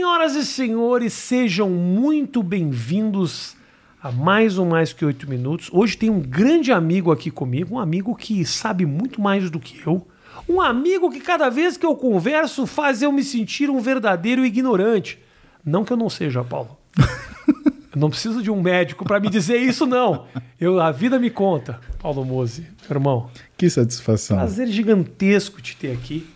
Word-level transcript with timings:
Senhoras 0.00 0.34
e 0.34 0.46
senhores, 0.46 1.12
sejam 1.12 1.68
muito 1.68 2.42
bem-vindos 2.42 3.54
a 4.02 4.10
mais 4.10 4.56
um 4.56 4.64
Mais 4.70 4.94
Que 4.94 5.04
Oito 5.04 5.28
Minutos. 5.28 5.68
Hoje 5.70 5.94
tem 5.94 6.08
um 6.08 6.20
grande 6.20 6.72
amigo 6.72 7.12
aqui 7.12 7.30
comigo, 7.30 7.74
um 7.74 7.78
amigo 7.78 8.16
que 8.16 8.42
sabe 8.46 8.86
muito 8.86 9.20
mais 9.20 9.50
do 9.50 9.60
que 9.60 9.78
eu. 9.86 10.08
Um 10.48 10.58
amigo 10.58 11.10
que 11.10 11.20
cada 11.20 11.50
vez 11.50 11.76
que 11.76 11.84
eu 11.84 11.94
converso 11.94 12.66
faz 12.66 13.02
eu 13.02 13.12
me 13.12 13.22
sentir 13.22 13.68
um 13.68 13.78
verdadeiro 13.78 14.42
ignorante. 14.42 15.18
Não 15.62 15.84
que 15.84 15.92
eu 15.92 15.98
não 15.98 16.08
seja, 16.08 16.42
Paulo. 16.42 16.78
Eu 16.96 18.00
não 18.00 18.08
preciso 18.08 18.42
de 18.42 18.50
um 18.50 18.62
médico 18.62 19.04
para 19.04 19.20
me 19.20 19.28
dizer 19.28 19.58
isso, 19.58 19.84
não. 19.84 20.24
Eu, 20.58 20.80
a 20.80 20.90
vida 20.90 21.18
me 21.18 21.28
conta. 21.28 21.78
Paulo 21.98 22.24
Mose, 22.24 22.62
meu 22.88 22.96
irmão. 22.96 23.30
Que 23.58 23.68
satisfação. 23.68 24.38
Prazer 24.38 24.68
gigantesco 24.68 25.60
te 25.60 25.76
ter 25.76 25.92
aqui. 25.92 26.26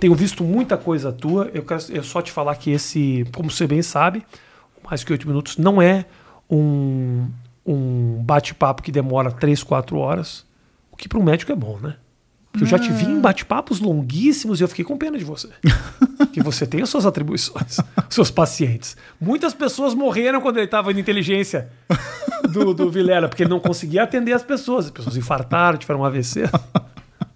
Tenho 0.00 0.14
visto 0.14 0.44
muita 0.44 0.76
coisa 0.76 1.12
tua. 1.12 1.50
Eu 1.52 1.62
quero 1.62 1.82
eu 1.90 2.02
só 2.02 2.22
te 2.22 2.30
falar 2.30 2.54
que 2.56 2.70
esse, 2.70 3.26
como 3.34 3.50
você 3.50 3.66
bem 3.66 3.82
sabe, 3.82 4.24
mais 4.88 5.02
que 5.02 5.12
oito 5.12 5.26
minutos 5.26 5.56
não 5.56 5.82
é 5.82 6.04
um, 6.48 7.26
um 7.66 8.22
bate-papo 8.22 8.82
que 8.82 8.92
demora 8.92 9.30
três, 9.30 9.62
quatro 9.62 9.98
horas. 9.98 10.46
O 10.90 10.96
que 10.96 11.08
para 11.08 11.18
um 11.18 11.22
médico 11.22 11.52
é 11.52 11.56
bom, 11.56 11.78
né? 11.78 11.96
Porque 12.50 12.64
eu 12.64 12.68
já 12.68 12.78
te 12.78 12.90
vi 12.90 13.04
em 13.04 13.20
bate-papos 13.20 13.78
longuíssimos 13.78 14.58
e 14.58 14.64
eu 14.64 14.68
fiquei 14.68 14.84
com 14.84 14.96
pena 14.96 15.18
de 15.18 15.24
você. 15.24 15.48
que 16.32 16.42
você 16.42 16.66
tem 16.66 16.82
as 16.82 16.88
suas 16.88 17.06
atribuições, 17.06 17.76
seus 18.08 18.30
pacientes. 18.30 18.96
Muitas 19.20 19.54
pessoas 19.54 19.94
morreram 19.94 20.40
quando 20.40 20.56
ele 20.56 20.64
estava 20.64 20.92
na 20.92 20.98
inteligência 20.98 21.70
do, 22.50 22.72
do 22.72 22.90
Vilela, 22.90 23.28
porque 23.28 23.42
ele 23.42 23.50
não 23.50 23.60
conseguia 23.60 24.02
atender 24.02 24.32
as 24.32 24.42
pessoas. 24.42 24.86
As 24.86 24.90
pessoas 24.90 25.16
infartaram, 25.16 25.78
tiveram 25.78 26.00
um 26.00 26.04
AVC. 26.04 26.44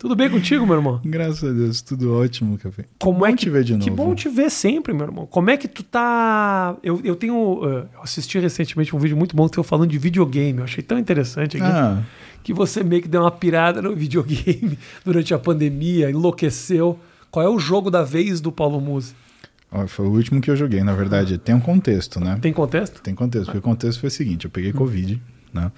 Tudo 0.02 0.16
bem 0.16 0.28
contigo, 0.28 0.66
meu 0.66 0.74
irmão? 0.74 1.00
Graças 1.04 1.48
a 1.48 1.52
Deus, 1.52 1.80
tudo 1.80 2.12
ótimo, 2.12 2.58
Café. 2.58 2.86
Como 2.98 3.20
bom 3.20 3.26
é 3.28 3.30
que 3.30 3.36
te 3.36 3.48
ver 3.48 3.62
de 3.62 3.74
novo. 3.74 3.84
Que 3.84 3.88
bom 3.88 4.12
te 4.16 4.28
ver 4.28 4.50
sempre, 4.50 4.92
meu 4.92 5.06
irmão. 5.06 5.26
Como 5.26 5.48
é 5.48 5.56
que 5.56 5.68
tu 5.68 5.84
tá? 5.84 6.76
Eu, 6.82 7.00
eu 7.04 7.14
tenho, 7.14 7.36
uh, 7.36 7.88
eu 7.94 8.02
assisti 8.02 8.36
recentemente 8.40 8.96
um 8.96 8.98
vídeo 8.98 9.16
muito 9.16 9.36
bom 9.36 9.48
que 9.48 9.56
eu 9.56 9.62
falando 9.62 9.90
de 9.90 9.98
videogame. 9.98 10.58
Eu 10.58 10.64
achei 10.64 10.82
tão 10.82 10.98
interessante 10.98 11.56
aqui. 11.56 11.64
Ah, 11.64 12.02
Que 12.42 12.52
você 12.52 12.82
meio 12.82 13.00
que 13.00 13.06
deu 13.06 13.20
uma 13.20 13.30
pirada 13.30 13.80
no 13.80 13.94
videogame 13.94 14.76
durante 15.04 15.32
a 15.34 15.38
pandemia, 15.38 16.10
enlouqueceu. 16.10 16.98
Qual 17.30 17.46
é 17.46 17.48
o 17.48 17.60
jogo 17.60 17.88
da 17.88 18.02
vez 18.02 18.40
do 18.40 18.50
Paulo 18.50 18.80
Musi? 18.80 19.14
foi 19.86 20.04
o 20.04 20.10
último 20.10 20.40
que 20.40 20.50
eu 20.50 20.56
joguei, 20.56 20.82
na 20.82 20.94
verdade. 20.94 21.38
Tem 21.38 21.54
um 21.54 21.60
contexto, 21.60 22.18
né? 22.18 22.40
Tem 22.42 22.52
contexto? 22.52 23.00
Tem 23.00 23.14
contexto. 23.14 23.44
Porque 23.44 23.58
o 23.58 23.62
contexto 23.62 24.00
foi 24.00 24.08
o 24.08 24.10
seguinte: 24.10 24.46
eu 24.46 24.50
peguei 24.50 24.72
Covid, 24.72 25.22
né? 25.54 25.70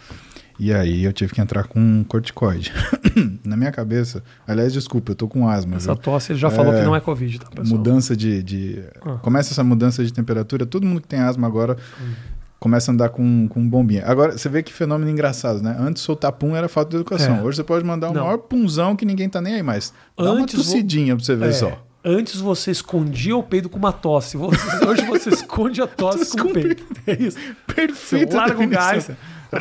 E 0.59 0.73
aí 0.73 1.03
eu 1.05 1.13
tive 1.13 1.33
que 1.33 1.41
entrar 1.41 1.65
com 1.65 1.81
um 1.81 2.05
corticoide. 2.05 2.73
na 3.45 3.57
minha 3.57 3.73
cabeça. 3.73 4.23
Aliás, 4.47 4.73
desculpa, 4.73 5.13
eu 5.13 5.17
tô 5.17 5.27
com 5.29 5.49
asma. 5.49 5.77
Essa 5.77 5.93
viu? 5.95 6.03
tosse 6.03 6.33
ele 6.33 6.39
já 6.39 6.51
falou 6.51 6.73
É, 6.75 6.79
que 6.81 6.85
não 6.85 6.95
é 6.95 7.01
Covid, 7.01 7.41
tá, 7.41 7.47
pessoal? 7.51 7.67
Mudança 7.79 8.17
de. 8.17 8.43
de- 8.43 8.83
Ah. 9.05 9.15
Começa 9.23 9.53
essa 9.53 9.65
mudança 9.65 10.05
de 10.05 10.13
temperatura. 10.13 10.65
Todo 10.65 10.87
mundo 10.87 11.01
que 11.01 11.09
tem 11.09 11.19
asma 11.21 11.47
agora 11.47 11.77
começa 12.61 12.91
a 12.91 12.95
andar 12.95 13.11
com, 13.11 13.47
com 13.49 13.69
bombinha. 13.69 14.05
Agora, 14.07 14.39
você 14.39 14.49
vê 14.49 14.63
que 14.63 14.73
fenômeno 14.73 15.11
engraçado, 15.11 15.61
né? 15.63 15.77
Antes 15.79 16.03
soltar 16.03 16.33
pum 16.33 16.57
era 16.57 16.69
falta 16.69 16.91
de 16.91 16.97
educação. 16.97 17.37
É. 17.39 17.43
Hoje 17.43 17.57
você 17.57 17.65
pode 17.65 17.85
mandar 17.85 18.11
o 18.11 18.15
Não. 18.15 18.25
maior 18.25 18.39
punzão 18.39 18.97
que 18.97 19.05
ninguém 19.05 19.29
tá 19.29 19.41
nem 19.41 19.57
aí 19.57 19.63
mais. 19.63 19.93
Dá 20.17 20.25
Antes 20.25 20.55
uma 20.55 20.65
tossidinha 20.65 21.15
pra 21.15 21.25
você 21.25 21.37
ver 21.37 21.49
É, 21.49 21.53
só. 21.53 21.85
Antes 22.07 22.39
você 22.41 22.71
escondia 22.71 23.35
o 23.37 23.43
peido 23.43 23.69
com 23.69 23.79
uma 23.79 23.93
tosse. 23.93 24.37
Você- 24.37 24.57
hoje 24.87 25.05
você 25.07 25.31
esconde 25.31 25.83
a 25.83 25.87
tosse 25.87 26.37
com 26.37 26.49
o 26.49 26.53
peido. 26.53 26.83
É 27.07 27.13
isso. 27.23 27.37
Você 27.39 27.75
Perfeita 27.75 28.37
larga 28.39 28.63
o 28.63 28.69
gás. 28.69 29.11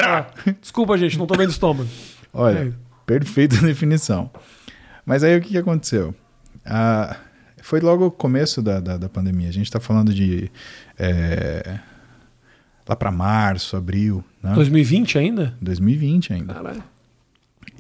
Ah, 0.02 0.28
Desculpa, 0.62 0.98
gente, 0.98 1.18
não 1.18 1.26
tô 1.28 1.36
vendo 1.36 1.50
estômago. 1.52 1.90
Olha, 2.34 2.60
É. 2.70 2.72
perfeita 3.06 3.58
definição. 3.66 4.30
Mas 5.06 5.24
aí 5.24 5.38
o 5.38 5.42
que, 5.42 5.50
que 5.50 5.58
aconteceu? 5.58 6.14
Ah, 6.66 7.18
foi 7.62 7.80
logo 7.80 8.06
o 8.08 8.12
começo 8.12 8.62
da, 8.62 8.80
da, 8.80 8.98
da 8.98 9.10
pandemia. 9.10 9.50
A 9.50 9.54
gente 9.54 9.72
tá 9.72 9.80
falando 9.80 10.14
de. 10.14 10.50
é, 10.98 11.80
lá 12.88 12.96
para 12.96 13.12
março, 13.12 13.76
abril, 13.78 14.24
né? 14.42 14.54
2020 14.54 15.18
ainda? 15.18 15.54
2020 15.62 16.34
ainda. 16.34 16.54
Caralho. 16.54 16.84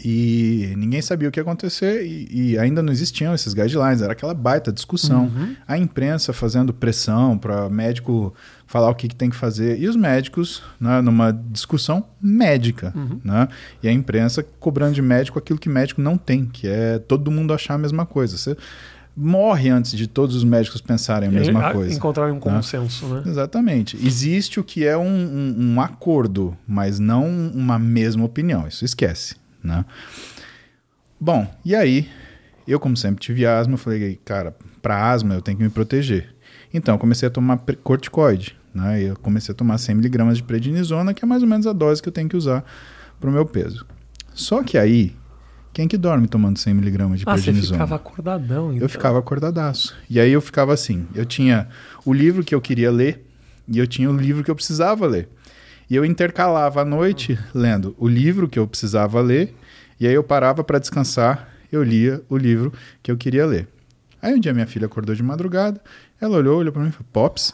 E 0.03 0.73
ninguém 0.77 1.01
sabia 1.01 1.29
o 1.29 1.31
que 1.31 1.39
ia 1.39 1.43
acontecer 1.43 2.05
e, 2.05 2.27
e 2.53 2.57
ainda 2.57 2.81
não 2.81 2.91
existiam 2.91 3.33
esses 3.33 3.53
guidelines, 3.53 4.01
era 4.01 4.13
aquela 4.13 4.33
baita 4.33 4.71
discussão. 4.71 5.25
Uhum. 5.25 5.55
A 5.67 5.77
imprensa 5.77 6.33
fazendo 6.33 6.73
pressão 6.73 7.37
para 7.37 7.69
médico 7.69 8.33
falar 8.73 8.89
o 8.89 8.95
que, 8.95 9.07
que 9.07 9.15
tem 9.15 9.29
que 9.29 9.35
fazer 9.35 9.79
e 9.79 9.87
os 9.87 9.95
médicos 9.95 10.63
né, 10.79 10.99
numa 10.99 11.31
discussão 11.31 12.03
médica. 12.19 12.91
Uhum. 12.95 13.19
Né? 13.23 13.47
E 13.83 13.87
a 13.87 13.91
imprensa 13.91 14.43
cobrando 14.59 14.95
de 14.95 15.01
médico 15.03 15.37
aquilo 15.37 15.59
que 15.59 15.69
médico 15.69 16.01
não 16.01 16.17
tem, 16.17 16.43
que 16.47 16.67
é 16.67 16.97
todo 16.97 17.29
mundo 17.29 17.53
achar 17.53 17.75
a 17.75 17.77
mesma 17.77 18.03
coisa. 18.03 18.35
Você 18.35 18.57
morre 19.15 19.69
antes 19.69 19.91
de 19.91 20.07
todos 20.07 20.35
os 20.35 20.43
médicos 20.43 20.81
pensarem 20.81 21.29
a 21.29 21.31
mesma 21.31 21.69
E, 21.69 21.73
coisa. 21.73 21.93
Encontrar 21.93 22.33
um 22.33 22.39
consenso, 22.39 23.05
né? 23.05 23.21
Exatamente. 23.27 23.95
Existe 24.03 24.59
o 24.59 24.63
que 24.63 24.83
é 24.83 24.97
um, 24.97 25.05
um- 25.05 25.55
um 25.75 25.79
acordo, 25.79 26.57
mas 26.67 26.97
não 26.97 27.27
uma 27.53 27.77
mesma 27.77 28.25
opinião. 28.25 28.67
Isso 28.67 28.83
esquece, 28.83 29.35
né? 29.63 29.85
Bom, 31.19 31.47
e 31.63 31.75
aí, 31.75 32.09
eu 32.67 32.79
como 32.79 32.97
sempre 32.97 33.21
tive 33.21 33.45
asma, 33.45 33.75
eu 33.75 33.77
falei, 33.77 34.19
cara, 34.25 34.55
para 34.81 35.11
asma 35.11 35.35
eu 35.35 35.43
tenho 35.43 35.59
que 35.59 35.63
me 35.63 35.69
proteger. 35.69 36.33
Então, 36.73 36.95
eu 36.95 36.99
comecei 36.99 37.27
a 37.27 37.31
tomar 37.31 37.59
corticoide, 37.83 38.57
né? 38.73 39.01
E 39.01 39.05
Eu 39.05 39.15
comecei 39.17 39.51
a 39.53 39.55
tomar 39.55 39.75
100mg 39.75 40.33
de 40.33 40.43
prednisona, 40.43 41.13
que 41.13 41.23
é 41.23 41.27
mais 41.27 41.41
ou 41.43 41.47
menos 41.47 41.67
a 41.67 41.73
dose 41.73 42.01
que 42.01 42.09
eu 42.09 42.13
tenho 42.13 42.27
que 42.29 42.37
usar 42.37 42.63
para 43.19 43.29
o 43.29 43.33
meu 43.33 43.45
peso. 43.45 43.85
Só 44.33 44.63
que 44.63 44.77
aí, 44.77 45.15
quem 45.71 45.87
que 45.87 45.97
dorme 45.97 46.27
tomando 46.27 46.57
100mg 46.57 47.15
de 47.15 47.23
Ah, 47.25 47.37
você 47.37 47.43
prednisona? 47.43 47.73
ficava 47.77 47.95
acordadão, 47.95 48.71
então. 48.71 48.81
Eu 48.83 48.89
ficava 48.89 49.19
acordadaço. 49.19 49.95
E 50.09 50.19
aí 50.19 50.31
eu 50.31 50.41
ficava 50.41 50.73
assim: 50.73 51.07
eu 51.13 51.25
tinha 51.25 51.67
o 52.05 52.13
livro 52.13 52.43
que 52.43 52.53
eu 52.53 52.61
queria 52.61 52.91
ler 52.91 53.25
e 53.67 53.77
eu 53.77 53.87
tinha 53.87 54.09
o 54.09 54.15
livro 54.17 54.43
que 54.43 54.51
eu 54.51 54.55
precisava 54.55 55.05
ler. 55.07 55.29
E 55.89 55.95
eu 55.95 56.03
intercalava 56.03 56.81
à 56.81 56.85
noite 56.85 57.37
lendo 57.53 57.95
o 57.99 58.07
livro 58.07 58.47
que 58.47 58.57
eu 58.57 58.67
precisava 58.67 59.21
ler, 59.21 59.53
e 59.99 60.07
aí 60.07 60.13
eu 60.13 60.23
parava 60.23 60.63
para 60.63 60.79
descansar, 60.79 61.47
eu 61.71 61.83
lia 61.83 62.21
o 62.29 62.37
livro 62.37 62.73
que 63.03 63.11
eu 63.11 63.17
queria 63.17 63.45
ler. 63.45 63.67
Aí 64.21 64.33
um 64.33 64.39
dia 64.39 64.53
minha 64.53 64.65
filha 64.65 64.85
acordou 64.85 65.13
de 65.13 65.21
madrugada, 65.21 65.81
ela 66.19 66.37
olhou, 66.37 66.59
olhou 66.59 66.71
para 66.73 66.81
mim 66.81 66.89
e 66.89 66.91
falou: 66.91 67.07
Pops, 67.11 67.53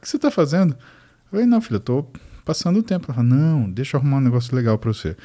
que 0.00 0.08
você 0.08 0.18
tá 0.18 0.30
fazendo? 0.30 0.72
Eu 0.74 1.30
falei: 1.30 1.46
Não, 1.46 1.60
filha, 1.60 1.76
eu 1.76 1.80
tô 1.80 2.06
passando 2.44 2.78
o 2.78 2.82
tempo. 2.82 3.06
Ela 3.08 3.14
falou: 3.14 3.30
Não, 3.30 3.70
deixa 3.70 3.96
eu 3.96 4.00
arrumar 4.00 4.18
um 4.18 4.22
negócio 4.22 4.54
legal 4.54 4.78
para 4.78 4.92
você. 4.92 5.16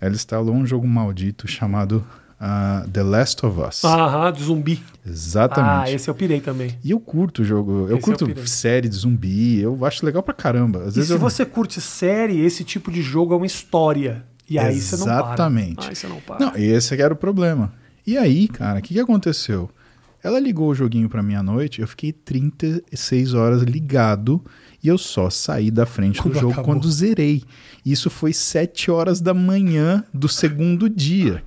Ela 0.00 0.14
instalou 0.14 0.54
um 0.54 0.66
jogo 0.66 0.86
maldito 0.86 1.48
chamado 1.48 2.04
ah, 2.38 2.84
The 2.92 3.02
Last 3.02 3.44
of 3.46 3.60
Us. 3.60 3.84
Aham, 3.84 4.32
de 4.32 4.42
zumbi. 4.44 4.82
Exatamente. 5.04 5.90
Ah, 5.90 5.90
esse 5.90 6.08
eu 6.08 6.14
pirei 6.14 6.40
também. 6.40 6.78
E 6.84 6.90
eu 6.90 7.00
curto 7.00 7.42
o 7.42 7.44
jogo, 7.44 7.86
eu 7.88 7.96
Esse 7.96 8.04
curto 8.04 8.28
eu 8.28 8.46
série 8.46 8.88
de 8.88 8.94
zumbi, 8.94 9.60
eu 9.60 9.84
acho 9.84 10.04
legal 10.04 10.22
pra 10.22 10.34
caramba. 10.34 10.80
Às 10.80 10.94
E 10.94 10.96
vezes 10.96 11.06
se 11.08 11.14
eu... 11.14 11.18
você 11.18 11.46
curte 11.46 11.80
série, 11.80 12.40
esse 12.40 12.62
tipo 12.62 12.90
de 12.90 13.00
jogo 13.00 13.32
é 13.32 13.36
uma 13.36 13.46
história. 13.46 14.24
E 14.48 14.58
aí 14.58 14.80
você 14.80 14.96
não 14.96 15.06
para. 15.06 15.16
Exatamente. 15.16 15.88
Aí 15.88 15.96
você 15.96 16.06
não 16.06 16.20
para. 16.20 16.44
Não, 16.44 16.56
esse 16.56 16.94
que 16.94 17.02
era 17.02 17.12
o 17.12 17.16
problema. 17.16 17.72
E 18.06 18.16
aí, 18.16 18.46
cara, 18.46 18.78
o 18.78 18.82
que, 18.82 18.94
que 18.94 19.00
aconteceu? 19.00 19.68
Ela 20.26 20.40
ligou 20.40 20.68
o 20.70 20.74
joguinho 20.74 21.08
pra 21.08 21.22
mim 21.22 21.36
à 21.36 21.42
noite, 21.42 21.80
eu 21.80 21.86
fiquei 21.86 22.12
36 22.12 23.32
horas 23.32 23.62
ligado 23.62 24.44
e 24.82 24.88
eu 24.88 24.98
só 24.98 25.30
saí 25.30 25.70
da 25.70 25.86
frente 25.86 26.20
Quando 26.20 26.34
do 26.34 26.40
jogo 26.40 26.52
acabou. 26.52 26.74
quando 26.74 26.90
zerei. 26.90 27.44
Isso 27.84 28.10
foi 28.10 28.32
7 28.32 28.90
horas 28.90 29.20
da 29.20 29.32
manhã 29.32 30.02
do 30.12 30.28
segundo 30.28 30.90
dia, 30.90 31.44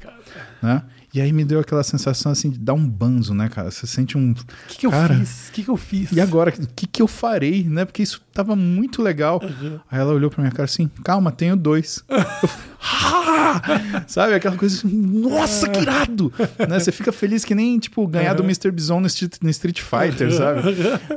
né? 0.63 0.81
E 1.13 1.19
aí 1.19 1.33
me 1.33 1.43
deu 1.43 1.59
aquela 1.59 1.83
sensação 1.83 2.31
assim 2.31 2.51
de 2.51 2.59
dar 2.59 2.73
um 2.73 2.87
banzo, 2.87 3.33
né, 3.33 3.49
cara? 3.49 3.71
Você 3.71 3.87
sente 3.87 4.15
um. 4.17 4.31
O 4.31 4.35
que, 4.67 4.77
que 4.77 4.85
eu 4.85 4.91
Cara, 4.91 5.15
fiz? 5.15 5.49
O 5.49 5.51
que, 5.51 5.63
que 5.63 5.69
eu 5.69 5.77
fiz? 5.77 6.11
E 6.11 6.21
agora, 6.21 6.53
o 6.55 6.67
que, 6.75 6.85
que 6.85 7.01
eu 7.01 7.07
farei, 7.07 7.63
né? 7.63 7.83
Porque 7.83 8.03
isso 8.03 8.21
tava 8.31 8.55
muito 8.55 9.01
legal. 9.01 9.41
Aí 9.89 9.99
ela 9.99 10.13
olhou 10.13 10.29
pra 10.29 10.41
minha 10.43 10.51
cara 10.51 10.65
assim, 10.65 10.87
calma, 11.03 11.31
tenho 11.31 11.55
dois. 11.55 12.03
"Ah!" 12.81 14.03
Sabe, 14.07 14.33
aquela 14.35 14.55
coisa 14.55 14.77
assim, 14.77 14.87
nossa, 14.87 15.67
que 15.67 15.79
irado! 15.79 16.31
né? 16.67 16.79
Você 16.79 16.91
fica 16.91 17.11
feliz 17.11 17.43
que 17.43 17.55
nem, 17.55 17.79
tipo, 17.79 18.05
ganhar 18.07 18.33
do 18.33 18.43
Mr. 18.43 18.71
Bison 18.71 18.99
no 18.99 19.07
Street, 19.07 19.33
no 19.41 19.49
Street 19.49 19.81
Fighter, 19.81 20.31
sabe? 20.33 20.61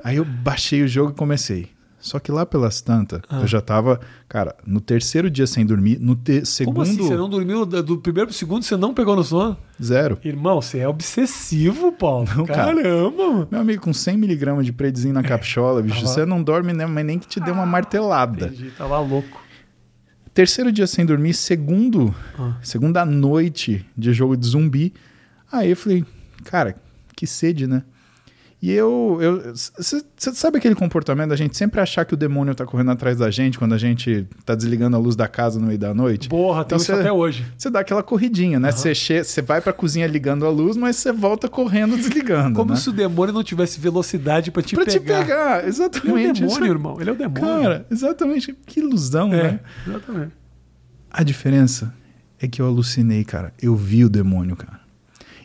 Aí 0.03 0.17
eu 0.17 0.25
baixei 0.25 0.83
o 0.83 0.89
jogo 0.89 1.13
e 1.13 1.15
comecei. 1.15 1.69
Só 2.03 2.19
que 2.19 2.33
lá 2.33 2.45
pelas 2.45 2.81
tantas, 2.81 3.21
eu 3.31 3.47
já 3.47 3.61
tava, 3.61 4.01
cara, 4.29 4.57
no 4.67 4.81
terceiro 4.81 5.31
dia 5.31 5.47
sem 5.47 5.65
dormir, 5.65 5.99
no 6.01 6.17
te- 6.17 6.45
segundo, 6.45 6.75
Como 6.75 6.83
assim? 6.83 6.97
Você 6.99 7.17
não 7.17 7.29
dormiu 7.31 7.65
do 7.65 7.97
primeiro 7.99 8.27
pro 8.29 8.37
segundo, 8.37 8.65
você 8.65 8.77
não 8.77 8.93
pegou 8.93 9.15
no 9.15 9.23
sono? 9.23 9.57
zero. 9.81 10.19
Irmão, 10.25 10.61
você 10.61 10.81
é 10.81 10.89
obsessivo, 10.89 11.93
Paulo. 11.93 12.29
Não, 12.37 12.45
cara. 12.45 12.75
Caramba, 12.75 13.27
mano. 13.29 13.49
Meu 13.51 13.61
amigo, 13.61 13.83
com 13.83 13.93
100mg 13.93 14.63
de 14.63 14.73
predzinho 14.73 15.15
na 15.15 15.23
capchola, 15.23 15.81
bicho, 15.81 15.95
Tava- 16.03 16.09
você 16.09 16.27
não 16.27 16.43
dorme, 16.43 16.73
né? 16.73 16.87
Mas 16.87 17.07
nem 17.07 17.19
que 17.21 17.27
te 17.29 17.39
dê 17.39 17.51
uma 17.53 17.65
martelada. 17.65 18.47
Entendi, 18.47 18.71
tava 18.77 18.99
louco. 18.99 19.41
Terceiro 20.35 20.73
dia 20.73 20.87
sem 20.87 21.05
dormir, 21.05 21.35
segundo, 21.35 22.15
Ah. 22.39 22.57
segunda 22.63 23.05
noite 23.05 23.85
de 23.97 24.13
jogo 24.13 24.37
de 24.37 24.47
zumbi. 24.47 24.93
Aí 25.51 25.71
eu 25.71 25.77
falei, 25.77 26.05
cara, 26.45 26.75
que 27.15 27.27
sede, 27.27 27.67
né? 27.67 27.83
E 28.63 28.71
eu. 28.71 29.19
Você 29.53 30.05
sabe 30.33 30.59
aquele 30.59 30.77
comportamento 30.77 31.31
da 31.31 31.37
gente 31.37 31.57
sempre 31.57 31.81
achar 31.81 32.05
que 32.05 32.15
o 32.15 32.17
demônio 32.17 32.55
tá 32.55 32.65
correndo 32.65 32.93
atrás 32.93 33.19
da 33.19 33.29
gente 33.29 33.59
quando 33.59 33.73
a 33.73 33.79
gente 33.79 34.25
tá 34.45 34.55
desligando 34.55 34.97
a 34.97 35.01
luz 35.01 35.17
da 35.17 35.27
casa 35.27 35.59
no 35.59 35.67
meio 35.67 35.81
da 35.81 35.93
noite? 35.93 36.29
Porra, 36.29 36.63
então 36.63 36.79
tem 36.79 36.85
isso 36.85 36.93
até 36.93 37.11
hoje. 37.11 37.45
Você 37.59 37.69
dá 37.69 37.81
aquela 37.81 38.05
corridinha, 38.05 38.61
né? 38.61 38.71
Você 38.71 38.93
uhum. 38.93 39.45
vai 39.45 39.61
pra 39.61 39.73
cozinha 39.73 40.07
ligando 40.07 40.47
a 40.47 40.49
luz, 40.49 40.77
mas 40.77 40.95
você 40.95 41.11
volta 41.11 41.49
correndo 41.49 41.97
desligando. 41.97 42.55
Como 42.55 42.71
né? 42.71 42.77
se 42.77 42.89
o 42.89 42.93
demônio 42.93 43.35
não 43.35 43.43
tivesse 43.43 43.81
velocidade 43.81 44.53
para 44.53 44.63
te 44.63 44.77
pra 44.77 44.85
pegar. 44.85 45.01
Pra 45.01 45.19
te 45.19 45.27
pegar, 45.27 45.67
exatamente. 45.67 46.13
Ele 46.13 46.27
é 46.27 46.31
o 46.31 46.35
demônio, 46.35 46.53
isso... 46.53 46.65
irmão. 46.65 47.01
Ele 47.01 47.11
é 47.11 47.13
o 47.13 47.17
demônio. 47.17 47.63
Cara, 47.63 47.87
exatamente. 47.91 48.57
Que 48.65 48.79
ilusão, 48.79 49.35
é, 49.35 49.43
né? 49.43 49.61
Exatamente. 49.89 50.33
A 51.11 51.25
diferença 51.25 51.93
é 52.39 52.47
que 52.47 52.63
eu 52.63 52.67
alucinei, 52.67 53.25
cara. 53.25 53.53
Eu 53.61 53.75
vi 53.75 54.05
o 54.05 54.09
demônio, 54.09 54.55
cara. 54.55 54.82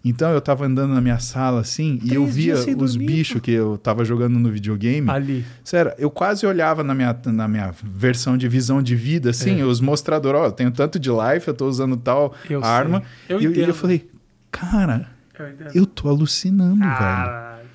Então 0.07 0.31
eu 0.31 0.39
tava 0.39 0.65
andando 0.65 0.94
na 0.94 1.01
minha 1.01 1.19
sala 1.19 1.62
assim 1.62 1.98
Três 1.98 2.12
e 2.12 2.15
eu 2.15 2.25
via 2.25 2.56
os 2.77 2.95
bichos 2.95 3.42
que 3.42 3.51
eu 3.51 3.77
tava 3.77 4.06
jogando 4.06 4.39
no 4.39 4.50
videogame. 4.50 5.09
Ali. 5.09 5.45
Sério, 5.63 5.92
eu 5.98 6.09
quase 6.09 6.45
olhava 6.45 6.83
na 6.83 6.95
minha, 6.95 7.15
na 7.25 7.48
minha 7.48 7.74
versão 7.83 8.38
de 8.38 8.48
visão 8.48 8.81
de 8.81 8.95
vida, 8.95 9.31
assim, 9.31 9.62
é. 9.62 9.65
os 9.65 9.81
mostradores, 9.81 10.42
ó, 10.42 10.45
eu 10.45 10.51
tenho 10.51 10.71
tanto 10.71 11.00
de 11.00 11.09
life, 11.09 11.48
eu 11.48 11.54
tô 11.54 11.68
usando 11.68 11.98
tal 11.98 12.33
eu 12.50 12.63
arma. 12.63 13.04
Eu 13.27 13.42
e 13.42 13.45
eu, 13.45 13.54
eu 13.54 13.74
falei, 13.74 14.09
cara, 14.51 15.09
eu, 15.38 15.81
eu 15.81 15.86
tô 15.86 16.09
alucinando, 16.09 16.83
ah. 16.83 17.57
velho. 17.57 17.68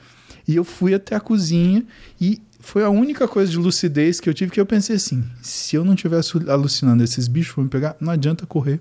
E 0.47 0.57
eu 0.57 0.65
fui 0.65 0.95
até 0.95 1.15
a 1.15 1.21
cozinha 1.21 1.85
e 2.21 2.41
foi 2.59 2.85
a 2.85 2.91
única 2.91 3.29
coisa 3.29 3.51
de 3.51 3.59
lucidez 3.59 4.21
que 4.21 4.29
eu 4.29 4.35
tive 4.35 4.51
que 4.51 4.61
eu 4.61 4.67
pensei 4.67 4.97
assim: 4.97 5.25
se 5.41 5.77
eu 5.77 5.85
não 5.85 5.95
tivesse 5.95 6.33
alucinando, 6.49 7.03
esses 7.03 7.29
bichos 7.29 7.55
vão 7.55 7.65
me 7.65 7.71
pegar, 7.71 7.97
não 8.01 8.13
adianta 8.13 8.47
correr 8.47 8.81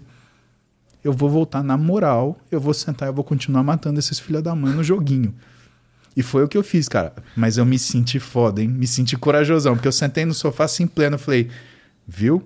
eu 1.04 1.12
vou 1.12 1.30
voltar 1.30 1.64
na 1.64 1.78
moral, 1.78 2.40
eu 2.52 2.60
vou 2.60 2.74
sentar, 2.74 3.08
eu 3.08 3.14
vou 3.14 3.24
continuar 3.24 3.64
matando 3.64 4.00
esses 4.00 4.20
filha 4.20 4.42
da 4.42 4.56
mãe 4.56 4.74
no 4.74 4.84
joguinho. 4.84 5.34
E 6.16 6.22
foi 6.22 6.44
o 6.44 6.48
que 6.48 6.58
eu 6.58 6.64
fiz, 6.64 6.90
cara. 6.90 7.14
Mas 7.36 7.58
eu 7.58 7.66
me 7.66 7.80
senti 7.80 8.20
foda, 8.20 8.62
hein? 8.62 8.68
Me 8.68 8.86
senti 8.86 9.18
corajosão, 9.18 9.76
porque 9.76 9.88
eu 9.88 9.92
sentei 9.92 10.26
no 10.26 10.34
sofá 10.34 10.66
assim 10.66 10.86
pleno, 10.86 11.18
falei, 11.18 11.50
viu? 12.08 12.44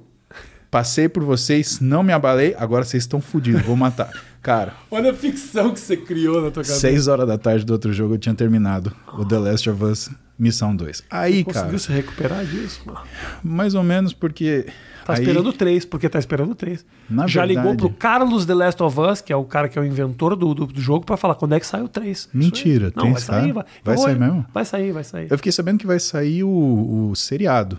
Passei 0.69 1.07
por 1.09 1.23
vocês, 1.23 1.79
não 1.79 2.03
me 2.03 2.13
abalei, 2.13 2.53
agora 2.57 2.83
vocês 2.83 3.03
estão 3.03 3.21
fodidos, 3.21 3.61
vou 3.63 3.75
matar. 3.75 4.11
Cara. 4.41 4.73
Olha 4.91 5.11
a 5.11 5.13
ficção 5.13 5.73
que 5.73 5.79
você 5.79 5.97
criou 5.97 6.35
na 6.35 6.51
tua 6.51 6.63
cabeça. 6.63 6.79
Seis 6.79 7.07
horas 7.07 7.27
da 7.27 7.37
tarde 7.37 7.65
do 7.65 7.73
outro 7.73 7.91
jogo 7.91 8.13
eu 8.13 8.17
tinha 8.19 8.35
terminado 8.35 8.95
o 9.17 9.25
The 9.25 9.39
Last 9.39 9.69
of 9.69 9.83
Us 9.83 10.11
Missão 10.37 10.75
2. 10.75 11.03
Aí, 11.09 11.37
você 11.37 11.43
cara. 11.45 11.53
Conseguiu 11.53 11.79
se 11.79 11.91
recuperar 11.91 12.45
disso, 12.45 12.81
mano? 12.85 12.99
Mais 13.43 13.73
ou 13.73 13.83
menos 13.83 14.13
porque 14.13 14.67
Tá 15.05 15.13
Aí, 15.13 15.19
esperando 15.19 15.53
três, 15.53 15.85
porque 15.85 16.09
tá 16.09 16.17
esperando 16.17 16.55
três. 16.55 16.83
Já 17.27 17.45
verdade, 17.45 17.47
ligou 17.47 17.75
pro 17.75 17.91
Carlos 17.91 18.43
The 18.43 18.55
Last 18.55 18.81
of 18.81 18.99
Us, 18.99 19.21
que 19.21 19.31
é 19.31 19.35
o 19.35 19.43
cara 19.43 19.69
que 19.69 19.77
é 19.77 19.81
o 19.81 19.85
inventor 19.85 20.35
do, 20.35 20.51
do, 20.55 20.65
do 20.65 20.81
jogo, 20.81 21.05
para 21.05 21.15
falar 21.15 21.35
quando 21.35 21.53
é 21.53 21.59
que 21.59 21.67
sai 21.67 21.83
o 21.83 21.87
três. 21.87 22.27
Mentira, 22.33 22.91
Não, 22.95 23.03
tem 23.03 23.13
vai 23.13 23.21
sair. 23.21 23.53
Vai, 23.53 23.65
vai 23.83 23.97
sair 23.99 24.19
mesmo? 24.19 24.45
Vai 24.51 24.65
sair, 24.65 24.91
vai 24.91 25.03
sair. 25.03 25.27
Eu 25.29 25.37
fiquei 25.37 25.51
sabendo 25.51 25.77
que 25.77 25.85
vai 25.85 25.99
sair 25.99 26.43
o, 26.43 27.11
o 27.11 27.15
seriado. 27.15 27.77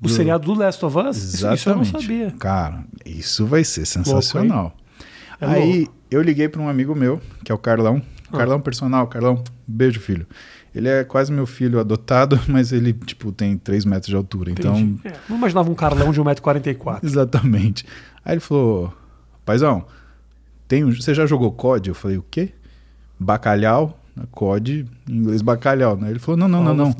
O 0.00 0.08
do... 0.08 0.08
seriado 0.08 0.44
do 0.44 0.58
Last 0.58 0.84
of 0.84 0.98
Us? 0.98 1.16
Exatamente. 1.16 1.60
Isso 1.60 1.70
eu 1.70 1.76
não 1.76 1.84
sabia. 1.84 2.34
Cara, 2.36 2.84
isso 3.04 3.46
vai 3.46 3.62
ser 3.62 3.86
sensacional. 3.86 4.76
Louco, 5.40 5.40
é 5.40 5.46
aí 5.46 5.78
louco. 5.78 5.94
eu 6.10 6.20
liguei 6.20 6.48
para 6.48 6.60
um 6.60 6.68
amigo 6.68 6.96
meu, 6.96 7.20
que 7.44 7.52
é 7.52 7.54
o 7.54 7.58
Carlão. 7.58 8.02
Ah. 8.32 8.38
Carlão 8.38 8.60
personal, 8.60 9.06
Carlão, 9.06 9.40
beijo, 9.68 10.00
filho. 10.00 10.26
Ele 10.76 10.88
é 10.88 11.04
quase 11.04 11.32
meu 11.32 11.46
filho 11.46 11.80
adotado, 11.80 12.38
mas 12.46 12.70
ele, 12.70 12.92
tipo, 12.92 13.32
tem 13.32 13.56
3 13.56 13.86
metros 13.86 14.08
de 14.08 14.14
altura. 14.14 14.50
Entendi. 14.50 14.82
Então. 14.82 15.10
É, 15.10 15.16
não 15.26 15.38
imaginava 15.38 15.70
um 15.70 15.74
Carlão 15.74 16.12
de 16.12 16.20
1,44m. 16.20 17.00
Exatamente. 17.02 17.86
Aí 18.22 18.34
ele 18.34 18.40
falou: 18.40 18.92
Paizão, 19.42 19.86
tem 20.68 20.84
um... 20.84 20.92
você 20.92 21.14
já 21.14 21.24
jogou 21.24 21.50
COD? 21.50 21.88
Eu 21.88 21.94
falei: 21.94 22.18
O 22.18 22.24
quê? 22.30 22.50
Bacalhau? 23.18 23.98
COD, 24.30 24.86
em 25.08 25.14
inglês 25.14 25.42
bacalhau, 25.42 25.96
né? 25.96 26.10
Ele 26.10 26.18
falou: 26.18 26.36
Não, 26.36 26.48
não, 26.48 26.62
não, 26.62 26.74
não. 26.74 26.94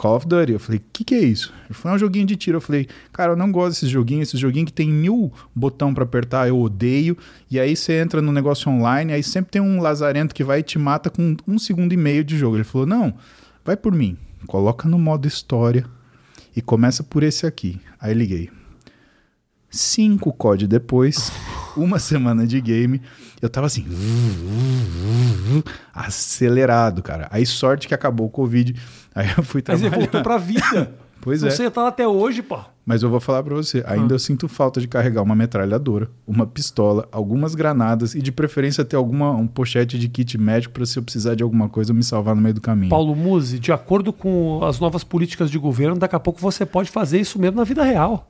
Call 0.00 0.16
of 0.16 0.26
Duty. 0.26 0.52
Eu 0.52 0.58
falei, 0.58 0.78
o 0.78 0.82
que, 0.94 1.04
que 1.04 1.14
é 1.14 1.20
isso? 1.20 1.52
Ele 1.66 1.74
falou, 1.74 1.92
é 1.92 1.96
um 1.96 1.98
joguinho 1.98 2.24
de 2.24 2.34
tiro. 2.34 2.56
Eu 2.56 2.60
falei, 2.62 2.88
cara, 3.12 3.32
eu 3.32 3.36
não 3.36 3.52
gosto 3.52 3.74
desses 3.74 3.90
joguinhos, 3.90 4.28
esses 4.28 4.40
joguinhos 4.40 4.68
que 4.68 4.72
tem 4.72 4.88
mil 4.88 5.30
botão 5.54 5.92
para 5.92 6.04
apertar, 6.04 6.48
eu 6.48 6.58
odeio. 6.58 7.18
E 7.50 7.60
aí 7.60 7.76
você 7.76 8.00
entra 8.00 8.22
no 8.22 8.32
negócio 8.32 8.72
online, 8.72 9.12
aí 9.12 9.22
sempre 9.22 9.50
tem 9.50 9.60
um 9.60 9.78
lazarento 9.82 10.34
que 10.34 10.42
vai 10.42 10.60
e 10.60 10.62
te 10.62 10.78
mata 10.78 11.10
com 11.10 11.36
um 11.46 11.58
segundo 11.58 11.92
e 11.92 11.98
meio 11.98 12.24
de 12.24 12.38
jogo. 12.38 12.56
Ele 12.56 12.64
falou, 12.64 12.86
não, 12.86 13.12
vai 13.62 13.76
por 13.76 13.92
mim, 13.92 14.16
coloca 14.46 14.88
no 14.88 14.98
modo 14.98 15.28
história 15.28 15.84
e 16.56 16.62
começa 16.62 17.02
por 17.02 17.22
esse 17.22 17.46
aqui. 17.46 17.78
Aí 18.00 18.14
liguei. 18.14 18.48
Cinco 19.68 20.32
COD 20.32 20.66
depois, 20.66 21.30
uma 21.76 21.98
semana 21.98 22.46
de 22.46 22.58
game, 22.58 23.02
eu 23.42 23.50
tava 23.50 23.66
assim, 23.66 23.86
acelerado, 25.92 27.02
cara. 27.02 27.28
Aí 27.30 27.44
sorte 27.44 27.86
que 27.86 27.94
acabou 27.94 28.26
o 28.26 28.30
Covid 28.30 28.74
Aí 29.14 29.28
eu 29.36 29.42
fui 29.42 29.62
trabalhar. 29.62 29.90
Mas 29.90 29.92
ele 29.92 30.04
voltou 30.04 30.22
pra 30.22 30.38
vida. 30.38 30.94
pois 31.20 31.42
é. 31.42 31.50
Você 31.50 31.70
tá 31.70 31.82
lá 31.82 31.88
até 31.88 32.06
hoje, 32.06 32.42
pô. 32.42 32.58
Mas 32.84 33.02
eu 33.02 33.10
vou 33.10 33.20
falar 33.20 33.42
para 33.42 33.54
você, 33.54 33.84
ainda 33.86 34.14
ah. 34.14 34.16
eu 34.16 34.18
sinto 34.18 34.48
falta 34.48 34.80
de 34.80 34.88
carregar 34.88 35.22
uma 35.22 35.34
metralhadora, 35.34 36.10
uma 36.26 36.44
pistola, 36.44 37.08
algumas 37.12 37.54
granadas 37.54 38.14
e 38.16 38.22
de 38.22 38.32
preferência 38.32 38.84
ter 38.84 38.96
alguma 38.96 39.30
um 39.30 39.46
pochete 39.46 39.96
de 39.96 40.08
kit 40.08 40.36
médico 40.36 40.74
para 40.74 40.84
se 40.84 40.98
eu 40.98 41.02
precisar 41.02 41.36
de 41.36 41.42
alguma 41.42 41.68
coisa 41.68 41.92
me 41.92 42.02
salvar 42.02 42.34
no 42.34 42.42
meio 42.42 42.54
do 42.54 42.60
caminho. 42.60 42.90
Paulo 42.90 43.14
Musi, 43.14 43.60
de 43.60 43.70
acordo 43.70 44.12
com 44.12 44.64
as 44.64 44.80
novas 44.80 45.04
políticas 45.04 45.50
de 45.50 45.58
governo, 45.58 45.96
daqui 45.96 46.16
a 46.16 46.20
pouco 46.20 46.40
você 46.40 46.66
pode 46.66 46.90
fazer 46.90 47.20
isso 47.20 47.38
mesmo 47.38 47.58
na 47.58 47.64
vida 47.64 47.84
real. 47.84 48.28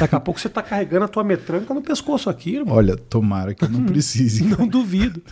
Daqui 0.00 0.14
a 0.14 0.20
pouco 0.20 0.40
você 0.40 0.48
está 0.48 0.62
carregando 0.62 1.04
a 1.04 1.08
tua 1.08 1.22
metranca 1.22 1.72
no 1.72 1.80
pescoço 1.80 2.28
aqui, 2.28 2.56
irmão. 2.56 2.74
Olha, 2.74 2.96
tomara 2.96 3.54
que 3.54 3.64
eu 3.64 3.68
não 3.68 3.84
precise. 3.86 4.44
não 4.44 4.66
duvido. 4.66 5.22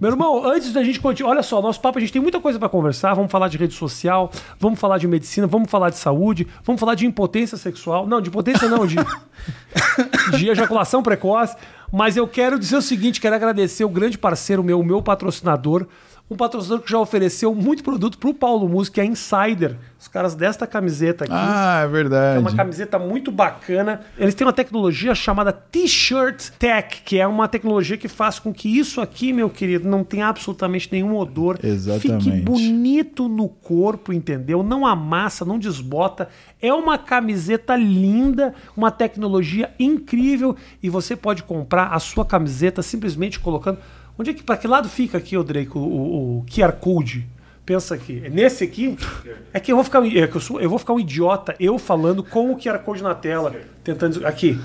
Meu 0.00 0.10
irmão, 0.10 0.44
antes 0.44 0.72
da 0.72 0.82
gente 0.82 1.00
continuar, 1.00 1.32
olha 1.32 1.42
só, 1.42 1.60
nosso 1.60 1.80
papo, 1.80 1.98
a 1.98 2.00
gente 2.00 2.12
tem 2.12 2.20
muita 2.20 2.40
coisa 2.40 2.58
para 2.58 2.68
conversar. 2.68 3.14
Vamos 3.14 3.30
falar 3.30 3.48
de 3.48 3.56
rede 3.56 3.74
social, 3.74 4.30
vamos 4.58 4.78
falar 4.78 4.98
de 4.98 5.06
medicina, 5.06 5.46
vamos 5.46 5.70
falar 5.70 5.90
de 5.90 5.96
saúde, 5.96 6.46
vamos 6.64 6.80
falar 6.80 6.94
de 6.94 7.06
impotência 7.06 7.56
sexual. 7.56 8.06
Não, 8.06 8.20
de 8.20 8.28
impotência 8.28 8.68
não, 8.68 8.86
de, 8.86 8.96
de 10.36 10.48
ejaculação 10.48 11.02
precoce. 11.02 11.56
Mas 11.92 12.16
eu 12.16 12.26
quero 12.26 12.58
dizer 12.58 12.76
o 12.76 12.82
seguinte: 12.82 13.20
quero 13.20 13.34
agradecer 13.34 13.84
o 13.84 13.88
grande 13.88 14.16
parceiro 14.18 14.62
meu, 14.62 14.80
o 14.80 14.84
meu 14.84 15.02
patrocinador, 15.02 15.86
um 16.32 16.36
patrocinador 16.36 16.84
que 16.84 16.90
já 16.90 16.98
ofereceu 16.98 17.54
muito 17.54 17.84
produto 17.84 18.18
para 18.18 18.30
o 18.30 18.34
Paulo 18.34 18.68
Música, 18.68 19.02
é 19.02 19.04
Insider. 19.04 19.76
Os 19.98 20.08
caras 20.08 20.34
desta 20.34 20.66
camiseta 20.66 21.24
aqui. 21.24 21.32
Ah, 21.32 21.82
é 21.84 21.86
verdade. 21.86 22.38
É 22.38 22.40
uma 22.40 22.54
camiseta 22.54 22.98
muito 22.98 23.30
bacana. 23.30 24.00
Eles 24.18 24.34
têm 24.34 24.44
uma 24.44 24.52
tecnologia 24.52 25.14
chamada 25.14 25.52
T-Shirt 25.52 26.50
Tech, 26.58 27.02
que 27.04 27.20
é 27.20 27.26
uma 27.26 27.46
tecnologia 27.46 27.96
que 27.96 28.08
faz 28.08 28.40
com 28.40 28.52
que 28.52 28.68
isso 28.68 29.00
aqui, 29.00 29.32
meu 29.32 29.48
querido, 29.48 29.88
não 29.88 30.02
tenha 30.02 30.26
absolutamente 30.26 30.88
nenhum 30.90 31.16
odor. 31.16 31.58
Exatamente. 31.62 32.24
Fique 32.24 32.40
bonito 32.40 33.28
no 33.28 33.48
corpo, 33.48 34.12
entendeu? 34.12 34.62
Não 34.64 34.84
amassa, 34.84 35.44
não 35.44 35.58
desbota. 35.58 36.28
É 36.60 36.72
uma 36.72 36.98
camiseta 36.98 37.76
linda, 37.76 38.54
uma 38.76 38.90
tecnologia 38.90 39.70
incrível 39.78 40.56
e 40.82 40.90
você 40.90 41.14
pode 41.14 41.44
comprar 41.44 41.88
a 41.92 42.00
sua 42.00 42.24
camiseta 42.24 42.82
simplesmente 42.82 43.38
colocando 43.38 43.78
Onde 44.18 44.30
é 44.30 44.34
que, 44.34 44.42
para 44.42 44.56
que 44.56 44.66
lado 44.66 44.88
fica 44.88 45.18
aqui, 45.18 45.36
o 45.36 45.42
Drake, 45.42 45.76
o, 45.76 45.80
o, 45.80 46.38
o 46.38 46.44
QR 46.46 46.72
Code? 46.72 47.26
Pensa 47.64 47.94
aqui. 47.94 48.20
É 48.24 48.28
nesse 48.28 48.64
aqui? 48.64 48.96
É 49.52 49.60
que 49.60 49.70
eu 49.70 49.76
vou 49.76 49.84
ficar, 49.84 50.04
é 50.04 50.26
que 50.26 50.36
eu, 50.36 50.40
sou, 50.40 50.60
eu 50.60 50.68
vou 50.68 50.78
ficar 50.78 50.92
um 50.92 51.00
idiota 51.00 51.54
eu 51.60 51.78
falando 51.78 52.22
com 52.22 52.52
o 52.52 52.56
QR 52.56 52.78
Code 52.80 53.02
na 53.02 53.14
tela, 53.14 53.54
tentando 53.84 54.26
aqui. 54.26 54.58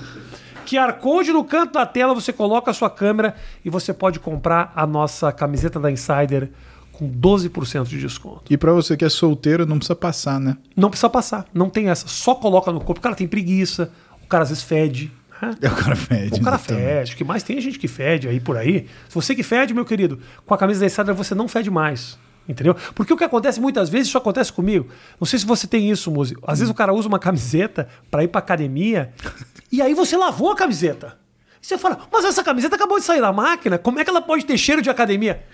QR 0.68 0.94
Code 0.94 1.32
no 1.32 1.44
canto 1.44 1.74
da 1.74 1.86
tela, 1.86 2.12
você 2.12 2.32
coloca 2.32 2.70
a 2.70 2.74
sua 2.74 2.90
câmera 2.90 3.34
e 3.64 3.70
você 3.70 3.94
pode 3.94 4.18
comprar 4.18 4.72
a 4.74 4.86
nossa 4.86 5.32
camiseta 5.32 5.80
da 5.80 5.90
Insider 5.90 6.50
com 6.92 7.08
12% 7.08 7.84
de 7.84 8.00
desconto. 8.00 8.42
E 8.50 8.56
para 8.56 8.72
você 8.72 8.96
que 8.96 9.04
é 9.04 9.08
solteiro, 9.08 9.64
não 9.64 9.78
precisa 9.78 9.94
passar, 9.94 10.40
né? 10.40 10.56
Não 10.76 10.90
precisa 10.90 11.08
passar, 11.08 11.46
não 11.54 11.70
tem 11.70 11.88
essa. 11.88 12.08
Só 12.08 12.34
coloca 12.34 12.72
no 12.72 12.80
corpo. 12.80 12.98
O 12.98 13.02
cara 13.02 13.14
tem 13.14 13.28
preguiça, 13.28 13.92
o 14.22 14.26
cara 14.26 14.42
às 14.42 14.48
vezes 14.48 14.64
fede. 14.64 15.12
É, 15.60 15.68
o 15.68 15.76
cara 15.76 15.96
fede. 15.96 16.40
O 16.40 16.42
cara 16.42 16.58
fede. 16.58 17.14
O 17.14 17.16
que 17.16 17.24
mais 17.24 17.42
tem 17.42 17.58
é 17.58 17.60
gente 17.60 17.78
que 17.78 17.88
fede 17.88 18.28
aí 18.28 18.40
por 18.40 18.56
aí. 18.56 18.86
Se 19.08 19.14
você 19.14 19.34
que 19.34 19.42
fede, 19.42 19.72
meu 19.72 19.84
querido, 19.84 20.20
com 20.44 20.54
a 20.54 20.58
camisa 20.58 20.80
da 20.80 20.86
Insider 20.86 21.14
você 21.14 21.34
não 21.34 21.48
fede 21.48 21.70
mais. 21.70 22.18
Entendeu? 22.48 22.74
Porque 22.94 23.12
o 23.12 23.16
que 23.16 23.24
acontece 23.24 23.60
muitas 23.60 23.90
vezes, 23.90 24.08
isso 24.08 24.16
acontece 24.16 24.50
comigo. 24.50 24.88
Não 25.20 25.26
sei 25.26 25.38
se 25.38 25.44
você 25.44 25.66
tem 25.66 25.90
isso, 25.90 26.10
Muzi. 26.10 26.34
Às 26.46 26.60
vezes 26.60 26.70
o 26.70 26.74
cara 26.74 26.94
usa 26.94 27.06
uma 27.06 27.18
camiseta 27.18 27.88
para 28.10 28.24
ir 28.24 28.28
pra 28.28 28.38
academia 28.38 29.12
e 29.70 29.82
aí 29.82 29.92
você 29.92 30.16
lavou 30.16 30.50
a 30.50 30.56
camiseta. 30.56 31.18
E 31.62 31.66
você 31.66 31.76
fala, 31.76 31.98
mas 32.10 32.24
essa 32.24 32.42
camiseta 32.42 32.76
acabou 32.76 32.98
de 32.98 33.04
sair 33.04 33.20
da 33.20 33.32
máquina, 33.32 33.76
como 33.76 33.98
é 33.98 34.04
que 34.04 34.10
ela 34.10 34.22
pode 34.22 34.46
ter 34.46 34.56
cheiro 34.56 34.80
de 34.80 34.88
academia? 34.88 35.44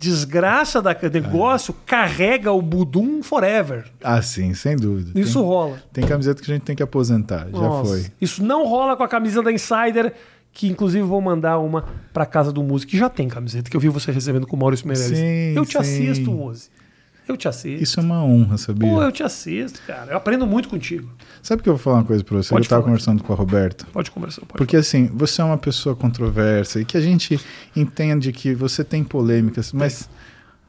Desgraça 0.00 0.80
da 0.80 0.96
negócio 1.12 1.74
ah. 1.78 1.82
carrega 1.86 2.50
o 2.50 2.62
Budum 2.62 3.22
forever. 3.22 3.84
Ah, 4.02 4.22
sim, 4.22 4.54
sem 4.54 4.76
dúvida. 4.76 5.18
Isso 5.18 5.38
tem, 5.38 5.48
rola. 5.48 5.82
Tem 5.92 6.06
camiseta 6.06 6.42
que 6.42 6.50
a 6.50 6.54
gente 6.54 6.64
tem 6.64 6.74
que 6.74 6.82
aposentar, 6.82 7.46
Nossa, 7.48 7.88
já 7.88 8.02
foi. 8.02 8.12
Isso 8.20 8.42
não 8.42 8.66
rola 8.66 8.96
com 8.96 9.02
a 9.02 9.08
camisa 9.08 9.42
da 9.42 9.52
Insider, 9.52 10.14
que 10.52 10.68
inclusive 10.68 11.02
vou 11.04 11.20
mandar 11.20 11.58
uma 11.58 11.84
para 12.12 12.24
casa 12.24 12.50
do 12.50 12.62
músico, 12.62 12.92
que 12.92 12.98
já 12.98 13.08
tem 13.08 13.28
camiseta, 13.28 13.70
que 13.70 13.76
eu 13.76 13.80
vi 13.80 13.88
você 13.88 14.10
recebendo 14.10 14.46
com 14.46 14.56
o 14.56 14.58
Maurício 14.58 14.88
Meirelles. 14.88 15.18
Sim, 15.18 15.54
eu 15.54 15.64
te 15.64 15.72
sim. 15.72 15.78
assisto, 15.78 16.30
Muzi. 16.30 16.70
Eu 17.30 17.36
te 17.36 17.46
assisto. 17.46 17.80
Isso 17.82 18.00
é 18.00 18.02
uma 18.02 18.24
honra, 18.24 18.58
sabia? 18.58 18.88
Pô, 18.88 19.00
eu 19.00 19.12
te 19.12 19.22
assisto, 19.22 19.80
cara. 19.86 20.10
Eu 20.10 20.16
aprendo 20.16 20.46
muito 20.48 20.68
contigo. 20.68 21.08
Sabe 21.40 21.62
que 21.62 21.68
eu 21.68 21.74
vou 21.74 21.82
falar 21.82 21.98
uma 21.98 22.04
coisa 22.04 22.24
pra 22.24 22.36
você? 22.36 22.50
Pode 22.50 22.66
eu 22.66 22.68
tava 22.68 22.82
falar. 22.82 22.90
conversando 22.90 23.22
com 23.22 23.32
a 23.32 23.36
Roberta. 23.36 23.86
Pode 23.92 24.10
conversar. 24.10 24.40
Pode 24.40 24.58
porque 24.58 24.72
falar. 24.72 24.80
assim, 24.80 25.06
você 25.14 25.40
é 25.40 25.44
uma 25.44 25.56
pessoa 25.56 25.94
controversa 25.94 26.80
e 26.80 26.84
que 26.84 26.96
a 26.96 27.00
gente 27.00 27.40
entende 27.76 28.32
que 28.32 28.52
você 28.52 28.82
tem 28.82 29.04
polêmicas, 29.04 29.72
mas 29.72 30.10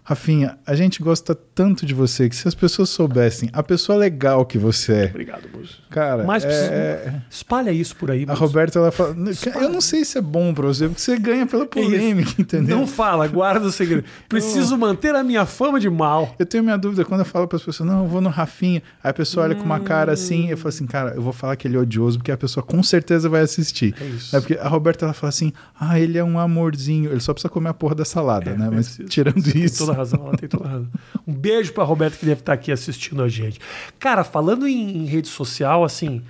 Rafinha, 0.03 0.57
a 0.65 0.75
gente 0.75 1.01
gosta 1.01 1.35
tanto 1.35 1.85
de 1.85 1.93
você 1.93 2.27
que 2.27 2.35
se 2.35 2.47
as 2.47 2.55
pessoas 2.55 2.89
soubessem 2.89 3.49
a 3.53 3.61
pessoa 3.61 3.97
legal 3.97 4.45
que 4.45 4.57
você 4.57 4.93
é. 4.93 5.05
Obrigado, 5.05 5.47
moço. 5.55 5.81
Cara, 5.91 6.23
Mas 6.23 6.43
é... 6.43 6.47
precisa- 6.95 7.23
espalha 7.29 7.71
isso 7.71 7.95
por 7.95 8.09
aí, 8.09 8.25
a. 8.27 8.33
Roberta 8.33 8.79
ela 8.79 8.91
fala, 8.91 9.15
eu 9.61 9.69
não 9.69 9.79
sei 9.81 10.03
se 10.03 10.17
é 10.17 10.21
bom 10.21 10.53
pra 10.53 10.65
você, 10.67 10.87
porque 10.87 11.01
você 11.01 11.17
ganha 11.19 11.45
pela 11.45 11.65
polêmica, 11.65 12.31
entendeu? 12.41 12.77
Não 12.77 12.87
fala, 12.87 13.27
guarda 13.27 13.67
o 13.67 13.71
segredo. 13.71 14.03
Preciso 14.27 14.75
manter 14.77 15.13
a 15.13 15.23
minha 15.23 15.45
fama 15.45 15.79
de 15.79 15.89
mal. 15.89 16.33
Eu 16.39 16.45
tenho 16.45 16.63
minha 16.63 16.77
dúvida 16.77 17.05
quando 17.05 17.19
eu 17.21 17.25
falo 17.25 17.47
para 17.47 17.57
as 17.57 17.63
pessoas, 17.63 17.87
não, 17.87 17.99
eu 18.03 18.07
vou 18.07 18.21
no 18.21 18.29
Rafinha. 18.29 18.81
Aí 19.03 19.11
a 19.11 19.13
pessoa 19.13 19.45
olha 19.45 19.55
com 19.55 19.63
uma 19.63 19.79
cara 19.79 20.11
assim, 20.13 20.49
eu 20.49 20.57
falo 20.57 20.69
assim, 20.69 20.87
cara, 20.87 21.11
eu 21.13 21.21
vou 21.21 21.31
falar 21.33 21.55
que 21.55 21.67
ele 21.67 21.77
é 21.77 21.79
odioso, 21.79 22.17
porque 22.17 22.31
a 22.31 22.37
pessoa 22.37 22.63
com 22.63 22.81
certeza 22.81 23.29
vai 23.29 23.41
assistir. 23.41 23.93
É 24.01 24.05
isso. 24.05 24.35
É 24.35 24.39
porque 24.39 24.55
a 24.55 24.67
Roberta 24.67 25.05
ela 25.05 25.13
fala 25.13 25.29
assim, 25.29 25.53
ah, 25.79 25.99
ele 25.99 26.17
é 26.17 26.23
um 26.23 26.39
amorzinho, 26.39 27.11
ele 27.11 27.19
só 27.19 27.33
precisa 27.33 27.49
comer 27.49 27.69
a 27.69 27.73
porra 27.73 27.93
da 27.95 28.05
salada, 28.05 28.49
É, 28.51 28.57
né? 28.57 28.67
é 28.67 28.69
Mas 28.69 28.99
tirando 29.07 29.45
isso. 29.55 29.90
Toda 29.91 29.97
razão, 29.97 30.25
ela 30.27 30.37
tem 30.37 30.49
toda 30.49 30.67
razão. 30.67 30.87
Um 31.27 31.33
beijo 31.33 31.73
pra 31.73 31.83
Roberta 31.83 32.17
que 32.17 32.25
deve 32.25 32.41
estar 32.41 32.53
aqui 32.53 32.71
assistindo 32.71 33.21
a 33.21 33.27
gente. 33.29 33.59
Cara, 33.99 34.23
falando 34.23 34.67
em, 34.67 34.97
em 34.97 35.05
rede 35.05 35.27
social, 35.27 35.83
assim, 35.83 36.21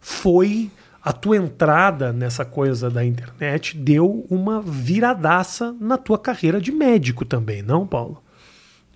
foi 0.00 0.70
a 1.02 1.12
tua 1.12 1.36
entrada 1.36 2.12
nessa 2.12 2.44
coisa 2.44 2.90
da 2.90 3.04
internet 3.04 3.76
deu 3.76 4.26
uma 4.28 4.60
viradaça 4.60 5.74
na 5.80 5.96
tua 5.96 6.18
carreira 6.18 6.60
de 6.60 6.70
médico 6.72 7.24
também, 7.24 7.62
não, 7.62 7.86
Paulo? 7.86 8.22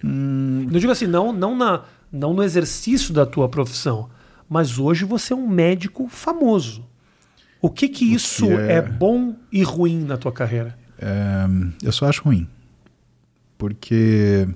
Hum, 0.04 0.66
Eu 0.72 0.80
digo 0.80 0.92
assim, 0.92 1.06
não, 1.06 1.32
não, 1.32 1.56
na, 1.56 1.84
não 2.10 2.34
no 2.34 2.42
exercício 2.42 3.14
da 3.14 3.24
tua 3.24 3.48
profissão, 3.48 4.10
mas 4.48 4.78
hoje 4.78 5.04
você 5.04 5.32
é 5.32 5.36
um 5.36 5.48
médico 5.48 6.08
famoso. 6.08 6.84
O 7.60 7.70
que 7.70 7.88
que 7.88 8.04
isso 8.12 8.44
é- 8.46 8.74
é 8.78 8.82
bom 8.82 9.36
e 9.50 9.62
ruim 9.62 10.04
na 10.04 10.16
tua 10.16 10.32
carreira? 10.32 10.76
é, 10.98 11.46
eu 11.82 11.90
só 11.92 12.06
acho 12.08 12.22
ruim. 12.22 12.46
Porque 13.62 14.48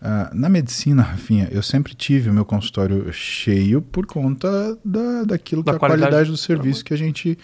ah, 0.00 0.30
na 0.32 0.48
medicina, 0.48 1.02
Rafinha, 1.02 1.48
eu 1.50 1.60
sempre 1.60 1.92
tive 1.92 2.30
o 2.30 2.32
meu 2.32 2.44
consultório 2.44 3.12
cheio 3.12 3.82
por 3.82 4.06
conta 4.06 4.78
da, 4.84 5.24
daquilo 5.24 5.64
Da 5.64 5.72
que 5.72 5.74
é 5.74 5.76
a 5.76 5.78
qualidade 5.80 6.10
qualidade 6.10 6.30
do 6.30 6.36
serviço 6.36 6.84
que 6.84 6.94
a 6.94 6.96
gente 6.96 7.36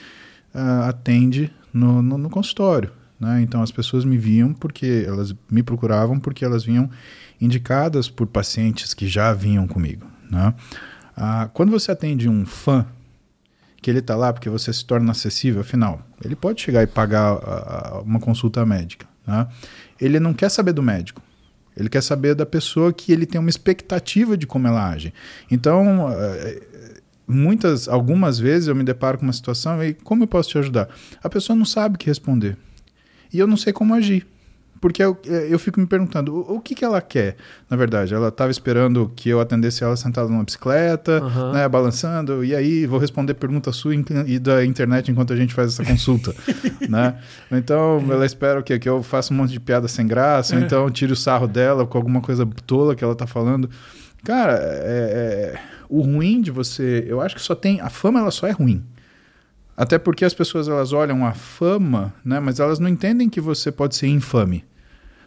ah, 0.54 0.88
atende 0.88 1.52
no, 1.74 2.00
no, 2.00 2.16
no 2.16 2.30
consultório. 2.30 2.92
Né? 3.18 3.42
Então 3.42 3.60
as 3.60 3.72
pessoas 3.72 4.04
me 4.04 4.16
viam 4.16 4.54
porque 4.54 5.04
elas 5.04 5.34
me 5.50 5.64
procuravam 5.64 6.20
porque 6.20 6.44
elas 6.44 6.62
vinham 6.62 6.88
indicadas 7.40 8.08
por 8.08 8.28
pacientes 8.28 8.94
que 8.94 9.08
já 9.08 9.32
vinham 9.32 9.66
comigo. 9.66 10.06
Né? 10.30 10.54
Ah, 11.16 11.50
quando 11.52 11.72
você 11.72 11.90
atende 11.90 12.28
um 12.28 12.46
fã 12.46 12.86
que 13.82 13.90
ele 13.90 13.98
está 13.98 14.14
lá 14.14 14.32
porque 14.32 14.48
você 14.48 14.72
se 14.72 14.84
torna 14.84 15.10
acessível, 15.10 15.60
afinal, 15.60 16.06
ele 16.24 16.36
pode 16.36 16.60
chegar 16.60 16.84
e 16.84 16.86
pagar 16.86 18.00
uma 18.04 18.20
consulta 18.20 18.64
médica. 18.64 19.08
Né? 19.28 19.46
Ele 20.00 20.20
não 20.20 20.32
quer 20.32 20.48
saber 20.48 20.72
do 20.72 20.82
médico. 20.82 21.22
Ele 21.76 21.88
quer 21.88 22.02
saber 22.02 22.34
da 22.34 22.44
pessoa 22.44 22.92
que 22.92 23.12
ele 23.12 23.24
tem 23.24 23.40
uma 23.40 23.50
expectativa 23.50 24.36
de 24.36 24.46
como 24.46 24.66
ela 24.66 24.90
age. 24.90 25.14
Então, 25.48 26.10
eh, 26.10 26.60
muitas, 27.26 27.88
algumas 27.88 28.38
vezes 28.38 28.66
eu 28.68 28.74
me 28.74 28.82
deparo 28.82 29.18
com 29.18 29.24
uma 29.24 29.32
situação 29.32 29.82
e 29.84 29.94
como 29.94 30.24
eu 30.24 30.26
posso 30.26 30.48
te 30.48 30.58
ajudar? 30.58 30.88
A 31.22 31.28
pessoa 31.28 31.56
não 31.56 31.64
sabe 31.64 31.94
o 31.94 31.98
que 31.98 32.06
responder. 32.06 32.56
E 33.32 33.38
eu 33.38 33.46
não 33.46 33.56
sei 33.56 33.72
como 33.72 33.94
agir. 33.94 34.26
Porque 34.80 35.02
eu, 35.02 35.18
eh, 35.26 35.48
eu 35.50 35.58
fico 35.58 35.80
me 35.80 35.86
perguntando, 35.86 36.34
o, 36.34 36.56
o 36.56 36.60
que, 36.60 36.74
que 36.74 36.84
ela 36.84 37.00
quer? 37.00 37.36
Na 37.68 37.76
verdade, 37.76 38.14
ela 38.14 38.28
estava 38.28 38.50
esperando 38.50 39.10
que 39.14 39.28
eu 39.28 39.40
atendesse 39.40 39.82
ela 39.82 39.96
sentada 39.96 40.28
numa 40.28 40.44
bicicleta, 40.44 41.18
Aham. 41.18 41.52
né, 41.52 41.68
balançando, 41.68 42.44
e 42.44 42.54
aí 42.54 42.86
vou 42.86 42.98
responder 42.98 43.34
pergunta 43.34 43.72
sua 43.72 43.94
e 43.94 44.38
da 44.38 44.64
internet 44.64 45.10
enquanto 45.10 45.32
a 45.32 45.36
gente 45.36 45.52
faz 45.52 45.72
essa 45.72 45.84
consulta. 45.84 46.34
né? 46.88 47.16
Então, 47.50 48.04
ela 48.10 48.24
espera 48.24 48.60
o 48.60 48.62
quê? 48.62 48.78
Que 48.78 48.88
eu 48.88 49.02
faça 49.02 49.32
um 49.32 49.36
monte 49.36 49.50
de 49.50 49.60
piada 49.60 49.88
sem 49.88 50.06
graça, 50.06 50.54
ou 50.54 50.62
então 50.62 50.90
tire 50.90 51.12
o 51.12 51.16
sarro 51.16 51.46
dela 51.48 51.86
com 51.86 51.98
alguma 51.98 52.20
coisa 52.20 52.46
tola 52.66 52.94
que 52.94 53.02
ela 53.02 53.14
tá 53.14 53.26
falando. 53.26 53.68
Cara, 54.24 54.54
é- 54.60 55.54
é- 55.54 55.60
o 55.88 56.02
ruim 56.02 56.40
de 56.40 56.50
você... 56.50 57.04
Eu 57.08 57.20
acho 57.20 57.34
que 57.34 57.40
só 57.40 57.54
tem... 57.54 57.80
A 57.80 57.88
fama, 57.88 58.20
ela 58.20 58.30
só 58.30 58.46
é 58.46 58.50
ruim. 58.50 58.84
Até 59.78 59.96
porque 59.96 60.24
as 60.24 60.34
pessoas 60.34 60.66
elas 60.66 60.92
olham 60.92 61.24
a 61.24 61.32
fama, 61.32 62.12
né, 62.24 62.40
mas 62.40 62.58
elas 62.58 62.80
não 62.80 62.88
entendem 62.88 63.30
que 63.30 63.40
você 63.40 63.70
pode 63.70 63.94
ser 63.94 64.08
infame. 64.08 64.64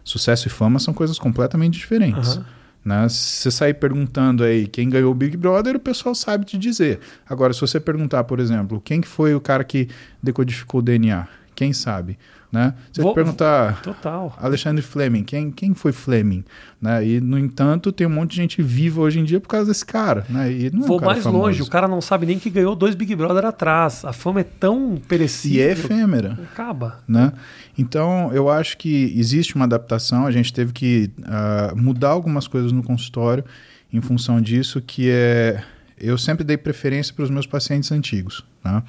Sucesso 0.03 0.47
e 0.47 0.51
fama 0.51 0.79
são 0.79 0.93
coisas 0.93 1.19
completamente 1.19 1.77
diferentes. 1.77 2.37
Aham. 2.37 2.45
Né? 2.83 3.07
Se 3.09 3.43
você 3.43 3.51
sair 3.51 3.75
perguntando 3.75 4.43
aí 4.43 4.67
quem 4.67 4.89
ganhou 4.89 5.11
o 5.11 5.15
Big 5.15 5.37
Brother, 5.37 5.75
o 5.75 5.79
pessoal 5.79 6.15
sabe 6.15 6.45
te 6.45 6.57
dizer. 6.57 6.99
Agora, 7.29 7.53
se 7.53 7.61
você 7.61 7.79
perguntar, 7.79 8.23
por 8.23 8.39
exemplo, 8.39 8.81
quem 8.83 8.99
que 8.99 9.07
foi 9.07 9.35
o 9.35 9.41
cara 9.41 9.63
que 9.63 9.87
decodificou 10.21 10.79
o 10.79 10.83
DNA, 10.83 11.27
quem 11.53 11.73
sabe? 11.73 12.17
Né? 12.51 12.73
Se 12.91 13.01
Vou- 13.01 13.13
perguntar 13.13 13.81
Total. 13.81 14.35
Alexandre 14.37 14.81
Fleming, 14.81 15.23
quem, 15.23 15.49
quem 15.51 15.73
foi 15.73 15.93
Fleming? 15.93 16.43
Né? 16.81 17.05
E, 17.07 17.21
no 17.21 17.39
entanto, 17.39 17.93
tem 17.93 18.05
um 18.05 18.09
monte 18.09 18.31
de 18.31 18.35
gente 18.37 18.61
viva 18.61 18.99
hoje 18.99 19.19
em 19.19 19.23
dia 19.23 19.39
por 19.39 19.47
causa 19.47 19.67
desse 19.67 19.85
cara. 19.85 20.25
Né? 20.27 20.51
E 20.51 20.69
não 20.69 20.83
é 20.83 20.87
Vou 20.87 20.99
mais 20.99 21.23
famoso. 21.23 21.43
longe, 21.45 21.61
o 21.61 21.67
cara 21.69 21.87
não 21.87 22.01
sabe 22.01 22.25
nem 22.25 22.37
que 22.37 22.49
ganhou 22.49 22.75
dois 22.75 22.93
Big 22.93 23.15
Brother 23.15 23.45
atrás. 23.45 24.03
A 24.03 24.11
fama 24.11 24.41
é 24.41 24.43
tão 24.43 24.95
E 24.95 24.99
perecível. 24.99 25.63
é 25.65 25.71
efêmera. 25.71 26.37
Acaba. 26.51 26.99
né? 27.07 27.31
Então, 27.77 28.29
eu 28.33 28.49
acho 28.49 28.77
que 28.77 29.13
existe 29.17 29.55
uma 29.55 29.63
adaptação, 29.63 30.25
a 30.25 30.31
gente 30.31 30.51
teve 30.51 30.73
que 30.73 31.09
ah, 31.23 31.73
mudar 31.75 32.09
algumas 32.09 32.47
coisas 32.47 32.73
no 32.73 32.83
consultório 32.83 33.45
em 33.93 34.01
função 34.01 34.41
disso, 34.41 34.81
que 34.81 35.09
é... 35.09 35.63
Eu 35.97 36.17
sempre 36.17 36.43
dei 36.43 36.57
preferência 36.57 37.13
para 37.13 37.23
os 37.23 37.29
meus 37.29 37.45
pacientes 37.45 37.91
antigos, 37.91 38.43
né? 38.63 38.81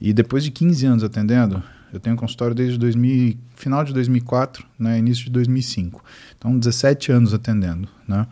E 0.00 0.12
depois 0.12 0.44
de 0.44 0.50
15 0.50 0.84
anos 0.86 1.02
atendendo, 1.02 1.62
eu 1.94 2.00
tenho 2.00 2.16
consultório 2.16 2.54
desde 2.54 2.78
2000, 2.78 3.36
final 3.54 3.84
de 3.84 3.92
2004, 3.92 4.64
né, 4.78 4.98
início 4.98 5.24
de 5.24 5.30
2005. 5.30 6.02
Então, 6.36 6.58
17 6.58 7.12
anos 7.12 7.32
atendendo, 7.32 7.88
né? 8.06 8.26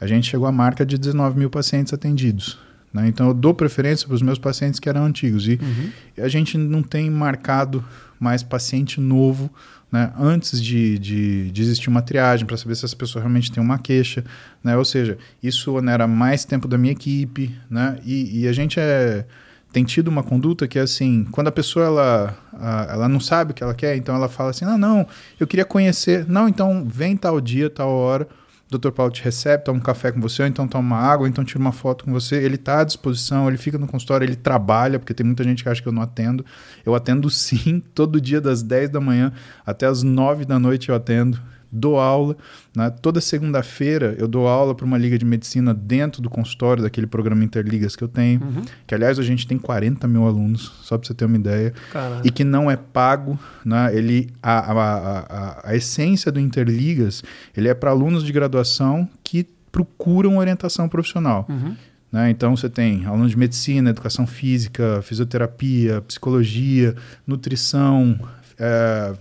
A 0.00 0.06
gente 0.06 0.28
chegou 0.28 0.46
à 0.46 0.52
marca 0.52 0.86
de 0.86 0.96
19 0.96 1.38
mil 1.38 1.50
pacientes 1.50 1.92
atendidos. 1.92 2.58
Né? 2.92 3.08
Então, 3.08 3.28
eu 3.28 3.34
dou 3.34 3.52
preferência 3.52 4.06
para 4.06 4.14
os 4.14 4.22
meus 4.22 4.38
pacientes 4.38 4.78
que 4.78 4.88
eram 4.88 5.04
antigos. 5.04 5.48
E 5.48 5.58
a 6.16 6.28
gente 6.28 6.56
não 6.56 6.82
tem 6.82 7.10
marcado 7.10 7.84
mais 8.18 8.42
paciente 8.42 9.00
novo 9.00 9.50
né, 9.90 10.12
antes 10.18 10.62
de, 10.62 10.98
de, 10.98 11.50
de 11.50 11.62
existir 11.62 11.88
uma 11.88 12.02
triagem 12.02 12.46
para 12.46 12.56
saber 12.56 12.76
se 12.76 12.84
essa 12.84 12.94
pessoa 12.94 13.22
realmente 13.22 13.50
tem 13.50 13.62
uma 13.62 13.78
queixa. 13.78 14.24
Né? 14.62 14.76
Ou 14.76 14.84
seja, 14.84 15.18
isso 15.42 15.74
onera 15.74 16.06
mais 16.06 16.44
tempo 16.44 16.68
da 16.68 16.78
minha 16.78 16.92
equipe. 16.92 17.54
Né? 17.68 17.98
E, 18.04 18.42
e 18.42 18.48
a 18.48 18.52
gente 18.52 18.78
é, 18.78 19.26
tem 19.72 19.84
tido 19.84 20.08
uma 20.08 20.22
conduta 20.22 20.66
que 20.66 20.78
é 20.78 20.82
assim, 20.82 21.26
quando 21.30 21.48
a 21.48 21.52
pessoa 21.52 21.86
ela, 21.86 22.38
ela 22.90 23.08
não 23.08 23.20
sabe 23.20 23.52
o 23.52 23.54
que 23.54 23.62
ela 23.62 23.74
quer, 23.74 23.96
então 23.96 24.14
ela 24.14 24.28
fala 24.28 24.50
assim, 24.50 24.64
ah, 24.64 24.78
não, 24.78 25.06
eu 25.38 25.46
queria 25.46 25.64
conhecer. 25.64 26.26
Não, 26.26 26.48
então 26.48 26.86
vem 26.86 27.16
tal 27.16 27.40
dia, 27.40 27.68
tal 27.68 27.90
hora. 27.90 28.26
O 28.70 28.78
Dr. 28.78 28.90
Paulo 28.90 29.10
te 29.10 29.22
recebe, 29.22 29.64
toma 29.64 29.78
um 29.78 29.82
café 29.82 30.12
com 30.12 30.20
você, 30.20 30.42
ou 30.42 30.48
então 30.48 30.68
toma 30.68 30.96
uma 30.96 31.02
água, 31.02 31.24
ou 31.24 31.28
então 31.28 31.42
tira 31.42 31.58
uma 31.58 31.72
foto 31.72 32.04
com 32.04 32.12
você. 32.12 32.36
Ele 32.36 32.56
está 32.56 32.80
à 32.80 32.84
disposição, 32.84 33.48
ele 33.48 33.56
fica 33.56 33.78
no 33.78 33.86
consultório, 33.86 34.26
ele 34.26 34.36
trabalha, 34.36 34.98
porque 34.98 35.14
tem 35.14 35.24
muita 35.24 35.42
gente 35.42 35.62
que 35.62 35.68
acha 35.68 35.80
que 35.80 35.88
eu 35.88 35.92
não 35.92 36.02
atendo. 36.02 36.44
Eu 36.84 36.94
atendo 36.94 37.30
sim, 37.30 37.82
todo 37.94 38.20
dia 38.20 38.40
das 38.40 38.62
10 38.62 38.90
da 38.90 39.00
manhã 39.00 39.32
até 39.64 39.86
as 39.86 40.02
9 40.02 40.44
da 40.44 40.58
noite 40.58 40.90
eu 40.90 40.94
atendo. 40.94 41.40
Dou 41.70 41.98
aula. 41.98 42.36
Né? 42.74 42.88
Toda 43.02 43.20
segunda-feira 43.20 44.14
eu 44.18 44.26
dou 44.26 44.46
aula 44.48 44.74
para 44.74 44.84
uma 44.86 44.96
liga 44.96 45.18
de 45.18 45.24
medicina 45.24 45.74
dentro 45.74 46.22
do 46.22 46.30
consultório, 46.30 46.82
daquele 46.82 47.06
programa 47.06 47.44
Interligas 47.44 47.94
que 47.94 48.02
eu 48.02 48.08
tenho. 48.08 48.40
Uhum. 48.42 48.62
Que, 48.86 48.94
aliás, 48.94 49.18
a 49.18 49.22
gente 49.22 49.46
tem 49.46 49.58
40 49.58 50.06
mil 50.08 50.26
alunos, 50.26 50.72
só 50.82 50.96
para 50.96 51.06
você 51.06 51.14
ter 51.14 51.24
uma 51.26 51.36
ideia 51.36 51.72
Cara, 51.92 52.20
e 52.24 52.30
que 52.30 52.44
não 52.44 52.70
é 52.70 52.76
pago, 52.76 53.38
né? 53.64 53.94
Ele 53.94 54.30
a, 54.42 54.58
a, 54.58 54.72
a, 54.72 55.18
a- 55.18 55.60
a 55.70 55.76
essência 55.76 56.32
do 56.32 56.40
Interligas, 56.40 57.22
ele 57.56 57.68
é 57.68 57.74
para 57.74 57.90
alunos 57.90 58.24
de 58.24 58.32
graduação 58.32 59.08
que 59.22 59.46
procuram 59.70 60.38
orientação 60.38 60.88
profissional. 60.88 61.44
Uhum. 61.48 61.76
Né? 62.10 62.30
Então 62.30 62.56
você 62.56 62.70
tem 62.70 63.04
alunos 63.04 63.32
de 63.32 63.36
medicina, 63.38 63.90
educação 63.90 64.26
física, 64.26 65.02
fisioterapia, 65.02 66.00
psicologia, 66.00 66.94
nutrição, 67.26 68.18
é, 68.58 69.12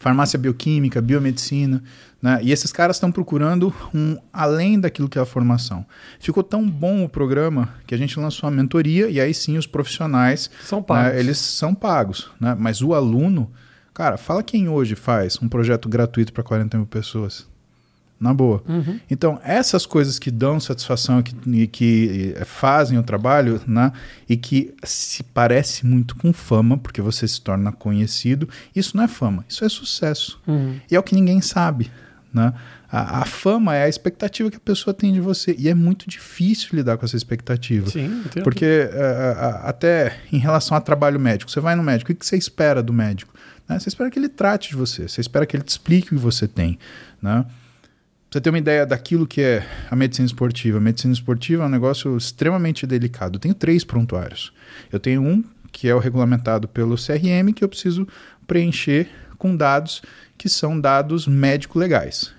farmácia 0.00 0.38
bioquímica, 0.38 1.00
biomedicina, 1.00 1.82
né? 2.20 2.40
E 2.42 2.50
esses 2.50 2.72
caras 2.72 2.96
estão 2.96 3.12
procurando 3.12 3.72
um 3.94 4.16
além 4.32 4.80
daquilo 4.80 5.08
que 5.10 5.18
é 5.18 5.22
a 5.22 5.26
formação. 5.26 5.84
Ficou 6.18 6.42
tão 6.42 6.68
bom 6.68 7.04
o 7.04 7.08
programa 7.08 7.68
que 7.86 7.94
a 7.94 7.98
gente 7.98 8.18
lançou 8.18 8.48
a 8.48 8.50
mentoria 8.50 9.08
e 9.10 9.20
aí 9.20 9.32
sim 9.34 9.58
os 9.58 9.66
profissionais 9.66 10.50
São 10.64 10.82
pagos. 10.82 11.12
né, 11.12 11.20
eles 11.20 11.36
são 11.38 11.74
pagos, 11.74 12.30
né? 12.40 12.56
Mas 12.58 12.80
o 12.80 12.94
aluno, 12.94 13.52
cara, 13.92 14.16
fala 14.16 14.42
quem 14.42 14.70
hoje 14.70 14.94
faz 14.96 15.38
um 15.40 15.48
projeto 15.48 15.86
gratuito 15.86 16.32
para 16.32 16.42
40 16.42 16.78
mil 16.78 16.86
pessoas. 16.86 17.46
Na 18.20 18.34
boa. 18.34 18.62
Uhum. 18.68 19.00
Então, 19.10 19.40
essas 19.42 19.86
coisas 19.86 20.18
que 20.18 20.30
dão 20.30 20.60
satisfação 20.60 21.20
e 21.20 21.22
que, 21.22 21.34
e 21.62 21.66
que 21.66 22.34
eh, 22.36 22.44
fazem 22.44 22.98
o 22.98 23.02
trabalho, 23.02 23.60
né? 23.66 23.90
E 24.28 24.36
que 24.36 24.74
se 24.84 25.22
parece 25.22 25.86
muito 25.86 26.14
com 26.16 26.30
fama, 26.30 26.76
porque 26.76 27.00
você 27.00 27.26
se 27.26 27.40
torna 27.40 27.72
conhecido, 27.72 28.46
isso 28.76 28.94
não 28.94 29.04
é 29.04 29.08
fama, 29.08 29.42
isso 29.48 29.64
é 29.64 29.68
sucesso. 29.70 30.38
Uhum. 30.46 30.78
E 30.90 30.94
é 30.94 30.98
o 31.00 31.02
que 31.02 31.14
ninguém 31.14 31.40
sabe, 31.40 31.90
né? 32.32 32.52
A, 32.92 33.20
a 33.20 33.24
fama 33.24 33.74
é 33.74 33.84
a 33.84 33.88
expectativa 33.88 34.50
que 34.50 34.56
a 34.58 34.60
pessoa 34.60 34.92
tem 34.92 35.12
de 35.14 35.20
você. 35.20 35.54
E 35.58 35.68
é 35.68 35.74
muito 35.74 36.06
difícil 36.10 36.68
lidar 36.72 36.98
com 36.98 37.06
essa 37.06 37.16
expectativa. 37.16 37.88
Sim, 37.88 38.22
entendo. 38.26 38.42
Porque 38.44 38.66
eh, 38.92 39.34
a- 39.38 39.46
a- 39.46 39.68
até 39.70 40.18
em 40.30 40.38
relação 40.38 40.76
a 40.76 40.80
trabalho 40.82 41.18
médico, 41.18 41.50
você 41.50 41.60
vai 41.60 41.74
no 41.74 41.82
médico, 41.82 42.10
o 42.10 42.14
que 42.14 42.18
que 42.20 42.26
você 42.26 42.36
espera 42.36 42.82
do 42.82 42.92
médico? 42.92 43.32
Né? 43.66 43.78
Você 43.78 43.88
espera 43.88 44.10
que 44.10 44.18
ele 44.18 44.28
trate 44.28 44.70
de 44.70 44.76
você, 44.76 45.08
você 45.08 45.20
espera 45.22 45.46
que 45.46 45.56
ele 45.56 45.62
te 45.62 45.68
explique 45.70 46.08
o 46.08 46.16
que 46.18 46.22
você 46.22 46.46
tem. 46.46 46.78
Né? 47.22 47.46
Você 48.30 48.40
ter 48.40 48.50
uma 48.50 48.58
ideia 48.58 48.86
daquilo 48.86 49.26
que 49.26 49.40
é 49.40 49.66
a 49.90 49.96
medicina 49.96 50.24
esportiva. 50.24 50.78
A 50.78 50.80
medicina 50.80 51.12
esportiva 51.12 51.64
é 51.64 51.66
um 51.66 51.70
negócio 51.70 52.16
extremamente 52.16 52.86
delicado. 52.86 53.36
Eu 53.36 53.40
tenho 53.40 53.54
três 53.54 53.82
prontuários. 53.82 54.52
Eu 54.92 55.00
tenho 55.00 55.20
um 55.22 55.42
que 55.72 55.88
é 55.88 55.94
o 55.94 55.98
regulamentado 55.98 56.68
pelo 56.68 56.96
CRM, 56.96 57.52
que 57.54 57.62
eu 57.62 57.68
preciso 57.68 58.06
preencher 58.46 59.08
com 59.38 59.56
dados 59.56 60.02
que 60.36 60.48
são 60.48 60.80
dados 60.80 61.26
médico-legais. 61.26 62.32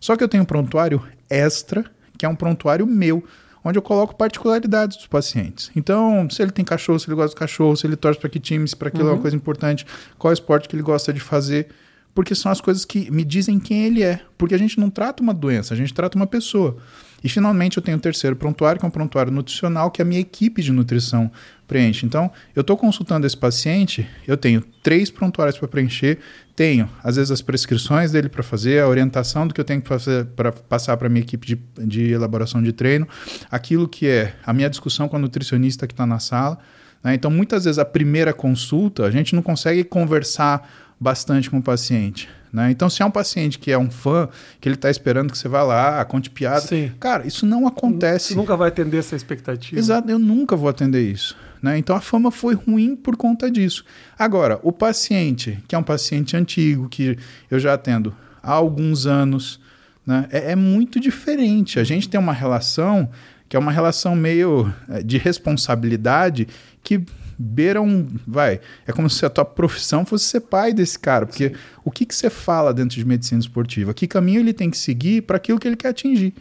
Só 0.00 0.16
que 0.16 0.22
eu 0.22 0.28
tenho 0.28 0.42
um 0.42 0.46
prontuário 0.46 1.02
extra, 1.28 1.84
que 2.18 2.26
é 2.26 2.28
um 2.28 2.36
prontuário 2.36 2.86
meu, 2.86 3.24
onde 3.64 3.78
eu 3.78 3.82
coloco 3.82 4.14
particularidades 4.14 4.96
dos 4.96 5.06
pacientes. 5.06 5.70
Então, 5.74 6.28
se 6.30 6.42
ele 6.42 6.50
tem 6.50 6.64
cachorro, 6.64 6.98
se 6.98 7.08
ele 7.08 7.16
gosta 7.16 7.34
de 7.34 7.38
cachorro, 7.38 7.76
se 7.76 7.86
ele 7.86 7.96
torce 7.96 8.20
para 8.20 8.28
que 8.28 8.38
time, 8.38 8.68
se 8.68 8.76
para 8.76 8.88
aquilo 8.88 9.04
uhum. 9.04 9.08
é 9.08 9.12
uma 9.12 9.16
uhum. 9.16 9.22
coisa 9.22 9.36
importante, 9.36 9.86
qual 10.18 10.32
esporte 10.32 10.68
que 10.68 10.76
ele 10.76 10.82
gosta 10.82 11.12
de 11.12 11.20
fazer 11.20 11.68
porque 12.16 12.34
são 12.34 12.50
as 12.50 12.62
coisas 12.62 12.86
que 12.86 13.10
me 13.10 13.22
dizem 13.22 13.60
quem 13.60 13.84
ele 13.84 14.02
é. 14.02 14.20
Porque 14.38 14.54
a 14.54 14.58
gente 14.58 14.80
não 14.80 14.88
trata 14.88 15.22
uma 15.22 15.34
doença, 15.34 15.74
a 15.74 15.76
gente 15.76 15.92
trata 15.92 16.16
uma 16.16 16.26
pessoa. 16.26 16.78
E 17.22 17.28
finalmente 17.28 17.76
eu 17.76 17.82
tenho 17.82 17.98
o 17.98 18.00
terceiro 18.00 18.34
prontuário, 18.34 18.80
que 18.80 18.86
é 18.86 18.88
um 18.88 18.90
prontuário 18.90 19.30
nutricional, 19.30 19.90
que 19.90 20.00
a 20.00 20.04
minha 20.04 20.20
equipe 20.20 20.62
de 20.62 20.72
nutrição 20.72 21.30
preenche. 21.68 22.06
Então, 22.06 22.30
eu 22.54 22.62
estou 22.62 22.74
consultando 22.74 23.26
esse 23.26 23.36
paciente, 23.36 24.08
eu 24.26 24.34
tenho 24.34 24.62
três 24.82 25.10
prontuários 25.10 25.58
para 25.58 25.68
preencher, 25.68 26.18
tenho, 26.54 26.88
às 27.04 27.16
vezes, 27.16 27.30
as 27.30 27.42
prescrições 27.42 28.12
dele 28.12 28.30
para 28.30 28.42
fazer, 28.42 28.80
a 28.80 28.88
orientação 28.88 29.46
do 29.46 29.52
que 29.52 29.60
eu 29.60 29.64
tenho 29.64 29.82
que 29.82 29.88
fazer 29.88 30.24
para 30.24 30.50
passar 30.52 30.96
para 30.96 31.08
a 31.08 31.10
minha 31.10 31.22
equipe 31.22 31.46
de, 31.46 31.58
de 31.86 32.12
elaboração 32.12 32.62
de 32.62 32.72
treino, 32.72 33.06
aquilo 33.50 33.86
que 33.86 34.06
é 34.06 34.34
a 34.42 34.54
minha 34.54 34.70
discussão 34.70 35.06
com 35.06 35.16
a 35.16 35.18
nutricionista 35.18 35.86
que 35.86 35.92
está 35.92 36.06
na 36.06 36.18
sala. 36.18 36.56
Né? 37.04 37.14
Então, 37.14 37.30
muitas 37.30 37.64
vezes, 37.64 37.78
a 37.78 37.84
primeira 37.84 38.32
consulta, 38.32 39.04
a 39.04 39.10
gente 39.10 39.34
não 39.34 39.42
consegue 39.42 39.84
conversar 39.84 40.85
bastante 40.98 41.50
com 41.50 41.58
o 41.58 41.62
paciente. 41.62 42.28
Né? 42.52 42.70
Então, 42.70 42.88
se 42.88 43.02
é 43.02 43.04
um 43.04 43.10
paciente 43.10 43.58
que 43.58 43.70
é 43.70 43.78
um 43.78 43.90
fã, 43.90 44.28
que 44.60 44.68
ele 44.68 44.76
está 44.76 44.90
esperando 44.90 45.30
que 45.30 45.38
você 45.38 45.48
vá 45.48 45.62
lá, 45.62 46.04
conte 46.04 46.30
piada, 46.30 46.60
Sim. 46.62 46.92
cara, 46.98 47.26
isso 47.26 47.44
não 47.44 47.66
acontece. 47.66 48.28
Você 48.28 48.34
nunca 48.34 48.56
vai 48.56 48.68
atender 48.68 48.98
essa 48.98 49.14
expectativa. 49.14 49.78
Exato, 49.78 50.10
eu 50.10 50.18
nunca 50.18 50.56
vou 50.56 50.68
atender 50.68 51.02
isso. 51.02 51.36
Né? 51.62 51.78
Então, 51.78 51.94
a 51.94 52.00
fama 52.00 52.30
foi 52.30 52.54
ruim 52.54 52.96
por 52.96 53.16
conta 53.16 53.50
disso. 53.50 53.84
Agora, 54.18 54.58
o 54.62 54.72
paciente, 54.72 55.58
que 55.68 55.74
é 55.74 55.78
um 55.78 55.82
paciente 55.82 56.36
antigo, 56.36 56.88
que 56.88 57.18
eu 57.50 57.58
já 57.58 57.74
atendo 57.74 58.14
há 58.42 58.52
alguns 58.52 59.06
anos, 59.06 59.60
né? 60.06 60.26
é, 60.30 60.52
é 60.52 60.56
muito 60.56 60.98
diferente. 60.98 61.78
A 61.78 61.84
gente 61.84 62.08
tem 62.08 62.18
uma 62.18 62.32
relação 62.32 63.10
que 63.48 63.56
é 63.56 63.58
uma 63.58 63.72
relação 63.72 64.16
meio 64.16 64.72
eh, 64.88 65.02
de 65.02 65.18
responsabilidade 65.18 66.48
que 66.82 67.04
beira 67.38 67.80
um. 67.80 68.08
Vai. 68.26 68.60
É 68.86 68.92
como 68.92 69.08
se 69.08 69.24
a 69.24 69.30
tua 69.30 69.44
profissão 69.44 70.04
fosse 70.04 70.24
ser 70.24 70.40
pai 70.40 70.72
desse 70.72 70.98
cara. 70.98 71.26
Porque 71.26 71.50
Sim. 71.50 71.54
o 71.84 71.90
que, 71.90 72.04
que 72.06 72.14
você 72.14 72.30
fala 72.30 72.72
dentro 72.72 72.96
de 72.96 73.04
medicina 73.04 73.40
esportiva? 73.40 73.92
Que 73.94 74.06
caminho 74.06 74.40
ele 74.40 74.52
tem 74.52 74.70
que 74.70 74.78
seguir 74.78 75.22
para 75.22 75.36
aquilo 75.36 75.58
que 75.58 75.68
ele 75.68 75.76
quer 75.76 75.88
atingir? 75.88 76.34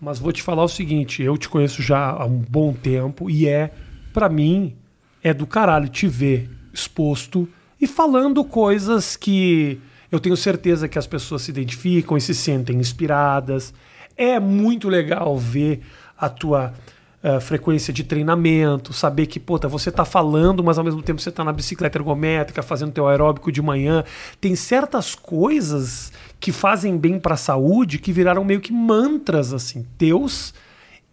Mas 0.00 0.18
vou 0.18 0.32
te 0.32 0.42
falar 0.42 0.64
o 0.64 0.68
seguinte: 0.68 1.22
eu 1.22 1.38
te 1.38 1.48
conheço 1.48 1.80
já 1.80 2.10
há 2.10 2.26
um 2.26 2.38
bom 2.38 2.72
tempo 2.72 3.30
e 3.30 3.46
é, 3.46 3.70
para 4.12 4.28
mim, 4.28 4.74
é 5.22 5.32
do 5.32 5.46
caralho 5.46 5.88
te 5.88 6.08
ver 6.08 6.50
exposto 6.72 7.48
e 7.80 7.86
falando 7.86 8.44
coisas 8.44 9.16
que 9.16 9.80
eu 10.10 10.20
tenho 10.20 10.36
certeza 10.36 10.88
que 10.88 10.98
as 10.98 11.06
pessoas 11.06 11.42
se 11.42 11.50
identificam 11.50 12.16
e 12.16 12.20
se 12.20 12.34
sentem 12.34 12.76
inspiradas. 12.78 13.72
É 14.16 14.38
muito 14.38 14.88
legal 14.88 15.38
ver 15.38 15.80
a 16.18 16.28
tua 16.28 16.74
uh, 17.22 17.40
frequência 17.40 17.92
de 17.92 18.04
treinamento, 18.04 18.92
saber 18.92 19.26
que, 19.26 19.38
puta, 19.38 19.68
você 19.68 19.88
está 19.88 20.04
falando, 20.04 20.62
mas 20.62 20.78
ao 20.78 20.84
mesmo 20.84 21.02
tempo 21.02 21.20
você 21.20 21.28
está 21.28 21.44
na 21.44 21.52
bicicleta 21.52 21.98
ergométrica, 21.98 22.62
fazendo 22.62 22.92
teu 22.92 23.08
aeróbico 23.08 23.52
de 23.52 23.62
manhã. 23.62 24.04
Tem 24.40 24.56
certas 24.56 25.14
coisas 25.14 26.12
que 26.40 26.52
fazem 26.52 26.96
bem 26.96 27.18
para 27.18 27.34
a 27.34 27.38
saúde 27.38 27.98
que 27.98 28.12
viraram 28.12 28.44
meio 28.44 28.60
que 28.60 28.72
mantras, 28.72 29.52
assim, 29.52 29.86
teus 29.96 30.52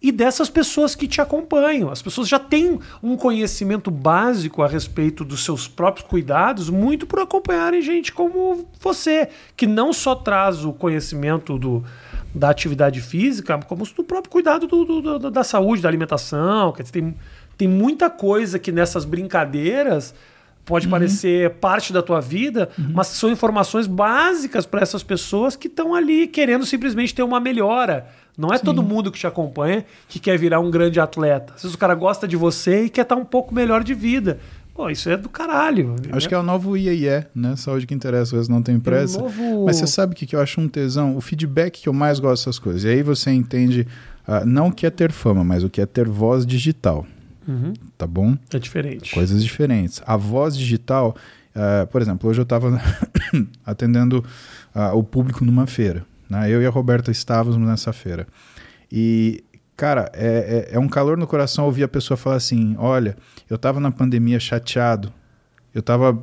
e 0.02 0.10
dessas 0.10 0.48
pessoas 0.48 0.94
que 0.94 1.06
te 1.06 1.20
acompanham. 1.20 1.90
As 1.90 2.00
pessoas 2.00 2.26
já 2.26 2.38
têm 2.38 2.80
um 3.02 3.16
conhecimento 3.16 3.90
básico 3.90 4.62
a 4.62 4.68
respeito 4.68 5.24
dos 5.24 5.44
seus 5.44 5.68
próprios 5.68 6.08
cuidados, 6.08 6.70
muito 6.70 7.06
por 7.06 7.20
acompanharem 7.20 7.82
gente 7.82 8.12
como 8.12 8.66
você, 8.80 9.28
que 9.56 9.66
não 9.66 9.92
só 9.92 10.14
traz 10.14 10.64
o 10.64 10.72
conhecimento 10.72 11.58
do, 11.58 11.84
da 12.34 12.50
atividade 12.50 13.00
física, 13.00 13.58
como 13.66 13.84
do 13.84 14.04
próprio 14.04 14.30
cuidado 14.30 14.66
do, 14.66 14.84
do, 14.84 15.30
da 15.30 15.44
saúde, 15.44 15.82
da 15.82 15.88
alimentação. 15.88 16.72
Quer 16.72 16.82
dizer, 16.82 16.92
tem, 16.92 17.16
tem 17.56 17.68
muita 17.68 18.08
coisa 18.08 18.58
que 18.58 18.70
nessas 18.70 19.04
brincadeiras 19.04 20.14
pode 20.64 20.86
uhum. 20.86 20.92
parecer 20.92 21.50
parte 21.54 21.92
da 21.92 22.02
tua 22.02 22.20
vida, 22.20 22.68
uhum. 22.78 22.92
mas 22.94 23.08
são 23.08 23.30
informações 23.30 23.86
básicas 23.86 24.66
para 24.66 24.80
essas 24.80 25.02
pessoas 25.02 25.56
que 25.56 25.66
estão 25.66 25.94
ali 25.94 26.28
querendo 26.28 26.64
simplesmente 26.64 27.14
ter 27.14 27.22
uma 27.22 27.40
melhora. 27.40 28.06
Não 28.38 28.52
é 28.52 28.58
Sim. 28.58 28.64
todo 28.64 28.82
mundo 28.82 29.10
que 29.10 29.18
te 29.18 29.26
acompanha 29.26 29.84
que 30.08 30.18
quer 30.18 30.38
virar 30.38 30.60
um 30.60 30.70
grande 30.70 31.00
atleta. 31.00 31.54
Às 31.54 31.62
vezes 31.62 31.74
o 31.74 31.78
cara 31.78 31.94
gosta 31.94 32.26
de 32.26 32.36
você 32.36 32.84
e 32.84 32.88
quer 32.88 33.02
estar 33.02 33.16
um 33.16 33.24
pouco 33.24 33.54
melhor 33.54 33.82
de 33.82 33.92
vida. 33.92 34.38
Pô, 34.80 34.88
isso 34.88 35.10
é 35.10 35.16
do 35.18 35.28
caralho. 35.28 35.94
Acho 36.10 36.26
que 36.26 36.34
é 36.34 36.38
o 36.38 36.42
novo 36.42 36.74
IAE, 36.74 37.26
né? 37.34 37.54
Saúde 37.54 37.86
que 37.86 37.92
interessa, 37.92 38.22
às 38.22 38.30
vezes 38.30 38.48
não 38.48 38.62
tem 38.62 38.80
pressa. 38.80 39.18
É 39.18 39.20
novo... 39.20 39.66
Mas 39.66 39.76
você 39.76 39.86
sabe 39.86 40.14
o 40.14 40.16
que, 40.16 40.24
que 40.24 40.34
eu 40.34 40.40
acho 40.40 40.58
um 40.58 40.66
tesão? 40.66 41.18
O 41.18 41.20
feedback 41.20 41.82
que 41.82 41.86
eu 41.86 41.92
mais 41.92 42.18
gosto 42.18 42.46
dessas 42.46 42.58
coisas. 42.58 42.84
E 42.84 42.88
aí 42.88 43.02
você 43.02 43.30
entende 43.30 43.86
uh, 44.26 44.46
não 44.46 44.68
o 44.68 44.72
que 44.72 44.86
é 44.86 44.90
ter 44.90 45.12
fama, 45.12 45.44
mas 45.44 45.62
o 45.62 45.68
que 45.68 45.82
é 45.82 45.86
ter 45.86 46.08
voz 46.08 46.46
digital. 46.46 47.06
Uhum. 47.46 47.74
Tá 47.98 48.06
bom? 48.06 48.38
É 48.50 48.58
diferente. 48.58 49.12
Coisas 49.12 49.44
diferentes. 49.44 50.00
A 50.06 50.16
voz 50.16 50.56
digital, 50.56 51.14
uh, 51.54 51.86
por 51.88 52.00
exemplo, 52.00 52.30
hoje 52.30 52.40
eu 52.40 52.44
estava 52.44 52.80
atendendo 53.66 54.24
uh, 54.74 54.96
o 54.96 55.04
público 55.04 55.44
numa 55.44 55.66
feira. 55.66 56.06
Né? 56.26 56.48
Eu 56.48 56.62
e 56.62 56.64
a 56.64 56.70
Roberta 56.70 57.10
estávamos 57.10 57.58
nessa 57.68 57.92
feira. 57.92 58.26
E 58.90 59.44
Cara, 59.80 60.12
é, 60.12 60.68
é, 60.72 60.74
é, 60.74 60.78
um 60.78 60.86
calor 60.86 61.16
no 61.16 61.26
coração 61.26 61.64
ouvir 61.64 61.84
a 61.84 61.88
pessoa 61.88 62.14
falar 62.14 62.36
assim: 62.36 62.76
olha, 62.78 63.16
eu 63.48 63.56
tava 63.56 63.80
na 63.80 63.90
pandemia 63.90 64.38
chateado, 64.38 65.10
eu 65.74 65.80
tava 65.80 66.22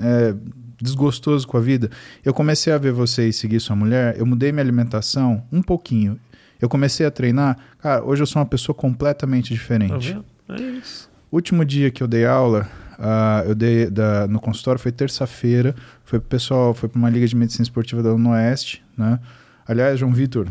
é, 0.00 0.36
desgostoso 0.80 1.48
com 1.48 1.56
a 1.56 1.60
vida. 1.60 1.90
Eu 2.24 2.32
comecei 2.32 2.72
a 2.72 2.78
ver 2.78 2.92
você 2.92 3.26
e 3.26 3.32
seguir 3.32 3.58
sua 3.58 3.74
mulher, 3.74 4.16
eu 4.16 4.24
mudei 4.24 4.52
minha 4.52 4.62
alimentação 4.62 5.44
um 5.50 5.60
pouquinho. 5.60 6.16
Eu 6.60 6.68
comecei 6.68 7.04
a 7.04 7.10
treinar, 7.10 7.58
cara, 7.80 8.04
hoje 8.04 8.22
eu 8.22 8.26
sou 8.26 8.40
uma 8.40 8.46
pessoa 8.46 8.72
completamente 8.72 9.52
diferente. 9.52 10.14
Tá 10.46 10.54
vendo? 10.54 10.62
É 10.62 10.78
isso. 10.78 11.10
Último 11.32 11.64
dia 11.64 11.90
que 11.90 12.04
eu 12.04 12.06
dei 12.06 12.24
aula, 12.24 12.68
uh, 13.00 13.48
eu 13.48 13.54
dei 13.56 13.90
da, 13.90 14.28
no 14.28 14.38
consultório, 14.38 14.80
foi 14.80 14.92
terça-feira, 14.92 15.74
foi 16.04 16.20
pro 16.20 16.28
pessoal, 16.28 16.72
foi 16.72 16.88
para 16.88 17.00
uma 17.00 17.10
liga 17.10 17.26
de 17.26 17.34
medicina 17.34 17.64
esportiva 17.64 18.00
da 18.00 18.14
Oeste, 18.14 18.80
né? 18.96 19.18
Aliás, 19.66 19.98
João 19.98 20.12
Vitor, 20.12 20.46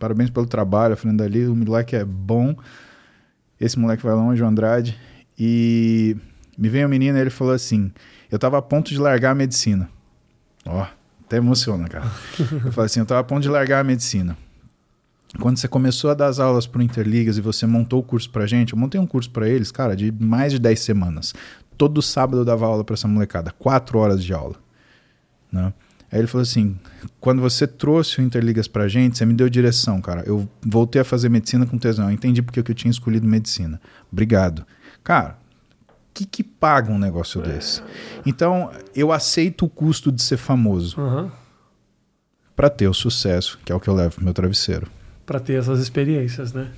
Parabéns 0.00 0.30
pelo 0.30 0.46
trabalho, 0.46 0.94
a 0.94 0.96
Fernanda 0.96 1.24
ali. 1.24 1.46
O 1.46 1.54
moleque 1.54 1.94
é 1.94 2.04
bom. 2.04 2.56
Esse 3.60 3.78
moleque 3.78 4.02
vai 4.02 4.14
longe, 4.14 4.42
o 4.42 4.46
Andrade. 4.46 4.98
E 5.38 6.16
me 6.56 6.70
veio 6.70 6.86
um 6.86 6.90
menino 6.90 7.18
e 7.18 7.20
ele 7.20 7.28
falou 7.28 7.52
assim: 7.52 7.92
Eu 8.30 8.38
tava 8.38 8.56
a 8.56 8.62
ponto 8.62 8.88
de 8.88 8.98
largar 8.98 9.32
a 9.32 9.34
medicina. 9.34 9.90
Ó, 10.64 10.86
até 11.24 11.36
emociona, 11.36 11.86
cara. 11.86 12.06
eu 12.64 12.72
falei 12.72 12.86
assim: 12.86 13.00
Eu 13.00 13.06
tava 13.06 13.20
a 13.20 13.24
ponto 13.24 13.42
de 13.42 13.50
largar 13.50 13.80
a 13.80 13.84
medicina. 13.84 14.36
Quando 15.38 15.58
você 15.58 15.68
começou 15.68 16.10
a 16.10 16.14
dar 16.14 16.26
as 16.26 16.40
aulas 16.40 16.66
pro 16.66 16.82
Interligas 16.82 17.36
e 17.36 17.40
você 17.42 17.66
montou 17.66 18.00
o 18.00 18.02
curso 18.02 18.30
pra 18.30 18.46
gente, 18.46 18.72
eu 18.72 18.78
montei 18.78 18.98
um 18.98 19.06
curso 19.06 19.30
para 19.30 19.48
eles, 19.48 19.70
cara, 19.70 19.94
de 19.94 20.10
mais 20.10 20.50
de 20.50 20.58
10 20.58 20.80
semanas. 20.80 21.34
Todo 21.76 22.02
sábado 22.02 22.38
eu 22.38 22.44
dava 22.44 22.66
aula 22.66 22.82
para 22.82 22.94
essa 22.94 23.06
molecada, 23.06 23.52
quatro 23.52 23.98
horas 23.98 24.24
de 24.24 24.32
aula. 24.32 24.56
Né? 25.52 25.72
Aí 26.12 26.18
ele 26.18 26.26
falou 26.26 26.42
assim: 26.42 26.76
quando 27.20 27.40
você 27.40 27.66
trouxe 27.66 28.20
o 28.20 28.22
Interligas 28.22 28.66
pra 28.66 28.88
gente, 28.88 29.16
você 29.16 29.24
me 29.24 29.34
deu 29.34 29.48
direção, 29.48 30.00
cara. 30.00 30.22
Eu 30.26 30.48
voltei 30.60 31.00
a 31.00 31.04
fazer 31.04 31.28
medicina 31.28 31.66
com 31.66 31.78
tesão. 31.78 32.06
Eu 32.06 32.12
entendi 32.12 32.42
porque 32.42 32.60
eu 32.60 32.74
tinha 32.74 32.90
escolhido 32.90 33.26
medicina. 33.26 33.80
Obrigado. 34.10 34.66
Cara, 35.04 35.38
o 35.88 35.92
que, 36.12 36.24
que 36.24 36.42
paga 36.42 36.90
um 36.90 36.98
negócio 36.98 37.40
desse? 37.40 37.82
Então, 38.26 38.70
eu 38.94 39.12
aceito 39.12 39.64
o 39.64 39.68
custo 39.68 40.10
de 40.10 40.22
ser 40.22 40.36
famoso. 40.36 41.00
Uhum. 41.00 41.30
para 42.56 42.68
ter 42.68 42.88
o 42.88 42.94
sucesso, 42.94 43.58
que 43.64 43.72
é 43.72 43.74
o 43.74 43.80
que 43.80 43.88
eu 43.88 43.94
levo 43.94 44.16
pro 44.16 44.24
meu 44.24 44.34
travesseiro. 44.34 44.86
Para 45.24 45.40
ter 45.40 45.54
essas 45.54 45.80
experiências, 45.80 46.52
né? 46.52 46.68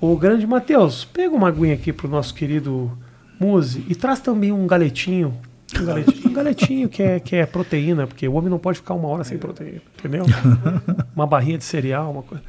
O 0.00 0.18
grande 0.18 0.46
Matheus, 0.46 1.04
pega 1.04 1.34
uma 1.34 1.48
aguinha 1.48 1.74
aqui 1.74 1.92
pro 1.92 2.08
nosso 2.08 2.34
querido 2.34 2.92
Muse 3.40 3.84
e 3.88 3.94
traz 3.94 4.20
também 4.20 4.52
um 4.52 4.66
galetinho 4.66 5.34
um 5.80 5.84
galetinho, 5.84 6.23
galetinho 6.34 6.88
que, 6.88 7.02
é, 7.02 7.18
que 7.18 7.36
é 7.36 7.46
proteína, 7.46 8.06
porque 8.06 8.28
o 8.28 8.34
homem 8.34 8.50
não 8.50 8.58
pode 8.58 8.78
ficar 8.78 8.94
uma 8.94 9.08
hora 9.08 9.24
sem 9.24 9.38
proteína, 9.38 9.80
entendeu? 9.98 10.24
Uma 11.16 11.26
barrinha 11.26 11.56
de 11.56 11.64
cereal, 11.64 12.10
uma 12.10 12.22
coisa. 12.22 12.42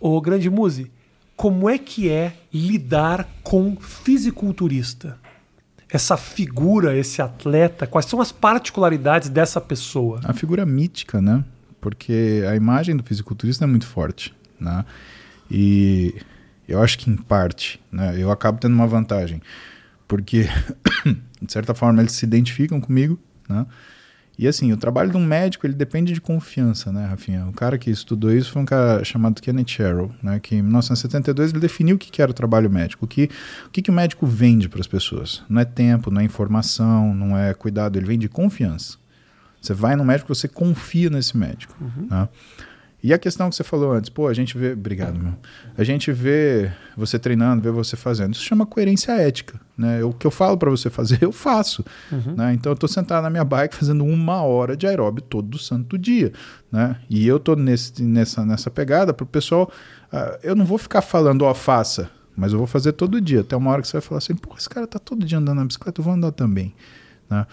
O 0.00 0.18
grande 0.20 0.48
Muse, 0.48 0.90
como 1.36 1.68
é 1.68 1.76
que 1.76 2.08
é 2.08 2.32
lidar 2.52 3.28
com 3.42 3.76
fisiculturista? 3.76 5.18
Essa 5.90 6.16
figura, 6.16 6.96
esse 6.96 7.20
atleta, 7.20 7.86
quais 7.86 8.06
são 8.06 8.20
as 8.20 8.32
particularidades 8.32 9.28
dessa 9.28 9.60
pessoa? 9.60 10.20
A 10.24 10.32
figura 10.32 10.64
mítica, 10.64 11.20
né? 11.20 11.44
Porque 11.80 12.42
a 12.50 12.56
imagem 12.56 12.96
do 12.96 13.02
fisiculturista 13.02 13.64
é 13.64 13.66
muito 13.66 13.86
forte, 13.86 14.34
né? 14.58 14.84
E 15.50 16.14
eu 16.66 16.82
acho 16.82 16.98
que 16.98 17.10
em 17.10 17.16
parte, 17.16 17.80
né, 17.90 18.14
eu 18.18 18.30
acabo 18.30 18.58
tendo 18.58 18.74
uma 18.74 18.86
vantagem, 18.86 19.40
porque 20.06 20.46
de 21.40 21.52
certa 21.52 21.74
forma 21.74 22.00
eles 22.00 22.12
se 22.12 22.24
identificam 22.24 22.80
comigo, 22.80 23.18
né? 23.48 23.66
E 24.38 24.46
assim, 24.46 24.72
o 24.72 24.76
trabalho 24.76 25.10
de 25.10 25.16
um 25.16 25.24
médico, 25.24 25.66
ele 25.66 25.74
depende 25.74 26.12
de 26.12 26.20
confiança, 26.20 26.92
né, 26.92 27.06
Rafinha? 27.06 27.48
O 27.48 27.52
cara 27.52 27.76
que 27.76 27.90
estudou 27.90 28.32
isso 28.32 28.52
foi 28.52 28.62
um 28.62 28.64
cara 28.64 29.02
chamado 29.02 29.42
Kenneth 29.42 29.66
Sherrill, 29.66 30.12
né, 30.22 30.38
que 30.38 30.54
em 30.54 30.62
1972 30.62 31.50
ele 31.50 31.58
definiu 31.58 31.96
o 31.96 31.98
que 31.98 32.22
era 32.22 32.30
o 32.30 32.34
trabalho 32.34 32.70
médico, 32.70 33.04
o 33.04 33.08
que 33.08 33.28
o, 33.66 33.70
que 33.70 33.82
que 33.82 33.90
o 33.90 33.92
médico 33.92 34.24
vende 34.24 34.68
para 34.68 34.80
as 34.80 34.86
pessoas. 34.86 35.42
Não 35.48 35.60
é 35.60 35.64
tempo, 35.64 36.08
não 36.08 36.20
é 36.20 36.24
informação, 36.24 37.12
não 37.12 37.36
é 37.36 37.52
cuidado, 37.52 37.98
ele 37.98 38.06
vende 38.06 38.28
confiança. 38.28 38.96
Você 39.60 39.74
vai 39.74 39.96
no 39.96 40.04
médico, 40.04 40.32
você 40.32 40.46
confia 40.46 41.10
nesse 41.10 41.36
médico. 41.36 41.74
Uhum. 41.80 42.06
Né? 42.08 42.28
E 43.00 43.12
a 43.12 43.18
questão 43.18 43.48
que 43.48 43.54
você 43.54 43.62
falou 43.62 43.92
antes, 43.92 44.10
pô, 44.10 44.26
a 44.26 44.34
gente 44.34 44.58
vê. 44.58 44.72
Obrigado, 44.72 45.18
meu. 45.18 45.34
A 45.76 45.84
gente 45.84 46.10
vê 46.10 46.72
você 46.96 47.16
treinando, 47.16 47.62
vê 47.62 47.70
você 47.70 47.96
fazendo. 47.96 48.34
Isso 48.34 48.42
chama 48.42 48.66
coerência 48.66 49.12
ética. 49.12 49.60
Né? 49.76 50.02
O 50.02 50.12
que 50.12 50.26
eu 50.26 50.32
falo 50.32 50.58
para 50.58 50.68
você 50.68 50.90
fazer, 50.90 51.22
eu 51.22 51.30
faço. 51.30 51.84
Uhum. 52.10 52.34
Né? 52.36 52.54
Então 52.54 52.72
eu 52.72 52.76
tô 52.76 52.88
sentado 52.88 53.22
na 53.22 53.30
minha 53.30 53.44
bike 53.44 53.76
fazendo 53.76 54.04
uma 54.04 54.42
hora 54.42 54.76
de 54.76 54.84
aeróbio 54.84 55.22
todo 55.22 55.56
santo 55.58 55.96
dia. 55.96 56.32
Né? 56.72 56.96
E 57.08 57.26
eu 57.26 57.38
tô 57.38 57.54
nesse, 57.54 58.02
nessa, 58.02 58.44
nessa 58.44 58.68
pegada 58.68 59.14
pro 59.14 59.24
pessoal. 59.24 59.70
Uh, 60.12 60.38
eu 60.42 60.56
não 60.56 60.64
vou 60.64 60.76
ficar 60.78 61.00
falando, 61.00 61.42
ó, 61.42 61.52
oh, 61.52 61.54
faça. 61.54 62.10
Mas 62.36 62.52
eu 62.52 62.58
vou 62.58 62.66
fazer 62.66 62.92
todo 62.92 63.20
dia. 63.20 63.42
Até 63.42 63.56
uma 63.56 63.70
hora 63.70 63.80
que 63.80 63.86
você 63.86 63.92
vai 63.92 64.02
falar 64.02 64.18
assim, 64.18 64.34
pô, 64.34 64.56
esse 64.58 64.68
cara 64.68 64.88
tá 64.88 64.98
todo 64.98 65.24
dia 65.24 65.38
andando 65.38 65.58
na 65.58 65.64
bicicleta, 65.64 66.00
eu 66.00 66.04
vou 66.04 66.14
andar 66.14 66.32
também. 66.32 66.74
Né? 67.30 67.46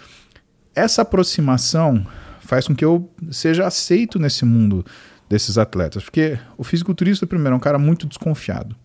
Essa 0.73 1.03
aproximação 1.03 2.05
faz 2.41 2.67
com 2.67 2.75
que 2.75 2.86
eu 2.86 3.10
seja 3.31 3.65
aceito 3.65 4.19
nesse 4.19 4.45
mundo 4.45 4.86
desses 5.29 5.57
atletas. 5.57 6.03
Porque 6.03 6.38
o 6.57 6.63
fisiculturista, 6.63 7.25
primeiro, 7.25 7.53
é 7.53 7.57
um 7.57 7.61
cara 7.61 7.79
muito 7.79 8.07
desconfiado. 8.07 8.75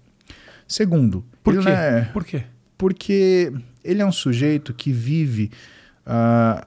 Segundo, 0.67 1.25
por 1.43 1.59
quê? 1.59 1.69
É, 1.69 2.03
por 2.13 2.25
quê? 2.25 2.45
Porque 2.79 3.53
ele 3.85 4.01
é 4.01 4.07
um 4.07 4.13
sujeito 4.13 4.73
que 4.73 4.93
vive 4.93 5.51
uh, 6.07 6.65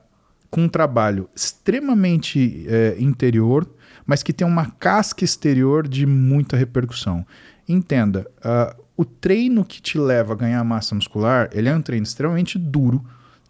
com 0.50 0.66
um 0.66 0.70
trabalho 0.70 1.30
extremamente 1.36 2.68
uh, 2.68 3.02
interior, 3.02 3.68
mas 4.06 4.22
que 4.22 4.34
tem 4.34 4.46
uma 4.46 4.70
casca 4.72 5.24
exterior 5.24 5.88
de 5.88 6.06
muita 6.06 6.58
repercussão. 6.58 7.26
Entenda, 7.68 8.28
uh, 8.40 8.84
o 8.96 9.06
treino 9.06 9.66
que 9.66 9.82
te 9.82 9.98
leva 9.98 10.34
a 10.34 10.36
ganhar 10.36 10.64
massa 10.64 10.94
muscular, 10.94 11.50
ele 11.54 11.70
é 11.70 11.76
um 11.76 11.82
treino 11.82 12.04
extremamente 12.04 12.60
duro, 12.60 13.04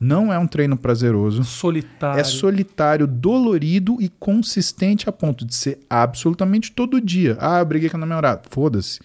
não 0.03 0.33
é 0.33 0.37
um 0.37 0.45
treino 0.45 0.75
prazeroso. 0.75 1.43
Solitário. 1.43 2.19
É 2.19 2.23
solitário, 2.23 3.07
dolorido 3.07 3.97
e 4.01 4.09
consistente 4.09 5.07
a 5.07 5.11
ponto 5.11 5.45
de 5.45 5.55
ser 5.55 5.79
absolutamente 5.89 6.71
todo 6.71 6.99
dia. 6.99 7.37
Ah, 7.39 7.59
eu 7.59 7.65
briguei 7.65 7.89
com 7.89 7.97
a 7.97 7.99
namorada. 7.99 8.41
Foda-se. 8.49 8.99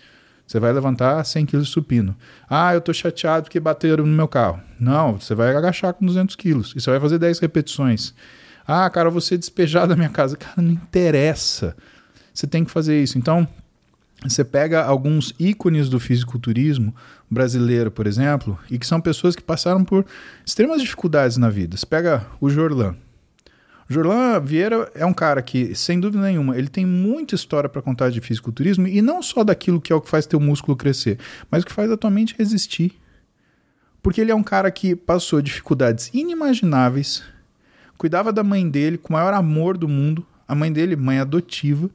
Você 0.44 0.58
vai 0.58 0.72
levantar 0.72 1.22
100 1.24 1.46
kg 1.46 1.60
de 1.60 1.66
supino. 1.66 2.16
Ah, 2.48 2.74
eu 2.74 2.80
tô 2.80 2.92
chateado 2.92 3.44
porque 3.44 3.60
bateram 3.60 4.04
no 4.04 4.16
meu 4.16 4.26
carro. 4.26 4.60
Não, 4.80 5.20
você 5.20 5.34
vai 5.34 5.54
agachar 5.54 5.94
com 5.94 6.04
200 6.04 6.34
quilos. 6.34 6.72
E 6.74 6.80
você 6.80 6.90
vai 6.90 6.98
fazer 6.98 7.18
10 7.18 7.38
repetições. 7.38 8.14
Ah, 8.66 8.88
cara, 8.90 9.08
você 9.08 9.38
despejar 9.38 9.86
da 9.86 9.94
minha 9.94 10.08
casa. 10.08 10.36
Cara, 10.36 10.60
não 10.60 10.72
interessa. 10.72 11.76
Você 12.34 12.46
tem 12.46 12.64
que 12.64 12.70
fazer 12.70 13.00
isso. 13.00 13.18
Então, 13.18 13.46
você 14.26 14.44
pega 14.44 14.82
alguns 14.82 15.32
ícones 15.38 15.88
do 15.88 16.00
fisiculturismo 16.00 16.94
brasileiro, 17.30 17.90
por 17.90 18.06
exemplo, 18.06 18.58
e 18.68 18.78
que 18.78 18.86
são 18.86 19.00
pessoas 19.00 19.36
que 19.36 19.42
passaram 19.42 19.84
por 19.84 20.04
extremas 20.44 20.80
dificuldades 20.80 21.36
na 21.36 21.48
vida. 21.48 21.76
Você 21.76 21.86
pega 21.86 22.26
o 22.40 22.50
Jorlan. 22.50 22.96
O 23.88 23.92
Jorlan 23.92 24.40
Vieira 24.40 24.90
é 24.94 25.06
um 25.06 25.14
cara 25.14 25.40
que, 25.40 25.74
sem 25.74 26.00
dúvida 26.00 26.22
nenhuma, 26.22 26.58
ele 26.58 26.68
tem 26.68 26.84
muita 26.84 27.34
história 27.34 27.70
para 27.70 27.80
contar 27.80 28.10
de 28.10 28.20
fisiculturismo 28.20 28.88
e 28.88 29.00
não 29.00 29.22
só 29.22 29.44
daquilo 29.44 29.80
que 29.80 29.92
é 29.92 29.96
o 29.96 30.00
que 30.00 30.10
faz 30.10 30.26
teu 30.26 30.40
músculo 30.40 30.76
crescer, 30.76 31.18
mas 31.50 31.62
o 31.62 31.66
que 31.66 31.72
faz 31.72 31.90
a 31.90 31.96
tua 31.96 32.10
mente 32.10 32.34
resistir. 32.36 32.98
Porque 34.02 34.20
ele 34.20 34.32
é 34.32 34.34
um 34.34 34.42
cara 34.42 34.70
que 34.70 34.96
passou 34.96 35.40
dificuldades 35.40 36.10
inimagináveis, 36.12 37.22
cuidava 37.96 38.32
da 38.32 38.42
mãe 38.42 38.68
dele 38.68 38.98
com 38.98 39.10
o 39.10 39.16
maior 39.16 39.32
amor 39.32 39.78
do 39.78 39.88
mundo, 39.88 40.26
a 40.46 40.54
mãe 40.54 40.72
dele, 40.72 40.96
mãe 40.96 41.18
adotiva, 41.18 41.88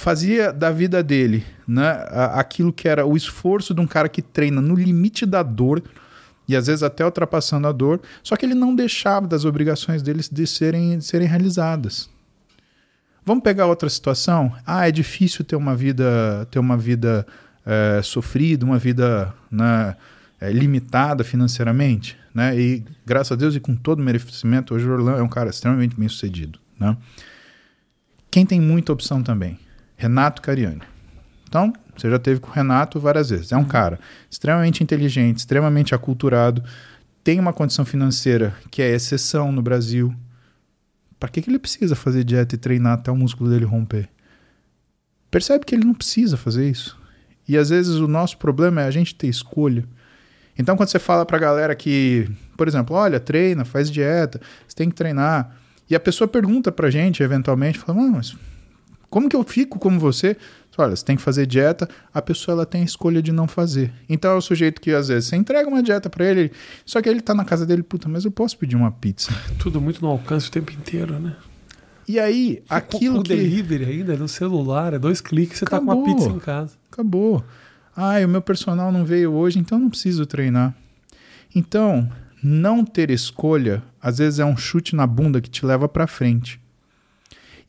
fazia 0.00 0.50
da 0.50 0.70
vida 0.70 1.02
dele 1.02 1.44
né, 1.68 2.06
aquilo 2.32 2.72
que 2.72 2.88
era 2.88 3.04
o 3.04 3.16
esforço 3.16 3.74
de 3.74 3.82
um 3.82 3.86
cara 3.86 4.08
que 4.08 4.22
treina 4.22 4.58
no 4.58 4.74
limite 4.74 5.26
da 5.26 5.42
dor 5.42 5.82
e 6.48 6.56
às 6.56 6.68
vezes 6.68 6.82
até 6.82 7.04
ultrapassando 7.04 7.68
a 7.68 7.72
dor, 7.72 8.00
só 8.22 8.34
que 8.34 8.46
ele 8.46 8.54
não 8.54 8.74
deixava 8.74 9.28
das 9.28 9.44
obrigações 9.44 10.02
deles 10.02 10.28
de 10.28 10.46
serem, 10.46 10.96
de 10.96 11.04
serem 11.04 11.28
realizadas. 11.28 12.08
Vamos 13.24 13.44
pegar 13.44 13.66
outra 13.66 13.90
situação? 13.90 14.50
Ah, 14.66 14.88
é 14.88 14.90
difícil 14.90 15.44
ter 15.44 15.54
uma 15.54 15.76
vida, 15.76 16.48
ter 16.50 16.58
uma 16.58 16.78
vida 16.78 17.26
é, 17.64 18.00
sofrida, 18.02 18.64
uma 18.64 18.78
vida 18.78 19.34
né, 19.50 19.94
é, 20.40 20.50
limitada 20.50 21.22
financeiramente, 21.22 22.16
né? 22.34 22.58
E 22.58 22.82
graças 23.04 23.32
a 23.32 23.36
Deus 23.36 23.54
e 23.54 23.60
com 23.60 23.76
todo 23.76 24.02
merecimento, 24.02 24.74
hoje 24.74 24.88
o 24.88 24.92
Orlando 24.92 25.18
é 25.18 25.22
um 25.22 25.28
cara 25.28 25.50
extremamente 25.50 25.94
bem 25.94 26.08
sucedido, 26.08 26.58
né? 26.78 26.96
Quem 28.30 28.46
tem 28.46 28.60
muita 28.60 28.92
opção 28.92 29.22
também? 29.22 29.58
Renato 30.00 30.40
Cariani. 30.40 30.80
Então, 31.46 31.72
você 31.94 32.08
já 32.08 32.18
teve 32.18 32.40
com 32.40 32.48
o 32.48 32.52
Renato 32.52 32.98
várias 32.98 33.28
vezes. 33.28 33.52
É 33.52 33.56
um 33.56 33.60
uhum. 33.60 33.66
cara 33.66 34.00
extremamente 34.30 34.82
inteligente, 34.82 35.38
extremamente 35.38 35.94
aculturado, 35.94 36.64
tem 37.22 37.38
uma 37.38 37.52
condição 37.52 37.84
financeira 37.84 38.54
que 38.70 38.80
é 38.80 38.90
exceção 38.90 39.52
no 39.52 39.60
Brasil. 39.60 40.14
Para 41.18 41.28
que, 41.28 41.42
que 41.42 41.50
ele 41.50 41.58
precisa 41.58 41.94
fazer 41.94 42.24
dieta 42.24 42.54
e 42.54 42.58
treinar 42.58 42.94
até 42.94 43.12
o 43.12 43.16
músculo 43.16 43.50
dele 43.50 43.66
romper? 43.66 44.08
Percebe 45.30 45.66
que 45.66 45.74
ele 45.74 45.84
não 45.84 45.92
precisa 45.92 46.38
fazer 46.38 46.68
isso. 46.70 46.98
E 47.46 47.58
às 47.58 47.68
vezes 47.68 47.96
o 47.96 48.08
nosso 48.08 48.38
problema 48.38 48.80
é 48.80 48.86
a 48.86 48.90
gente 48.90 49.14
ter 49.14 49.26
escolha. 49.26 49.84
Então, 50.58 50.76
quando 50.78 50.88
você 50.88 50.98
fala 50.98 51.26
para 51.26 51.36
a 51.36 51.40
galera 51.40 51.74
que, 51.74 52.26
por 52.56 52.66
exemplo, 52.66 52.96
olha, 52.96 53.20
treina, 53.20 53.66
faz 53.66 53.90
dieta, 53.90 54.40
você 54.66 54.74
tem 54.74 54.88
que 54.88 54.94
treinar, 54.94 55.56
e 55.90 55.94
a 55.94 56.00
pessoa 56.00 56.26
pergunta 56.26 56.72
para 56.72 56.86
a 56.86 56.90
gente, 56.90 57.22
eventualmente, 57.22 57.78
fala, 57.78 58.00
mas 58.00 58.36
como 59.10 59.28
que 59.28 59.36
eu 59.36 59.42
fico 59.42 59.78
como 59.78 59.98
você? 59.98 60.36
Olha, 60.78 60.96
você 60.96 61.04
tem 61.04 61.16
que 61.16 61.20
fazer 61.20 61.44
dieta, 61.44 61.86
a 62.14 62.22
pessoa 62.22 62.54
ela 62.54 62.64
tem 62.64 62.80
a 62.80 62.84
escolha 62.84 63.20
de 63.20 63.32
não 63.32 63.46
fazer. 63.46 63.92
Então 64.08 64.30
é 64.30 64.34
o 64.34 64.40
sujeito 64.40 64.80
que 64.80 64.92
às 64.92 65.08
vezes 65.08 65.28
você 65.28 65.36
entrega 65.36 65.68
uma 65.68 65.82
dieta 65.82 66.08
para 66.08 66.24
ele, 66.24 66.52
só 66.86 67.02
que 67.02 67.08
ele 67.08 67.20
tá 67.20 67.34
na 67.34 67.44
casa 67.44 67.66
dele, 67.66 67.82
puta, 67.82 68.08
mas 68.08 68.24
eu 68.24 68.30
posso 68.30 68.56
pedir 68.56 68.76
uma 68.76 68.90
pizza. 68.90 69.30
Tudo 69.58 69.78
muito 69.78 70.00
no 70.00 70.08
alcance 70.08 70.48
o 70.48 70.50
tempo 70.50 70.72
inteiro, 70.72 71.18
né? 71.18 71.36
E 72.08 72.18
aí, 72.18 72.62
aquilo 72.68 73.18
com, 73.18 73.22
que... 73.22 73.36
delivery 73.36 73.84
ainda, 73.84 74.16
no 74.16 74.26
celular, 74.26 74.94
é 74.94 74.98
dois 74.98 75.20
cliques, 75.20 75.58
você 75.58 75.64
Acabou. 75.64 75.86
tá 75.86 76.02
com 76.02 76.08
uma 76.08 76.16
pizza 76.16 76.28
em 76.30 76.38
casa. 76.38 76.74
Acabou. 76.90 77.44
Ah, 77.94 78.14
o 78.24 78.28
meu 78.28 78.40
personal 78.40 78.90
não 78.90 79.04
veio 79.04 79.32
hoje, 79.32 79.58
então 79.58 79.78
não 79.78 79.90
preciso 79.90 80.24
treinar. 80.24 80.74
Então, 81.54 82.10
não 82.42 82.84
ter 82.84 83.10
escolha, 83.10 83.82
às 84.00 84.18
vezes 84.18 84.38
é 84.38 84.44
um 84.44 84.56
chute 84.56 84.96
na 84.96 85.06
bunda 85.06 85.40
que 85.40 85.50
te 85.50 85.66
leva 85.66 85.88
para 85.88 86.06
frente. 86.06 86.58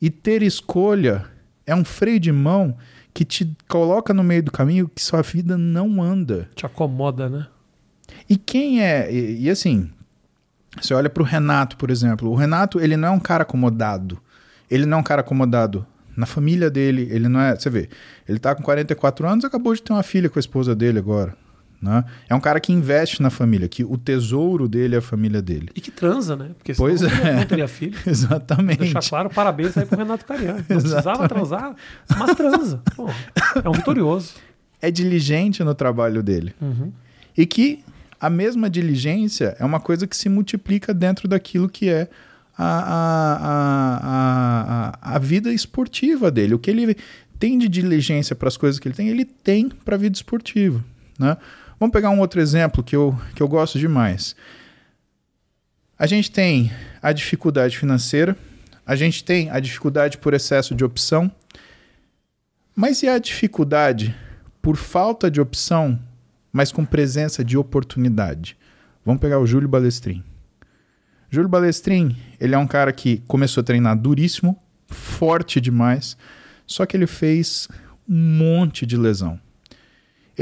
E 0.00 0.08
ter 0.08 0.42
escolha 0.42 1.26
é 1.66 1.74
um 1.74 1.84
freio 1.84 2.20
de 2.20 2.32
mão 2.32 2.76
que 3.14 3.24
te 3.24 3.50
coloca 3.68 4.14
no 4.14 4.24
meio 4.24 4.42
do 4.42 4.50
caminho 4.50 4.88
que 4.88 5.02
sua 5.02 5.22
vida 5.22 5.56
não 5.58 6.02
anda. 6.02 6.48
Te 6.54 6.64
acomoda, 6.64 7.28
né? 7.28 7.46
E 8.28 8.36
quem 8.36 8.82
é. 8.82 9.12
E, 9.12 9.44
e 9.44 9.50
assim, 9.50 9.90
você 10.80 10.94
olha 10.94 11.10
para 11.10 11.22
o 11.22 11.26
Renato, 11.26 11.76
por 11.76 11.90
exemplo. 11.90 12.30
O 12.30 12.34
Renato, 12.34 12.80
ele 12.80 12.96
não 12.96 13.08
é 13.08 13.10
um 13.10 13.20
cara 13.20 13.42
acomodado. 13.42 14.18
Ele 14.70 14.86
não 14.86 14.98
é 14.98 15.00
um 15.00 15.04
cara 15.04 15.20
acomodado 15.20 15.86
na 16.16 16.26
família 16.26 16.70
dele. 16.70 17.08
Ele 17.10 17.28
não 17.28 17.40
é. 17.40 17.54
Você 17.54 17.68
vê, 17.68 17.88
ele 18.28 18.38
tá 18.38 18.54
com 18.54 18.62
44 18.62 19.26
anos 19.28 19.44
acabou 19.44 19.74
de 19.74 19.82
ter 19.82 19.92
uma 19.92 20.02
filha 20.02 20.30
com 20.30 20.38
a 20.38 20.40
esposa 20.40 20.74
dele 20.74 20.98
agora. 20.98 21.36
Né? 21.82 22.04
É 22.28 22.34
um 22.34 22.40
cara 22.40 22.60
que 22.60 22.72
investe 22.72 23.20
na 23.20 23.28
família, 23.28 23.66
que 23.66 23.82
o 23.82 23.98
tesouro 23.98 24.68
dele 24.68 24.94
é 24.94 24.98
a 24.98 25.02
família 25.02 25.42
dele. 25.42 25.68
E 25.74 25.80
que 25.80 25.90
transa, 25.90 26.36
né? 26.36 26.50
Porque 26.56 26.74
pois 26.74 27.00
não, 27.00 27.08
é. 27.08 27.32
não 27.34 27.44
teria 27.44 27.66
filho. 27.66 27.98
Exatamente. 28.06 28.78
Vou 28.78 28.84
deixar 28.86 29.08
claro, 29.08 29.28
parabéns 29.28 29.76
aí 29.76 29.84
pro 29.84 29.98
Renato 29.98 30.24
Cariani. 30.24 30.58
Não 30.58 30.80
precisava 30.80 31.28
transar, 31.28 31.74
mas 32.16 32.36
transa. 32.36 32.80
Pô, 32.94 33.08
é 33.64 33.68
um 33.68 33.72
vitorioso. 33.72 34.34
É 34.80 34.92
diligente 34.92 35.64
no 35.64 35.74
trabalho 35.74 36.22
dele. 36.22 36.54
Uhum. 36.60 36.92
E 37.36 37.44
que 37.44 37.84
a 38.20 38.30
mesma 38.30 38.70
diligência 38.70 39.56
é 39.58 39.64
uma 39.64 39.80
coisa 39.80 40.06
que 40.06 40.16
se 40.16 40.28
multiplica 40.28 40.94
dentro 40.94 41.26
daquilo 41.26 41.68
que 41.68 41.88
é 41.88 42.08
a, 42.56 42.78
a, 42.78 43.38
a, 43.42 44.98
a, 45.02 45.16
a 45.16 45.18
vida 45.18 45.52
esportiva 45.52 46.30
dele. 46.30 46.54
O 46.54 46.60
que 46.60 46.70
ele 46.70 46.96
tem 47.40 47.58
de 47.58 47.68
diligência 47.68 48.36
para 48.36 48.46
as 48.46 48.56
coisas 48.56 48.78
que 48.78 48.86
ele 48.86 48.94
tem, 48.94 49.08
ele 49.08 49.24
tem 49.24 49.68
para 49.68 49.96
a 49.96 49.98
vida 49.98 50.14
esportiva. 50.14 50.84
Né? 51.18 51.36
Vamos 51.82 51.94
pegar 51.94 52.10
um 52.10 52.20
outro 52.20 52.40
exemplo 52.40 52.80
que 52.80 52.94
eu, 52.94 53.18
que 53.34 53.42
eu 53.42 53.48
gosto 53.48 53.76
demais. 53.76 54.36
A 55.98 56.06
gente 56.06 56.30
tem 56.30 56.70
a 57.02 57.10
dificuldade 57.10 57.76
financeira, 57.76 58.36
a 58.86 58.94
gente 58.94 59.24
tem 59.24 59.50
a 59.50 59.58
dificuldade 59.58 60.16
por 60.18 60.32
excesso 60.32 60.76
de 60.76 60.84
opção, 60.84 61.28
mas 62.72 63.02
e 63.02 63.08
a 63.08 63.18
dificuldade 63.18 64.14
por 64.62 64.76
falta 64.76 65.28
de 65.28 65.40
opção, 65.40 65.98
mas 66.52 66.70
com 66.70 66.84
presença 66.84 67.44
de 67.44 67.58
oportunidade? 67.58 68.56
Vamos 69.04 69.20
pegar 69.20 69.40
o 69.40 69.46
Júlio 69.46 69.68
Balestrin. 69.68 70.22
Júlio 71.30 71.48
Balestrin, 71.48 72.16
ele 72.38 72.54
é 72.54 72.58
um 72.58 72.68
cara 72.68 72.92
que 72.92 73.24
começou 73.26 73.60
a 73.60 73.64
treinar 73.64 73.98
duríssimo, 73.98 74.56
forte 74.86 75.60
demais, 75.60 76.16
só 76.64 76.86
que 76.86 76.96
ele 76.96 77.08
fez 77.08 77.66
um 78.08 78.14
monte 78.14 78.86
de 78.86 78.96
lesão. 78.96 79.41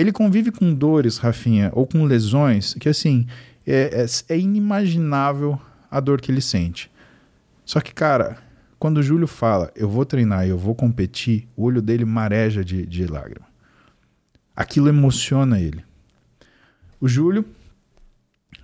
Ele 0.01 0.13
convive 0.13 0.51
com 0.51 0.73
dores, 0.73 1.19
Rafinha, 1.19 1.71
ou 1.75 1.87
com 1.87 2.05
lesões, 2.05 2.73
que 2.73 2.89
assim, 2.89 3.27
é, 3.67 4.07
é, 4.07 4.35
é 4.35 4.39
inimaginável 4.39 5.61
a 5.91 6.01
dor 6.01 6.23
que 6.23 6.33
ele 6.33 6.41
sente. 6.41 6.91
Só 7.67 7.83
que, 7.83 7.93
cara, 7.93 8.39
quando 8.79 8.97
o 8.97 9.03
Júlio 9.03 9.27
fala, 9.27 9.71
eu 9.77 9.91
vou 9.91 10.07
treinar 10.07 10.49
eu 10.49 10.57
vou 10.57 10.75
competir, 10.75 11.47
o 11.55 11.65
olho 11.65 11.83
dele 11.83 12.07
mareja 12.07 12.65
de, 12.65 12.87
de 12.87 13.07
lágrima. 13.07 13.47
Aquilo 14.57 14.89
emociona 14.89 15.61
ele. 15.61 15.85
O 16.99 17.07
Júlio, 17.07 17.45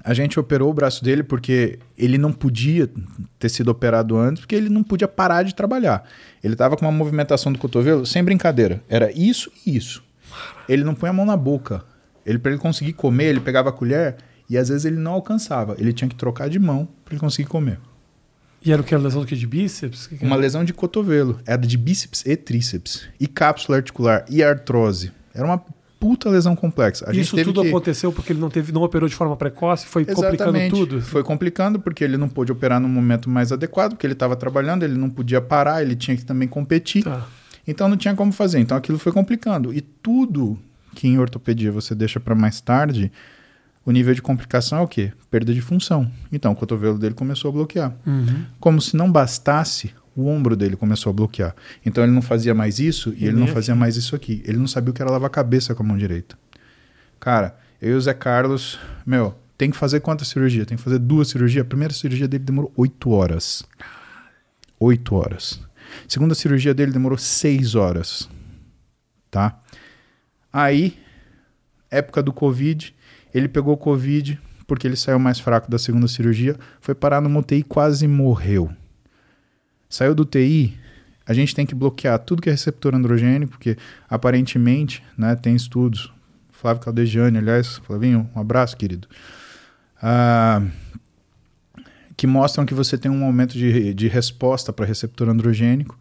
a 0.03 0.15
gente 0.15 0.41
operou 0.41 0.71
o 0.71 0.75
braço 0.75 1.05
dele 1.05 1.23
porque 1.23 1.79
ele 1.99 2.17
não 2.17 2.33
podia 2.33 2.89
ter 3.39 3.51
sido 3.51 3.69
operado 3.69 4.17
antes, 4.17 4.41
porque 4.41 4.55
ele 4.55 4.71
não 4.71 4.83
podia 4.83 5.07
parar 5.07 5.43
de 5.43 5.55
trabalhar. 5.55 6.09
Ele 6.43 6.55
estava 6.55 6.79
com 6.79 6.87
uma 6.87 6.93
movimentação 6.93 7.53
do 7.53 7.59
cotovelo 7.59 8.07
sem 8.07 8.25
brincadeira. 8.25 8.83
Era 8.89 9.13
isso 9.13 9.53
e 9.67 9.77
isso. 9.77 10.06
Ele 10.69 10.85
não 10.85 10.95
põe 10.95 11.11
a 11.11 11.13
mão 11.13 11.27
na 11.27 11.37
boca. 11.37 11.85
Ele 12.25 12.39
para 12.39 12.53
ele 12.53 12.61
conseguir 12.61 12.93
comer, 12.93 13.27
ele 13.27 13.41
pegava 13.41 13.69
a 13.69 13.73
colher 13.73 14.17
e 14.49 14.57
às 14.59 14.69
vezes 14.69 14.85
ele 14.85 14.97
não 14.97 15.13
alcançava. 15.13 15.77
Ele 15.79 15.93
tinha 15.93 16.09
que 16.09 16.17
trocar 16.17 16.49
de 16.49 16.59
mão 16.59 16.89
para 17.05 17.15
ele 17.15 17.21
conseguir 17.21 17.49
comer. 17.49 17.79
E 18.65 18.73
era 18.73 18.83
o 18.83 18.85
que? 18.85 18.95
Era 18.95 19.03
lesão 19.03 19.21
do 19.21 19.27
que? 19.27 19.37
De 19.37 19.47
bíceps? 19.47 20.07
Que 20.09 20.19
que 20.19 20.25
Uma 20.25 20.35
lesão 20.35 20.65
de 20.65 20.73
cotovelo. 20.73 21.39
Era 21.47 21.63
de 21.63 21.77
bíceps 21.77 22.25
e 22.27 22.37
tríceps. 22.37 23.07
E 23.21 23.29
cápsula 23.29 23.79
articular. 23.79 24.25
E 24.29 24.43
artrose. 24.43 25.13
Era 25.33 25.45
uma 25.45 25.63
puta 26.01 26.29
lesão 26.29 26.55
complexa. 26.57 27.05
A 27.09 27.13
gente 27.13 27.27
Isso 27.27 27.45
tudo 27.45 27.63
que... 27.63 27.69
aconteceu 27.69 28.13
porque 28.13 28.33
ele 28.33 28.41
não 28.41 28.51
teve, 28.51 28.73
não 28.73 28.83
operou 28.83 29.09
de 29.09 29.15
forma 29.15 29.37
precoce, 29.37 29.87
foi 29.87 30.05
complicando 30.05 30.35
Exatamente. 30.35 30.75
tudo. 30.75 31.01
Foi 31.01 31.23
complicando 31.23 31.79
porque 31.79 32.05
ele 32.05 32.17
não 32.17 32.29
pôde 32.29 32.53
operar 32.53 32.81
no 32.81 32.89
momento 32.89 33.31
mais 33.31 33.53
adequado, 33.53 33.93
porque 33.93 34.07
ele 34.07 34.13
estava 34.15 34.37
trabalhando, 34.37 34.83
ele 34.83 34.97
não 34.97 35.11
podia 35.11 35.41
parar, 35.41 35.83
ele 35.83 35.97
tinha 35.97 36.17
que 36.17 36.25
também 36.25 36.49
competir. 36.49 37.05
Tá. 37.05 37.27
Então 37.67 37.89
não 37.89 37.97
tinha 37.97 38.15
como 38.15 38.33
fazer. 38.33 38.59
Então 38.61 38.77
aquilo 38.77 38.99
foi 38.99 39.13
complicando. 39.13 39.73
E 39.73 39.81
tudo 39.81 40.59
que 40.95 41.07
em 41.07 41.19
ortopedia 41.19 41.71
você 41.71 41.95
deixa 41.95 42.19
para 42.19 42.35
mais 42.35 42.61
tarde, 42.61 43.13
o 43.85 43.93
nível 43.93 44.15
de 44.15 44.23
complicação 44.23 44.79
é 44.79 44.83
o 44.83 44.89
quê? 44.89 45.13
Perda 45.31 45.53
de 45.53 45.61
função. 45.61 46.11
Então 46.33 46.53
o 46.53 46.57
cotovelo 46.57 46.99
dele 46.99 47.15
começou 47.15 47.51
a 47.51 47.53
bloquear. 47.53 47.95
Uhum. 48.07 48.45
Como 48.59 48.81
se 48.81 48.97
não 48.97 49.11
bastasse, 49.11 49.93
o 50.17 50.27
ombro 50.27 50.57
dele 50.57 50.77
começou 50.77 51.11
a 51.11 51.13
bloquear. 51.13 51.55
Então 51.85 52.03
ele 52.03 52.13
não 52.13 52.23
fazia 52.23 52.55
mais 52.55 52.79
isso 52.79 53.15
e, 53.17 53.25
E 53.25 53.29
ele 53.29 53.37
não 53.37 53.47
fazia 53.47 53.75
mais 53.75 53.97
isso 53.97 54.17
aqui. 54.17 54.43
Ele 54.47 54.59
não 54.59 54.67
sabia 54.67 54.91
o 54.91 54.95
que 54.95 55.03
era 55.03 55.11
lavar 55.11 55.29
a 55.29 55.31
cabeça 55.31 55.75
com 55.75 55.83
a 55.83 55.87
mão 55.87 55.97
direita. 55.97 56.37
Cara, 57.21 57.57
eu 57.81 57.93
e 57.93 57.95
o 57.95 58.01
Zé 58.01 58.15
Carlos, 58.15 58.79
meu, 59.05 59.35
tem 59.59 59.71
que 59.71 59.77
fazer 59.77 60.01
quantas 60.01 60.29
cirurgias? 60.29 60.67
Tem 60.67 60.77
que 60.77 60.83
fazer 60.83 60.99
duas 60.99 61.29
cirurgias. 61.29 61.65
A 61.65 61.69
primeira 61.69 61.93
cirurgia 61.93 62.27
dele 62.27 62.45
demorou 62.45 62.73
oito 62.77 63.11
horas. 63.11 63.63
Oito 64.81 65.15
horas. 65.15 65.61
Segunda 66.09 66.35
cirurgia 66.35 66.75
dele 66.75 66.93
demorou 66.93 67.19
seis 67.19 67.75
horas. 67.75 68.29
Tá? 69.31 69.61
Aí, 70.53 70.99
época 71.91 72.23
do 72.23 72.33
Covid, 72.33 72.95
ele 73.35 73.49
pegou 73.49 73.77
Covid 73.77 74.41
porque 74.67 74.87
ele 74.87 74.97
saiu 74.97 75.19
mais 75.19 75.39
fraco 75.39 75.71
da 75.71 75.79
segunda 75.79 76.09
cirurgia, 76.09 76.57
foi 76.81 76.95
parar 76.95 77.21
no 77.21 77.39
UTI 77.39 77.59
e 77.59 77.63
quase 77.63 78.09
morreu. 78.09 78.71
Saiu 79.89 80.15
do 80.15 80.25
TI, 80.25 80.77
a 81.25 81.33
gente 81.33 81.55
tem 81.55 81.65
que 81.65 81.75
bloquear 81.75 82.19
tudo 82.19 82.43
que 82.43 82.49
é 82.49 82.53
receptor 82.53 82.95
androgênico, 82.95 83.53
porque 83.53 83.77
aparentemente, 84.09 85.03
né, 85.17 85.37
tem 85.37 85.55
estudos. 85.55 86.13
Flávio 86.51 86.83
Caldejani, 86.83 87.39
aliás, 87.39 87.77
Flavinho, 87.85 88.29
um 88.35 88.41
abraço, 88.41 88.77
querido. 88.77 89.07
Ah, 90.03 90.63
que 92.17 92.27
mostram 92.27 92.65
que 92.65 92.73
você 92.75 92.97
tem 92.97 93.11
um 93.11 93.25
aumento 93.25 93.53
de, 93.59 93.93
de 93.95 94.09
resposta 94.09 94.73
para 94.73 94.87
receptor 94.87 95.29
androgênico, 95.29 95.99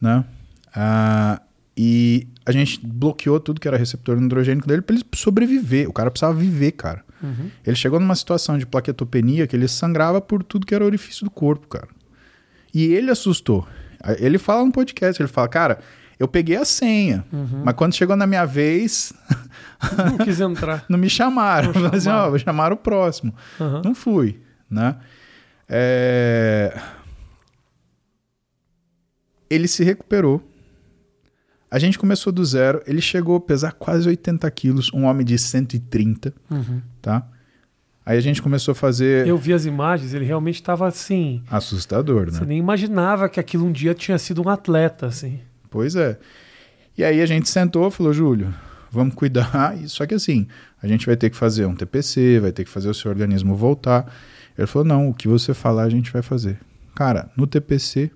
né? 0.00 0.24
Ah, 0.74 1.40
e 1.76 2.26
a 2.46 2.52
gente 2.52 2.80
bloqueou 2.86 3.40
tudo 3.40 3.60
que 3.60 3.66
era 3.66 3.76
receptor 3.76 4.16
androgênico 4.18 4.66
dele 4.68 4.82
para 4.82 4.94
ele 4.96 5.04
sobreviver. 5.14 5.88
O 5.88 5.92
cara 5.92 6.10
precisava 6.10 6.34
viver, 6.38 6.72
cara. 6.72 7.02
Uhum. 7.22 7.50
Ele 7.66 7.74
chegou 7.76 7.98
numa 7.98 8.14
situação 8.14 8.58
de 8.58 8.66
plaquetopenia 8.66 9.46
que 9.46 9.56
ele 9.56 9.66
sangrava 9.66 10.20
por 10.20 10.42
tudo 10.42 10.66
que 10.66 10.74
era 10.74 10.84
orifício 10.84 11.24
do 11.24 11.30
corpo, 11.30 11.66
cara. 11.66 11.88
E 12.72 12.84
ele 12.92 13.10
assustou. 13.10 13.66
Ele 14.18 14.36
fala 14.38 14.64
no 14.64 14.70
podcast, 14.72 15.20
ele 15.22 15.28
fala, 15.28 15.48
cara, 15.48 15.78
eu 16.18 16.28
peguei 16.28 16.56
a 16.56 16.64
senha, 16.64 17.24
Uhum. 17.32 17.62
mas 17.64 17.74
quando 17.74 17.94
chegou 17.94 18.14
na 18.14 18.26
minha 18.26 18.44
vez, 18.44 19.12
Não 19.96 20.18
quis 20.18 20.40
entrar. 20.40 20.84
não 20.90 20.98
me 20.98 21.08
chamaram. 21.08 21.68
Não 21.68 21.72
Falei 21.74 21.88
assim, 21.88 22.00
chamaram. 22.04 22.26
ó, 22.26 22.30
vou 22.30 22.38
chamar 22.38 22.72
o 22.72 22.76
próximo. 22.76 23.34
Uhum. 23.58 23.82
Não 23.84 23.94
fui, 23.94 24.40
né? 24.70 24.96
É... 25.68 26.78
Ele 29.48 29.68
se 29.68 29.84
recuperou. 29.84 30.42
A 31.70 31.78
gente 31.78 31.98
começou 31.98 32.32
do 32.32 32.44
zero. 32.44 32.82
Ele 32.86 33.00
chegou 33.00 33.36
a 33.36 33.40
pesar 33.40 33.72
quase 33.72 34.08
80 34.08 34.48
quilos, 34.50 34.92
um 34.92 35.04
homem 35.04 35.24
de 35.24 35.38
130, 35.38 36.32
Uhum. 36.50 36.80
tá? 37.02 37.26
Aí 38.06 38.18
a 38.18 38.20
gente 38.20 38.42
começou 38.42 38.72
a 38.72 38.74
fazer 38.74 39.26
Eu 39.26 39.38
vi 39.38 39.52
as 39.54 39.64
imagens, 39.64 40.12
ele 40.12 40.26
realmente 40.26 40.56
estava 40.56 40.86
assim. 40.86 41.42
assustador, 41.50 42.26
né? 42.26 42.38
Você 42.38 42.44
nem 42.44 42.58
imaginava 42.58 43.28
que 43.30 43.40
aquilo 43.40 43.64
um 43.64 43.72
dia 43.72 43.94
tinha 43.94 44.18
sido 44.18 44.42
um 44.42 44.48
atleta, 44.48 45.06
assim. 45.06 45.40
Pois 45.70 45.96
é. 45.96 46.18
E 46.98 47.02
aí 47.02 47.20
a 47.22 47.26
gente 47.26 47.48
sentou 47.48 47.88
e 47.88 47.90
falou, 47.90 48.12
Júlio, 48.12 48.54
vamos 48.90 49.14
cuidar. 49.14 49.74
Só 49.88 50.04
que 50.06 50.14
assim, 50.14 50.46
a 50.82 50.86
gente 50.86 51.06
vai 51.06 51.16
ter 51.16 51.30
que 51.30 51.36
fazer 51.36 51.64
um 51.66 51.74
TPC, 51.74 52.40
vai 52.40 52.52
ter 52.52 52.64
que 52.64 52.70
fazer 52.70 52.88
o 52.90 52.94
seu 52.94 53.10
organismo 53.10 53.56
voltar. 53.56 54.14
Ele 54.56 54.66
falou, 54.66 54.86
não, 54.86 55.08
o 55.08 55.14
que 55.14 55.26
você 55.26 55.52
falar 55.52 55.84
a 55.84 55.90
gente 55.90 56.12
vai 56.12 56.22
fazer. 56.22 56.58
Cara, 56.94 57.30
no 57.36 57.46
TPC, 57.46 58.10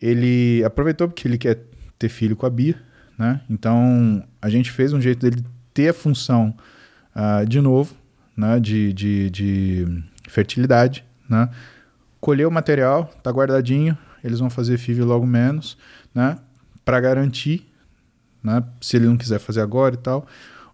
ele 0.00 0.64
aproveitou 0.64 1.08
porque 1.08 1.28
ele 1.28 1.38
quer 1.38 1.60
ter 1.98 2.08
filho 2.08 2.34
com 2.34 2.44
a 2.44 2.50
Bia, 2.50 2.80
né? 3.16 3.40
Então, 3.48 4.24
a 4.40 4.48
gente 4.48 4.70
fez 4.70 4.92
um 4.92 5.00
jeito 5.00 5.20
dele 5.20 5.44
ter 5.72 5.90
a 5.90 5.94
função 5.94 6.54
ah, 7.14 7.44
de 7.44 7.60
novo, 7.60 7.94
né? 8.36 8.58
De, 8.58 8.92
de, 8.92 9.30
de 9.30 10.04
fertilidade, 10.28 11.04
né? 11.28 11.48
Colheu 12.20 12.48
o 12.48 12.52
material, 12.52 13.06
tá 13.22 13.30
guardadinho, 13.30 13.96
eles 14.24 14.40
vão 14.40 14.50
fazer 14.50 14.78
FIV 14.78 15.02
logo 15.02 15.26
menos, 15.26 15.78
né? 16.12 16.38
Para 16.84 17.00
garantir, 17.00 17.68
né? 18.42 18.62
Se 18.80 18.96
ele 18.96 19.06
não 19.06 19.16
quiser 19.16 19.38
fazer 19.38 19.60
agora 19.60 19.94
e 19.94 19.98
tal. 19.98 20.26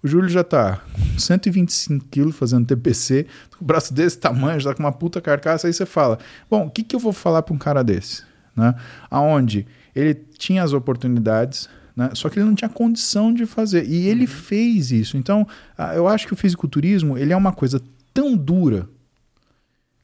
O 0.03 0.09
Júlio 0.09 0.29
já 0.29 0.45
tá 0.45 0.81
com 0.93 1.19
125 1.19 2.07
quilos 2.07 2.37
fazendo 2.37 2.67
TPC, 2.67 3.27
com 3.57 3.65
o 3.65 3.67
braço 3.67 3.93
desse 3.93 4.19
tamanho, 4.19 4.61
já 4.61 4.71
tá 4.71 4.77
com 4.77 4.83
uma 4.83 4.93
puta 4.93 5.21
carcaça. 5.21 5.67
Aí 5.67 5.73
você 5.73 5.87
fala: 5.87 6.19
Bom, 6.51 6.67
o 6.67 6.71
que, 6.71 6.83
que 6.83 6.95
eu 6.95 7.01
vou 7.01 7.13
falar 7.13 7.43
para 7.43 7.55
um 7.55 7.59
cara 7.59 7.83
desse? 7.83 8.23
Né? 8.57 8.75
Aonde 9.11 9.67
ele 9.95 10.15
tinha 10.15 10.63
as 10.63 10.73
oportunidades, 10.73 11.69
né? 11.97 12.11
só 12.15 12.29
que 12.29 12.39
ele 12.39 12.47
não 12.47 12.55
tinha 12.55 12.69
condição 12.69 13.33
de 13.33 13.47
fazer. 13.47 13.85
E 13.89 14.07
ele 14.07 14.27
fez 14.27 14.93
isso. 14.93 15.17
Então, 15.17 15.47
eu 15.95 16.07
acho 16.07 16.27
que 16.27 16.33
o 16.33 16.37
fisiculturismo 16.37 17.19
ele 17.19 17.33
é 17.33 17.37
uma 17.37 17.53
coisa 17.53 17.81
tão 18.15 18.37
dura 18.37 18.89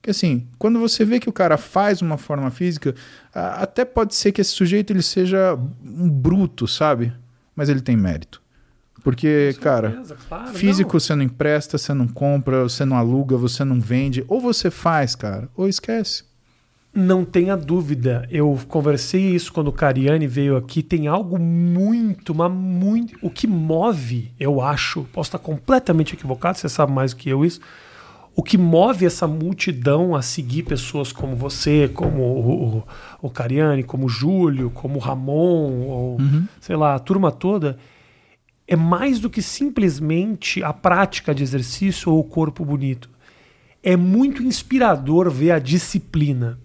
que 0.04 0.10
assim, 0.10 0.46
quando 0.58 0.78
você 0.78 1.02
vê 1.02 1.18
que 1.18 1.30
o 1.30 1.32
cara 1.32 1.56
faz 1.56 2.02
uma 2.02 2.18
forma 2.18 2.50
física, 2.50 2.94
até 3.32 3.86
pode 3.86 4.14
ser 4.14 4.32
que 4.32 4.40
esse 4.42 4.50
sujeito 4.50 4.92
ele 4.92 5.00
seja 5.00 5.58
um 5.82 6.10
bruto, 6.10 6.68
sabe? 6.68 7.10
Mas 7.56 7.70
ele 7.70 7.80
tem 7.80 7.96
mérito. 7.96 8.43
Porque, 9.04 9.52
Com 9.56 9.60
cara, 9.60 9.90
certeza, 9.90 10.16
claro, 10.26 10.54
Físico 10.54 10.94
não. 10.94 11.00
você 11.00 11.14
não 11.14 11.22
empresta, 11.22 11.76
você 11.76 11.92
não 11.92 12.08
compra, 12.08 12.62
você 12.62 12.86
não 12.86 12.96
aluga, 12.96 13.36
você 13.36 13.62
não 13.62 13.78
vende. 13.78 14.24
Ou 14.26 14.40
você 14.40 14.70
faz, 14.70 15.14
cara, 15.14 15.46
ou 15.54 15.68
esquece. 15.68 16.24
Não 16.94 17.22
tenha 17.22 17.54
dúvida. 17.54 18.26
Eu 18.30 18.58
conversei 18.66 19.20
isso 19.34 19.52
quando 19.52 19.68
o 19.68 19.72
Cariani 19.72 20.26
veio 20.26 20.56
aqui. 20.56 20.82
Tem 20.82 21.06
algo 21.06 21.38
muito, 21.38 22.34
mas 22.34 22.50
muito. 22.50 23.18
O 23.20 23.28
que 23.28 23.46
move, 23.46 24.32
eu 24.40 24.62
acho, 24.62 25.04
posso 25.12 25.28
estar 25.28 25.38
completamente 25.38 26.14
equivocado, 26.14 26.56
você 26.56 26.68
sabe 26.68 26.90
mais 26.90 27.12
do 27.12 27.18
que 27.18 27.28
eu 27.28 27.44
isso. 27.44 27.60
O 28.34 28.42
que 28.42 28.56
move 28.56 29.04
essa 29.04 29.28
multidão 29.28 30.14
a 30.16 30.22
seguir 30.22 30.62
pessoas 30.62 31.12
como 31.12 31.36
você, 31.36 31.90
como 31.92 32.22
o, 32.22 32.78
o, 32.78 32.82
o 33.22 33.30
Cariani, 33.30 33.82
como 33.82 34.06
o 34.06 34.08
Júlio, 34.08 34.70
como 34.70 34.96
o 34.96 35.00
Ramon, 35.00 35.82
ou 35.82 36.18
sei 36.60 36.74
lá, 36.74 36.94
a 36.94 36.98
turma 36.98 37.30
toda, 37.30 37.76
é 38.66 38.76
mais 38.76 39.18
do 39.18 39.28
que 39.28 39.42
simplesmente 39.42 40.62
a 40.62 40.72
prática 40.72 41.34
de 41.34 41.42
exercício 41.42 42.10
ou 42.12 42.20
o 42.20 42.24
corpo 42.24 42.64
bonito. 42.64 43.10
É 43.82 43.96
muito 43.96 44.42
inspirador 44.42 45.30
ver 45.30 45.50
a 45.50 45.58
disciplina. 45.58 46.58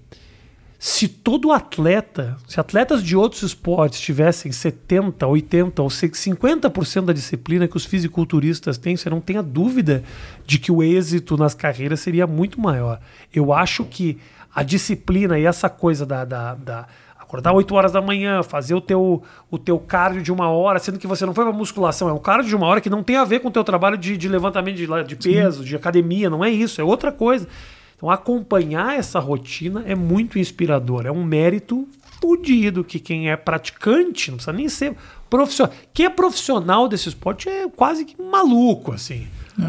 Se 0.81 1.09
todo 1.09 1.51
atleta, 1.51 2.37
se 2.47 2.57
atletas 2.57 3.03
de 3.03 3.13
outros 3.13 3.43
esportes 3.43 3.99
tivessem 3.99 4.49
70, 4.49 5.27
80 5.27 5.81
ou 5.81 5.89
50% 5.89 7.03
da 7.03 7.11
disciplina 7.11 7.67
que 7.67 7.75
os 7.75 7.83
fisiculturistas 7.83 8.77
têm, 8.77 8.95
você 8.95 9.09
não 9.09 9.19
tenha 9.19 9.43
dúvida 9.43 10.01
de 10.45 10.57
que 10.57 10.71
o 10.71 10.81
êxito 10.81 11.35
nas 11.35 11.53
carreiras 11.53 11.99
seria 11.99 12.25
muito 12.25 12.61
maior. 12.61 13.01
Eu 13.33 13.51
acho 13.51 13.83
que 13.83 14.19
a 14.55 14.63
disciplina 14.63 15.37
e 15.37 15.45
essa 15.45 15.69
coisa 15.69 16.05
da, 16.05 16.23
da, 16.23 16.55
da 16.55 16.87
acordar 17.29 17.53
8 17.53 17.75
horas 17.75 17.91
da 17.91 18.01
manhã, 18.01 18.41
fazer 18.41 18.73
o 18.73 18.81
teu, 18.81 19.21
o 19.51 19.57
teu 19.59 19.77
cardio 19.77 20.19
de 20.19 20.31
uma 20.31 20.49
hora, 20.49 20.79
sendo 20.79 20.97
que 20.97 21.05
você 21.05 21.27
não 21.27 21.33
foi 21.33 21.43
pra 21.45 21.53
musculação, 21.53 22.09
é 22.09 22.13
um 22.13 22.17
cardio 22.17 22.49
de 22.49 22.55
uma 22.55 22.65
hora 22.65 22.81
que 22.81 22.89
não 22.89 23.03
tem 23.03 23.17
a 23.17 23.23
ver 23.23 23.39
com 23.39 23.49
o 23.49 23.51
teu 23.51 23.63
trabalho 23.63 23.95
de, 23.95 24.17
de 24.17 24.27
levantamento 24.27 24.77
de, 24.77 24.87
de 25.03 25.15
peso, 25.15 25.63
de 25.63 25.75
academia, 25.75 26.27
não 26.27 26.43
é 26.43 26.49
isso, 26.49 26.81
é 26.81 26.83
outra 26.83 27.11
coisa. 27.11 27.47
Então 27.95 28.09
acompanhar 28.09 28.97
essa 28.97 29.19
rotina 29.19 29.83
é 29.85 29.93
muito 29.93 30.39
inspirador, 30.39 31.05
é 31.05 31.11
um 31.11 31.23
mérito 31.23 31.87
fudido 32.19 32.83
que 32.83 32.99
quem 32.99 33.29
é 33.29 33.37
praticante, 33.37 34.31
não 34.31 34.37
precisa 34.37 34.57
nem 34.57 34.67
ser 34.67 34.95
profissional. 35.29 35.73
Quem 35.93 36.07
é 36.07 36.09
profissional 36.09 36.87
desse 36.87 37.09
esporte 37.09 37.47
é 37.47 37.69
quase 37.69 38.05
que 38.05 38.19
maluco, 38.19 38.91
assim. 38.91 39.27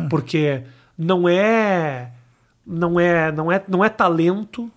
Porque 0.09 0.63
não 0.97 1.29
é 1.29 2.11
não 2.67 2.99
é 2.99 3.31
não 3.31 3.53
é 3.53 3.63
não 3.69 3.85
é 3.85 3.91
talento, 3.91 4.71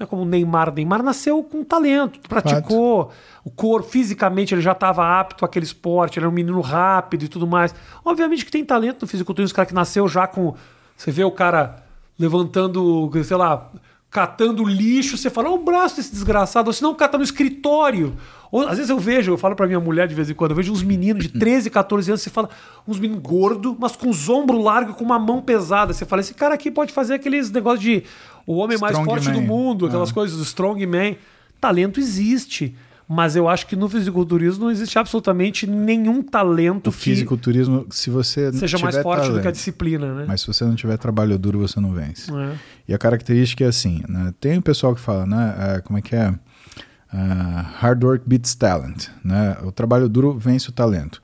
Não 0.00 0.06
é 0.06 0.08
como 0.08 0.22
o 0.22 0.24
Neymar. 0.24 0.72
Neymar 0.72 1.02
nasceu 1.02 1.42
com 1.44 1.62
talento, 1.62 2.18
praticou. 2.26 3.10
O 3.44 3.50
corpo, 3.50 3.86
fisicamente, 3.86 4.54
ele 4.54 4.62
já 4.62 4.72
estava 4.72 5.20
apto 5.20 5.44
àquele 5.44 5.66
esporte, 5.66 6.18
ele 6.18 6.24
era 6.24 6.30
um 6.30 6.34
menino 6.34 6.58
rápido 6.62 7.24
e 7.24 7.28
tudo 7.28 7.46
mais. 7.46 7.74
Obviamente 8.02 8.46
que 8.46 8.50
tem 8.50 8.64
talento 8.64 9.02
no 9.02 9.06
fisiculturismo, 9.06 9.52
o 9.52 9.56
cara 9.56 9.66
que 9.66 9.74
nasceu 9.74 10.08
já 10.08 10.26
com. 10.26 10.54
Você 10.96 11.10
vê 11.10 11.22
o 11.22 11.30
cara 11.30 11.84
levantando, 12.18 13.10
sei 13.22 13.36
lá, 13.36 13.70
catando 14.10 14.64
lixo, 14.64 15.18
você 15.18 15.28
fala, 15.28 15.50
olha 15.50 15.60
o 15.60 15.64
braço 15.64 15.96
desse 15.96 16.12
desgraçado, 16.12 16.68
ou 16.68 16.72
senão 16.72 16.92
o 16.92 16.94
cara 16.94 17.12
tá 17.12 17.18
no 17.18 17.24
escritório. 17.24 18.16
Ou, 18.50 18.62
às 18.62 18.76
vezes 18.76 18.90
eu 18.90 18.98
vejo, 18.98 19.32
eu 19.32 19.38
falo 19.38 19.54
pra 19.54 19.66
minha 19.66 19.78
mulher 19.78 20.08
de 20.08 20.14
vez 20.14 20.28
em 20.28 20.34
quando, 20.34 20.50
eu 20.50 20.56
vejo 20.56 20.72
uns 20.72 20.82
meninos 20.82 21.22
de 21.22 21.28
13, 21.38 21.70
14 21.70 22.10
anos, 22.10 22.22
você 22.22 22.30
fala, 22.30 22.48
uns 22.88 22.98
meninos 22.98 23.22
gordos, 23.22 23.76
mas 23.78 23.94
com 23.94 24.08
os 24.08 24.28
ombros 24.28 24.62
largos, 24.62 24.96
com 24.96 25.04
uma 25.04 25.18
mão 25.18 25.40
pesada. 25.40 25.92
Você 25.92 26.04
fala, 26.04 26.20
esse 26.20 26.34
cara 26.34 26.54
aqui 26.54 26.70
pode 26.70 26.92
fazer 26.92 27.14
aqueles 27.14 27.50
negócios 27.50 27.82
de 27.82 28.02
o 28.46 28.56
homem 28.56 28.78
mais 28.78 28.92
Strong 28.92 29.08
forte 29.10 29.28
man. 29.28 29.34
do 29.34 29.40
mundo, 29.42 29.86
aquelas 29.86 30.10
Ah. 30.10 30.14
coisas 30.14 30.36
do 30.36 30.42
strongman. 30.42 31.16
Talento 31.60 32.00
existe. 32.00 32.74
Mas 33.12 33.34
eu 33.34 33.48
acho 33.48 33.66
que 33.66 33.74
no 33.74 33.88
fisiculturismo 33.88 34.66
não 34.66 34.70
existe 34.70 34.96
absolutamente 34.96 35.66
nenhum 35.66 36.22
talento 36.22 36.86
O 36.86 36.92
fisiculturismo, 36.92 37.84
se 37.90 38.08
você 38.08 38.52
seja 38.52 38.78
mais 38.78 38.96
forte 38.98 39.22
do 39.26 39.32
que 39.32 39.38
a 39.38 39.42
talento, 39.42 39.54
disciplina, 39.56 40.14
né? 40.14 40.24
Mas 40.28 40.42
se 40.42 40.46
você 40.46 40.64
não 40.64 40.76
tiver 40.76 40.96
trabalho 40.96 41.36
duro, 41.36 41.58
você 41.58 41.80
não 41.80 41.92
vence. 41.92 42.32
É. 42.32 42.54
E 42.86 42.94
a 42.94 42.98
característica 42.98 43.64
é 43.64 43.66
assim, 43.66 44.00
né? 44.08 44.32
Tem 44.40 44.58
o 44.58 44.62
pessoal 44.62 44.94
que 44.94 45.00
fala, 45.00 45.26
né? 45.26 45.56
é, 45.58 45.80
como 45.80 45.98
é 45.98 46.02
que 46.02 46.14
é? 46.14 46.32
Ah, 47.12 47.66
hard 47.80 48.04
work 48.04 48.24
beats 48.28 48.54
talent, 48.54 49.08
né? 49.24 49.56
O 49.64 49.72
trabalho 49.72 50.08
duro 50.08 50.38
vence 50.38 50.68
o 50.68 50.72
talento. 50.72 51.20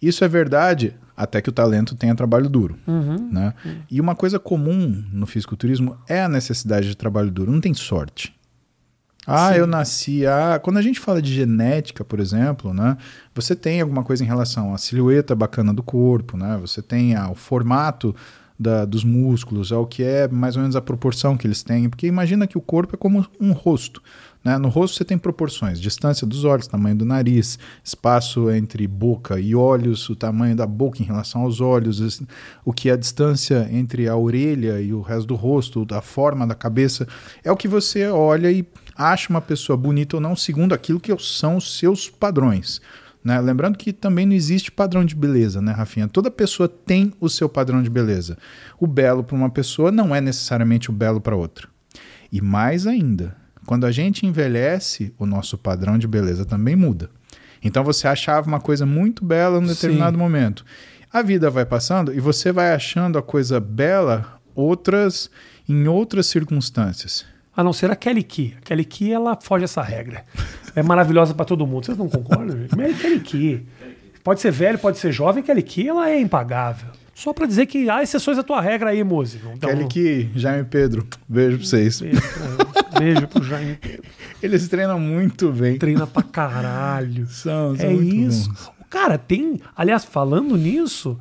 Isso 0.00 0.24
é 0.24 0.28
verdade 0.28 0.94
até 1.16 1.40
que 1.40 1.48
o 1.48 1.52
talento 1.52 1.94
tenha 1.96 2.14
trabalho 2.14 2.48
duro, 2.48 2.76
Uhum. 2.86 3.30
né? 3.32 3.54
E 3.90 4.00
uma 4.00 4.14
coisa 4.14 4.38
comum 4.38 5.02
no 5.12 5.26
fisiculturismo 5.26 5.96
é 6.08 6.22
a 6.22 6.28
necessidade 6.28 6.88
de 6.88 6.96
trabalho 6.96 7.30
duro. 7.30 7.50
Não 7.50 7.60
tem 7.60 7.72
sorte. 7.74 8.34
Ah, 9.26 9.52
Sim. 9.52 9.58
eu 9.58 9.66
nasci. 9.66 10.26
Ah, 10.26 10.60
quando 10.62 10.76
a 10.76 10.82
gente 10.82 11.00
fala 11.00 11.20
de 11.20 11.32
genética, 11.34 12.04
por 12.04 12.20
exemplo, 12.20 12.72
né? 12.72 12.96
Você 13.34 13.56
tem 13.56 13.80
alguma 13.80 14.04
coisa 14.04 14.22
em 14.22 14.26
relação 14.26 14.72
à 14.72 14.78
silhueta 14.78 15.34
bacana 15.34 15.74
do 15.74 15.82
corpo, 15.82 16.36
né? 16.36 16.56
Você 16.60 16.80
tem 16.80 17.14
ah, 17.16 17.28
o 17.30 17.34
formato 17.34 18.14
da- 18.58 18.84
dos 18.84 19.02
músculos, 19.04 19.72
ao 19.72 19.84
que 19.86 20.02
é 20.04 20.28
mais 20.28 20.54
ou 20.54 20.62
menos 20.62 20.76
a 20.76 20.80
proporção 20.80 21.36
que 21.36 21.44
eles 21.46 21.62
têm. 21.62 21.88
Porque 21.90 22.06
imagina 22.06 22.46
que 22.46 22.56
o 22.56 22.60
corpo 22.60 22.94
é 22.94 22.98
como 22.98 23.26
um 23.40 23.50
rosto. 23.52 24.00
Né? 24.46 24.56
No 24.58 24.68
rosto 24.68 24.96
você 24.96 25.04
tem 25.04 25.18
proporções, 25.18 25.80
distância 25.80 26.24
dos 26.24 26.44
olhos, 26.44 26.68
tamanho 26.68 26.94
do 26.94 27.04
nariz, 27.04 27.58
espaço 27.82 28.48
entre 28.48 28.86
boca 28.86 29.40
e 29.40 29.56
olhos, 29.56 30.08
o 30.08 30.14
tamanho 30.14 30.54
da 30.54 30.64
boca 30.64 31.02
em 31.02 31.04
relação 31.04 31.42
aos 31.42 31.60
olhos, 31.60 32.22
o 32.64 32.72
que 32.72 32.88
é 32.88 32.92
a 32.92 32.96
distância 32.96 33.68
entre 33.72 34.06
a 34.06 34.14
orelha 34.16 34.80
e 34.80 34.92
o 34.92 35.00
resto 35.00 35.26
do 35.26 35.34
rosto, 35.34 35.84
a 35.90 36.00
forma 36.00 36.46
da 36.46 36.54
cabeça, 36.54 37.08
é 37.42 37.50
o 37.50 37.56
que 37.56 37.66
você 37.66 38.06
olha 38.06 38.48
e 38.48 38.64
acha 38.96 39.30
uma 39.30 39.40
pessoa 39.40 39.76
bonita 39.76 40.16
ou 40.16 40.20
não, 40.20 40.36
segundo 40.36 40.72
aquilo 40.72 41.00
que 41.00 41.12
são 41.18 41.56
os 41.56 41.76
seus 41.76 42.08
padrões. 42.08 42.80
né? 43.24 43.40
Lembrando 43.40 43.76
que 43.76 43.92
também 43.92 44.26
não 44.26 44.32
existe 44.32 44.70
padrão 44.70 45.04
de 45.04 45.16
beleza, 45.16 45.60
né, 45.60 45.72
Rafinha? 45.72 46.06
Toda 46.06 46.30
pessoa 46.30 46.68
tem 46.68 47.12
o 47.20 47.28
seu 47.28 47.48
padrão 47.48 47.82
de 47.82 47.90
beleza. 47.90 48.38
O 48.78 48.86
belo 48.86 49.24
para 49.24 49.34
uma 49.34 49.50
pessoa 49.50 49.90
não 49.90 50.14
é 50.14 50.20
necessariamente 50.20 50.88
o 50.88 50.92
belo 50.92 51.20
para 51.20 51.34
outra. 51.34 51.66
E 52.30 52.40
mais 52.40 52.86
ainda, 52.86 53.44
quando 53.66 53.84
a 53.84 53.90
gente 53.90 54.24
envelhece, 54.24 55.12
o 55.18 55.26
nosso 55.26 55.58
padrão 55.58 55.98
de 55.98 56.06
beleza 56.06 56.44
também 56.44 56.76
muda. 56.76 57.10
Então 57.62 57.82
você 57.82 58.06
achava 58.06 58.46
uma 58.46 58.60
coisa 58.60 58.86
muito 58.86 59.24
bela 59.24 59.60
num 59.60 59.66
determinado 59.66 60.16
Sim. 60.16 60.22
momento. 60.22 60.64
A 61.12 61.20
vida 61.20 61.50
vai 61.50 61.66
passando 61.66 62.14
e 62.14 62.20
você 62.20 62.52
vai 62.52 62.72
achando 62.72 63.18
a 63.18 63.22
coisa 63.22 63.58
bela 63.58 64.40
outras 64.54 65.30
em 65.68 65.88
outras 65.88 66.26
circunstâncias. 66.26 67.26
A 67.56 67.64
não 67.64 67.72
ser 67.72 67.90
a 67.90 67.96
Kelly 67.96 68.22
Key. 68.22 68.54
A 68.58 68.60
Kelly 68.60 68.84
Key, 68.84 69.12
ela 69.12 69.36
foge 69.40 69.64
essa 69.64 69.82
regra. 69.82 70.24
É 70.74 70.82
maravilhosa 70.82 71.34
pra 71.34 71.44
todo 71.44 71.66
mundo. 71.66 71.86
Vocês 71.86 71.98
não 71.98 72.08
concordam, 72.08 72.56
é 72.78 72.92
Kelly 72.92 73.20
Key. 73.20 73.66
Pode 74.22 74.40
ser 74.40 74.52
velho, 74.52 74.78
pode 74.78 74.98
ser 74.98 75.10
jovem. 75.10 75.42
Kelly 75.42 75.62
Key, 75.62 75.88
ela 75.88 76.10
é 76.10 76.20
impagável. 76.20 76.90
Só 77.14 77.32
pra 77.32 77.46
dizer 77.46 77.64
que 77.64 77.88
há 77.88 78.02
exceções 78.02 78.36
à 78.36 78.42
tua 78.42 78.60
regra 78.60 78.90
aí, 78.90 79.02
Mozi. 79.02 79.40
Então, 79.54 79.70
Kelly 79.70 79.88
que 79.88 80.28
Jaime 80.36 80.64
Pedro, 80.64 81.06
beijo 81.26 81.56
pra 81.56 81.66
vocês. 81.66 81.98
Beijo, 81.98 82.20
pra, 82.20 82.65
beijo 82.98 83.26
pro 83.28 83.42
Jaime. 83.42 83.78
Eles 84.42 84.68
treinam 84.68 84.98
muito 85.00 85.50
bem. 85.52 85.78
Treina 85.78 86.06
pra 86.06 86.22
caralho. 86.22 87.26
São, 87.28 87.76
são 87.76 87.86
É 87.86 87.92
muito 87.92 88.14
isso. 88.14 88.48
bons. 88.48 88.72
O 88.80 88.84
Cara, 88.88 89.18
tem. 89.18 89.60
Aliás, 89.76 90.04
falando 90.04 90.56
nisso, 90.56 91.18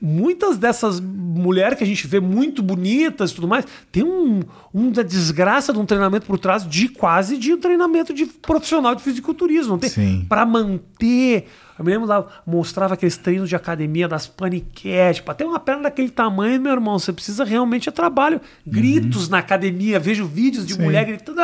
muitas 0.00 0.56
dessas 0.56 1.00
mulheres 1.00 1.76
que 1.76 1.84
a 1.84 1.86
gente 1.86 2.06
vê 2.06 2.20
muito 2.20 2.62
bonitas 2.62 3.30
e 3.30 3.34
tudo 3.34 3.48
mais, 3.48 3.66
tem 3.90 4.02
um, 4.02 4.42
um 4.72 4.90
da 4.90 5.02
desgraça 5.02 5.72
de 5.72 5.78
um 5.78 5.86
treinamento 5.86 6.26
por 6.26 6.38
trás 6.38 6.66
de 6.66 6.88
quase 6.88 7.36
de 7.36 7.52
um 7.52 7.58
treinamento 7.58 8.14
de 8.14 8.26
profissional 8.26 8.94
de 8.94 9.02
fisiculturismo. 9.02 9.72
Não 9.72 9.78
tem? 9.78 9.90
Sim. 9.90 10.26
Pra 10.28 10.44
manter. 10.46 11.48
Eu 11.78 11.84
me 11.84 11.92
lembro 11.92 12.08
lá, 12.08 12.26
mostrava 12.44 12.94
aqueles 12.94 13.16
treinos 13.16 13.48
de 13.48 13.54
academia 13.54 14.08
das 14.08 14.26
paniquetes. 14.26 15.20
Pra 15.20 15.34
ter 15.34 15.44
uma 15.44 15.60
perna 15.60 15.84
daquele 15.84 16.10
tamanho, 16.10 16.60
meu 16.60 16.72
irmão, 16.72 16.98
você 16.98 17.12
precisa 17.12 17.44
realmente 17.44 17.88
é 17.88 17.92
trabalho. 17.92 18.40
Gritos 18.66 19.28
na 19.28 19.38
academia, 19.38 20.00
vejo 20.00 20.26
vídeos 20.26 20.66
de 20.66 20.74
Sim. 20.74 20.82
mulher 20.82 21.04
gritando 21.04 21.40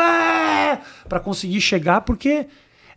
pra 1.09 1.21
conseguir 1.21 1.61
chegar, 1.61 2.01
porque 2.01 2.47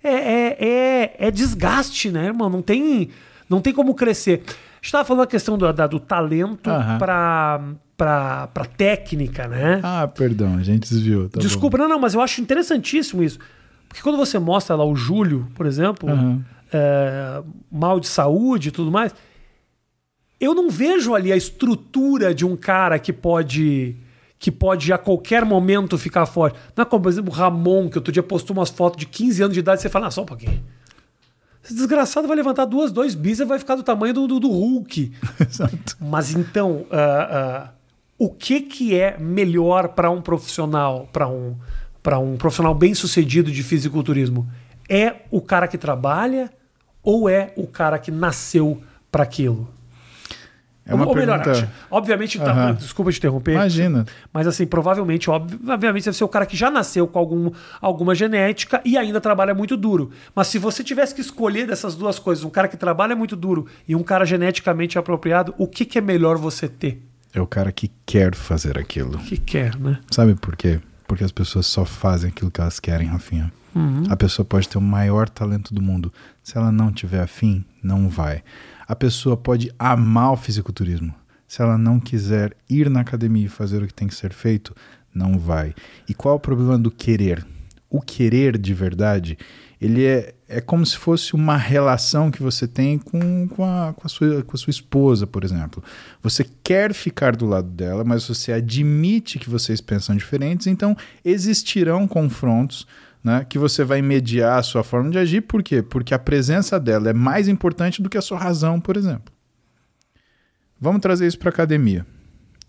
é, 0.04 0.10
é, 0.10 0.58
é, 0.60 1.16
é 1.28 1.32
desgaste, 1.32 2.12
né, 2.12 2.26
irmão? 2.26 2.50
Não 2.50 2.62
tem, 2.62 3.10
não 3.50 3.62
tem 3.62 3.74
como 3.74 3.94
crescer. 3.94 4.44
A 4.78 4.80
gente 4.82 4.92
tava 4.92 5.06
falando 5.06 5.24
a 5.24 5.28
questão 5.28 5.58
do, 5.58 5.72
da- 5.74 5.88
do 5.88 6.00
talento 6.00 6.70
Aham. 6.70 6.98
pra, 6.98 7.62
pra, 7.98 8.48
pra 8.48 8.66
técnica, 8.66 9.48
né? 9.48 9.80
Ah, 9.84 10.08
perdão, 10.08 10.56
a 10.58 10.64
gente 10.64 10.90
desviou. 10.90 11.28
tá 11.30 11.40
Desculpa, 11.40 11.78
não, 11.78 11.88
não, 11.90 12.00
mas 12.00 12.14
eu 12.14 12.22
acho 12.22 12.40
interessantíssimo 12.42 13.24
isso. 13.24 13.40
Porque 13.90 14.02
quando 14.02 14.18
você 14.18 14.38
mostra 14.38 14.76
lá 14.76 14.86
o 14.86 14.96
Júlio, 14.96 15.48
por 15.56 15.66
exemplo, 15.66 16.10
Aham. 16.10 16.44
é, 16.72 17.42
mal 17.72 18.00
de 18.00 18.08
saúde 18.08 18.70
e 18.70 18.72
tudo 18.72 18.92
mais, 18.92 19.14
eu 20.40 20.54
não 20.54 20.70
vejo 20.70 21.16
ali 21.16 21.32
a 21.34 21.38
estrutura 21.38 22.34
de 22.34 22.46
um 22.46 22.56
cara 22.56 23.00
que 23.00 23.12
pode 23.12 23.96
que 24.40 24.52
pode 24.52 24.94
a 24.94 25.00
qualquer 25.00 25.44
momento 25.44 25.98
ficar 25.98 26.28
forte. 26.28 26.60
Não 26.76 26.84
é 26.84 26.86
como, 26.86 27.02
por 27.02 27.10
exemplo, 27.10 27.32
o 27.34 27.36
Ramon, 27.36 27.90
que 27.90 27.98
outro 27.98 28.14
dia 28.14 28.22
postou 28.22 28.56
umas 28.56 28.70
fotos 28.70 29.00
de 29.00 29.08
15 29.08 29.42
anos 29.42 29.54
de 29.56 29.62
idade 29.62 29.80
e 29.80 29.82
você 29.82 29.90
fala, 29.90 30.06
ah, 30.06 30.12
só 30.12 30.22
um 30.22 30.26
pouquinho. 30.28 30.64
Esse 31.68 31.76
desgraçado 31.76 32.30
vai 32.30 32.38
levantar 32.38 32.64
duas, 32.64 32.94
dois 32.94 33.14
bis 33.14 33.42
e 33.42 33.46
vai 33.46 33.60
ficar 33.60 33.76
do 33.76 33.84
tamanho 33.84 34.14
do, 34.14 34.26
do, 34.26 34.40
do 34.40 34.50
Hulk. 34.50 35.12
Exato. 35.46 35.98
Mas 36.00 36.34
então, 36.34 36.86
ah, 36.90 37.28
ah, 37.30 37.70
o 38.18 38.30
que 38.30 38.62
que 38.62 38.98
é 38.98 39.18
melhor 39.18 39.90
para 39.90 40.10
um 40.10 40.22
profissional, 40.22 41.10
para 41.12 41.28
um, 41.28 41.58
para 42.02 42.18
um 42.20 42.38
profissional 42.38 42.74
bem 42.74 42.94
sucedido 42.94 43.52
de 43.52 43.64
fisiculturismo? 43.64 44.48
É 44.88 45.24
o 45.30 45.42
cara 45.42 45.68
que 45.68 45.78
trabalha 45.78 46.50
ou 47.04 47.28
é 47.28 47.52
o 47.58 47.68
cara 47.68 48.00
que 48.00 48.12
nasceu 48.12 48.82
para 49.12 49.24
aquilo? 49.24 49.68
É 50.88 50.96
uma 50.96 51.06
ou 51.06 51.14
melhor, 51.16 51.42
pergunta. 51.44 51.66
acho- 51.66 51.72
obviamente, 51.92 52.40
tá- 52.40 52.72
desculpa 52.72 53.12
te 53.12 53.18
interromper. 53.18 53.52
Imagina. 53.54 54.06
Mas 54.34 54.48
assim, 54.48 54.66
provavelmente, 54.66 55.30
obviamente, 55.30 56.06
deve 56.06 56.16
ser 56.18 56.24
o 56.24 56.28
cara 56.28 56.46
que 56.46 56.56
já 56.56 56.72
nasceu 56.72 57.08
com 57.08 57.20
algum, 57.20 57.52
alguma 57.82 58.16
genética 58.16 58.82
e 58.86 58.98
ainda 58.98 59.20
trabalha 59.20 59.54
muito 59.54 59.76
duro. 59.76 60.12
Mas 60.36 60.48
se 60.48 60.58
você 60.58 60.84
tivesse 60.84 61.14
que 61.14 61.22
escolher 61.22 61.68
dessas 61.68 61.96
duas 61.96 62.18
coisas, 62.20 62.44
um 62.44 62.50
cara 62.50 62.68
que 62.68 62.78
trabalha 62.78 63.16
muito 63.16 63.36
duro 63.36 63.68
e 63.88 63.96
um 63.96 64.04
cara 64.04 64.26
geneticamente 64.26 64.98
apropriado, 64.98 65.54
o 65.58 65.68
que, 65.68 65.84
que 65.86 65.98
é 65.98 66.02
melhor 66.02 66.38
você 66.38 66.68
ter? 66.68 67.04
É 67.34 67.42
o 67.42 67.46
cara 67.48 67.72
que 67.72 67.92
quer 68.06 68.34
fazer 68.34 68.78
aquilo. 68.80 69.18
Que 69.20 69.38
quer, 69.38 69.76
né? 69.78 70.00
Sabe 70.10 70.34
por 70.36 70.56
quê? 70.56 70.80
Porque 71.08 71.24
as 71.24 71.32
pessoas 71.32 71.66
só 71.68 71.86
fazem 71.86 72.30
aquilo 72.30 72.50
que 72.50 72.60
elas 72.62 72.80
querem, 72.80 73.08
Rafinha. 73.08 73.52
A 74.10 74.16
pessoa 74.18 74.44
pode 74.44 74.68
ter 74.68 74.80
o 74.80 74.82
maior 74.82 75.30
talento 75.30 75.72
do 75.72 75.80
mundo. 75.84 76.12
Se 76.42 76.58
ela 76.58 76.72
não 76.72 76.92
tiver 76.92 77.22
afim, 77.22 77.64
não 77.84 78.10
vai. 78.10 78.42
A 78.88 78.96
pessoa 78.96 79.36
pode 79.36 79.72
amar 79.78 80.32
o 80.32 80.38
fisiculturismo. 80.38 81.14
Se 81.46 81.62
ela 81.62 81.78
não 81.78 82.00
quiser 82.00 82.56
ir 82.70 82.90
na 82.90 83.02
academia 83.02 83.46
e 83.46 83.50
fazer 83.50 83.84
o 83.84 83.88
que 83.88 83.94
tem 83.94 84.08
que 84.08 84.16
ser 84.16 84.32
feito, 84.32 84.74
não 85.14 85.38
vai. 85.38 85.74
E 86.08 86.14
qual 86.14 86.36
é 86.36 86.38
o 86.38 86.40
problema 86.40 86.78
do 86.78 86.90
querer? 86.90 87.46
O 87.90 88.02
querer 88.02 88.58
de 88.58 88.74
verdade, 88.74 89.38
ele 89.80 90.06
é, 90.06 90.34
é 90.48 90.62
como 90.62 90.86
se 90.86 90.98
fosse 90.98 91.34
uma 91.34 91.58
relação 91.58 92.32
que 92.32 92.42
você 92.42 92.68
tem 92.68 92.98
com, 92.98 93.48
com, 93.48 93.64
a, 93.66 93.94
com, 93.94 94.06
a 94.06 94.10
sua, 94.10 94.44
com 94.44 94.56
a 94.56 94.60
sua 94.60 94.72
esposa, 94.72 95.28
por 95.28 95.44
exemplo. 95.44 95.84
Você 96.22 96.46
quer 96.64 96.94
ficar 96.94 97.36
do 97.36 97.46
lado 97.46 97.70
dela, 97.70 98.04
mas 98.04 98.28
você 98.28 98.52
admite 98.52 99.40
que 99.40 99.50
vocês 99.50 99.82
pensam 99.82 100.16
diferentes, 100.16 100.68
então 100.68 100.96
existirão 101.24 102.08
confrontos 102.08 102.88
né, 103.24 103.46
que 103.48 103.58
você 103.58 103.84
vai 103.84 104.02
mediar 104.02 104.60
a 104.60 104.64
sua 104.64 104.84
forma 104.84 105.10
de 105.10 105.18
agir. 105.18 105.42
Por 105.42 105.64
quê? 105.64 105.82
Porque 105.82 106.14
a 106.14 106.20
presença 106.20 106.80
dela 106.80 107.10
é 107.10 107.14
mais 107.14 107.48
importante 107.48 108.02
do 108.02 108.10
que 108.10 108.18
a 108.18 108.22
sua 108.22 108.38
razão, 108.38 108.80
por 108.80 108.98
exemplo. 108.98 109.34
Vamos 110.80 111.02
trazer 111.02 111.28
isso 111.28 111.40
para 111.40 111.50
academia. 111.50 112.06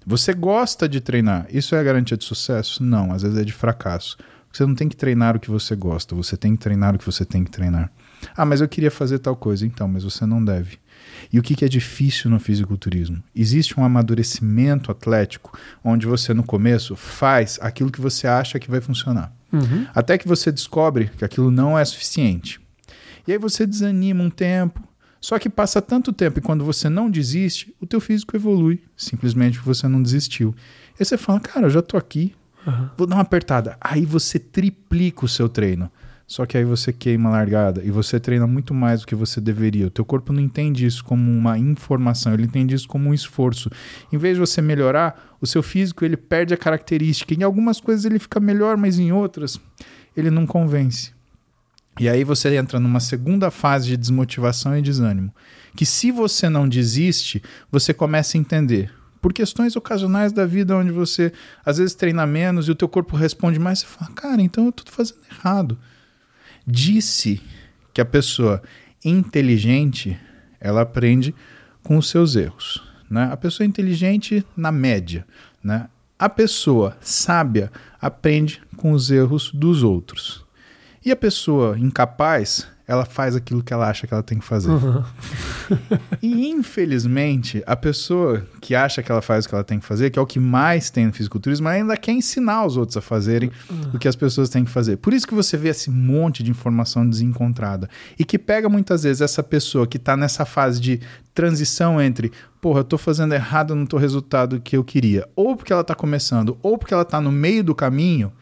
Você 0.06 0.32
gosta 0.32 0.88
de 0.88 1.00
treinar? 1.00 1.46
Isso 1.50 1.74
é 1.74 1.80
a 1.80 1.82
garantia 1.82 2.16
de 2.16 2.24
sucesso? 2.24 2.82
Não, 2.82 3.12
às 3.12 3.22
vezes 3.22 3.36
é 3.36 3.44
de 3.44 3.52
fracasso. 3.52 4.16
Você 4.50 4.64
não 4.64 4.74
tem 4.74 4.88
que 4.88 4.96
treinar 4.96 5.36
o 5.36 5.40
que 5.40 5.50
você 5.50 5.76
gosta, 5.76 6.14
você 6.14 6.36
tem 6.36 6.56
que 6.56 6.62
treinar 6.62 6.94
o 6.94 6.98
que 6.98 7.04
você 7.04 7.24
tem 7.24 7.44
que 7.44 7.50
treinar. 7.50 7.92
Ah, 8.34 8.46
mas 8.46 8.60
eu 8.60 8.68
queria 8.68 8.90
fazer 8.90 9.18
tal 9.18 9.36
coisa. 9.36 9.66
Então, 9.66 9.86
mas 9.86 10.04
você 10.04 10.24
não 10.24 10.42
deve. 10.42 10.78
E 11.32 11.38
o 11.38 11.42
que, 11.42 11.54
que 11.54 11.64
é 11.64 11.68
difícil 11.68 12.30
no 12.30 12.40
fisiculturismo? 12.40 13.22
Existe 13.34 13.78
um 13.78 13.84
amadurecimento 13.84 14.90
atlético 14.90 15.56
onde 15.84 16.06
você, 16.06 16.32
no 16.32 16.42
começo, 16.42 16.96
faz 16.96 17.58
aquilo 17.60 17.90
que 17.90 18.00
você 18.00 18.26
acha 18.26 18.58
que 18.58 18.70
vai 18.70 18.80
funcionar. 18.80 19.32
Uhum. 19.52 19.86
Até 19.94 20.18
que 20.18 20.28
você 20.28 20.52
descobre 20.52 21.10
que 21.16 21.24
aquilo 21.24 21.50
não 21.50 21.78
é 21.78 21.84
suficiente. 21.84 22.60
E 23.26 23.32
aí 23.32 23.38
você 23.38 23.66
desanima 23.66 24.22
um 24.22 24.30
tempo. 24.30 24.82
Só 25.20 25.38
que 25.38 25.48
passa 25.48 25.82
tanto 25.82 26.12
tempo 26.12 26.38
e 26.38 26.42
quando 26.42 26.64
você 26.64 26.88
não 26.88 27.10
desiste, 27.10 27.74
o 27.80 27.86
teu 27.86 28.00
físico 28.00 28.36
evolui, 28.36 28.82
simplesmente 28.96 29.58
porque 29.58 29.68
você 29.74 29.88
não 29.88 30.00
desistiu. 30.02 30.54
E 30.90 30.96
aí 31.00 31.04
você 31.04 31.16
fala, 31.16 31.40
cara, 31.40 31.66
eu 31.66 31.70
já 31.70 31.82
tô 31.82 31.96
aqui, 31.96 32.34
Uhum. 32.66 32.88
vou 32.96 33.06
dar 33.06 33.16
uma 33.16 33.22
apertada. 33.22 33.76
Aí 33.80 34.04
você 34.04 34.38
triplica 34.38 35.24
o 35.24 35.28
seu 35.28 35.48
treino. 35.48 35.90
Só 36.28 36.44
que 36.44 36.58
aí 36.58 36.64
você 36.64 36.92
queima 36.92 37.30
a 37.30 37.32
largada 37.32 37.82
e 37.82 37.90
você 37.90 38.20
treina 38.20 38.46
muito 38.46 38.74
mais 38.74 39.00
do 39.00 39.06
que 39.06 39.14
você 39.14 39.40
deveria. 39.40 39.86
O 39.86 39.90
teu 39.90 40.04
corpo 40.04 40.30
não 40.30 40.42
entende 40.42 40.84
isso 40.84 41.02
como 41.02 41.32
uma 41.32 41.58
informação, 41.58 42.34
ele 42.34 42.44
entende 42.44 42.74
isso 42.74 42.86
como 42.86 43.08
um 43.08 43.14
esforço. 43.14 43.70
Em 44.12 44.18
vez 44.18 44.34
de 44.34 44.40
você 44.40 44.60
melhorar, 44.60 45.36
o 45.40 45.46
seu 45.46 45.62
físico 45.62 46.04
ele 46.04 46.18
perde 46.18 46.52
a 46.52 46.56
característica. 46.58 47.32
Em 47.32 47.42
algumas 47.42 47.80
coisas 47.80 48.04
ele 48.04 48.18
fica 48.18 48.38
melhor, 48.38 48.76
mas 48.76 48.98
em 48.98 49.10
outras 49.10 49.58
ele 50.14 50.30
não 50.30 50.46
convence. 50.46 51.12
E 51.98 52.10
aí 52.10 52.24
você 52.24 52.54
entra 52.56 52.78
numa 52.78 53.00
segunda 53.00 53.50
fase 53.50 53.88
de 53.88 53.96
desmotivação 53.96 54.76
e 54.76 54.82
desânimo. 54.82 55.34
Que 55.74 55.86
se 55.86 56.12
você 56.12 56.50
não 56.50 56.68
desiste, 56.68 57.42
você 57.72 57.94
começa 57.94 58.36
a 58.36 58.40
entender. 58.40 58.92
Por 59.22 59.32
questões 59.32 59.76
ocasionais 59.76 60.30
da 60.30 60.44
vida, 60.44 60.76
onde 60.76 60.92
você 60.92 61.32
às 61.64 61.78
vezes 61.78 61.94
treina 61.94 62.26
menos 62.26 62.68
e 62.68 62.70
o 62.70 62.74
teu 62.74 62.86
corpo 62.86 63.16
responde 63.16 63.58
mais, 63.58 63.78
você 63.78 63.86
fala, 63.86 64.10
cara, 64.10 64.42
então 64.42 64.66
eu 64.66 64.72
tô 64.72 64.84
fazendo 64.92 65.20
errado. 65.32 65.78
Disse 66.70 67.40
que 67.94 68.00
a 68.00 68.04
pessoa 68.04 68.62
inteligente, 69.02 70.20
ela 70.60 70.82
aprende 70.82 71.34
com 71.82 71.96
os 71.96 72.10
seus 72.10 72.36
erros. 72.36 72.82
Né? 73.10 73.26
A 73.32 73.38
pessoa 73.38 73.66
inteligente, 73.66 74.44
na 74.54 74.70
média. 74.70 75.26
Né? 75.64 75.88
A 76.18 76.28
pessoa 76.28 76.94
sábia 77.00 77.72
aprende 77.98 78.60
com 78.76 78.92
os 78.92 79.10
erros 79.10 79.50
dos 79.50 79.82
outros. 79.82 80.44
E 81.02 81.10
a 81.10 81.16
pessoa 81.16 81.78
incapaz, 81.78 82.68
ela 82.88 83.04
faz 83.04 83.36
aquilo 83.36 83.62
que 83.62 83.70
ela 83.70 83.86
acha 83.86 84.06
que 84.06 84.14
ela 84.14 84.22
tem 84.22 84.38
que 84.38 84.44
fazer. 84.44 84.70
Uhum. 84.70 85.04
E 86.22 86.48
infelizmente, 86.48 87.62
a 87.66 87.76
pessoa 87.76 88.44
que 88.60 88.74
acha 88.74 89.02
que 89.02 89.12
ela 89.12 89.20
faz 89.20 89.44
o 89.44 89.48
que 89.48 89.54
ela 89.54 89.62
tem 89.62 89.78
que 89.78 89.84
fazer, 89.84 90.10
que 90.10 90.18
é 90.18 90.22
o 90.22 90.26
que 90.26 90.40
mais 90.40 90.88
tem 90.90 91.06
no 91.06 91.12
fisiculturismo, 91.12 91.68
ainda 91.68 91.96
quer 91.96 92.12
ensinar 92.12 92.64
os 92.64 92.76
outros 92.76 92.96
a 92.96 93.00
fazerem 93.00 93.52
o 93.92 93.98
que 93.98 94.08
as 94.08 94.16
pessoas 94.16 94.48
têm 94.48 94.64
que 94.64 94.70
fazer. 94.70 94.96
Por 94.96 95.12
isso 95.12 95.26
que 95.26 95.34
você 95.34 95.56
vê 95.56 95.68
esse 95.68 95.90
monte 95.90 96.42
de 96.42 96.50
informação 96.50 97.08
desencontrada. 97.08 97.88
E 98.18 98.24
que 98.24 98.38
pega 98.38 98.68
muitas 98.68 99.02
vezes 99.02 99.20
essa 99.20 99.42
pessoa 99.42 99.86
que 99.86 99.98
está 99.98 100.16
nessa 100.16 100.46
fase 100.46 100.80
de 100.80 101.00
transição 101.34 102.00
entre, 102.00 102.32
porra, 102.60 102.80
eu 102.80 102.84
tô 102.84 102.96
fazendo 102.96 103.34
errado, 103.34 103.74
não 103.74 103.86
tô 103.86 103.98
resultado 103.98 104.60
que 104.60 104.76
eu 104.76 104.82
queria. 104.82 105.28
Ou 105.36 105.54
porque 105.54 105.72
ela 105.72 105.84
tá 105.84 105.94
começando, 105.94 106.58
ou 106.62 106.78
porque 106.78 106.94
ela 106.94 107.04
tá 107.04 107.20
no 107.20 107.30
meio 107.30 107.62
do 107.62 107.74
caminho. 107.74 108.32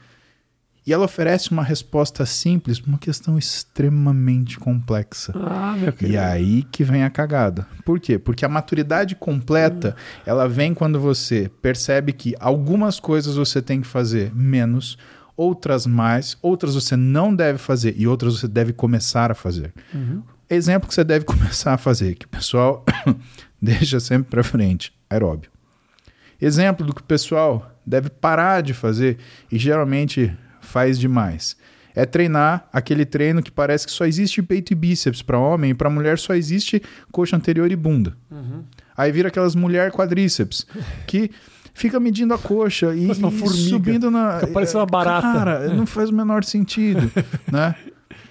E 0.87 0.93
ela 0.93 1.05
oferece 1.05 1.51
uma 1.51 1.65
resposta 1.65 2.25
simples 2.25 2.79
para 2.79 2.89
uma 2.91 2.99
questão 2.99 3.37
extremamente 3.37 4.59
complexa. 4.59 5.33
Ah, 5.35 5.75
meu 5.77 5.89
E 5.89 5.93
querido. 5.93 6.21
aí 6.21 6.63
que 6.71 6.85
vem 6.85 7.03
a 7.03 7.11
cagada. 7.11 7.67
Por 7.85 7.99
quê? 7.99 8.19
Porque 8.19 8.45
a 8.45 8.49
maturidade 8.49 9.17
completa, 9.17 9.97
ela 10.25 10.49
vem 10.49 10.73
quando 10.73 11.01
você 11.01 11.51
percebe 11.61 12.13
que 12.13 12.35
algumas 12.39 13.01
coisas 13.01 13.35
você 13.35 13.61
tem 13.61 13.81
que 13.81 13.87
fazer 13.87 14.33
menos, 14.35 14.97
outras 15.37 15.87
mais, 15.87 16.39
outras 16.41 16.75
você 16.75 16.97
não 16.97 17.35
deve 17.35 17.59
fazer 17.59 17.95
e 17.99 18.07
outras 18.07 18.39
você 18.39 18.47
deve 18.49 18.73
começar 18.73 19.31
a 19.31 19.35
fazer. 19.35 19.75
Uhum. 19.93 20.23
Exemplo 20.49 20.89
que 20.89 20.95
você 20.95 21.03
deve 21.03 21.25
começar 21.27 21.75
a 21.75 21.79
fazer, 21.79 22.15
que 22.15 22.27
o 22.27 22.29
pessoal 22.29 22.85
deixa 23.61 23.99
sempre 23.99 24.31
para 24.31 24.45
frente, 24.45 24.93
aeróbio. 25.11 25.51
Exemplo 26.41 26.87
do 26.87 26.95
que 26.95 27.01
o 27.01 27.05
pessoal 27.05 27.73
deve 27.85 28.09
parar 28.09 28.63
de 28.63 28.73
fazer 28.73 29.19
e 29.51 29.59
geralmente 29.59 30.33
faz 30.77 30.99
demais. 30.99 31.57
É 31.95 32.05
treinar 32.05 32.69
aquele 32.71 33.07
treino 33.07 33.43
que 33.43 33.51
parece 33.51 33.87
que 33.87 33.93
só 33.93 34.05
existe 34.05 34.43
peito 34.43 34.75
e 34.75 34.77
bíceps 34.77 35.23
para 35.23 35.39
homem 35.39 35.71
e 35.71 35.75
para 35.75 35.89
mulher 35.89 36.19
só 36.19 36.35
existe 36.35 36.83
coxa 37.11 37.35
anterior 37.35 37.73
e 37.73 37.75
bunda. 37.75 38.15
Uhum. 38.31 38.63
Aí 38.95 39.11
vira 39.11 39.29
aquelas 39.29 39.55
mulher 39.55 39.91
quadríceps 39.91 40.67
que 41.07 41.31
fica 41.73 41.99
medindo 41.99 42.35
a 42.35 42.39
coxa 42.39 42.95
e, 42.95 43.11
e 43.11 43.49
subindo 43.49 44.11
na 44.11 44.41
Fica 44.41 44.53
parecendo 44.53 44.81
uma 44.81 44.87
barata. 44.87 45.33
Cara, 45.33 45.69
não 45.73 45.87
faz 45.89 46.11
o 46.11 46.15
menor 46.15 46.45
sentido, 46.45 47.11
né? 47.51 47.75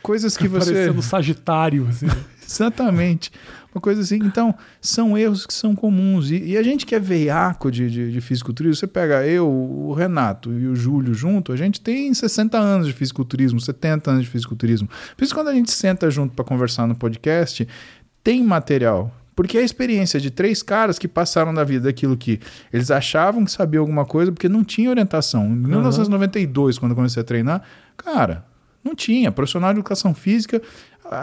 Coisas 0.03 0.37
que 0.37 0.47
você 0.47 0.71
Parecendo 0.71 1.01
Sagitário. 1.01 1.87
Assim. 1.87 2.05
Exatamente. 2.47 3.31
Uma 3.75 3.81
coisa 3.81 4.01
assim. 4.01 4.19
Então, 4.23 4.55
são 4.79 5.17
erros 5.17 5.45
que 5.45 5.53
são 5.53 5.75
comuns. 5.75 6.31
E, 6.31 6.37
e 6.37 6.57
a 6.57 6.63
gente 6.63 6.85
que 6.85 6.95
é 6.95 6.99
veiaco 6.99 7.69
de, 7.69 7.89
de, 7.89 8.09
de 8.09 8.21
fisiculturismo, 8.21 8.73
você 8.73 8.87
pega 8.87 9.27
eu, 9.27 9.45
o 9.45 9.91
Renato 9.91 10.49
e 10.53 10.65
o 10.65 10.73
Júlio 10.73 11.13
junto, 11.13 11.51
a 11.51 11.57
gente 11.57 11.81
tem 11.81 12.13
60 12.13 12.57
anos 12.57 12.87
de 12.87 12.93
fisiculturismo, 12.93 13.59
70 13.59 14.11
anos 14.11 14.23
de 14.23 14.29
fisiculturismo. 14.29 14.87
Por 15.17 15.25
isso, 15.25 15.35
quando 15.35 15.49
a 15.49 15.53
gente 15.53 15.71
senta 15.71 16.09
junto 16.09 16.33
para 16.33 16.45
conversar 16.45 16.87
no 16.87 16.95
podcast, 16.95 17.67
tem 18.23 18.41
material. 18.41 19.13
Porque 19.35 19.57
é 19.57 19.61
a 19.61 19.65
experiência 19.65 20.21
de 20.21 20.31
três 20.31 20.63
caras 20.63 20.97
que 20.97 21.09
passaram 21.09 21.53
da 21.53 21.65
vida 21.65 21.89
aquilo 21.89 22.15
que 22.15 22.39
eles 22.71 22.89
achavam 22.89 23.43
que 23.43 23.51
sabiam 23.51 23.81
alguma 23.81 24.05
coisa, 24.05 24.31
porque 24.31 24.47
não 24.47 24.63
tinha 24.63 24.89
orientação. 24.89 25.47
Em 25.47 25.55
1992, 25.55 26.79
quando 26.79 26.91
eu 26.91 26.95
comecei 26.95 27.21
a 27.21 27.25
treinar, 27.25 27.61
cara, 27.97 28.45
não 28.81 28.95
tinha. 28.95 29.33
Profissional 29.33 29.73
de 29.73 29.79
educação 29.79 30.13
física 30.13 30.61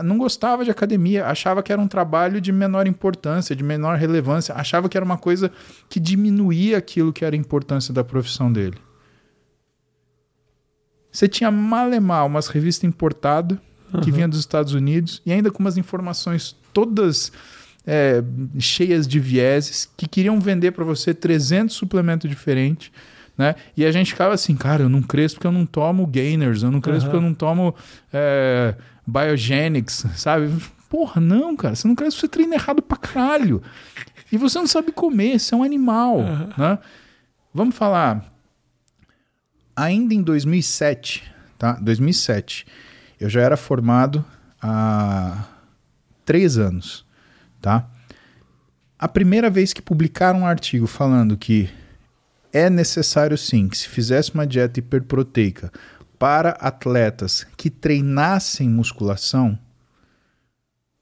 não 0.04 0.16
gostava 0.18 0.64
de 0.64 0.70
academia, 0.70 1.26
achava 1.26 1.62
que 1.62 1.72
era 1.72 1.80
um 1.80 1.88
trabalho 1.88 2.40
de 2.40 2.52
menor 2.52 2.86
importância, 2.86 3.54
de 3.56 3.62
menor 3.64 3.96
relevância, 3.98 4.54
achava 4.54 4.88
que 4.88 4.96
era 4.96 5.04
uma 5.04 5.18
coisa 5.18 5.50
que 5.88 5.98
diminuía 5.98 6.78
aquilo 6.78 7.12
que 7.12 7.24
era 7.24 7.34
a 7.34 7.38
importância 7.38 7.92
da 7.92 8.04
profissão 8.04 8.52
dele. 8.52 8.76
Você 11.10 11.28
tinha 11.28 11.50
malemar 11.50 12.26
umas 12.26 12.48
revistas 12.48 12.84
importadas 12.88 13.58
que 14.02 14.08
Uhum. 14.08 14.16
vinha 14.16 14.28
dos 14.28 14.38
Estados 14.38 14.72
Unidos 14.72 15.20
e 15.26 15.32
ainda 15.32 15.50
com 15.50 15.58
umas 15.58 15.76
informações 15.76 16.56
todas 16.72 17.30
é, 17.86 18.22
cheias 18.58 19.06
de 19.06 19.20
vieses 19.20 19.90
que 19.96 20.08
queriam 20.08 20.40
vender 20.40 20.70
para 20.70 20.84
você 20.84 21.12
300 21.12 21.74
suplementos 21.76 22.30
diferentes. 22.30 22.90
Né? 23.36 23.54
E 23.76 23.84
a 23.84 23.92
gente 23.92 24.12
ficava 24.12 24.32
assim, 24.32 24.54
cara, 24.56 24.84
eu 24.84 24.88
não 24.88 25.02
cresço 25.02 25.34
porque 25.34 25.46
eu 25.46 25.52
não 25.52 25.66
tomo 25.66 26.06
gainers, 26.06 26.62
eu 26.62 26.70
não 26.70 26.80
cresço 26.80 27.00
Aham. 27.00 27.10
porque 27.10 27.16
eu 27.16 27.28
não 27.28 27.34
tomo 27.34 27.74
é, 28.12 28.74
biogenics, 29.06 30.04
sabe? 30.16 30.50
Porra, 30.88 31.20
não, 31.20 31.56
cara, 31.56 31.74
você 31.74 31.88
não 31.88 31.94
cresce 31.94 32.18
você 32.18 32.28
treina 32.28 32.54
errado 32.54 32.82
pra 32.82 32.96
caralho. 32.96 33.62
E 34.30 34.36
você 34.36 34.58
não 34.58 34.66
sabe 34.66 34.92
comer, 34.92 35.38
você 35.38 35.54
é 35.54 35.58
um 35.58 35.62
animal, 35.62 36.20
Aham. 36.20 36.48
né? 36.56 36.78
Vamos 37.54 37.74
falar, 37.76 38.24
ainda 39.76 40.14
em 40.14 40.22
2007, 40.22 41.22
tá? 41.58 41.72
2007, 41.74 42.66
eu 43.20 43.28
já 43.28 43.42
era 43.42 43.56
formado 43.56 44.24
há 44.60 45.44
três 46.24 46.56
anos, 46.56 47.04
tá? 47.60 47.86
A 48.98 49.08
primeira 49.08 49.50
vez 49.50 49.72
que 49.72 49.82
publicaram 49.82 50.40
um 50.40 50.46
artigo 50.46 50.86
falando 50.86 51.36
que 51.36 51.68
é 52.52 52.70
necessário 52.70 53.36
sim 53.36 53.68
que 53.68 53.76
se 53.76 53.88
fizesse 53.88 54.32
uma 54.32 54.46
dieta 54.46 54.78
hiperproteica 54.78 55.72
para 56.22 56.50
atletas 56.50 57.44
que 57.56 57.68
treinassem 57.68 58.68
musculação, 58.68 59.58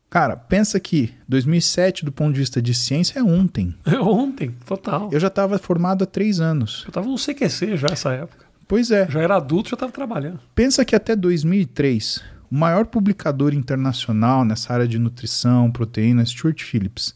cara, 0.08 0.34
pensa 0.34 0.80
que 0.80 1.12
2007 1.28 2.06
do 2.06 2.10
ponto 2.10 2.32
de 2.32 2.40
vista 2.40 2.62
de 2.62 2.72
ciência 2.72 3.18
é 3.18 3.22
ontem. 3.22 3.74
Ontem, 4.00 4.56
total. 4.64 5.08
Eu, 5.08 5.10
Eu 5.12 5.20
já 5.20 5.26
estava 5.26 5.58
formado 5.58 6.04
há 6.04 6.06
três 6.06 6.40
anos. 6.40 6.86
tava 6.90 7.06
no 7.06 7.16
CQC 7.16 7.76
já 7.76 7.88
essa 7.88 8.14
época. 8.14 8.46
Pois 8.66 8.90
é. 8.90 9.10
Já 9.10 9.20
era 9.20 9.36
adulto, 9.36 9.68
já 9.68 9.76
tava 9.76 9.92
trabalhando. 9.92 10.40
Pensa 10.54 10.86
que 10.86 10.96
até 10.96 11.14
2003, 11.14 12.24
o 12.50 12.56
maior 12.56 12.86
publicador 12.86 13.52
internacional 13.52 14.42
nessa 14.42 14.72
área 14.72 14.88
de 14.88 14.98
nutrição, 14.98 15.70
proteína, 15.70 16.22
é 16.22 16.24
Stuart 16.24 16.62
Phillips. 16.62 17.14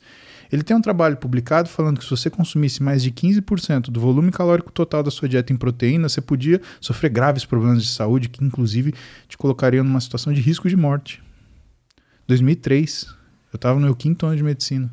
Ele 0.55 0.63
tem 0.63 0.77
um 0.77 0.81
trabalho 0.81 1.17
publicado 1.17 1.69
falando 1.69 1.99
que 1.99 2.05
se 2.05 2.11
você 2.11 2.31
consumisse 2.31 2.81
mais 2.81 3.03
de 3.03 3.11
15% 3.11 3.91
do 3.91 3.99
volume 3.99 4.31
calórico 4.31 4.71
total 4.71 5.03
da 5.03 5.11
sua 5.11 5.29
dieta 5.29 5.53
em 5.53 5.57
proteína, 5.57 6.09
você 6.09 6.21
podia 6.21 6.63
sofrer 6.81 7.11
graves 7.11 7.45
problemas 7.45 7.83
de 7.83 7.89
saúde 7.89 8.29
que, 8.29 8.45
inclusive, 8.45 8.95
te 9.27 9.37
colocariam 9.37 9.83
numa 9.83 10.01
situação 10.01 10.33
de 10.33 10.41
risco 10.41 10.69
de 10.69 10.77
morte. 10.77 11.21
2003. 12.29 13.07
Eu 13.53 13.57
estava 13.57 13.81
no 13.81 13.87
meu 13.87 13.97
quinto 13.97 14.27
ano 14.27 14.37
de 14.37 14.45
medicina. 14.45 14.93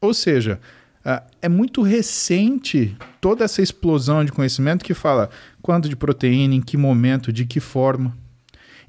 Ou 0.00 0.14
seja, 0.14 0.60
ah, 1.04 1.24
é 1.40 1.48
muito 1.48 1.82
recente 1.82 2.96
toda 3.20 3.44
essa 3.44 3.60
explosão 3.60 4.24
de 4.24 4.30
conhecimento 4.30 4.84
que 4.84 4.94
fala 4.94 5.28
quanto 5.60 5.88
de 5.88 5.96
proteína, 5.96 6.54
em 6.54 6.60
que 6.60 6.76
momento, 6.76 7.32
de 7.32 7.44
que 7.44 7.58
forma. 7.58 8.16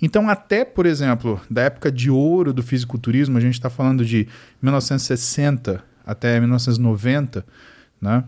Então, 0.03 0.29
até, 0.29 0.65
por 0.65 0.85
exemplo, 0.85 1.39
da 1.49 1.61
época 1.61 1.89
de 1.89 2.11
ouro 2.11 2.51
do 2.51 2.61
fisiculturismo, 2.61 3.37
a 3.37 3.39
gente 3.41 3.53
está 3.53 3.69
falando 3.69 4.05
de 4.05 4.27
1960 4.61 5.81
até 6.05 6.41
1990, 6.41 7.45
né? 8.01 8.25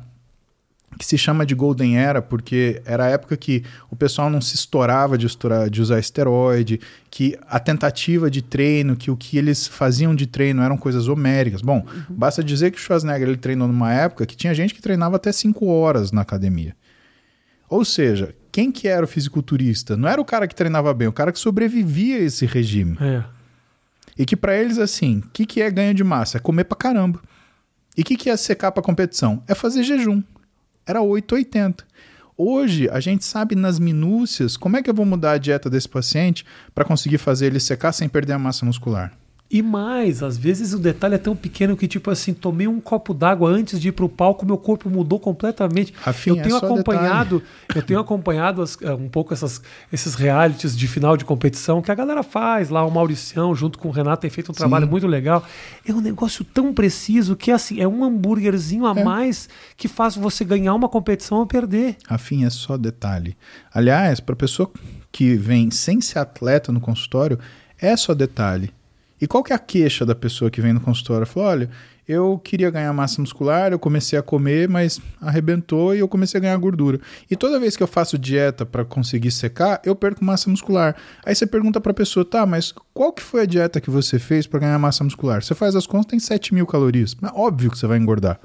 que 0.98 1.06
se 1.06 1.18
chama 1.18 1.46
de 1.46 1.54
Golden 1.54 1.98
Era, 1.98 2.22
porque 2.22 2.82
era 2.86 3.08
a 3.08 3.10
época 3.10 3.36
que 3.36 3.62
o 3.92 3.96
pessoal 3.98 4.30
não 4.30 4.40
se 4.40 4.56
estourava 4.56 5.18
de, 5.18 5.26
estourar, 5.26 5.70
de 5.70 5.82
usar 5.82 6.00
esteroide, 6.00 6.80
que 7.12 7.38
a 7.46 7.60
tentativa 7.60 8.32
de 8.32 8.42
treino, 8.42 8.96
que 8.96 9.12
o 9.12 9.18
que 9.18 9.38
eles 9.38 9.68
faziam 9.68 10.16
de 10.16 10.26
treino 10.28 10.64
eram 10.64 10.78
coisas 10.78 11.10
homéricas. 11.10 11.62
Bom, 11.62 11.86
uhum. 11.86 12.16
basta 12.16 12.42
dizer 12.42 12.72
que 12.72 12.78
o 12.78 12.80
Schwarzenegger 12.80 13.28
ele 13.28 13.36
treinou 13.36 13.68
numa 13.68 13.94
época 13.94 14.26
que 14.26 14.38
tinha 14.38 14.54
gente 14.54 14.74
que 14.74 14.82
treinava 14.82 15.18
até 15.18 15.30
5 15.30 15.66
horas 15.66 16.14
na 16.14 16.22
academia. 16.22 16.74
Ou 17.68 17.84
seja, 17.84 18.34
quem 18.56 18.72
que 18.72 18.88
era 18.88 19.04
o 19.04 19.08
fisiculturista? 19.08 19.98
Não 19.98 20.08
era 20.08 20.22
o 20.22 20.24
cara 20.24 20.48
que 20.48 20.56
treinava 20.56 20.94
bem, 20.94 21.10
o 21.10 21.12
cara 21.12 21.30
que 21.34 21.38
sobrevivia 21.38 22.16
a 22.16 22.22
esse 22.22 22.46
regime. 22.46 22.98
É. 23.02 23.22
E 24.18 24.26
que 24.26 24.34
para 24.34 24.56
eles, 24.56 24.78
assim, 24.78 25.18
o 25.18 25.30
que, 25.34 25.46
que 25.46 25.62
é 25.62 25.70
ganho 25.70 25.94
de 25.94 26.06
massa? 26.06 26.38
É 26.38 26.40
comer 26.40 26.64
pra 26.64 26.78
caramba. 26.78 27.20
E 27.98 28.02
o 28.02 28.06
que, 28.06 28.16
que 28.16 28.30
é 28.30 28.38
secar 28.38 28.72
pra 28.72 28.82
competição? 28.82 29.44
É 29.46 29.54
fazer 29.54 29.84
jejum 29.84 30.24
era 30.86 31.02
8,80. 31.02 31.84
Hoje, 32.38 32.88
a 32.90 33.02
gente 33.02 33.26
sabe 33.26 33.56
nas 33.56 33.78
minúcias 33.78 34.56
como 34.56 34.78
é 34.78 34.82
que 34.82 34.90
eu 34.90 34.94
vou 34.94 35.06
mudar 35.06 35.34
a 35.34 35.38
dieta 35.38 35.70
desse 35.70 35.90
paciente 35.90 36.46
para 36.74 36.86
conseguir 36.86 37.18
fazer 37.18 37.48
ele 37.48 37.60
secar 37.60 37.92
sem 37.92 38.08
perder 38.08 38.34
a 38.34 38.40
massa 38.40 38.66
muscular. 38.66 39.12
E 39.50 39.62
mais, 39.62 40.24
às 40.24 40.38
vezes 40.38 40.74
o 40.74 40.80
detalhe 40.80 41.14
é 41.16 41.20
tão 41.20 41.36
pequeno 41.36 41.78
que, 41.78 41.88
tipo 41.88 42.10
assim, 42.10 42.34
tomei 42.34 42.68
um 42.68 42.82
copo 42.82 43.14
d'água 43.14 43.48
antes 43.48 43.80
de 43.80 43.90
ir 43.90 43.92
pro 43.92 44.10
palco, 44.10 44.44
meu 44.44 44.58
corpo 44.58 44.90
mudou 44.90 45.20
completamente. 45.20 45.94
Rafinha, 45.98 46.38
eu 46.38 46.44
tenho 46.44 46.56
é 46.56 46.58
acompanhado, 46.58 47.44
eu 47.76 47.82
tenho 47.84 48.00
acompanhado 48.00 48.64
as, 48.64 48.76
eh, 48.82 48.92
um 48.94 49.08
pouco 49.08 49.34
essas, 49.34 49.62
esses 49.94 50.16
realities 50.16 50.76
de 50.76 50.88
final 50.88 51.16
de 51.16 51.24
competição 51.24 51.80
que 51.80 51.92
a 51.92 51.96
galera 51.96 52.24
faz 52.24 52.70
lá, 52.70 52.84
o 52.84 52.90
Mauricião, 52.90 53.54
junto 53.54 53.78
com 53.78 53.88
o 53.88 53.92
Renato, 53.92 54.22
tem 54.22 54.32
feito 54.32 54.52
um 54.52 54.56
trabalho 54.56 54.86
Sim. 54.86 54.92
muito 54.92 55.06
legal. 55.06 55.46
É 55.88 55.94
um 55.94 56.02
negócio 56.02 56.44
tão 56.44 56.74
preciso 56.74 57.36
que 57.36 57.52
assim, 57.52 57.80
é 57.80 57.88
um 57.88 58.04
hambúrguerzinho 58.04 58.88
a 58.88 58.96
é. 58.98 59.04
mais 59.04 59.48
que 59.78 59.88
faz 59.88 60.16
você 60.16 60.44
ganhar 60.44 60.74
uma 60.74 60.90
competição 60.90 61.38
ou 61.38 61.46
perder. 61.46 61.98
Rafinha, 62.08 62.48
é 62.48 62.50
só 62.50 62.78
detalhe. 62.78 63.38
Aliás, 63.72 64.20
para 64.20 64.36
pessoa 64.36 64.72
que 65.12 65.36
vem 65.36 65.70
sem 65.70 66.02
ser 66.02 66.18
atleta 66.18 66.72
no 66.72 66.82
consultório, 66.82 67.38
é 67.80 67.96
só 67.96 68.16
detalhe 68.16 68.74
e 69.20 69.28
qual 69.28 69.44
que 69.44 69.54
é 69.54 69.56
a 69.56 69.60
queixa 69.60 70.06
da 70.06 70.14
pessoa 70.14 70.52
que 70.52 70.60
vem 70.60 70.74
no 70.74 70.82
consultório? 70.82 71.26
Falou, 71.26 71.50
olha, 71.50 71.70
eu 72.08 72.40
queria 72.44 72.70
ganhar 72.70 72.92
massa 72.94 73.22
muscular, 73.22 73.72
eu 73.72 73.80
comecei 73.80 74.20
a 74.20 74.22
comer, 74.22 74.68
mas 74.68 75.00
arrebentou 75.22 75.96
e 75.96 76.00
eu 76.00 76.08
comecei 76.08 76.38
a 76.38 76.42
ganhar 76.42 76.58
gordura. 76.58 77.00
E 77.32 77.36
toda 77.36 77.60
vez 77.60 77.76
que 77.76 77.82
eu 77.82 77.88
faço 77.88 78.18
dieta 78.18 78.66
para 78.66 78.84
conseguir 78.84 79.32
secar, 79.32 79.82
eu 79.86 79.96
perco 79.96 80.24
massa 80.24 80.50
muscular. 80.50 80.96
Aí 81.26 81.34
você 81.34 81.48
pergunta 81.48 81.80
para 81.80 81.92
a 81.92 81.96
pessoa, 81.96 82.26
tá, 82.26 82.46
mas 82.46 82.74
qual 82.94 83.12
que 83.12 83.24
foi 83.24 83.42
a 83.42 83.46
dieta 83.46 83.82
que 83.82 83.90
você 83.90 84.20
fez 84.20 84.46
para 84.46 84.60
ganhar 84.60 84.78
massa 84.78 85.04
muscular? 85.04 85.42
Você 85.42 85.56
faz 85.56 85.76
as 85.76 85.88
contas, 85.88 86.08
tem 86.08 86.20
7 86.20 86.54
mil 86.54 86.68
calorias. 86.68 87.16
Mas 87.20 87.32
óbvio 87.34 87.72
que 87.72 87.78
você 87.78 87.88
vai 87.88 87.98
engordar. 87.98 88.40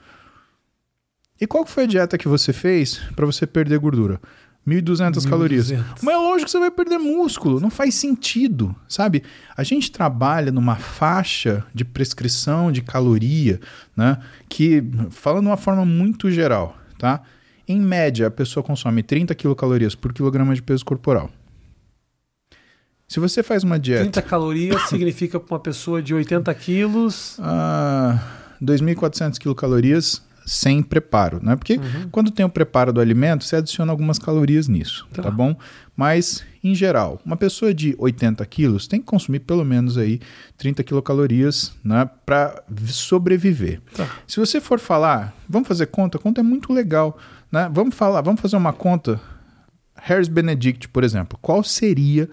E 1.41 1.47
qual 1.47 1.65
que 1.65 1.71
foi 1.71 1.85
a 1.85 1.87
dieta 1.87 2.17
que 2.17 2.29
você 2.29 2.53
fez 2.53 3.01
para 3.17 3.27
você 3.27 3.47
perder 3.47 3.79
gordura? 3.79 4.21
1.200 4.67 5.29
calorias. 5.29 5.73
Mas 6.03 6.15
é 6.15 6.19
lógico 6.19 6.45
que 6.45 6.51
você 6.51 6.59
vai 6.59 6.71
perder 6.71 6.99
músculo, 6.99 7.61
não 7.61 7.71
faz 7.71 7.95
sentido, 7.95 8.75
sabe? 8.89 9.23
A 9.57 9.63
gente 9.63 9.91
trabalha 9.91 10.53
numa 10.53 10.77
faixa 10.77 11.65
de 11.75 11.85
prescrição 11.85 12.71
de 12.71 12.83
caloria, 12.83 13.61
né? 13.97 14.19
Que, 14.49 14.83
falando 15.11 15.45
de 15.45 15.49
uma 15.49 15.57
forma 15.57 15.85
muito 15.85 16.31
geral, 16.31 16.77
tá? 16.99 17.23
Em 17.67 17.81
média, 17.81 18.27
a 18.27 18.31
pessoa 18.31 18.63
consome 18.63 19.03
30 19.03 19.35
quilocalorias 19.35 19.95
por 19.95 20.13
quilograma 20.13 20.55
de 20.55 20.63
peso 20.63 20.85
corporal. 20.85 21.31
Se 23.09 23.19
você 23.19 23.43
faz 23.43 23.65
uma 23.65 23.79
dieta. 23.79 24.03
30 24.03 24.23
calorias 24.23 24.83
significa 24.91 25.41
para 25.41 25.55
uma 25.55 25.61
pessoa 25.61 26.03
de 26.03 26.15
80 26.15 26.53
quilos. 26.55 27.37
Ah, 27.41 28.21
2.400 28.63 29.39
quilocalorias 29.39 30.23
sem 30.51 30.83
preparo, 30.83 31.39
né? 31.41 31.55
Porque 31.55 31.75
uhum. 31.75 32.09
quando 32.11 32.33
tem 32.33 32.45
o 32.45 32.49
preparo 32.49 32.93
do 32.93 33.01
alimento, 33.01 33.45
você 33.45 33.55
adiciona 33.55 33.93
algumas 33.93 34.19
calorias 34.19 34.67
nisso, 34.67 35.07
tá. 35.13 35.23
tá. 35.23 35.31
bom? 35.31 35.55
Mas, 35.97 36.45
em 36.65 36.75
geral, 36.75 37.21
uma 37.25 37.37
pessoa 37.37 37.73
de 37.73 37.95
80 37.97 38.45
quilos 38.47 38.89
tem 38.89 38.99
que 38.99 39.07
consumir 39.07 39.39
pelo 39.39 39.65
menos 39.65 39.97
aí 39.97 40.19
30 40.59 40.83
quilocalorias 40.83 41.73
né, 41.85 42.11
para 42.27 42.65
sobreviver. 42.89 43.81
Tá. 43.95 44.09
Se 44.27 44.41
você 44.41 44.61
for 44.61 44.81
falar, 44.81 45.33
vamos 45.49 45.69
fazer 45.69 45.87
conta, 45.87 46.19
a 46.19 46.21
conta 46.21 46.41
é 46.41 46.43
muito 46.43 46.73
legal, 46.73 47.17
né? 47.53 47.71
Vamos 47.73 47.95
falar, 47.95 48.21
vamos 48.21 48.41
fazer 48.41 48.57
uma 48.57 48.73
conta. 48.73 49.21
Harris 49.95 50.27
Benedict, 50.27 50.89
por 50.89 51.05
exemplo, 51.05 51.39
qual 51.41 51.63
seria 51.63 52.29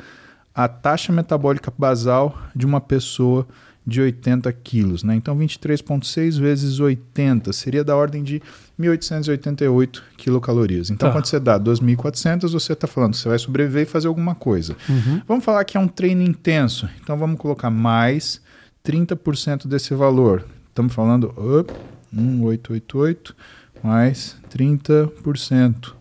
a 0.56 0.68
taxa 0.68 1.14
metabólica 1.14 1.72
basal 1.78 2.36
de 2.56 2.66
uma 2.66 2.82
pessoa 2.82 3.48
de 3.88 4.02
80 4.02 4.52
quilos. 4.52 5.02
Né? 5.02 5.16
Então, 5.16 5.38
23,6 5.40 6.38
vezes 6.38 6.82
80 6.82 7.54
seria 7.54 7.86
da 7.86 7.96
ordem 7.96 8.22
de 8.22 8.42
1.888 8.78 10.02
quilocalorias. 10.18 10.90
Então, 10.90 11.08
tá. 11.08 11.14
quando 11.16 11.26
você 11.26 11.40
dá 11.40 11.58
2.400, 11.58 12.52
você 12.52 12.74
está 12.74 12.86
falando 12.86 13.14
que 13.14 13.20
você 13.20 13.30
vai 13.30 13.40
sobreviver 13.40 13.84
e 13.84 13.86
fazer 13.86 14.10
alguma 14.10 14.36
coisa. 14.36 14.76
Uhum. 14.90 15.22
Vamos 15.26 15.46
falar 15.46 15.64
que 15.64 15.78
é 15.78 15.80
um 15.80 15.88
treino 15.88 16.22
intenso. 16.22 16.90
Então, 17.02 17.18
vamos 17.18 17.40
colocar 17.40 17.70
mais 17.70 18.42
30% 18.86 19.68
desse 19.68 19.94
valor. 19.94 20.46
Estamos 20.70 20.94
falando 20.94 21.34
up, 21.38 21.74
1.888 22.14 23.34
mais 23.82 24.36
30%. 24.52 25.94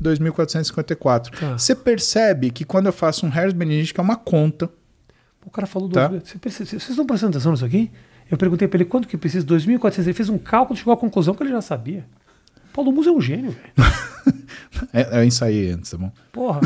2.454. 0.00 1.30
Tá. 1.30 1.58
Você 1.58 1.74
percebe 1.74 2.50
que 2.50 2.64
quando 2.64 2.86
eu 2.86 2.92
faço 2.92 3.24
um 3.24 3.28
Harris 3.28 3.52
Benedict, 3.52 3.94
que 3.94 4.00
é 4.00 4.02
uma 4.02 4.16
conta, 4.16 4.68
o 5.44 5.50
cara 5.50 5.66
falou 5.66 5.88
tá. 5.88 6.08
vezes. 6.08 6.36
Vocês 6.42 6.88
estão 6.88 7.06
prestando 7.06 7.32
atenção 7.32 7.52
nisso 7.52 7.64
aqui? 7.64 7.90
Eu 8.30 8.38
perguntei 8.38 8.66
para 8.66 8.78
ele 8.78 8.84
quanto 8.84 9.06
que 9.06 9.16
precisa, 9.16 9.46
2.400. 9.46 9.98
Ele 10.00 10.12
fez 10.12 10.28
um 10.28 10.38
cálculo 10.38 10.74
e 10.74 10.78
chegou 10.78 10.94
à 10.94 10.96
conclusão 10.96 11.34
que 11.34 11.42
ele 11.42 11.50
já 11.50 11.60
sabia. 11.60 12.06
Paulo 12.72 12.92
Musa 12.92 13.10
é 13.10 13.12
um 13.12 13.20
gênio, 13.20 13.50
velho. 13.52 13.92
é, 14.92 15.18
eu 15.18 15.24
ensaiei 15.24 15.70
antes, 15.70 15.90
tá 15.90 15.98
bom? 15.98 16.10
Porra. 16.32 16.60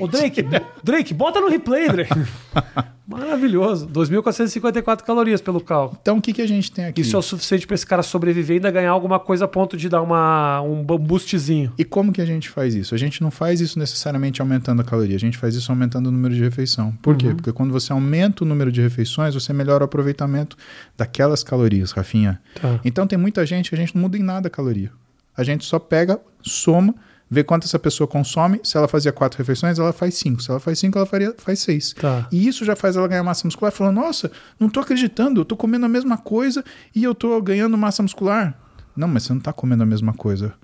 Ô, 0.00 0.06
Drake, 0.06 0.44
Drake, 0.84 1.14
bota 1.14 1.40
no 1.40 1.48
replay, 1.48 1.88
Drake. 1.88 2.12
Maravilhoso. 3.06 3.86
2.454 3.86 5.02
calorias 5.02 5.40
pelo 5.40 5.60
cálculo. 5.60 5.98
Então, 6.02 6.18
o 6.18 6.20
que, 6.20 6.32
que 6.32 6.42
a 6.42 6.46
gente 6.46 6.72
tem 6.72 6.86
aqui? 6.86 7.02
Isso 7.02 7.14
é 7.14 7.18
o 7.18 7.22
suficiente 7.22 7.64
para 7.64 7.76
esse 7.76 7.86
cara 7.86 8.02
sobreviver 8.02 8.56
e 8.56 8.58
ainda 8.58 8.70
ganhar 8.70 8.90
alguma 8.90 9.20
coisa 9.20 9.44
a 9.44 9.48
ponto 9.48 9.76
de 9.76 9.88
dar 9.88 10.02
uma, 10.02 10.60
um 10.60 10.82
boostzinho. 10.82 11.72
E 11.78 11.84
como 11.84 12.12
que 12.12 12.20
a 12.20 12.26
gente 12.26 12.50
faz 12.50 12.74
isso? 12.74 12.94
A 12.96 12.98
gente 12.98 13.22
não 13.22 13.30
faz 13.30 13.60
isso 13.60 13.78
necessariamente 13.78 14.40
aumentando 14.40 14.82
a 14.82 14.84
caloria, 14.84 15.14
a 15.14 15.20
gente 15.20 15.38
faz 15.38 15.54
isso 15.54 15.70
aumentando 15.70 16.08
o 16.08 16.10
número 16.10 16.34
de 16.34 16.42
refeição. 16.42 16.92
Por 17.00 17.12
uhum. 17.12 17.18
quê? 17.18 17.34
Porque 17.34 17.52
quando 17.52 17.72
você 17.72 17.92
aumenta 17.92 18.42
o 18.42 18.46
número 18.46 18.72
de 18.72 18.82
refeições, 18.82 19.34
você 19.34 19.52
melhora 19.52 19.84
o 19.84 19.86
aproveitamento 19.86 20.56
daquelas 20.96 21.44
calorias, 21.44 21.92
Rafinha. 21.92 22.40
Tá. 22.60 22.80
Então, 22.84 23.06
tem 23.06 23.16
muita 23.16 23.46
gente 23.46 23.68
que 23.70 23.76
a 23.76 23.78
gente 23.78 23.94
não 23.94 24.02
muda 24.02 24.18
em 24.18 24.22
nada 24.22 24.48
a 24.48 24.50
caloria. 24.50 24.90
A 25.36 25.44
gente 25.44 25.64
só 25.64 25.78
pega, 25.78 26.20
soma, 26.42 26.94
vê 27.30 27.44
quanto 27.44 27.64
essa 27.64 27.78
pessoa 27.78 28.06
consome. 28.06 28.60
Se 28.62 28.76
ela 28.76 28.88
fazia 28.88 29.12
quatro 29.12 29.38
refeições, 29.38 29.78
ela 29.78 29.92
faz 29.92 30.14
cinco. 30.14 30.42
Se 30.42 30.50
ela 30.50 30.60
faz 30.60 30.78
cinco, 30.78 30.98
ela 30.98 31.06
faria, 31.06 31.34
faz 31.36 31.60
seis. 31.60 31.92
Tá. 31.92 32.28
E 32.32 32.46
isso 32.46 32.64
já 32.64 32.76
faz 32.76 32.96
ela 32.96 33.08
ganhar 33.08 33.22
massa 33.22 33.46
muscular. 33.46 33.72
Falando, 33.72 33.96
nossa, 33.96 34.30
não 34.58 34.68
tô 34.68 34.80
acreditando, 34.80 35.40
eu 35.40 35.44
tô 35.44 35.56
comendo 35.56 35.86
a 35.86 35.88
mesma 35.88 36.16
coisa 36.16 36.64
e 36.94 37.04
eu 37.04 37.14
tô 37.14 37.40
ganhando 37.42 37.76
massa 37.76 38.02
muscular. 38.02 38.58
Não, 38.96 39.08
mas 39.08 39.24
você 39.24 39.32
não 39.32 39.40
tá 39.40 39.52
comendo 39.52 39.82
a 39.82 39.86
mesma 39.86 40.14
coisa. 40.14 40.54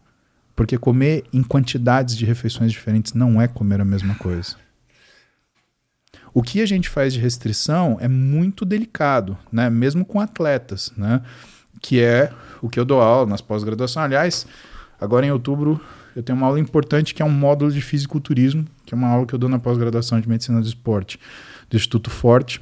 Porque 0.54 0.78
comer 0.78 1.24
em 1.32 1.42
quantidades 1.42 2.16
de 2.16 2.24
refeições 2.24 2.72
diferentes 2.72 3.14
não 3.14 3.40
é 3.40 3.48
comer 3.48 3.80
a 3.80 3.84
mesma 3.84 4.14
coisa. 4.14 4.56
O 6.34 6.42
que 6.42 6.62
a 6.62 6.66
gente 6.66 6.88
faz 6.88 7.12
de 7.12 7.20
restrição 7.20 7.98
é 8.00 8.08
muito 8.08 8.64
delicado, 8.64 9.36
né? 9.50 9.68
Mesmo 9.68 10.04
com 10.04 10.18
atletas, 10.18 10.92
né? 10.96 11.22
Que 11.80 12.00
é 12.00 12.32
o 12.62 12.68
que 12.68 12.80
eu 12.80 12.84
dou 12.84 13.02
aula 13.02 13.26
nas 13.26 13.40
pós-graduação. 13.42 14.02
Aliás, 14.02 14.46
agora 14.98 15.26
em 15.26 15.30
outubro 15.32 15.80
eu 16.14 16.22
tenho 16.22 16.38
uma 16.38 16.46
aula 16.46 16.60
importante 16.60 17.14
que 17.14 17.20
é 17.20 17.24
um 17.24 17.30
módulo 17.30 17.70
de 17.70 17.80
fisiculturismo, 17.82 18.64
que 18.86 18.94
é 18.94 18.96
uma 18.96 19.08
aula 19.08 19.26
que 19.26 19.34
eu 19.34 19.38
dou 19.38 19.48
na 19.48 19.58
pós-graduação 19.58 20.20
de 20.20 20.28
medicina 20.28 20.60
do 20.60 20.66
esporte 20.66 21.18
do 21.68 21.76
Instituto 21.76 22.10
Forte, 22.10 22.60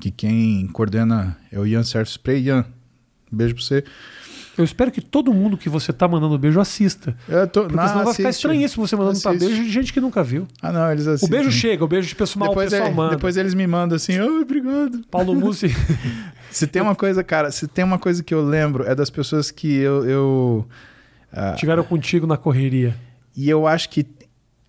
que 0.00 0.10
quem 0.10 0.66
coordena 0.68 1.36
é 1.52 1.58
o 1.58 1.66
Ian 1.66 1.82
Sérgio 1.82 2.12
Spray. 2.12 2.44
Ian, 2.44 2.64
beijo 3.30 3.54
pra 3.54 3.64
você. 3.64 3.84
Eu 4.56 4.64
espero 4.64 4.90
que 4.90 5.00
todo 5.00 5.32
mundo 5.32 5.56
que 5.56 5.68
você 5.68 5.92
tá 5.92 6.08
mandando 6.08 6.38
beijo 6.38 6.58
assista. 6.58 7.16
Eu 7.28 7.46
tô, 7.46 7.62
porque 7.62 7.76
não, 7.76 7.88
senão 7.88 8.04
vai 8.04 8.14
ficar 8.14 8.30
estranhíssimo 8.30 8.86
você 8.86 8.96
mandando 8.96 9.20
pra 9.20 9.34
beijo 9.34 9.62
de 9.62 9.70
gente 9.70 9.92
que 9.92 10.00
nunca 10.00 10.24
viu. 10.24 10.48
Ah, 10.62 10.72
não, 10.72 10.90
eles 10.90 11.06
assistem. 11.06 11.28
O 11.28 11.30
beijo 11.30 11.50
chega, 11.50 11.84
o 11.84 11.88
beijo 11.88 12.08
de 12.08 12.14
pessoal, 12.14 12.48
depois 12.48 12.70
pessoal 12.70 12.92
manda. 12.92 13.16
Depois 13.16 13.36
eles 13.36 13.52
me 13.52 13.66
mandam 13.66 13.96
assim, 13.96 14.18
oh, 14.20 14.40
obrigado. 14.40 15.02
Paulo 15.10 15.34
Mussi. 15.38 15.74
se 16.50 16.66
tem 16.66 16.80
uma 16.80 16.94
coisa, 16.94 17.22
cara, 17.22 17.50
se 17.50 17.68
tem 17.68 17.84
uma 17.84 17.98
coisa 17.98 18.22
que 18.22 18.32
eu 18.32 18.42
lembro, 18.42 18.84
é 18.84 18.94
das 18.94 19.10
pessoas 19.10 19.50
que 19.50 19.74
eu... 19.76 20.04
eu 20.06 20.68
uh, 21.32 21.56
Tiveram 21.56 21.84
contigo 21.84 22.26
na 22.26 22.36
correria. 22.36 22.96
E 23.36 23.50
eu 23.50 23.66
acho 23.66 23.90
que 23.90 24.06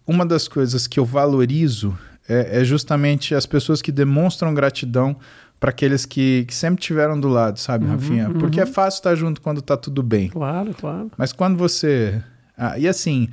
uma 0.05 0.25
das 0.25 0.47
coisas 0.47 0.85
que 0.85 0.99
eu 0.99 1.05
valorizo 1.05 1.97
é, 2.27 2.61
é 2.61 2.63
justamente 2.63 3.33
as 3.33 3.45
pessoas 3.45 3.81
que 3.81 3.91
demonstram 3.91 4.53
gratidão 4.53 5.15
para 5.59 5.71
aqueles 5.71 6.05
que, 6.05 6.45
que 6.47 6.53
sempre 6.53 6.81
tiveram 6.81 7.19
do 7.19 7.27
lado, 7.27 7.59
sabe, 7.59 7.85
uhum, 7.85 7.91
Rafinha? 7.91 8.27
Uhum. 8.29 8.37
Porque 8.39 8.61
é 8.61 8.65
fácil 8.65 8.99
estar 8.99 9.15
junto 9.15 9.41
quando 9.41 9.61
tá 9.61 9.75
tudo 9.75 10.03
bem. 10.03 10.29
Claro, 10.29 10.73
claro. 10.73 11.11
Mas 11.17 11.31
quando 11.33 11.57
você. 11.57 12.21
Ah, 12.57 12.77
e 12.77 12.87
assim, 12.87 13.27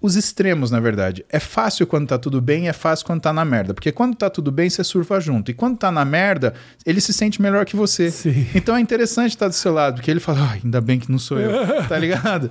os 0.00 0.16
extremos, 0.16 0.70
na 0.70 0.80
verdade. 0.80 1.24
É 1.28 1.38
fácil 1.38 1.86
quando 1.86 2.06
tá 2.08 2.18
tudo 2.18 2.40
bem 2.40 2.64
e 2.64 2.68
é 2.68 2.72
fácil 2.72 3.04
quando 3.04 3.20
tá 3.20 3.32
na 3.32 3.44
merda. 3.44 3.74
Porque 3.74 3.90
quando 3.92 4.14
tá 4.14 4.30
tudo 4.30 4.50
bem, 4.52 4.70
você 4.70 4.82
surfa 4.84 5.18
junto. 5.20 5.50
E 5.50 5.54
quando 5.54 5.76
tá 5.76 5.90
na 5.90 6.04
merda, 6.04 6.54
ele 6.86 7.00
se 7.00 7.12
sente 7.12 7.42
melhor 7.42 7.64
que 7.66 7.74
você. 7.76 8.10
Sim. 8.10 8.46
Então 8.54 8.76
é 8.76 8.80
interessante 8.80 9.30
estar 9.32 9.48
do 9.48 9.54
seu 9.54 9.72
lado, 9.72 9.96
porque 9.96 10.10
ele 10.10 10.20
fala, 10.20 10.48
"Ai, 10.52 10.60
ainda 10.64 10.80
bem 10.80 10.98
que 10.98 11.10
não 11.10 11.18
sou 11.18 11.38
eu. 11.38 11.50
tá 11.88 11.98
ligado? 11.98 12.50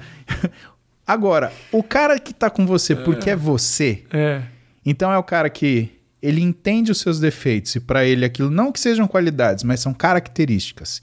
Agora, 1.05 1.51
o 1.71 1.81
cara 1.81 2.19
que 2.19 2.33
tá 2.33 2.49
com 2.49 2.65
você 2.65 2.95
porque 2.95 3.29
é 3.29 3.35
você, 3.35 4.03
É. 4.11 4.41
então 4.85 5.11
é 5.11 5.17
o 5.17 5.23
cara 5.23 5.49
que 5.49 5.89
ele 6.21 6.41
entende 6.41 6.91
os 6.91 6.99
seus 6.99 7.19
defeitos 7.19 7.75
e 7.75 7.79
pra 7.79 8.03
ele 8.03 8.25
aquilo 8.25 8.49
não 8.49 8.71
que 8.71 8.79
sejam 8.79 9.07
qualidades, 9.07 9.63
mas 9.63 9.79
são 9.79 9.93
características. 9.93 11.01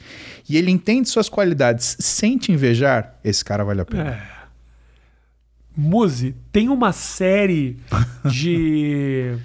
E 0.48 0.56
ele 0.56 0.70
entende 0.70 1.08
suas 1.08 1.28
qualidades 1.28 1.96
sem 2.00 2.36
te 2.36 2.52
invejar, 2.52 3.18
esse 3.24 3.44
cara 3.44 3.64
vale 3.64 3.80
a 3.80 3.84
pena. 3.84 4.10
É. 4.10 4.34
Muzi, 5.76 6.34
tem 6.52 6.68
uma 6.68 6.92
série 6.92 7.78
de 8.30 9.36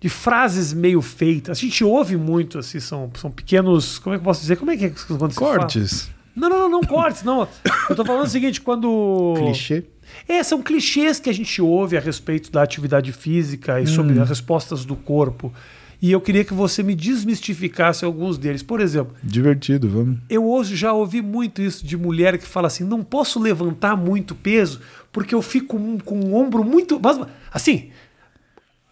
de 0.00 0.08
frases 0.08 0.72
meio 0.72 1.02
feitas. 1.02 1.58
A 1.58 1.60
gente 1.60 1.82
ouve 1.82 2.16
muito, 2.16 2.58
assim, 2.58 2.78
são, 2.78 3.10
são 3.16 3.30
pequenos. 3.30 3.98
Como 3.98 4.14
é 4.14 4.18
que 4.18 4.22
eu 4.22 4.24
posso 4.24 4.40
dizer? 4.40 4.56
Como 4.56 4.70
é 4.70 4.76
que 4.76 4.84
é 4.86 4.90
quando? 4.90 5.34
Cortes, 5.34 6.08
Não, 6.36 6.48
não, 6.48 6.58
não, 6.60 6.68
não 6.68 6.80
cortes, 6.82 7.24
não. 7.24 7.48
Eu 7.90 7.96
tô 7.96 8.04
falando 8.04 8.24
o 8.24 8.28
seguinte, 8.28 8.60
quando. 8.60 9.34
clichê. 9.38 9.84
É, 10.26 10.42
são 10.42 10.62
clichês 10.62 11.20
que 11.20 11.28
a 11.30 11.34
gente 11.34 11.60
ouve 11.60 11.96
a 11.96 12.00
respeito 12.00 12.50
da 12.50 12.62
atividade 12.62 13.12
física 13.12 13.80
e 13.80 13.86
sobre 13.86 14.18
Hum. 14.18 14.22
as 14.22 14.28
respostas 14.28 14.84
do 14.84 14.96
corpo. 14.96 15.52
E 16.00 16.12
eu 16.12 16.20
queria 16.20 16.44
que 16.44 16.54
você 16.54 16.80
me 16.82 16.94
desmistificasse 16.94 18.04
alguns 18.04 18.38
deles. 18.38 18.62
Por 18.62 18.80
exemplo, 18.80 19.14
Divertido, 19.22 19.88
vamos. 19.88 20.18
eu 20.30 20.48
hoje 20.48 20.76
já 20.76 20.92
ouvi 20.92 21.20
muito 21.20 21.60
isso 21.60 21.84
de 21.84 21.96
mulher 21.96 22.38
que 22.38 22.46
fala 22.46 22.68
assim: 22.68 22.84
não 22.84 23.02
posso 23.02 23.40
levantar 23.40 23.96
muito 23.96 24.34
peso 24.34 24.80
porque 25.12 25.34
eu 25.34 25.42
fico 25.42 25.76
com, 25.76 25.98
com 25.98 26.20
o 26.20 26.34
ombro 26.36 26.62
muito. 26.64 27.00
mas, 27.02 27.18
Assim, 27.52 27.90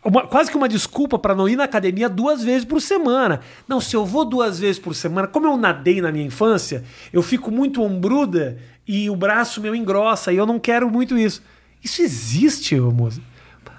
uma- 0.04 0.26
quase 0.26 0.50
que 0.50 0.56
uma 0.56 0.68
desculpa 0.68 1.18
para 1.18 1.34
não 1.34 1.48
ir 1.48 1.54
na 1.56 1.64
academia 1.64 2.08
duas 2.08 2.42
vezes 2.42 2.64
por 2.64 2.80
semana. 2.80 3.40
Não, 3.68 3.80
se 3.80 3.94
eu 3.94 4.04
vou 4.04 4.24
duas 4.24 4.58
vezes 4.58 4.78
por 4.80 4.94
semana, 4.94 5.28
como 5.28 5.46
eu 5.46 5.56
nadei 5.56 6.00
na 6.00 6.10
minha 6.10 6.24
infância, 6.26 6.82
eu 7.12 7.22
fico 7.22 7.50
muito 7.52 7.82
ombruda 7.82 8.58
e 8.86 9.08
o 9.10 9.16
braço 9.16 9.60
meu 9.60 9.74
engrossa 9.74 10.32
e 10.32 10.36
eu 10.36 10.46
não 10.46 10.58
quero 10.58 10.90
muito 10.90 11.16
isso. 11.18 11.42
Isso 11.82 12.02
existe, 12.02 12.78
ô, 12.78 12.90
moça. 12.90 13.20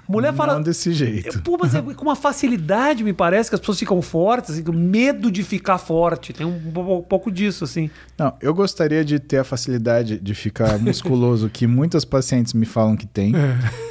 A 0.08 0.12
mulher 0.12 0.34
fala. 0.34 0.54
Não 0.54 0.62
desse 0.62 0.94
jeito. 0.94 1.42
Pô, 1.42 1.58
mas 1.60 1.76
é 1.76 1.82
com 1.82 2.02
uma 2.04 2.16
facilidade, 2.16 3.04
me 3.04 3.12
parece, 3.12 3.50
que 3.50 3.56
as 3.56 3.60
pessoas 3.60 3.78
ficam 3.78 4.02
fortes, 4.02 4.52
assim, 4.52 4.64
com 4.64 4.72
medo 4.72 5.30
de 5.30 5.44
ficar 5.44 5.78
forte. 5.78 6.32
Tem 6.32 6.48
um, 6.48 6.72
po- 6.72 7.04
pouco 7.04 7.30
disso, 7.30 7.66
assim. 7.66 7.90
Não, 8.18 8.34
eu 8.40 8.54
gostaria 8.54 9.04
de 9.04 9.20
ter 9.20 9.40
a 9.40 9.44
facilidade 9.44 10.18
de 10.18 10.34
ficar 10.34 10.80
musculoso 10.80 11.50
que 11.50 11.68
muitas 11.68 12.06
pacientes 12.06 12.54
me 12.54 12.66
falam 12.66 12.96
que 12.96 13.06
tem, 13.06 13.34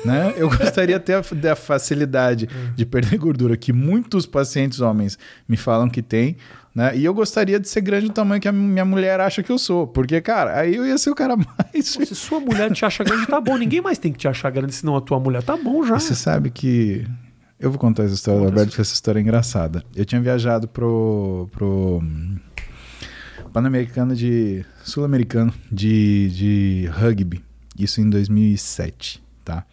né? 0.06 0.32
Eu 0.38 0.48
gostaria 0.48 0.98
de 0.98 1.04
ter 1.04 1.14
a, 1.16 1.20
da 1.34 1.54
facilidade 1.54 2.48
de 2.74 2.86
perder 2.86 3.18
gordura 3.18 3.54
que 3.54 3.70
muitos 3.70 4.24
pacientes 4.24 4.80
homens 4.80 5.18
me 5.46 5.58
falam 5.58 5.86
que 5.86 6.00
tem, 6.00 6.38
né? 6.77 6.95
E 6.95 7.07
eu 7.07 7.14
gostaria 7.14 7.59
de 7.59 7.66
ser 7.66 7.81
grande 7.81 8.09
do 8.09 8.12
tamanho 8.12 8.39
que 8.39 8.47
a 8.47 8.53
minha 8.53 8.85
mulher 8.85 9.18
acha 9.18 9.43
que 9.43 9.51
eu 9.51 9.59
sou, 9.59 9.87
porque 9.87 10.20
cara, 10.20 10.61
aí 10.61 10.77
eu 10.77 10.87
ia 10.87 10.99
ser 10.99 11.09
o 11.09 11.14
cara 11.14 11.35
mais 11.35 11.87
Se 11.87 12.14
sua 12.14 12.39
mulher 12.39 12.70
te 12.70 12.85
acha 12.85 13.03
grande, 13.03 13.27
tá 13.27 13.41
bom. 13.41 13.57
Ninguém 13.57 13.81
mais 13.81 13.97
tem 13.97 14.12
que 14.12 14.18
te 14.18 14.29
achar 14.29 14.51
grande, 14.51 14.74
senão 14.74 14.95
a 14.95 15.01
tua 15.01 15.18
mulher 15.18 15.43
tá 15.43 15.57
bom 15.57 15.83
já. 15.87 15.99
Você 15.99 16.14
sabe 16.14 16.51
que. 16.51 17.07
Eu 17.59 17.70
vou 17.70 17.81
contar 17.81 18.03
essa 18.03 18.12
história 18.12 18.41
do 18.41 18.47
Alberto, 18.49 18.68
porque 18.68 18.83
essa 18.83 18.93
história 18.93 19.18
é 19.18 19.22
engraçada. 19.22 19.83
Eu 19.95 20.05
tinha 20.05 20.20
viajado 20.20 20.68
pro. 20.68 21.49
pro 21.51 22.03
Pan-Americano 23.55 24.14
de. 24.14 24.62
Sul-Americano 24.85 25.55
de, 25.72 26.29
de 26.29 26.91
rugby. 26.93 27.43
Isso 27.79 28.03
em 28.03 28.11
2007, 28.11 29.22
tá? 29.43 29.64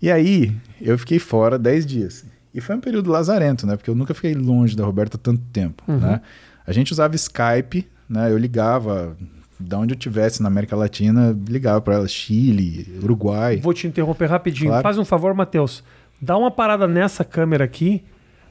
E 0.00 0.08
aí, 0.08 0.56
eu 0.80 0.96
fiquei 0.96 1.18
fora 1.18 1.58
10 1.58 1.84
dias. 1.84 2.24
E 2.54 2.60
foi 2.60 2.74
um 2.76 2.80
período 2.80 3.10
lazarento, 3.10 3.66
né? 3.66 3.76
Porque 3.76 3.90
eu 3.90 3.94
nunca 3.94 4.12
fiquei 4.14 4.34
longe 4.34 4.76
da 4.76 4.84
Roberta 4.84 5.16
tanto 5.16 5.42
tempo, 5.52 5.82
Uhum. 5.86 5.98
né? 5.98 6.20
A 6.66 6.72
gente 6.72 6.92
usava 6.92 7.14
Skype, 7.16 7.86
né? 8.08 8.30
Eu 8.30 8.38
ligava. 8.38 9.16
Da 9.62 9.78
onde 9.78 9.92
eu 9.92 9.98
tivesse 9.98 10.40
na 10.42 10.48
América 10.48 10.74
Latina, 10.74 11.36
ligava 11.46 11.82
para 11.82 11.94
ela, 11.96 12.08
Chile, 12.08 12.98
Uruguai. 13.02 13.58
Vou 13.58 13.74
te 13.74 13.86
interromper 13.86 14.24
rapidinho. 14.26 14.70
Claro. 14.70 14.82
Faz 14.82 14.96
um 14.96 15.04
favor, 15.04 15.34
Matheus. 15.34 15.84
Dá 16.20 16.34
uma 16.36 16.50
parada 16.50 16.88
nessa 16.88 17.24
câmera 17.24 17.64
aqui, 17.64 18.02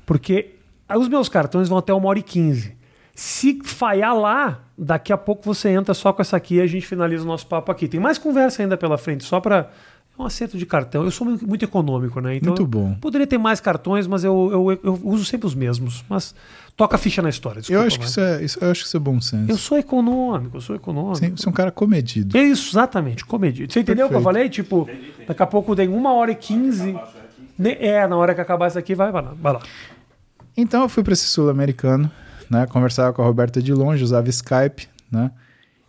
porque 0.06 0.52
os 0.96 1.08
meus 1.08 1.28
cartões 1.28 1.68
vão 1.68 1.80
até 1.80 1.92
uma 1.94 2.08
hora 2.10 2.20
e 2.20 2.24
quinze. 2.24 2.78
Se 3.16 3.60
falhar 3.64 4.16
lá, 4.16 4.60
daqui 4.78 5.12
a 5.12 5.18
pouco 5.18 5.44
você 5.44 5.70
entra 5.70 5.94
só 5.96 6.14
com 6.14 6.22
essa 6.22 6.38
aqui 6.38 6.56
e 6.56 6.62
a 6.62 6.68
gente 6.68 6.86
finaliza 6.86 7.24
o 7.24 7.28
nosso 7.28 7.48
papo 7.48 7.72
aqui. 7.72 7.88
Tem 7.88 8.00
mais 8.00 8.20
conversa 8.20 8.62
ainda 8.62 8.78
pela 8.78 8.98
frente, 8.98 9.24
só 9.24 9.40
para 9.42 9.70
um 10.24 10.26
acerto 10.26 10.58
de 10.58 10.66
cartão. 10.66 11.04
Eu 11.04 11.12
sou 11.12 11.26
muito, 11.26 11.64
econômico, 11.64 12.20
né? 12.20 12.36
Então 12.36 12.50
Muito 12.50 12.62
eu 12.64 12.68
bom. 12.68 12.96
Poderia 12.96 13.26
ter 13.26 13.38
mais 13.38 13.60
cartões, 13.60 14.06
mas 14.08 14.24
eu, 14.24 14.50
eu, 14.52 14.80
eu 14.84 15.00
uso 15.04 15.24
sempre 15.26 15.48
os 15.48 15.56
mesmos. 15.56 16.04
Mas 16.10 16.36
toca 16.76 16.96
a 16.96 17.00
ficha 17.00 17.22
na 17.22 17.30
história. 17.30 17.60
Eu 17.60 17.62
desculpa, 17.62 17.86
acho, 17.88 18.00
que 18.00 18.06
isso 18.06 18.20
é, 18.20 18.44
isso, 18.44 18.60
eu 18.62 18.72
acho 18.72 18.82
que 18.82 18.88
isso 18.88 18.98
é 18.98 19.00
bom 19.00 19.20
senso. 19.22 19.52
Eu 19.52 19.58
sou 19.58 19.78
econômico, 19.78 20.58
eu 20.58 20.62
sou 20.62 20.76
econômico. 20.76 21.18
Sim, 21.18 21.36
Você 21.36 21.48
é 21.48 21.50
um 21.50 21.54
cara 21.54 21.72
comedido. 21.72 22.38
É 22.38 22.44
isso, 22.44 22.72
exatamente, 22.72 23.26
comedido. 23.26 23.72
Você 23.72 23.80
entendeu 23.80 24.06
o 24.08 24.10
que 24.10 24.16
eu 24.16 24.22
falei? 24.22 24.50
Tipo, 24.50 24.88
daqui 25.28 25.42
a 25.44 25.48
pouco 25.48 25.76
tem 25.76 25.88
uma 25.88 26.14
hora 26.14 26.32
e 26.32 26.36
quinze. 26.36 26.96
Ne- 27.58 27.78
É, 27.80 28.08
na 28.08 28.16
hora 28.16 28.34
que 28.36 28.42
acabar 28.42 28.68
isso 28.68 28.80
aqui, 28.80 28.96
vai, 28.96 29.12
vai 29.12 29.22
lá. 29.24 29.34
Vai 29.40 29.54
lá. 29.54 29.60
Então 30.56 30.82
eu 30.82 30.90
fui 30.90 31.04
para 31.04 31.14
esse 31.14 31.26
sul-americano, 31.26 32.12
né? 32.50 32.66
Conversava 32.68 33.14
com 33.14 33.22
a 33.22 33.26
Roberta 33.26 33.62
de 33.62 33.74
longe, 33.74 34.04
usava 34.04 34.28
Skype, 34.30 34.88
né? 35.12 35.32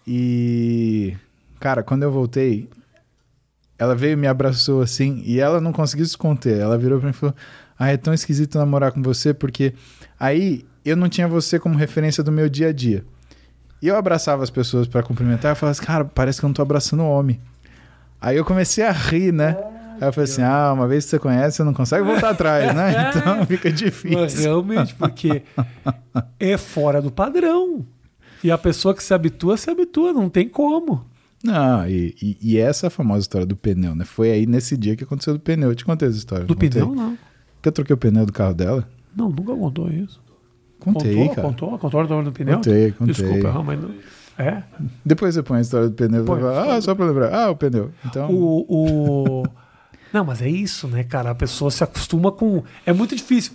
E, 0.06 1.16
cara, 1.58 1.82
quando 1.82 2.02
eu 2.02 2.10
voltei, 2.10 2.68
ela 3.80 3.94
veio 3.96 4.12
e 4.12 4.16
me 4.16 4.26
abraçou 4.26 4.82
assim, 4.82 5.22
e 5.24 5.40
ela 5.40 5.58
não 5.58 5.72
conseguiu 5.72 6.04
se 6.04 6.16
conter. 6.16 6.58
Ela 6.60 6.76
virou 6.76 6.98
pra 7.00 7.06
mim 7.08 7.14
e 7.14 7.16
falou: 7.16 7.34
Ah, 7.78 7.88
é 7.88 7.96
tão 7.96 8.12
esquisito 8.12 8.58
namorar 8.58 8.92
com 8.92 9.02
você, 9.02 9.32
porque 9.32 9.72
aí 10.18 10.66
eu 10.84 10.94
não 10.94 11.08
tinha 11.08 11.26
você 11.26 11.58
como 11.58 11.76
referência 11.78 12.22
do 12.22 12.30
meu 12.30 12.46
dia 12.46 12.68
a 12.68 12.72
dia. 12.72 13.02
E 13.80 13.88
eu 13.88 13.96
abraçava 13.96 14.42
as 14.42 14.50
pessoas 14.50 14.86
para 14.86 15.02
cumprimentar 15.02 15.52
e 15.52 15.58
falava 15.58 15.70
assim, 15.72 15.86
cara, 15.86 16.04
parece 16.04 16.38
que 16.38 16.44
eu 16.44 16.48
não 16.48 16.54
tô 16.54 16.60
abraçando 16.60 17.02
homem. 17.02 17.40
Aí 18.20 18.36
eu 18.36 18.44
comecei 18.44 18.84
a 18.84 18.92
rir, 18.92 19.32
né? 19.32 19.56
Aí 19.98 20.06
eu 20.08 20.12
falei 20.12 20.30
assim: 20.30 20.42
ah, 20.42 20.72
uma 20.74 20.86
vez 20.86 21.04
que 21.04 21.10
você 21.10 21.18
conhece, 21.18 21.56
você 21.56 21.64
não 21.64 21.72
consegue 21.72 22.04
voltar 22.04 22.30
atrás, 22.30 22.74
né? 22.74 23.12
Então 23.16 23.46
fica 23.46 23.70
Mas 23.70 23.78
difícil. 23.78 24.42
realmente, 24.42 24.94
porque 24.94 25.42
é 26.38 26.58
fora 26.58 27.00
do 27.00 27.10
padrão. 27.10 27.86
E 28.44 28.50
a 28.50 28.58
pessoa 28.58 28.94
que 28.94 29.02
se 29.02 29.14
habitua, 29.14 29.56
se 29.56 29.70
habitua, 29.70 30.12
não 30.12 30.28
tem 30.28 30.46
como. 30.48 31.06
Não, 31.42 31.86
e, 31.88 32.14
e, 32.20 32.38
e 32.40 32.58
essa 32.58 32.86
é 32.86 32.88
a 32.88 32.90
famosa 32.90 33.20
história 33.20 33.46
do 33.46 33.56
pneu, 33.56 33.94
né? 33.94 34.04
Foi 34.04 34.30
aí 34.30 34.46
nesse 34.46 34.76
dia 34.76 34.94
que 34.94 35.04
aconteceu 35.04 35.32
do 35.34 35.40
pneu. 35.40 35.70
Eu 35.70 35.74
te 35.74 35.84
contei 35.84 36.08
essa 36.08 36.18
história. 36.18 36.44
Do 36.44 36.50
não 36.50 36.54
contei? 36.54 36.70
pneu, 36.70 36.94
não. 36.94 37.18
Que 37.62 37.68
eu 37.68 37.72
troquei 37.72 37.94
o 37.94 37.96
pneu 37.96 38.26
do 38.26 38.32
carro 38.32 38.54
dela? 38.54 38.88
Não, 39.16 39.30
nunca 39.30 39.54
contou 39.54 39.88
isso. 39.90 40.22
Contei, 40.78 41.14
contou, 41.14 41.34
cara. 41.34 41.48
contou, 41.48 41.78
contou 41.78 42.00
a 42.00 42.02
história 42.04 42.24
do 42.24 42.32
pneu? 42.32 42.56
Contei, 42.56 42.92
contei. 42.92 43.14
Desculpa, 43.14 43.62
mas 43.62 43.80
não. 43.80 43.94
É? 44.38 44.62
Depois 45.04 45.34
você 45.34 45.42
põe 45.42 45.58
a 45.58 45.60
história 45.60 45.88
do 45.88 45.94
pneu. 45.94 46.24
Põe. 46.24 46.40
ah, 46.42 46.80
só 46.80 46.94
pra 46.94 47.04
lembrar. 47.06 47.34
Ah, 47.34 47.50
o 47.50 47.56
pneu. 47.56 47.90
Então, 48.04 48.30
O, 48.30 48.64
o... 48.68 49.42
Não, 50.12 50.24
mas 50.24 50.42
é 50.42 50.48
isso, 50.48 50.88
né, 50.88 51.04
cara? 51.04 51.30
A 51.30 51.34
pessoa 51.34 51.70
se 51.70 51.84
acostuma 51.84 52.32
com. 52.32 52.64
É 52.84 52.92
muito 52.92 53.14
difícil. 53.14 53.52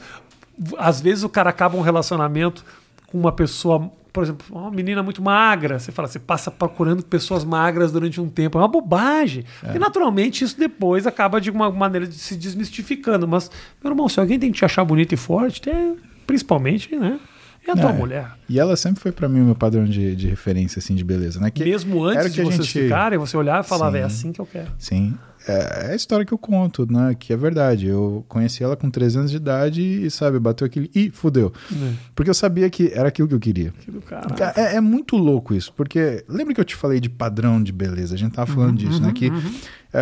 Às 0.77 1.01
vezes 1.01 1.23
o 1.23 1.29
cara 1.29 1.49
acaba 1.49 1.75
um 1.75 1.81
relacionamento 1.81 2.63
com 3.07 3.17
uma 3.17 3.31
pessoa, 3.31 3.91
por 4.15 4.23
exemplo, 4.23 4.45
uma 4.49 4.71
menina 4.71 5.03
muito 5.03 5.21
magra. 5.21 5.77
Você 5.77 5.91
fala, 5.91 6.07
você 6.07 6.17
passa 6.19 6.49
procurando 6.49 7.03
pessoas 7.03 7.43
magras 7.43 7.91
durante 7.91 8.21
um 8.21 8.29
tempo. 8.29 8.57
É 8.57 8.61
uma 8.61 8.67
bobagem. 8.69 9.43
E 9.73 9.77
naturalmente 9.77 10.45
isso 10.45 10.57
depois 10.57 11.05
acaba 11.05 11.41
de 11.41 11.51
uma 11.51 11.69
maneira 11.69 12.07
de 12.07 12.15
se 12.15 12.35
desmistificando. 12.37 13.27
Mas, 13.27 13.51
meu 13.83 13.91
irmão, 13.91 14.07
se 14.07 14.17
alguém 14.17 14.39
tem 14.39 14.51
que 14.53 14.57
te 14.59 14.63
achar 14.63 14.85
bonito 14.85 15.11
e 15.13 15.17
forte, 15.17 15.69
é, 15.69 15.93
principalmente, 16.25 16.95
né? 16.95 17.19
É 17.67 17.71
a 17.71 17.75
tua 17.75 17.89
É. 17.89 17.93
mulher. 17.93 18.31
E 18.47 18.59
ela 18.59 18.75
sempre 18.77 19.01
foi 19.01 19.11
pra 19.11 19.27
mim 19.27 19.41
o 19.41 19.45
meu 19.45 19.55
padrão 19.55 19.83
de, 19.85 20.15
de 20.15 20.27
referência, 20.27 20.79
assim, 20.79 20.95
de 20.95 21.03
beleza, 21.03 21.39
né? 21.39 21.49
Que 21.51 21.63
Mesmo 21.63 22.03
antes 22.05 22.33
de 22.33 22.41
vocês 22.43 22.65
gente- 22.67 22.83
ficarem, 22.83 23.17
você 23.19 23.35
olhar 23.35 23.63
e 23.63 23.67
falar, 23.67 23.91
Sim. 23.91 23.97
é 23.97 24.03
assim 24.03 24.31
que 24.31 24.39
eu 24.39 24.45
quero. 24.45 24.71
Sim. 24.77 25.15
É, 25.47 25.87
é 25.87 25.91
a 25.91 25.95
história 25.95 26.25
que 26.25 26.33
eu 26.33 26.37
conto, 26.37 26.91
né? 26.91 27.15
Que 27.17 27.33
é 27.33 27.37
verdade. 27.37 27.87
Eu 27.87 28.25
conheci 28.27 28.63
ela 28.63 28.75
com 28.75 28.89
3 28.89 29.15
anos 29.15 29.31
de 29.31 29.37
idade 29.37 29.81
e, 29.81 30.09
sabe, 30.09 30.39
bateu 30.39 30.65
aquele. 30.65 30.89
Ih, 30.95 31.11
fudeu. 31.11 31.51
Né? 31.71 31.95
Porque 32.15 32.29
eu 32.29 32.33
sabia 32.33 32.69
que 32.69 32.91
era 32.93 33.07
aquilo 33.09 33.27
que 33.27 33.35
eu 33.35 33.39
queria. 33.39 33.71
Que 33.79 33.91
do. 33.91 34.01
Ca- 34.01 34.53
É, 34.55 34.75
é 34.75 34.81
muito 34.81 35.15
louco 35.17 35.53
isso, 35.53 35.71
porque 35.73 36.23
lembra 36.27 36.53
que 36.53 36.59
eu 36.61 36.65
te 36.65 36.75
falei 36.75 36.99
de 36.99 37.09
padrão 37.09 37.61
de 37.61 37.71
beleza? 37.71 38.15
A 38.15 38.17
gente 38.17 38.33
tava 38.33 38.51
falando 38.51 38.77
disso, 38.77 39.01
né? 39.01 39.11
Que, 39.13 39.29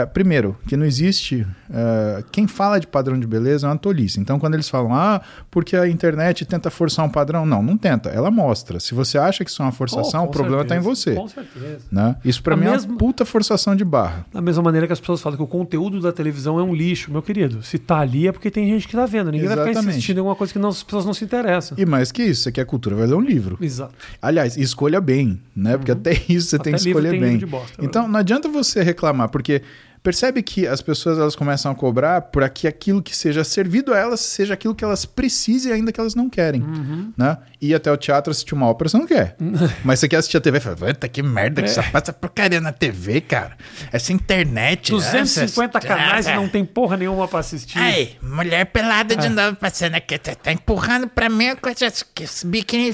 é, 0.02 0.06
primeiro, 0.06 0.58
que 0.68 0.76
não 0.78 0.86
existe. 0.86 1.46
é, 1.72 2.24
quem 2.32 2.48
fala 2.48 2.80
de 2.80 2.88
padrão 2.88 3.20
de 3.20 3.26
beleza 3.28 3.68
é 3.68 3.70
uma 3.70 3.78
tolice. 3.78 4.20
Então, 4.20 4.40
quando 4.40 4.54
eles 4.56 4.70
falam, 4.70 4.94
ah, 4.94 5.22
porque 5.52 5.76
a 5.76 5.88
internet 5.88 6.46
tenta 6.46 6.70
forçar 6.70 7.06
um 7.06 7.10
padrão, 7.10 7.46
não, 7.46 7.62
não 7.64 7.78
tenta. 7.78 8.10
Ela 8.10 8.30
mostra. 8.32 8.80
Se 8.80 8.94
você 8.94 9.18
acha 9.18 9.44
que 9.44 9.50
isso 9.52 9.62
é 9.62 9.66
uma 9.66 9.72
forçação, 9.72 10.24
Oh, 10.24 10.28
o 10.28 10.30
problema 10.32 10.64
tá 10.66 10.76
em 10.76 10.80
você. 10.80 11.14
Com 11.16 11.28
certeza. 11.28 11.80
Né? 11.92 12.16
Isso 12.24 12.42
pra 12.44 12.54
A 12.54 12.58
mim 12.58 12.66
é 12.68 12.72
mesma- 12.72 12.92
uma 12.92 12.98
puta 12.98 13.26
forçação 13.26 13.76
de 13.76 13.84
barra. 13.86 14.26
Da 14.34 14.42
mesma 14.42 14.62
maneira 14.64 14.86
que 14.88 14.94
as 14.94 15.00
pessoas 15.00 15.22
falam 15.22 15.38
que 15.38 15.44
o 15.44 15.48
conteúdo 15.48 16.00
da 16.00 16.12
televisão 16.12 16.60
é 16.60 16.64
um 16.64 16.74
lixo, 16.74 17.12
meu 17.12 17.22
querido. 17.22 17.62
Se 17.64 17.78
tá 17.78 18.00
ali 18.00 18.28
é 18.28 18.32
porque 18.32 18.50
tem 18.52 18.68
gente 18.68 18.88
que 18.88 18.96
tá 18.96 19.06
vendo. 19.06 19.32
Ninguém 19.32 19.48
vai 19.48 19.58
ficar 19.58 19.70
Exatamente. 19.72 19.92
insistindo 19.96 20.18
em 20.18 20.20
alguma 20.20 20.36
coisa 20.36 20.52
que 20.54 20.60
não- 20.60 20.70
as 20.70 20.84
pessoas 20.84 21.06
não 21.06 21.14
se 21.14 21.24
interessam. 21.24 21.78
E 21.78 21.86
mais 21.86 22.12
que 22.12 22.24
isso, 22.24 22.44
você 22.44 22.52
quer 22.52 22.66
cultura, 22.66 22.96
vai 22.96 23.08
ler 23.08 23.16
um 23.16 23.22
livro. 23.22 23.58
Exato. 23.62 23.94
Aliás, 24.22 24.58
escolha 24.58 25.02
bem, 25.02 25.40
né? 25.56 25.78
Porque 25.78 25.92
até 25.92 26.14
isso 26.30 26.50
você 26.50 26.60
tem 26.60 26.74
Uhum. 26.74 26.76
Até 26.76 26.84
que 26.84 26.90
livro 26.90 27.04
escolher 27.06 27.10
tem 27.30 27.38
bem. 27.40 27.48
bosta, 27.48 27.82
é 27.82 27.86
então, 27.86 28.04
verdade. 28.04 28.12
não 28.12 28.20
adianta 28.20 28.50
você 28.50 28.82
reclamar, 28.84 29.30
porque, 29.30 29.62
Percebe 30.04 30.44
que 30.44 30.68
as 30.68 30.82
pessoas 30.82 31.18
elas 31.18 31.34
começam 31.36 31.72
a 31.72 31.76
cobrar 31.76 32.22
por 32.24 32.44
aqui 32.44 32.68
aquilo 32.68 33.02
que 33.02 33.16
seja 33.16 33.42
servido 33.44 33.94
a 33.94 33.98
elas, 33.98 34.20
seja 34.20 34.54
aquilo 34.54 34.76
que 34.76 34.84
elas 34.84 35.06
precisem, 35.06 35.72
ainda 35.72 35.94
que 35.94 36.00
elas 36.00 36.14
não 36.14 36.30
querem. 36.30 36.62
Uhum. 36.62 37.14
Né? 37.18 37.38
Ir 37.62 37.74
até 37.74 37.90
o 37.90 37.96
teatro 37.96 38.30
assistir 38.30 38.54
uma 38.54 38.68
ópera, 38.68 38.90
você 38.90 38.98
não 38.98 39.08
quer. 39.08 39.38
Mas 39.84 40.00
você 40.02 40.10
quer 40.10 40.18
assistir 40.18 40.36
a 40.36 40.42
TV 40.42 40.58
e 40.58 40.62
fala, 40.62 40.76
puta 40.76 41.08
que 41.08 41.24
merda 41.24 41.62
que 41.62 41.70
É. 41.70 41.72
só 41.74 41.82
passa 41.84 42.12
porcaria 42.12 42.60
na 42.60 42.74
TV, 42.74 43.22
cara. 43.22 43.56
Essa 43.94 44.12
internet. 44.12 44.92
250 44.92 45.78
essa- 45.78 45.88
canais 45.88 46.26
e 46.28 46.30
Ah, 46.32 46.36
não 46.36 46.50
tem 46.50 46.66
porra 46.66 46.98
nenhuma 46.98 47.26
pra 47.28 47.40
assistir. 47.40 47.80
Ai, 47.80 48.12
mulher 48.22 48.66
pelada 48.66 49.16
de 49.16 49.30
novo 49.30 49.56
passando 49.56 49.96
aqui. 49.96 50.18
Tá, 50.18 50.36
tá 50.36 50.52
empurrando 50.52 51.08
pra 51.08 51.30
mim 51.30 51.56
com 51.56 51.70
essas 51.70 52.04
que 52.04 52.24
esse 52.24 52.46
biquíni. 52.46 52.94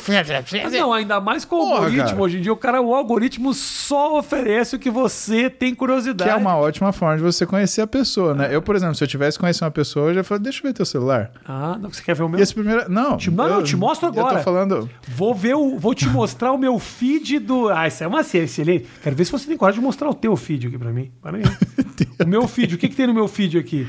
Mas 0.64 0.74
não, 0.74 0.94
ainda 0.94 1.20
mais 1.20 1.44
com 1.44 1.56
o 1.56 1.60
Porra, 1.60 1.76
algoritmo. 1.78 2.06
cara. 2.06 2.22
Hoje 2.22 2.38
em 2.38 2.42
dia, 2.42 2.54
o 2.54 2.58
cara, 2.58 2.80
o 2.82 2.94
algoritmo 2.94 3.54
só 3.54 4.18
oferece 4.20 4.76
o 4.76 4.80
que 4.80 4.92
você 4.92 5.50
tem 5.50 5.74
curiosidade. 5.74 6.30
Que 6.30 6.36
é 6.36 6.40
uma 6.40 6.56
ótima 6.56 6.94
forma 7.00 7.18
de 7.18 7.24
você 7.24 7.46
conhecer 7.46 7.82
a 7.82 7.88
pessoa, 7.88 8.34
né? 8.34 8.54
Eu, 8.54 8.62
por 8.62 8.76
exemplo, 8.76 8.94
se 8.96 9.04
eu 9.04 9.08
tivesse 9.08 9.40
conhecido 9.40 9.66
uma 9.66 9.72
pessoa, 9.72 10.10
eu 10.10 10.16
já 10.16 10.24
falei, 10.24 10.44
deixa 10.44 10.60
eu 10.60 10.64
ver 10.64 10.74
teu 10.74 10.86
celular. 10.86 11.32
Ah, 11.46 11.78
não, 11.82 11.92
você 11.92 12.04
quer 12.04 12.14
ver 12.16 12.24
o 12.24 12.30
meu? 12.30 12.40
E 12.40 12.44
esse 12.44 12.54
primeiro. 12.54 12.90
Não, 12.92 13.18
Te- 13.18 13.32
não, 13.32 13.48
eu 13.48 13.64
te 13.64 13.76
mostro 13.76 14.08
Eu 14.08 14.12
agora. 14.12 14.38
tô 14.38 14.44
falando. 14.44 14.90
Vou 15.08 15.34
ver 15.34 15.56
o, 15.56 15.78
vou 15.80 15.96
te 15.96 16.08
mostrar 16.08 16.52
o 16.52 16.58
meu 16.58 16.78
feed 16.78 17.40
do. 17.40 17.70
Ah, 17.70 17.88
isso 17.88 18.04
é 18.04 18.08
uma 18.08 18.24
ciência. 18.24 18.62
Ele... 18.62 18.86
Quero 19.02 19.16
ver 19.16 19.26
se 19.26 19.32
você 19.32 19.48
tem 19.48 19.58
coragem 19.58 19.80
de 19.80 19.86
mostrar 19.86 20.10
o 20.10 20.14
teu 20.14 20.36
feed 20.36 20.68
aqui 20.68 20.78
pra 20.78 20.92
mim. 20.92 21.12
Para 21.22 21.38
aí. 21.38 21.44
o 22.24 22.28
meu 22.28 22.48
feed, 22.48 22.76
o 22.76 22.78
que, 22.78 22.90
que 22.90 22.96
tem 22.96 23.08
no 23.08 23.14
meu 23.14 23.28
feed 23.28 23.58
aqui? 23.58 23.88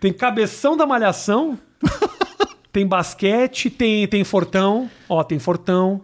Tem 0.00 0.12
cabeção 0.12 0.76
da 0.76 0.86
malhação, 0.86 1.58
tem 2.72 2.86
basquete, 2.86 3.70
tem, 3.70 4.06
tem 4.06 4.24
fortão. 4.24 4.90
Ó, 5.08 5.22
tem 5.24 5.38
fortão. 5.38 6.00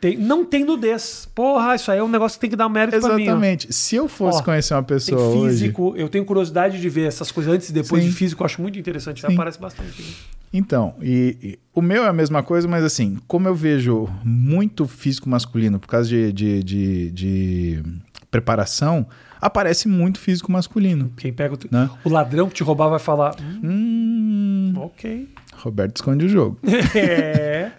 Tem, 0.00 0.16
não 0.16 0.44
tem 0.44 0.64
nudez. 0.64 1.28
Porra, 1.34 1.74
isso 1.74 1.90
aí 1.90 1.98
é 1.98 2.02
um 2.04 2.08
negócio 2.08 2.36
que 2.38 2.40
tem 2.42 2.50
que 2.50 2.54
dar 2.56 2.68
mérito 2.68 3.00
pra 3.00 3.16
mim. 3.16 3.22
Exatamente. 3.24 3.72
Se 3.72 3.96
eu 3.96 4.08
fosse 4.08 4.38
Ó, 4.40 4.44
conhecer 4.44 4.74
uma 4.74 4.82
pessoa 4.84 5.20
hoje. 5.20 5.50
físico, 5.58 5.92
eu 5.96 6.08
tenho 6.08 6.24
curiosidade 6.24 6.80
de 6.80 6.88
ver 6.88 7.08
essas 7.08 7.32
coisas 7.32 7.52
antes 7.52 7.68
e 7.68 7.72
depois 7.72 8.02
Sim. 8.04 8.08
de 8.10 8.14
físico, 8.14 8.42
eu 8.42 8.46
acho 8.46 8.62
muito 8.62 8.78
interessante. 8.78 9.20
Sim. 9.26 9.32
Aparece 9.34 9.58
bastante. 9.60 9.90
aqui. 9.90 10.14
Então, 10.52 10.94
e, 11.02 11.36
e 11.42 11.58
o 11.74 11.82
meu 11.82 12.04
é 12.04 12.08
a 12.08 12.12
mesma 12.12 12.42
coisa, 12.42 12.66
mas 12.68 12.82
assim, 12.84 13.18
como 13.26 13.48
eu 13.48 13.54
vejo 13.54 14.08
muito 14.24 14.86
físico 14.86 15.28
masculino 15.28 15.78
por 15.80 15.88
causa 15.88 16.08
de, 16.08 16.32
de, 16.32 16.62
de- 16.62 17.10
de 17.10 17.82
preparação, 18.30 19.06
aparece 19.40 19.88
muito 19.88 20.18
físico 20.18 20.50
masculino. 20.52 21.12
Quem 21.16 21.32
pega 21.32 21.54
o, 21.54 21.58
Né? 21.70 21.90
o 22.04 22.08
ladrão 22.08 22.48
que 22.48 22.54
te 22.54 22.62
roubar 22.62 22.88
vai 22.88 22.98
falar. 22.98 23.34
"Hum, 23.40 23.60
Hum, 23.64 24.72
ok. 24.76 25.28
Roberto 25.54 25.96
esconde 25.96 26.24
o 26.24 26.28
jogo. 26.28 26.58
É. 26.94 27.72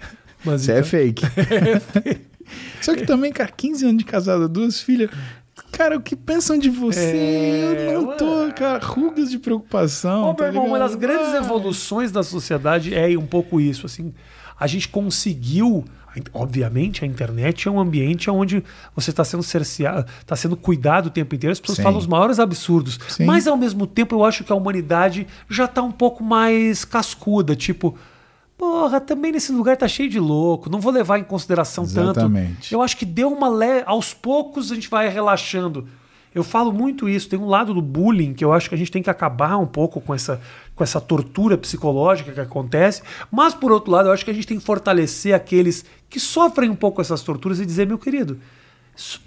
Mas 0.43 0.61
Isso 0.61 0.71
é 0.71 0.79
então- 0.79 0.89
fake. 0.89 1.23
Só 2.81 2.95
que 2.95 3.05
também, 3.05 3.31
cara, 3.31 3.51
15 3.55 3.85
anos 3.85 3.97
de 3.99 4.05
casado, 4.05 4.47
duas 4.49 4.81
filhas. 4.81 5.09
Cara, 5.71 5.97
o 5.97 6.01
que 6.01 6.15
pensam 6.15 6.57
de 6.57 6.69
você? 6.69 6.99
É, 6.99 7.93
eu 7.93 8.01
não 8.01 8.17
tô, 8.17 8.51
cara, 8.55 8.83
rugas 8.83 9.29
de 9.29 9.37
preocupação. 9.37 10.31
Ô, 10.31 10.33
tá 10.33 10.45
meu 10.45 10.53
irmão, 10.53 10.67
uma 10.67 10.79
das 10.79 10.95
grandes 10.95 11.33
evoluções 11.33 12.11
da 12.11 12.23
sociedade 12.23 12.93
é 12.95 13.15
um 13.17 13.25
pouco 13.25 13.61
isso. 13.61 13.85
Assim, 13.85 14.13
a 14.59 14.65
gente 14.67 14.87
conseguiu. 14.89 15.85
Obviamente, 16.33 17.05
a 17.05 17.07
internet 17.07 17.67
é 17.67 17.71
um 17.71 17.79
ambiente 17.79 18.31
onde 18.31 18.63
você 18.95 19.11
está 19.11 19.23
sendo 19.23 19.43
cerceado, 19.43 20.09
está 20.19 20.35
sendo 20.35 20.57
cuidado 20.57 21.05
o 21.05 21.09
tempo 21.11 21.35
inteiro. 21.35 21.51
As 21.51 21.59
pessoas 21.59 21.77
Sim. 21.77 21.83
falam 21.83 21.99
os 21.99 22.07
maiores 22.07 22.39
absurdos. 22.39 22.99
Sim. 23.07 23.25
Mas, 23.25 23.45
ao 23.47 23.55
mesmo 23.55 23.85
tempo, 23.85 24.15
eu 24.15 24.25
acho 24.25 24.43
que 24.43 24.51
a 24.51 24.55
humanidade 24.55 25.27
já 25.47 25.65
está 25.65 25.83
um 25.83 25.91
pouco 25.91 26.23
mais 26.23 26.83
cascuda. 26.83 27.55
Tipo, 27.55 27.95
porra, 28.59 28.99
também 28.99 29.31
nesse 29.31 29.53
lugar 29.53 29.77
tá 29.77 29.87
cheio 29.87 30.09
de 30.09 30.19
louco. 30.19 30.69
Não 30.69 30.81
vou 30.81 30.91
levar 30.91 31.17
em 31.17 31.23
consideração 31.23 31.85
Exatamente. 31.85 32.55
tanto. 32.55 32.73
Eu 32.73 32.81
acho 32.81 32.97
que 32.97 33.05
deu 33.05 33.31
uma 33.31 33.47
le... 33.47 33.83
aos 33.85 34.13
poucos 34.13 34.69
a 34.69 34.75
gente 34.75 34.89
vai 34.89 35.07
relaxando. 35.07 35.87
Eu 36.35 36.43
falo 36.43 36.73
muito 36.73 37.07
isso. 37.07 37.29
Tem 37.29 37.39
um 37.39 37.47
lado 37.47 37.73
do 37.73 37.81
bullying 37.81 38.33
que 38.33 38.43
eu 38.43 38.51
acho 38.51 38.67
que 38.67 38.75
a 38.75 38.77
gente 38.77 38.91
tem 38.91 39.01
que 39.01 39.09
acabar 39.09 39.57
um 39.57 39.65
pouco 39.65 40.01
com 40.01 40.13
essa, 40.13 40.41
com 40.75 40.83
essa 40.83 40.99
tortura 40.99 41.57
psicológica 41.57 42.33
que 42.33 42.39
acontece. 42.41 43.01
Mas, 43.31 43.53
por 43.53 43.71
outro 43.71 43.91
lado, 43.91 44.09
eu 44.09 44.11
acho 44.11 44.25
que 44.25 44.31
a 44.31 44.33
gente 44.33 44.45
tem 44.45 44.59
que 44.59 44.65
fortalecer 44.65 45.33
aqueles 45.33 45.85
que 46.09 46.19
sofrem 46.19 46.69
um 46.69 46.75
pouco 46.75 46.99
essas 46.99 47.21
torturas 47.21 47.61
e 47.61 47.65
dizer, 47.65 47.87
meu 47.87 47.97
querido, 47.97 48.39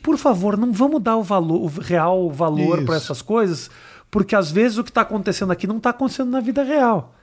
por 0.03 0.19
favor, 0.19 0.59
não 0.59 0.73
vamos 0.73 1.03
dar 1.03 1.17
o, 1.17 1.23
valor, 1.23 1.63
o 1.63 1.67
real 1.81 2.31
valor 2.31 2.85
para 2.85 2.97
essas 2.97 3.23
coisas, 3.23 3.71
porque 4.11 4.37
às 4.37 4.51
vezes 4.51 4.77
o 4.77 4.85
que 4.85 4.91
está 4.91 5.01
acontecendo 5.01 5.51
aqui 5.51 5.67
não 5.67 5.79
está 5.79 5.91
acontecendo 5.91 6.31
na 6.31 6.41
vida 6.41 6.63
real. 6.63 7.15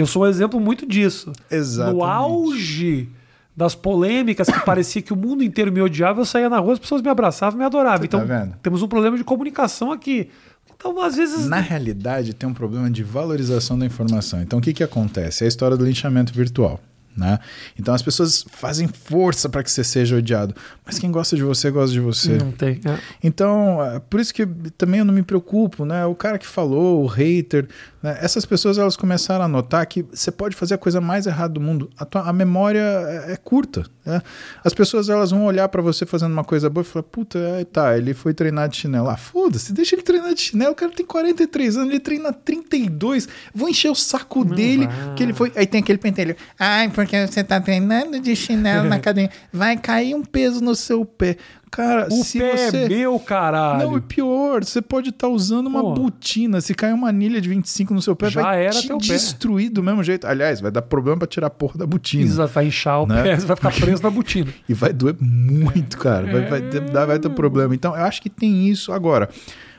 Eu 0.00 0.06
sou 0.06 0.24
um 0.24 0.26
exemplo 0.26 0.60
muito 0.60 0.86
disso. 0.86 1.32
Exatamente. 1.50 1.96
No 1.96 2.04
auge 2.04 3.08
das 3.56 3.74
polêmicas 3.74 4.48
que 4.48 4.60
parecia 4.60 5.00
que 5.00 5.12
o 5.12 5.16
mundo 5.16 5.42
inteiro 5.42 5.72
me 5.72 5.80
odiava, 5.80 6.20
eu 6.20 6.26
saía 6.26 6.50
na 6.50 6.58
rua, 6.58 6.74
as 6.74 6.78
pessoas 6.78 7.00
me 7.00 7.08
abraçavam 7.08 7.56
e 7.56 7.60
me 7.60 7.64
adoravam. 7.64 8.02
Você 8.02 8.08
tá 8.08 8.18
então, 8.18 8.26
vendo? 8.26 8.56
temos 8.62 8.82
um 8.82 8.88
problema 8.88 9.16
de 9.16 9.24
comunicação 9.24 9.90
aqui. 9.90 10.28
Então, 10.76 11.00
às 11.00 11.16
vezes. 11.16 11.46
Na 11.46 11.60
realidade, 11.60 12.34
tem 12.34 12.46
um 12.46 12.52
problema 12.52 12.90
de 12.90 13.02
valorização 13.02 13.78
da 13.78 13.86
informação. 13.86 14.42
Então, 14.42 14.58
o 14.58 14.62
que, 14.62 14.74
que 14.74 14.84
acontece? 14.84 15.44
É 15.44 15.46
a 15.46 15.48
história 15.48 15.76
do 15.76 15.84
linchamento 15.84 16.34
virtual. 16.34 16.78
Né? 17.16 17.38
Então, 17.78 17.94
as 17.94 18.02
pessoas 18.02 18.44
fazem 18.50 18.86
força 18.88 19.48
para 19.48 19.62
que 19.62 19.70
você 19.70 19.82
seja 19.82 20.16
odiado. 20.16 20.54
Mas 20.84 20.98
quem 20.98 21.10
gosta 21.10 21.34
de 21.34 21.42
você, 21.42 21.70
gosta 21.70 21.92
de 21.92 22.00
você. 22.00 22.36
Não 22.36 22.52
tem. 22.52 22.80
é. 22.84 22.98
Então, 23.22 23.82
é 23.82 23.98
por 23.98 24.20
isso 24.20 24.34
que 24.34 24.44
também 24.76 24.98
eu 25.00 25.04
não 25.04 25.14
me 25.14 25.22
preocupo, 25.22 25.84
né? 25.84 26.04
O 26.04 26.14
cara 26.14 26.38
que 26.38 26.46
falou, 26.46 27.02
o 27.02 27.06
hater, 27.06 27.66
né? 28.02 28.18
essas 28.20 28.44
pessoas 28.44 28.76
elas 28.78 28.96
começaram 28.96 29.44
a 29.44 29.48
notar 29.48 29.84
que 29.86 30.04
você 30.12 30.30
pode 30.30 30.54
fazer 30.54 30.74
a 30.74 30.78
coisa 30.78 31.00
mais 31.00 31.26
errada 31.26 31.54
do 31.54 31.60
mundo. 31.60 31.90
A, 31.98 32.04
tua- 32.04 32.28
a 32.28 32.32
memória 32.32 32.80
é, 32.80 33.32
é 33.32 33.36
curta. 33.36 33.84
né? 34.04 34.20
As 34.62 34.74
pessoas 34.74 35.08
elas 35.08 35.30
vão 35.30 35.44
olhar 35.46 35.68
pra 35.68 35.80
você 35.80 36.04
fazendo 36.04 36.32
uma 36.32 36.44
coisa 36.44 36.68
boa 36.68 36.82
e 36.82 36.86
falar: 36.86 37.02
puta, 37.04 37.38
é, 37.38 37.64
tá, 37.64 37.96
ele 37.96 38.12
foi 38.14 38.34
treinar 38.34 38.68
de 38.68 38.76
chinelo. 38.76 39.08
Ah, 39.08 39.16
foda-se, 39.16 39.72
deixa 39.72 39.94
ele 39.94 40.02
treinar 40.02 40.34
de 40.34 40.40
chinelo. 40.42 40.72
O 40.72 40.76
cara 40.76 40.92
tem 40.92 41.06
43 41.06 41.76
anos, 41.78 41.90
ele 41.90 42.00
treina 42.00 42.32
32. 42.32 43.28
Vou 43.54 43.68
encher 43.68 43.90
o 43.90 43.94
saco 43.94 44.44
dele, 44.44 44.86
vai. 44.86 45.14
que 45.14 45.22
ele 45.22 45.32
foi. 45.32 45.50
Aí 45.56 45.66
tem 45.66 45.80
aquele 45.80 45.98
pentelho. 45.98 46.36
Ai, 46.58 46.88
porque 46.90 47.05
você 47.06 47.44
tá 47.44 47.60
treinando 47.60 48.18
de 48.20 48.34
chinelo 48.34 48.88
na 48.88 48.96
academia. 48.96 49.30
Vai 49.52 49.76
cair 49.76 50.14
um 50.14 50.22
peso 50.22 50.60
no 50.62 50.74
seu 50.74 51.04
pé. 51.04 51.36
Cara, 51.70 52.06
O 52.10 52.24
se 52.24 52.38
pé 52.38 52.56
você. 52.70 52.76
é 52.84 52.88
meu, 52.88 53.18
caralho. 53.18 53.90
Não, 53.90 53.98
e 53.98 54.00
pior, 54.00 54.64
você 54.64 54.80
pode 54.80 55.10
estar 55.10 55.28
usando 55.28 55.66
uma 55.66 55.82
Pô. 55.82 55.92
botina. 55.94 56.60
Se 56.60 56.74
cair 56.74 56.94
uma 56.94 57.08
anilha 57.08 57.40
de 57.40 57.48
25 57.48 57.92
no 57.92 58.00
seu 58.00 58.16
pé, 58.16 58.30
Já 58.30 58.40
vai 58.40 58.64
era 58.64 58.74
te 58.80 58.86
teu 58.86 58.96
pé. 58.98 59.04
destruir 59.06 59.68
do 59.68 59.82
mesmo 59.82 60.02
jeito. 60.02 60.26
Aliás, 60.26 60.60
vai 60.60 60.70
dar 60.70 60.80
problema 60.82 61.18
pra 61.18 61.26
tirar 61.26 61.48
a 61.48 61.50
porra 61.50 61.76
da 61.78 61.86
botina. 61.86 62.22
Exato, 62.24 62.52
vai 62.52 62.66
inchar 62.66 63.02
o 63.02 63.06
Né? 63.06 63.22
pé, 63.22 63.36
você 63.38 63.46
vai 63.46 63.56
ficar 63.56 63.72
preso 63.78 64.02
na 64.02 64.10
botina. 64.10 64.50
E 64.68 64.72
vai 64.72 64.92
doer 64.92 65.16
muito, 65.20 65.98
cara. 65.98 66.26
Vai, 66.30 66.46
vai, 66.48 66.62
ter, 66.62 66.80
vai 66.90 67.18
ter 67.18 67.30
problema. 67.30 67.74
Então, 67.74 67.94
eu 67.94 68.04
acho 68.04 68.22
que 68.22 68.30
tem 68.30 68.68
isso. 68.68 68.90
Agora, 68.92 69.28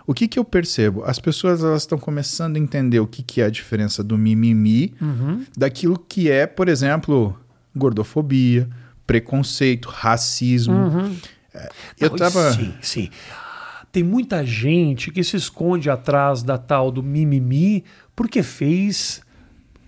o 0.08 0.14
que, 0.14 0.26
que 0.26 0.40
eu 0.40 0.46
percebo? 0.46 1.04
As 1.04 1.20
pessoas 1.20 1.62
elas 1.62 1.82
estão 1.82 1.98
começando 1.98 2.56
a 2.56 2.60
entender 2.60 3.02
o 3.02 3.06
que, 3.06 3.22
que 3.22 3.42
é 3.42 3.46
a 3.46 3.50
diferença 3.50 4.02
do 4.02 4.18
mimimi 4.18 4.96
daquilo 5.56 6.00
que 6.00 6.32
é, 6.32 6.48
por 6.48 6.70
exemplo, 6.70 7.38
gordofobia, 7.76 8.70
preconceito, 9.06 9.90
racismo. 9.90 10.76
É, 11.54 11.70
Eu 12.00 12.10
Não, 12.12 12.16
tava. 12.16 12.54
Sim, 12.54 12.74
sim. 12.82 13.10
Tem 13.92 14.02
muita 14.02 14.46
gente 14.46 15.12
que 15.12 15.24
se 15.24 15.36
esconde 15.36 15.90
atrás 15.90 16.42
da 16.42 16.58
tal 16.58 16.90
do 16.90 17.04
mimimi 17.04 17.84
porque 18.16 18.42
fez. 18.42 19.22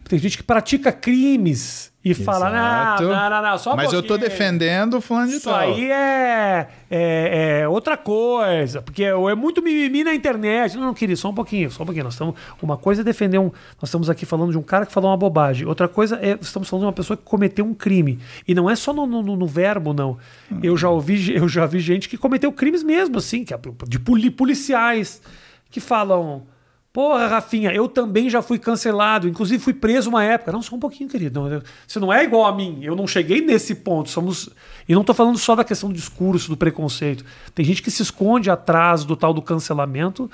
Tem 0.03 0.19
gente 0.19 0.37
que 0.37 0.43
pratica 0.43 0.91
crimes 0.91 1.93
e 2.03 2.13
fala, 2.13 2.49
não, 2.49 3.09
não, 3.09 3.29
não, 3.29 3.41
não, 3.41 3.57
só 3.57 3.73
um 3.73 3.75
Mas 3.75 3.91
eu 3.91 4.01
tô 4.01 4.17
defendendo 4.17 4.93
o 4.95 5.01
fulano 5.01 5.27
de 5.27 5.35
Isso 5.35 5.49
tal. 5.49 5.59
aí 5.59 5.91
é, 5.91 6.67
é, 6.89 7.59
é 7.61 7.67
outra 7.67 7.97
coisa, 7.97 8.81
porque 8.81 9.03
é 9.03 9.35
muito 9.35 9.61
mimimi 9.61 10.05
na 10.05 10.13
internet. 10.15 10.77
Não, 10.77 10.85
não, 10.85 10.93
querido, 10.93 11.19
só 11.19 11.29
um 11.29 11.33
pouquinho, 11.33 11.69
só 11.69 11.83
um 11.83 11.85
pouquinho. 11.85 12.05
Nós 12.05 12.13
estamos, 12.13 12.35
uma 12.61 12.77
coisa 12.77 13.01
é 13.01 13.03
defender 13.03 13.37
um. 13.37 13.51
Nós 13.81 13.89
estamos 13.89 14.09
aqui 14.09 14.25
falando 14.25 14.51
de 14.51 14.57
um 14.57 14.61
cara 14.61 14.85
que 14.85 14.93
falou 14.93 15.09
uma 15.11 15.17
bobagem. 15.17 15.67
Outra 15.67 15.89
coisa 15.89 16.17
é 16.21 16.37
estamos 16.39 16.69
falando 16.69 16.83
de 16.83 16.87
uma 16.87 16.93
pessoa 16.93 17.17
que 17.17 17.23
cometeu 17.23 17.65
um 17.65 17.73
crime. 17.73 18.17
E 18.47 18.55
não 18.55 18.69
é 18.69 18.77
só 18.77 18.93
no, 18.93 19.05
no- 19.05 19.35
no 19.35 19.45
verbo, 19.47 19.93
não. 19.93 20.17
Eu 20.63 20.77
já 20.77 20.89
ouvi, 20.89 21.35
eu 21.35 21.49
já 21.49 21.65
vi 21.65 21.81
gente 21.81 22.07
que 22.07 22.17
cometeu 22.17 22.51
crimes 22.53 22.81
mesmo, 22.81 23.17
assim, 23.17 23.43
que 23.43 23.53
é 23.53 23.59
de 23.87 23.99
poli- 23.99 24.31
policiais 24.31 25.21
que 25.69 25.81
falam. 25.81 26.43
Porra, 26.91 27.27
Rafinha, 27.27 27.71
eu 27.71 27.87
também 27.87 28.29
já 28.31 28.41
fui 28.41 28.57
cancelado, 28.57 29.27
inclusive 29.27 29.61
fui 29.63 29.73
preso 29.73 30.09
uma 30.09 30.23
época. 30.23 30.51
Não, 30.51 30.61
só 30.61 30.75
um 30.75 30.79
pouquinho, 30.79 31.07
querido. 31.09 31.39
Não, 31.39 31.61
você 31.87 31.99
não 31.99 32.11
é 32.11 32.23
igual 32.23 32.45
a 32.47 32.55
mim. 32.55 32.79
Eu 32.81 32.95
não 32.95 33.05
cheguei 33.05 33.41
nesse 33.41 33.75
ponto. 33.75 34.09
Somos. 34.09 34.49
E 34.87 34.95
não 34.95 35.03
tô 35.03 35.13
falando 35.13 35.37
só 35.37 35.55
da 35.55 35.63
questão 35.63 35.89
do 35.89 35.95
discurso, 35.95 36.49
do 36.49 36.57
preconceito. 36.57 37.23
Tem 37.53 37.63
gente 37.63 37.83
que 37.83 37.91
se 37.91 38.01
esconde 38.01 38.49
atrás 38.49 39.03
do 39.03 39.15
tal 39.15 39.33
do 39.35 39.41
cancelamento 39.41 40.29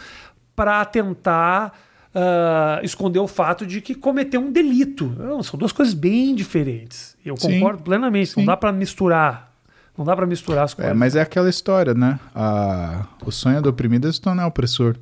para 0.56 0.86
tentar 0.86 1.78
ah, 2.16 2.80
esconder 2.82 3.20
o 3.20 3.28
fato 3.28 3.66
de 3.66 3.82
que 3.82 3.94
cometeu 3.94 4.40
um 4.40 4.50
delito. 4.50 5.14
Não, 5.20 5.44
são 5.44 5.60
duas 5.60 5.74
coisas 5.74 5.94
bem 5.94 6.34
diferentes. 6.34 7.18
Eu 7.26 7.36
Sim. 7.36 7.60
concordo 7.60 7.84
plenamente. 7.84 8.30
Não 8.38 8.44
Sim. 8.44 8.46
dá 8.48 8.56
para 8.56 8.72
misturar. 8.72 9.52
Não 9.98 10.06
dá 10.06 10.16
para 10.16 10.26
misturar 10.26 10.64
as 10.64 10.72
É, 10.72 10.76
coisas. 10.76 10.96
mas 10.98 11.18
é 11.18 11.22
aquela 11.22 11.50
história, 11.50 11.94
né? 11.94 12.18
A- 12.34 13.06
o 13.26 13.32
sonho 13.32 13.62
do 13.62 13.70
oprimido 13.70 14.08
é 14.08 14.12
se 14.12 14.22
tornar 14.22 14.48
opressor. 14.48 14.96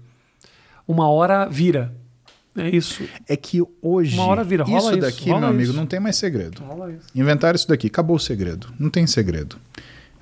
Uma 0.88 1.07
hora 1.09 1.47
vira. 1.47 1.93
É 2.55 2.69
isso. 2.69 3.03
É 3.27 3.36
que 3.36 3.61
hoje, 3.81 4.15
Uma 4.15 4.27
hora 4.27 4.43
vira, 4.43 4.63
rola 4.63 4.77
isso 4.77 4.91
isso, 4.91 4.99
daqui, 4.99 5.29
rola 5.29 5.41
meu 5.41 5.49
amigo, 5.49 5.69
isso. 5.69 5.73
não 5.73 5.86
tem 5.88 5.99
mais 5.99 6.15
segredo. 6.17 6.61
Rola 6.63 6.91
isso. 6.91 7.07
Inventaram 7.15 7.55
isso 7.55 7.67
daqui, 7.67 7.88
acabou 7.88 8.15
o 8.15 8.19
segredo. 8.19 8.67
Não 8.77 8.89
tem 8.91 9.07
segredo. 9.07 9.57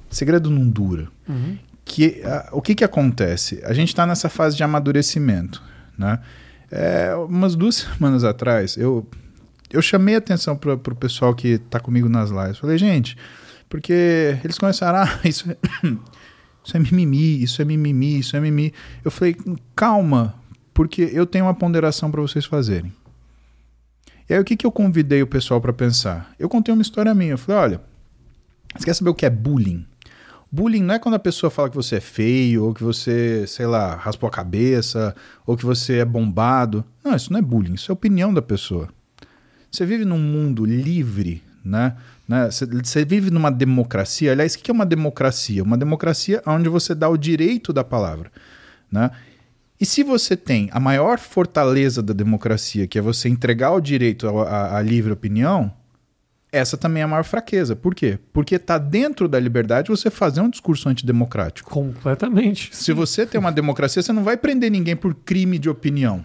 Segredo 0.10 0.50
não 0.50 0.68
dura. 0.70 1.10
Uhum. 1.28 1.58
Que, 1.84 2.22
ah, 2.24 2.50
o 2.54 2.62
que, 2.62 2.74
que 2.74 2.84
acontece? 2.86 3.62
A 3.66 3.74
gente 3.74 3.90
está 3.90 4.06
nessa 4.06 4.30
fase 4.30 4.56
de 4.56 4.64
amadurecimento. 4.64 5.62
né? 5.98 6.20
É, 6.72 7.14
umas 7.16 7.54
duas 7.56 7.76
semanas 7.98 8.24
atrás, 8.24 8.78
eu, 8.78 9.06
eu 9.70 9.82
chamei 9.82 10.16
atenção 10.16 10.56
para 10.56 10.74
o 10.74 10.96
pessoal 10.96 11.36
que 11.36 11.50
está 11.50 11.82
comigo 11.82 12.08
nas 12.08 12.30
lives. 12.30 12.60
Falei, 12.60 12.78
gente, 12.78 13.18
porque 13.68 14.38
eles 14.42 14.58
começaram, 14.58 15.00
ah, 15.00 15.20
isso 15.26 15.52
é, 15.52 15.58
isso 16.64 16.78
é 16.78 16.80
mimimi, 16.80 17.44
isso 17.44 17.62
é 17.62 17.66
mimimi, 17.66 18.20
isso 18.20 18.38
é 18.38 18.40
mimimi. 18.40 18.74
Eu 19.04 19.12
falei, 19.12 19.36
calma, 19.76 20.36
porque 20.74 21.10
eu 21.14 21.26
tenho 21.26 21.46
uma 21.46 21.54
ponderação 21.54 22.10
para 22.10 22.22
vocês 22.22 22.46
fazerem. 22.46 22.94
E 24.30 24.34
aí 24.34 24.40
o 24.40 24.44
que, 24.44 24.56
que 24.56 24.66
eu 24.66 24.72
convidei 24.72 25.22
o 25.22 25.28
pessoal 25.28 25.60
para 25.60 25.74
pensar? 25.74 26.34
Eu 26.40 26.48
contei 26.48 26.74
uma 26.74 26.82
história 26.82 27.14
minha. 27.14 27.32
Eu 27.32 27.38
falei, 27.38 27.62
olha, 27.62 27.82
você 28.76 28.86
quer 28.86 28.94
saber 28.94 29.10
o 29.10 29.14
que 29.14 29.26
é 29.26 29.30
bullying? 29.30 29.86
Bullying 30.52 30.84
não 30.84 30.96
é 30.96 31.00
quando 31.00 31.16
a 31.16 31.20
pessoa 31.20 31.50
fala 31.50 31.70
que 31.70 31.76
você 31.76 31.96
é 31.96 32.02
feio, 32.02 32.66
ou 32.66 32.74
que 32.74 32.84
você, 32.84 33.46
sei 33.48 33.66
lá, 33.66 33.96
raspou 33.96 34.28
a 34.28 34.32
cabeça, 34.32 35.16
ou 35.46 35.56
que 35.56 35.66
você 35.66 36.00
é 36.00 36.06
bombado. 36.06 36.84
Não, 37.04 37.16
isso 37.16 37.32
não 37.32 37.40
é 37.40 37.42
bullying, 37.42 37.74
isso 37.74 37.92
é 37.92 37.94
opinião 37.94 38.34
da 38.34 38.42
pessoa. 38.42 38.90
Você 39.72 39.86
vive 39.86 40.04
num 40.04 40.20
mundo 40.20 40.66
livre, 40.66 41.42
né? 41.64 41.96
né? 42.28 42.50
Você, 42.50 43.06
vive 43.06 43.32
numa 43.32 43.50
democracia. 43.50 44.34
Aliás, 44.34 44.56
o 44.56 44.60
que 44.60 44.70
é 44.70 44.74
uma 44.74 44.86
democracia? 44.86 45.64
Uma 45.64 45.78
democracia 45.78 46.42
onde 46.46 46.68
você 46.68 46.94
dá 46.94 47.08
o 47.08 47.18
direito 47.18 47.72
da 47.72 47.84
palavra, 47.84 48.30
né? 48.92 49.12
E 49.82 49.86
se 49.86 50.04
você 50.04 50.38
tem 50.38 50.70
a 50.72 50.80
maior 50.80 51.18
fortaleza 51.18 52.04
da 52.04 52.14
democracia, 52.14 52.86
que 52.86 53.00
é 53.00 53.02
você 53.02 53.28
entregar 53.28 53.72
o 53.72 53.82
direito 53.82 54.30
à 54.30 54.80
livre 54.80 55.12
opinião, 55.12 55.74
essa 56.52 56.78
também 56.78 57.02
é 57.02 57.04
a 57.04 57.08
maior 57.08 57.24
fraqueza. 57.24 57.76
Por 57.76 57.96
quê? 57.96 58.20
Porque 58.32 58.56
está 58.56 58.78
dentro 58.78 59.28
da 59.28 59.40
liberdade 59.40 59.90
você 59.90 60.12
fazer 60.12 60.40
um 60.40 60.52
discurso 60.52 60.88
antidemocrático. 60.88 61.68
Completamente. 61.68 62.70
Se 62.76 62.94
você 62.94 63.26
tem 63.26 63.40
uma 63.40 63.52
democracia, 63.52 64.04
você 64.04 64.14
não 64.14 64.24
vai 64.24 64.38
prender 64.38 64.70
ninguém 64.70 64.96
por 64.96 65.16
crime 65.16 65.58
de 65.58 65.68
opinião. 65.68 66.24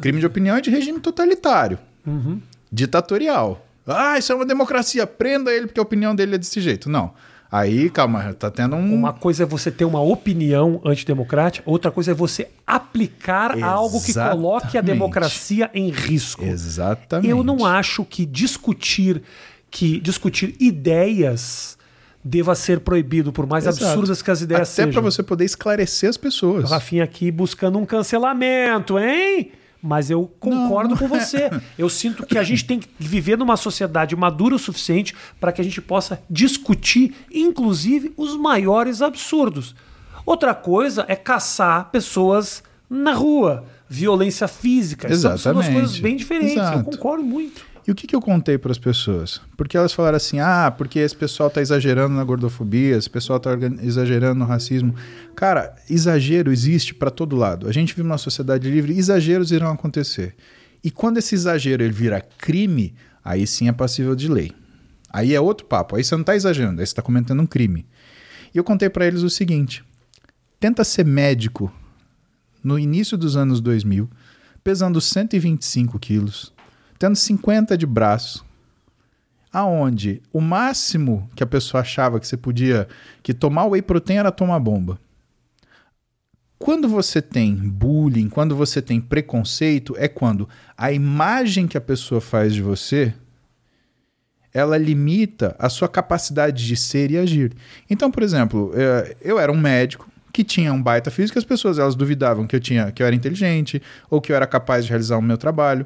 Crime 0.00 0.20
de 0.20 0.26
opinião 0.26 0.56
é 0.56 0.60
de 0.60 0.70
regime 0.70 1.00
totalitário, 1.00 1.80
uhum. 2.06 2.40
ditatorial. 2.70 3.66
Ah, 3.84 4.16
isso 4.16 4.30
é 4.30 4.34
uma 4.36 4.46
democracia, 4.46 5.04
prenda 5.08 5.52
ele 5.52 5.66
porque 5.66 5.80
a 5.80 5.82
opinião 5.82 6.14
dele 6.14 6.36
é 6.36 6.38
desse 6.38 6.60
jeito. 6.60 6.88
Não. 6.88 7.12
Aí, 7.52 7.90
calma, 7.90 8.32
tá 8.32 8.50
tendo 8.50 8.76
um. 8.76 8.94
Uma 8.94 9.12
coisa 9.12 9.42
é 9.42 9.46
você 9.46 9.70
ter 9.70 9.84
uma 9.84 10.00
opinião 10.00 10.80
antidemocrática, 10.82 11.68
outra 11.70 11.90
coisa 11.90 12.12
é 12.12 12.14
você 12.14 12.48
aplicar 12.66 13.50
Exatamente. 13.50 13.64
algo 13.64 14.02
que 14.02 14.14
coloque 14.14 14.78
a 14.78 14.80
democracia 14.80 15.70
em 15.74 15.90
risco. 15.90 16.42
Exatamente. 16.42 17.28
Eu 17.28 17.44
não 17.44 17.66
acho 17.66 18.06
que 18.06 18.24
discutir 18.24 19.22
que 19.70 20.00
discutir 20.00 20.54
ideias 20.58 21.76
deva 22.24 22.54
ser 22.54 22.80
proibido, 22.80 23.32
por 23.32 23.46
mais 23.46 23.66
Exato. 23.66 23.84
absurdas 23.84 24.22
que 24.22 24.30
as 24.30 24.40
ideias 24.40 24.68
Até 24.68 24.74
sejam. 24.74 24.90
Até 24.90 24.92
para 24.94 25.10
você 25.10 25.22
poder 25.22 25.44
esclarecer 25.44 26.08
as 26.08 26.16
pessoas. 26.16 26.64
O 26.64 26.66
Rafinha 26.68 27.04
aqui 27.04 27.30
buscando 27.30 27.78
um 27.78 27.84
cancelamento, 27.84 28.98
hein? 28.98 29.52
Mas 29.82 30.10
eu 30.10 30.30
concordo 30.38 30.90
não, 30.90 30.96
com 30.96 31.08
você. 31.08 31.50
Eu 31.76 31.88
sinto 31.88 32.24
que 32.24 32.38
a 32.38 32.42
gente 32.44 32.64
tem 32.64 32.78
que 32.78 32.88
viver 32.96 33.36
numa 33.36 33.56
sociedade 33.56 34.14
madura 34.14 34.54
o 34.54 34.58
suficiente 34.58 35.12
para 35.40 35.50
que 35.50 35.60
a 35.60 35.64
gente 35.64 35.80
possa 35.80 36.22
discutir, 36.30 37.14
inclusive, 37.32 38.12
os 38.16 38.36
maiores 38.36 39.02
absurdos. 39.02 39.74
Outra 40.24 40.54
coisa 40.54 41.04
é 41.08 41.16
caçar 41.16 41.90
pessoas 41.90 42.62
na 42.88 43.12
rua, 43.12 43.64
violência 43.88 44.46
física. 44.46 45.10
Exatamente. 45.10 45.42
São 45.42 45.54
duas 45.54 45.68
coisas 45.68 45.98
bem 45.98 46.14
diferentes. 46.14 46.52
Exato. 46.52 46.78
Eu 46.78 46.84
concordo 46.84 47.24
muito. 47.24 47.71
E 47.86 47.90
o 47.90 47.94
que, 47.96 48.06
que 48.06 48.14
eu 48.14 48.20
contei 48.20 48.56
para 48.56 48.70
as 48.70 48.78
pessoas? 48.78 49.40
Porque 49.56 49.76
elas 49.76 49.92
falaram 49.92 50.16
assim: 50.16 50.38
ah, 50.38 50.72
porque 50.76 51.00
esse 51.00 51.16
pessoal 51.16 51.48
está 51.48 51.60
exagerando 51.60 52.14
na 52.14 52.22
gordofobia, 52.22 52.96
esse 52.96 53.10
pessoal 53.10 53.38
está 53.38 53.50
exagerando 53.82 54.38
no 54.38 54.44
racismo. 54.44 54.94
Cara, 55.34 55.74
exagero 55.90 56.52
existe 56.52 56.94
para 56.94 57.10
todo 57.10 57.34
lado. 57.34 57.68
A 57.68 57.72
gente 57.72 57.92
vive 57.92 58.04
numa 58.06 58.18
sociedade 58.18 58.70
livre, 58.70 58.96
exageros 58.96 59.50
irão 59.50 59.72
acontecer. 59.72 60.36
E 60.84 60.90
quando 60.90 61.18
esse 61.18 61.34
exagero 61.34 61.82
ele 61.82 61.92
vira 61.92 62.20
crime, 62.20 62.94
aí 63.24 63.46
sim 63.46 63.68
é 63.68 63.72
passível 63.72 64.14
de 64.14 64.28
lei. 64.28 64.52
Aí 65.12 65.34
é 65.34 65.40
outro 65.40 65.66
papo. 65.66 65.96
Aí 65.96 66.04
você 66.04 66.14
não 66.14 66.22
está 66.22 66.36
exagerando, 66.36 66.80
aí 66.80 66.86
você 66.86 66.92
está 66.92 67.02
cometendo 67.02 67.42
um 67.42 67.46
crime. 67.46 67.84
E 68.54 68.58
eu 68.58 68.64
contei 68.64 68.88
para 68.88 69.06
eles 69.06 69.22
o 69.22 69.30
seguinte: 69.30 69.84
tenta 70.60 70.84
ser 70.84 71.04
médico 71.04 71.72
no 72.62 72.78
início 72.78 73.18
dos 73.18 73.36
anos 73.36 73.60
2000, 73.60 74.08
pesando 74.62 75.00
125 75.00 75.98
quilos 75.98 76.52
tendo 77.02 77.16
50 77.16 77.76
de 77.76 77.84
braço, 77.84 78.46
aonde 79.52 80.22
o 80.32 80.40
máximo 80.40 81.28
que 81.34 81.42
a 81.42 81.46
pessoa 81.46 81.80
achava 81.80 82.20
que 82.20 82.28
você 82.28 82.36
podia, 82.36 82.86
que 83.24 83.34
tomar 83.34 83.66
whey 83.66 83.82
protein 83.82 84.18
era 84.18 84.30
tomar 84.30 84.60
bomba. 84.60 85.00
Quando 86.60 86.88
você 86.88 87.20
tem 87.20 87.56
bullying, 87.56 88.28
quando 88.28 88.54
você 88.54 88.80
tem 88.80 89.00
preconceito, 89.00 89.96
é 89.98 90.06
quando 90.06 90.48
a 90.78 90.92
imagem 90.92 91.66
que 91.66 91.76
a 91.76 91.80
pessoa 91.80 92.20
faz 92.20 92.54
de 92.54 92.62
você 92.62 93.12
ela 94.54 94.78
limita 94.78 95.56
a 95.58 95.68
sua 95.68 95.88
capacidade 95.88 96.64
de 96.64 96.76
ser 96.76 97.10
e 97.10 97.18
agir. 97.18 97.52
Então, 97.90 98.12
por 98.12 98.22
exemplo, 98.22 98.70
eh, 98.76 99.16
eu 99.22 99.40
era 99.40 99.50
um 99.50 99.58
médico 99.58 100.08
que 100.32 100.44
tinha 100.44 100.72
um 100.72 100.80
baita 100.80 101.10
físico, 101.10 101.36
as 101.36 101.44
pessoas 101.44 101.80
elas 101.80 101.96
duvidavam 101.96 102.46
que 102.46 102.54
eu 102.54 102.60
tinha, 102.60 102.92
que 102.92 103.02
eu 103.02 103.06
era 103.08 103.16
inteligente 103.16 103.82
ou 104.08 104.20
que 104.20 104.30
eu 104.30 104.36
era 104.36 104.46
capaz 104.46 104.84
de 104.84 104.90
realizar 104.90 105.16
o 105.16 105.22
meu 105.22 105.36
trabalho 105.36 105.84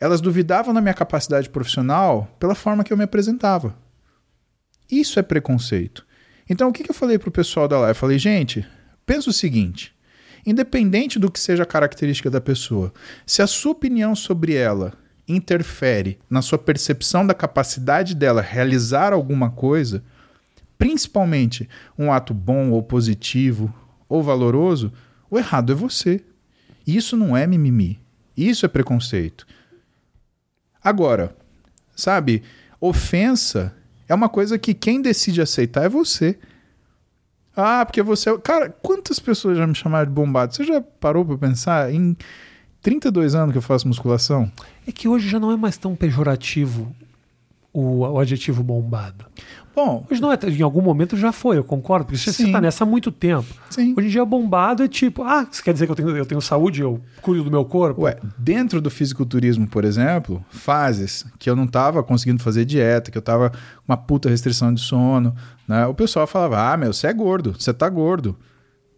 elas 0.00 0.22
duvidavam 0.22 0.72
da 0.72 0.80
minha 0.80 0.94
capacidade 0.94 1.50
profissional 1.50 2.34
pela 2.40 2.54
forma 2.54 2.82
que 2.82 2.92
eu 2.92 2.96
me 2.96 3.04
apresentava. 3.04 3.76
Isso 4.90 5.18
é 5.18 5.22
preconceito. 5.22 6.06
Então, 6.48 6.68
o 6.68 6.72
que, 6.72 6.82
que 6.82 6.90
eu 6.90 6.94
falei 6.94 7.18
para 7.18 7.28
o 7.28 7.32
pessoal 7.32 7.68
da 7.68 7.78
live? 7.78 7.90
Eu 7.90 8.00
falei, 8.00 8.18
gente, 8.18 8.66
pensa 9.04 9.30
o 9.30 9.32
seguinte: 9.32 9.94
independente 10.44 11.18
do 11.18 11.30
que 11.30 11.38
seja 11.38 11.62
a 11.62 11.66
característica 11.66 12.30
da 12.30 12.40
pessoa, 12.40 12.92
se 13.26 13.42
a 13.42 13.46
sua 13.46 13.72
opinião 13.72 14.16
sobre 14.16 14.54
ela 14.54 14.94
interfere 15.28 16.18
na 16.28 16.42
sua 16.42 16.58
percepção 16.58 17.24
da 17.24 17.34
capacidade 17.34 18.16
dela 18.16 18.40
realizar 18.40 19.12
alguma 19.12 19.50
coisa, 19.50 20.02
principalmente 20.76 21.68
um 21.96 22.10
ato 22.10 22.34
bom 22.34 22.70
ou 22.70 22.82
positivo 22.82 23.72
ou 24.08 24.22
valoroso, 24.22 24.92
o 25.30 25.38
errado 25.38 25.70
é 25.72 25.74
você. 25.74 26.24
Isso 26.84 27.16
não 27.16 27.36
é 27.36 27.46
mimimi. 27.46 28.00
Isso 28.36 28.66
é 28.66 28.68
preconceito. 28.68 29.46
Agora, 30.82 31.36
sabe, 31.94 32.42
ofensa 32.80 33.74
é 34.08 34.14
uma 34.14 34.28
coisa 34.28 34.58
que 34.58 34.74
quem 34.74 35.00
decide 35.00 35.40
aceitar 35.40 35.84
é 35.84 35.88
você. 35.88 36.38
Ah, 37.56 37.84
porque 37.84 38.02
você. 38.02 38.30
É 38.30 38.38
cara, 38.38 38.70
quantas 38.70 39.18
pessoas 39.18 39.58
já 39.58 39.66
me 39.66 39.74
chamaram 39.74 40.06
de 40.06 40.12
bombado? 40.12 40.54
Você 40.54 40.64
já 40.64 40.80
parou 40.80 41.24
para 41.24 41.38
pensar? 41.38 41.92
Em 41.92 42.16
32 42.82 43.34
anos 43.34 43.52
que 43.52 43.58
eu 43.58 43.62
faço 43.62 43.86
musculação? 43.86 44.50
É 44.86 44.92
que 44.92 45.06
hoje 45.06 45.28
já 45.28 45.38
não 45.38 45.52
é 45.52 45.56
mais 45.56 45.76
tão 45.76 45.94
pejorativo 45.94 46.94
o, 47.72 48.00
o 48.00 48.18
adjetivo 48.18 48.62
bombado. 48.62 49.24
Bom, 49.74 50.04
hoje 50.10 50.20
não 50.20 50.32
é, 50.32 50.38
em 50.42 50.62
algum 50.62 50.82
momento 50.82 51.16
já 51.16 51.30
foi, 51.30 51.56
eu 51.56 51.64
concordo, 51.64 52.06
porque 52.06 52.18
você 52.18 52.42
está 52.42 52.60
nessa 52.60 52.82
há 52.82 52.86
muito 52.86 53.12
tempo. 53.12 53.46
Sim. 53.70 53.94
Hoje 53.96 54.08
em 54.08 54.10
dia 54.10 54.24
bombado 54.24 54.82
é 54.82 54.88
tipo, 54.88 55.22
ah, 55.22 55.46
você 55.48 55.62
quer 55.62 55.72
dizer 55.72 55.86
que 55.86 55.92
eu 55.92 55.96
tenho, 55.96 56.16
eu 56.16 56.26
tenho 56.26 56.40
saúde, 56.40 56.82
eu 56.82 57.00
cuido 57.22 57.44
do 57.44 57.50
meu 57.50 57.64
corpo? 57.64 58.02
Ué, 58.02 58.16
dentro 58.36 58.80
do 58.80 58.90
fisiculturismo, 58.90 59.68
por 59.68 59.84
exemplo, 59.84 60.44
fases 60.50 61.24
que 61.38 61.48
eu 61.48 61.54
não 61.54 61.64
estava 61.64 62.02
conseguindo 62.02 62.42
fazer 62.42 62.64
dieta, 62.64 63.10
que 63.10 63.16
eu 63.16 63.20
estava 63.20 63.50
com 63.50 63.56
uma 63.88 63.96
puta 63.96 64.28
restrição 64.28 64.74
de 64.74 64.80
sono, 64.80 65.34
né? 65.68 65.86
O 65.86 65.94
pessoal 65.94 66.26
falava: 66.26 66.72
"Ah, 66.72 66.76
meu, 66.76 66.92
você 66.92 67.06
é 67.06 67.12
gordo, 67.12 67.54
você 67.56 67.72
tá 67.72 67.88
gordo". 67.88 68.36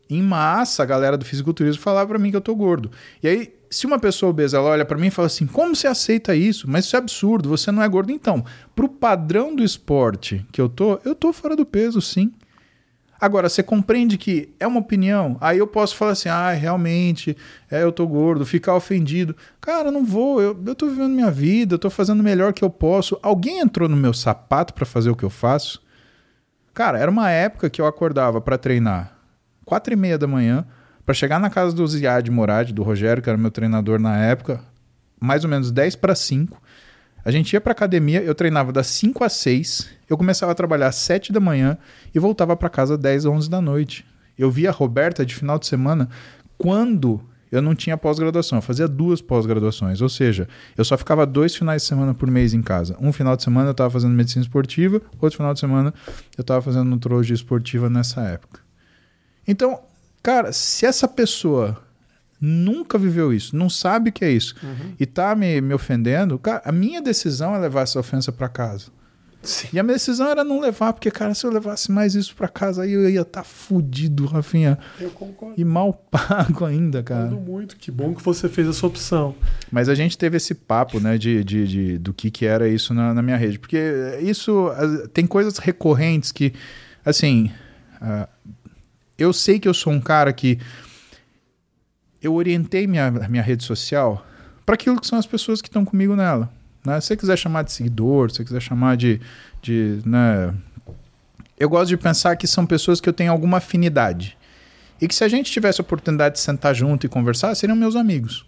Em 0.08 0.22
massa, 0.22 0.82
a 0.82 0.86
galera 0.86 1.16
do 1.16 1.24
fisiculturismo 1.24 1.80
falava 1.82 2.08
para 2.08 2.18
mim 2.18 2.30
que 2.30 2.36
eu 2.36 2.40
tô 2.40 2.54
gordo. 2.54 2.90
E 3.22 3.28
aí 3.28 3.54
se 3.72 3.86
uma 3.86 3.98
pessoa 3.98 4.30
obesa 4.30 4.58
ela 4.58 4.68
olha 4.68 4.84
para 4.84 4.98
mim 4.98 5.06
e 5.06 5.10
fala 5.10 5.26
assim: 5.26 5.46
como 5.46 5.74
você 5.74 5.86
aceita 5.86 6.36
isso? 6.36 6.68
Mas 6.68 6.84
isso 6.84 6.94
é 6.94 6.98
absurdo, 6.98 7.48
você 7.48 7.72
não 7.72 7.82
é 7.82 7.88
gordo. 7.88 8.12
Então, 8.12 8.44
pro 8.76 8.88
padrão 8.88 9.56
do 9.56 9.64
esporte 9.64 10.46
que 10.52 10.60
eu 10.60 10.68
tô, 10.68 11.00
eu 11.04 11.14
tô 11.14 11.32
fora 11.32 11.56
do 11.56 11.64
peso, 11.64 12.00
sim. 12.00 12.32
Agora, 13.18 13.48
você 13.48 13.62
compreende 13.62 14.18
que 14.18 14.52
é 14.58 14.66
uma 14.66 14.80
opinião, 14.80 15.38
aí 15.40 15.56
eu 15.56 15.66
posso 15.66 15.96
falar 15.96 16.12
assim: 16.12 16.28
ah, 16.28 16.50
realmente, 16.50 17.34
é, 17.70 17.82
eu 17.82 17.90
tô 17.90 18.06
gordo, 18.06 18.44
ficar 18.44 18.74
ofendido. 18.74 19.34
Cara, 19.60 19.90
não 19.90 20.04
vou, 20.04 20.42
eu, 20.42 20.60
eu 20.66 20.74
tô 20.74 20.88
vivendo 20.88 21.14
minha 21.14 21.30
vida, 21.30 21.74
eu 21.74 21.78
tô 21.78 21.88
fazendo 21.88 22.20
o 22.20 22.24
melhor 22.24 22.52
que 22.52 22.62
eu 22.62 22.70
posso. 22.70 23.18
Alguém 23.22 23.60
entrou 23.60 23.88
no 23.88 23.96
meu 23.96 24.12
sapato 24.12 24.74
para 24.74 24.84
fazer 24.84 25.08
o 25.08 25.16
que 25.16 25.24
eu 25.24 25.30
faço? 25.30 25.82
Cara, 26.74 26.98
era 26.98 27.10
uma 27.10 27.30
época 27.30 27.70
que 27.70 27.80
eu 27.80 27.86
acordava 27.86 28.40
para 28.40 28.58
treinar 28.58 29.16
quatro 29.64 29.94
e 29.94 29.96
meia 29.96 30.18
da 30.18 30.26
manhã 30.26 30.66
para 31.04 31.14
chegar 31.14 31.40
na 31.40 31.50
casa 31.50 31.74
do 31.74 31.86
Ziad 31.86 32.28
Morad, 32.30 32.70
do 32.70 32.82
Rogério, 32.82 33.22
que 33.22 33.28
era 33.28 33.38
meu 33.38 33.50
treinador 33.50 34.00
na 34.00 34.16
época, 34.16 34.60
mais 35.20 35.44
ou 35.44 35.50
menos 35.50 35.70
10 35.70 35.96
para 35.96 36.14
5. 36.14 36.60
A 37.24 37.30
gente 37.30 37.52
ia 37.52 37.60
para 37.60 37.72
academia, 37.72 38.20
eu 38.22 38.34
treinava 38.34 38.72
das 38.72 38.88
5 38.88 39.22
às 39.22 39.34
6, 39.34 39.88
eu 40.08 40.16
começava 40.16 40.52
a 40.52 40.54
trabalhar 40.54 40.88
às 40.88 40.96
7 40.96 41.32
da 41.32 41.40
manhã 41.40 41.78
e 42.14 42.18
voltava 42.18 42.56
para 42.56 42.68
casa 42.68 42.94
às 42.94 43.00
10, 43.00 43.26
11 43.26 43.50
da 43.50 43.60
noite. 43.60 44.04
Eu 44.36 44.50
via 44.50 44.70
a 44.70 44.72
Roberta 44.72 45.24
de 45.24 45.34
final 45.34 45.58
de 45.58 45.66
semana 45.66 46.08
quando 46.58 47.20
eu 47.50 47.60
não 47.60 47.74
tinha 47.74 47.98
pós-graduação, 47.98 48.58
eu 48.58 48.62
fazia 48.62 48.88
duas 48.88 49.20
pós-graduações, 49.20 50.00
ou 50.00 50.08
seja, 50.08 50.48
eu 50.76 50.84
só 50.84 50.96
ficava 50.96 51.26
dois 51.26 51.54
finais 51.54 51.82
de 51.82 51.88
semana 51.88 52.14
por 52.14 52.30
mês 52.30 52.54
em 52.54 52.62
casa. 52.62 52.96
Um 52.98 53.12
final 53.12 53.36
de 53.36 53.42
semana 53.42 53.68
eu 53.68 53.72
estava 53.72 53.90
fazendo 53.90 54.14
medicina 54.14 54.42
esportiva, 54.42 55.02
outro 55.20 55.36
final 55.36 55.52
de 55.52 55.60
semana 55.60 55.92
eu 56.36 56.40
estava 56.40 56.62
fazendo 56.62 56.86
nutrologia 56.86 57.34
esportiva 57.34 57.90
nessa 57.90 58.22
época. 58.22 58.60
Então, 59.46 59.80
Cara, 60.22 60.52
se 60.52 60.86
essa 60.86 61.08
pessoa 61.08 61.82
nunca 62.40 62.98
viveu 62.98 63.32
isso, 63.32 63.56
não 63.56 63.70
sabe 63.70 64.10
o 64.10 64.12
que 64.12 64.24
é 64.24 64.30
isso, 64.30 64.54
Uhum. 64.62 64.94
e 64.98 65.06
tá 65.06 65.34
me, 65.34 65.60
me 65.60 65.72
ofendendo, 65.74 66.38
cara, 66.38 66.60
a 66.64 66.72
minha 66.72 67.00
decisão 67.00 67.54
é 67.54 67.58
levar 67.58 67.82
essa 67.82 67.98
ofensa 68.00 68.32
pra 68.32 68.48
casa. 68.48 68.86
Sim. 69.44 69.66
E 69.72 69.78
a 69.80 69.82
minha 69.82 69.94
decisão 69.94 70.28
era 70.28 70.44
não 70.44 70.60
levar, 70.60 70.92
porque, 70.92 71.10
cara, 71.10 71.34
se 71.34 71.44
eu 71.44 71.50
levasse 71.50 71.90
mais 71.90 72.14
isso 72.14 72.32
pra 72.36 72.46
casa, 72.46 72.82
aí 72.84 72.92
eu 72.92 73.10
ia 73.10 73.22
estar 73.22 73.40
tá 73.40 73.44
fudido, 73.44 74.24
Rafinha. 74.26 74.78
Eu 75.00 75.10
concordo. 75.10 75.54
E 75.60 75.64
mal 75.64 75.92
pago 76.10 76.64
ainda, 76.64 77.02
cara. 77.02 77.24
Concordo 77.28 77.50
muito. 77.50 77.76
Que 77.76 77.90
bom 77.90 78.14
que 78.14 78.22
você 78.22 78.48
fez 78.48 78.68
essa 78.68 78.86
opção. 78.86 79.34
Mas 79.70 79.88
a 79.88 79.96
gente 79.96 80.16
teve 80.16 80.36
esse 80.36 80.54
papo, 80.54 81.00
né, 81.00 81.18
de, 81.18 81.42
de, 81.42 81.66
de- 81.66 81.98
do 81.98 82.14
que, 82.14 82.30
que 82.30 82.46
era 82.46 82.68
isso 82.68 82.94
na, 82.94 83.12
na 83.12 83.20
minha 83.20 83.36
rede. 83.36 83.58
Porque 83.58 83.80
isso 84.20 84.70
tem 85.12 85.26
coisas 85.26 85.58
recorrentes 85.58 86.30
que, 86.30 86.52
assim, 87.04 87.50
ah, 88.00 88.28
eu 89.22 89.32
sei 89.32 89.58
que 89.58 89.68
eu 89.68 89.74
sou 89.74 89.92
um 89.92 90.00
cara 90.00 90.32
que 90.32 90.58
eu 92.20 92.34
orientei 92.34 92.86
minha, 92.86 93.10
minha 93.10 93.42
rede 93.42 93.64
social 93.64 94.26
para 94.64 94.74
aquilo 94.74 95.00
que 95.00 95.06
são 95.06 95.18
as 95.18 95.26
pessoas 95.26 95.60
que 95.60 95.68
estão 95.68 95.84
comigo 95.84 96.14
nela. 96.14 96.50
Né? 96.84 97.00
Se 97.00 97.08
você 97.08 97.16
quiser 97.16 97.36
chamar 97.36 97.62
de 97.62 97.72
seguidor, 97.72 98.30
se 98.30 98.36
você 98.36 98.44
quiser 98.44 98.60
chamar 98.60 98.96
de, 98.96 99.20
de 99.60 100.00
né, 100.04 100.54
eu 101.58 101.68
gosto 101.68 101.88
de 101.88 101.96
pensar 101.96 102.36
que 102.36 102.46
são 102.46 102.66
pessoas 102.66 103.00
que 103.00 103.08
eu 103.08 103.12
tenho 103.12 103.32
alguma 103.32 103.58
afinidade. 103.58 104.36
E 105.00 105.08
que 105.08 105.14
se 105.14 105.24
a 105.24 105.28
gente 105.28 105.50
tivesse 105.50 105.80
a 105.80 105.82
oportunidade 105.82 106.36
de 106.36 106.40
sentar 106.40 106.74
junto 106.74 107.06
e 107.06 107.08
conversar, 107.08 107.54
seriam 107.54 107.76
meus 107.76 107.96
amigos. 107.96 108.44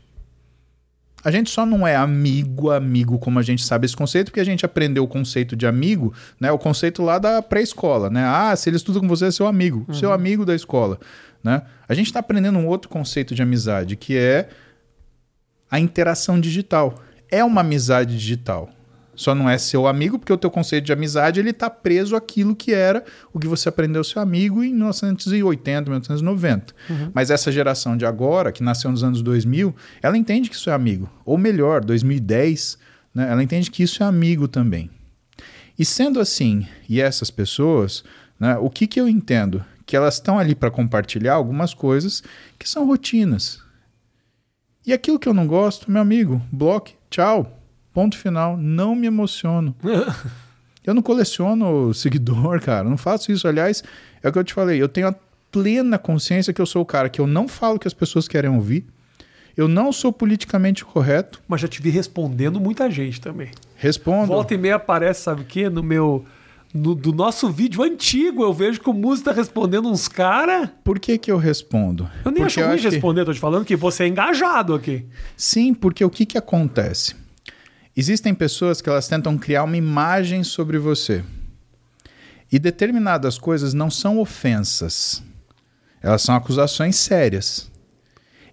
A 1.25 1.31
gente 1.31 1.51
só 1.51 1.65
não 1.65 1.87
é 1.87 1.97
amigo, 1.97 2.71
amigo, 2.71 3.19
como 3.19 3.39
a 3.39 3.43
gente 3.43 3.65
sabe 3.65 3.87
esse 3.87 3.97
conceito, 3.97 4.27
porque 4.27 4.41
a 4.41 4.45
gente 4.45 4.65
aprendeu 4.65 5.05
o 5.05 5.09
conceito 5.09 5.57
de 5.57 5.67
amigo, 5.67 6.13
né? 6.39 6.53
O 6.53 6.59
conceito 6.59 7.03
lá 7.03 7.19
da 7.19 7.41
pré-escola, 7.41 8.11
né? 8.11 8.23
Ah, 8.25 8.55
se 8.55 8.69
ele 8.69 8.77
estuda 8.77 9.01
com 9.01 9.09
você, 9.09 9.27
é 9.27 9.31
seu 9.31 9.47
amigo, 9.47 9.87
seu 9.95 10.13
amigo 10.13 10.45
da 10.45 10.55
escola, 10.55 10.99
né? 11.43 11.63
A 11.89 11.95
gente 11.95 12.07
está 12.07 12.21
aprendendo 12.21 12.59
um 12.59 12.67
outro 12.67 12.91
conceito 12.91 13.35
de 13.35 13.43
amizade, 13.43 13.97
que 13.97 14.17
é 14.19 14.49
a 15.71 15.81
interação 15.81 16.39
digital. 16.39 16.95
É 17.31 17.43
uma 17.43 17.63
amizade 17.63 18.17
digital. 18.17 18.71
Só 19.17 19.35
não 19.35 19.49
é 19.49 19.57
seu 19.59 19.87
amigo, 19.87 20.19
porque 20.19 20.33
o 20.33 20.39
teu 20.39 20.51
conceito 20.51 20.85
de 20.85 20.93
amizade 20.93 21.41
ele 21.41 21.51
está 21.51 21.71
preso 21.71 22.17
àquilo 22.17 22.55
que 22.55 22.73
era 22.73 23.05
o 23.33 23.39
que 23.39 23.47
você 23.47 23.69
aprendeu 23.69 24.03
seu 24.03 24.21
amigo 24.21 24.63
em 24.63 24.73
1980, 24.73 25.83
1990. 25.83 26.75
Mas 27.13 27.31
essa 27.31 27.53
geração 27.53 27.97
de 27.97 28.05
agora, 28.05 28.53
que 28.53 28.63
nasceu 28.63 28.91
nos 28.91 29.05
anos 29.05 29.23
2000, 29.23 29.75
ela 30.03 30.17
entende 30.17 30.51
que 30.51 30.57
isso 30.57 30.71
é 30.71 30.73
amigo. 30.73 31.09
Ou 31.25 31.39
melhor, 31.39 31.85
2010, 31.85 32.79
né, 33.15 33.29
ela 33.31 33.43
entende 33.43 33.71
que 33.71 33.83
isso 33.83 34.03
é 34.03 34.07
amigo 34.07 34.49
também. 34.49 34.91
E 35.79 35.85
sendo 35.85 36.21
assim, 36.21 36.67
e 36.89 37.01
essas 37.01 37.31
pessoas, 37.31 38.05
né, 38.39 38.57
o 38.59 38.71
que, 38.71 38.87
que 38.87 39.01
eu 39.01 39.09
entendo? 39.09 39.65
Que 39.87 39.97
elas 39.97 40.15
estão 40.15 40.39
ali 40.39 40.55
para 40.55 40.71
compartilhar 40.71 41.35
algumas 41.35 41.75
coisas 41.75 42.23
que 42.59 42.69
são 42.69 42.87
rotinas. 42.87 43.63
E 44.87 44.93
aquilo 44.93 45.19
que 45.19 45.29
eu 45.29 45.35
não 45.35 45.47
gosto, 45.47 45.91
meu 45.91 46.03
amigo, 46.03 46.43
bloque, 46.53 46.95
tchau. 47.11 47.64
Ponto 47.95 48.19
final. 48.19 48.57
Não 48.59 48.95
me 48.95 49.07
emociono. 49.07 49.75
Eu 50.85 50.93
não 50.93 51.01
coleciono 51.01 51.95
seguidor, 51.95 52.61
cara. 52.61 52.87
Não 52.87 52.99
faço 52.99 53.33
isso. 53.33 53.49
Aliás, 53.49 53.83
é 54.23 54.29
o 54.29 54.33
que 54.33 54.39
eu 54.39 54.45
te 54.45 54.53
falei. 54.53 54.83
Eu 54.83 54.89
tenho 54.89 55.09
a 55.09 55.15
plena 55.51 55.97
consciência 55.99 56.53
que 56.53 56.61
eu 56.61 56.67
sou 56.67 56.83
o 56.83 56.85
cara 56.85 57.09
que 57.09 57.19
eu 57.23 57.27
não 57.27 57.49
falo 57.49 57.77
o 57.77 57.79
que 57.79 57.89
as 57.89 57.95
pessoas 57.95 58.29
querem 58.29 58.51
ouvir. 58.51 58.85
Eu 59.57 59.67
não 59.67 59.91
sou 59.93 60.13
politicamente 60.13 60.85
correto. 60.85 61.41
Mas 61.49 61.63
já 61.63 61.69
te 61.69 61.81
vi 61.81 61.89
respondendo 61.89 62.61
muita 62.61 62.91
gente 62.91 63.19
também. 63.19 63.49
Respondo. 63.77 64.27
Volta 64.27 64.53
e 64.53 64.59
meia 64.59 64.75
aparece, 64.75 65.23
sabe 65.23 65.41
o 65.41 65.45
quê? 65.47 65.71
No 65.71 65.83
meu. 65.83 66.23
no- 66.75 66.95
do 66.95 67.13
nosso 67.13 67.51
vídeo 67.51 67.83
antigo, 67.83 68.43
eu 68.43 68.53
vejo 68.53 68.79
que 68.81 68.91
o 68.91 68.93
Muzi 68.93 69.23
tá 69.23 69.33
respondendo 69.33 69.89
uns 69.89 70.07
caras. 70.07 70.69
Por 70.85 70.99
que, 70.99 71.17
que 71.17 71.31
eu 71.33 71.39
respondo? 71.39 72.11
Eu 72.25 72.31
nem 72.33 72.43
Porque 72.43 72.61
acho 72.61 72.69
ruim 72.69 72.77
de 72.77 72.83
que- 72.83 72.89
responder, 72.91 73.25
tô 73.25 73.33
te 73.33 73.41
falando 73.41 73.65
que 73.65 73.77
você 73.77 74.03
é 74.05 74.09
engajado 74.09 74.75
aqui. 74.75 75.07
Sim, 75.37 75.73
porque 75.73 76.05
o 76.05 76.11
que, 76.11 76.27
que 76.27 76.37
acontece? 76.37 77.15
Existem 77.97 78.35
pessoas 78.35 78.81
que 78.81 78.89
elas 78.89 79.07
tentam 79.07 79.39
criar 79.39 79.65
uma 79.65 79.77
imagem 79.77 80.43
sobre 80.43 80.79
você. 80.79 81.23
E 82.51 82.59
determinadas 82.59 83.39
coisas 83.39 83.73
não 83.73 83.91
são 83.91 84.19
ofensas. 84.19 85.23
Elas 86.03 86.23
são 86.23 86.35
acusações 86.35 86.97
sérias. 86.97 87.71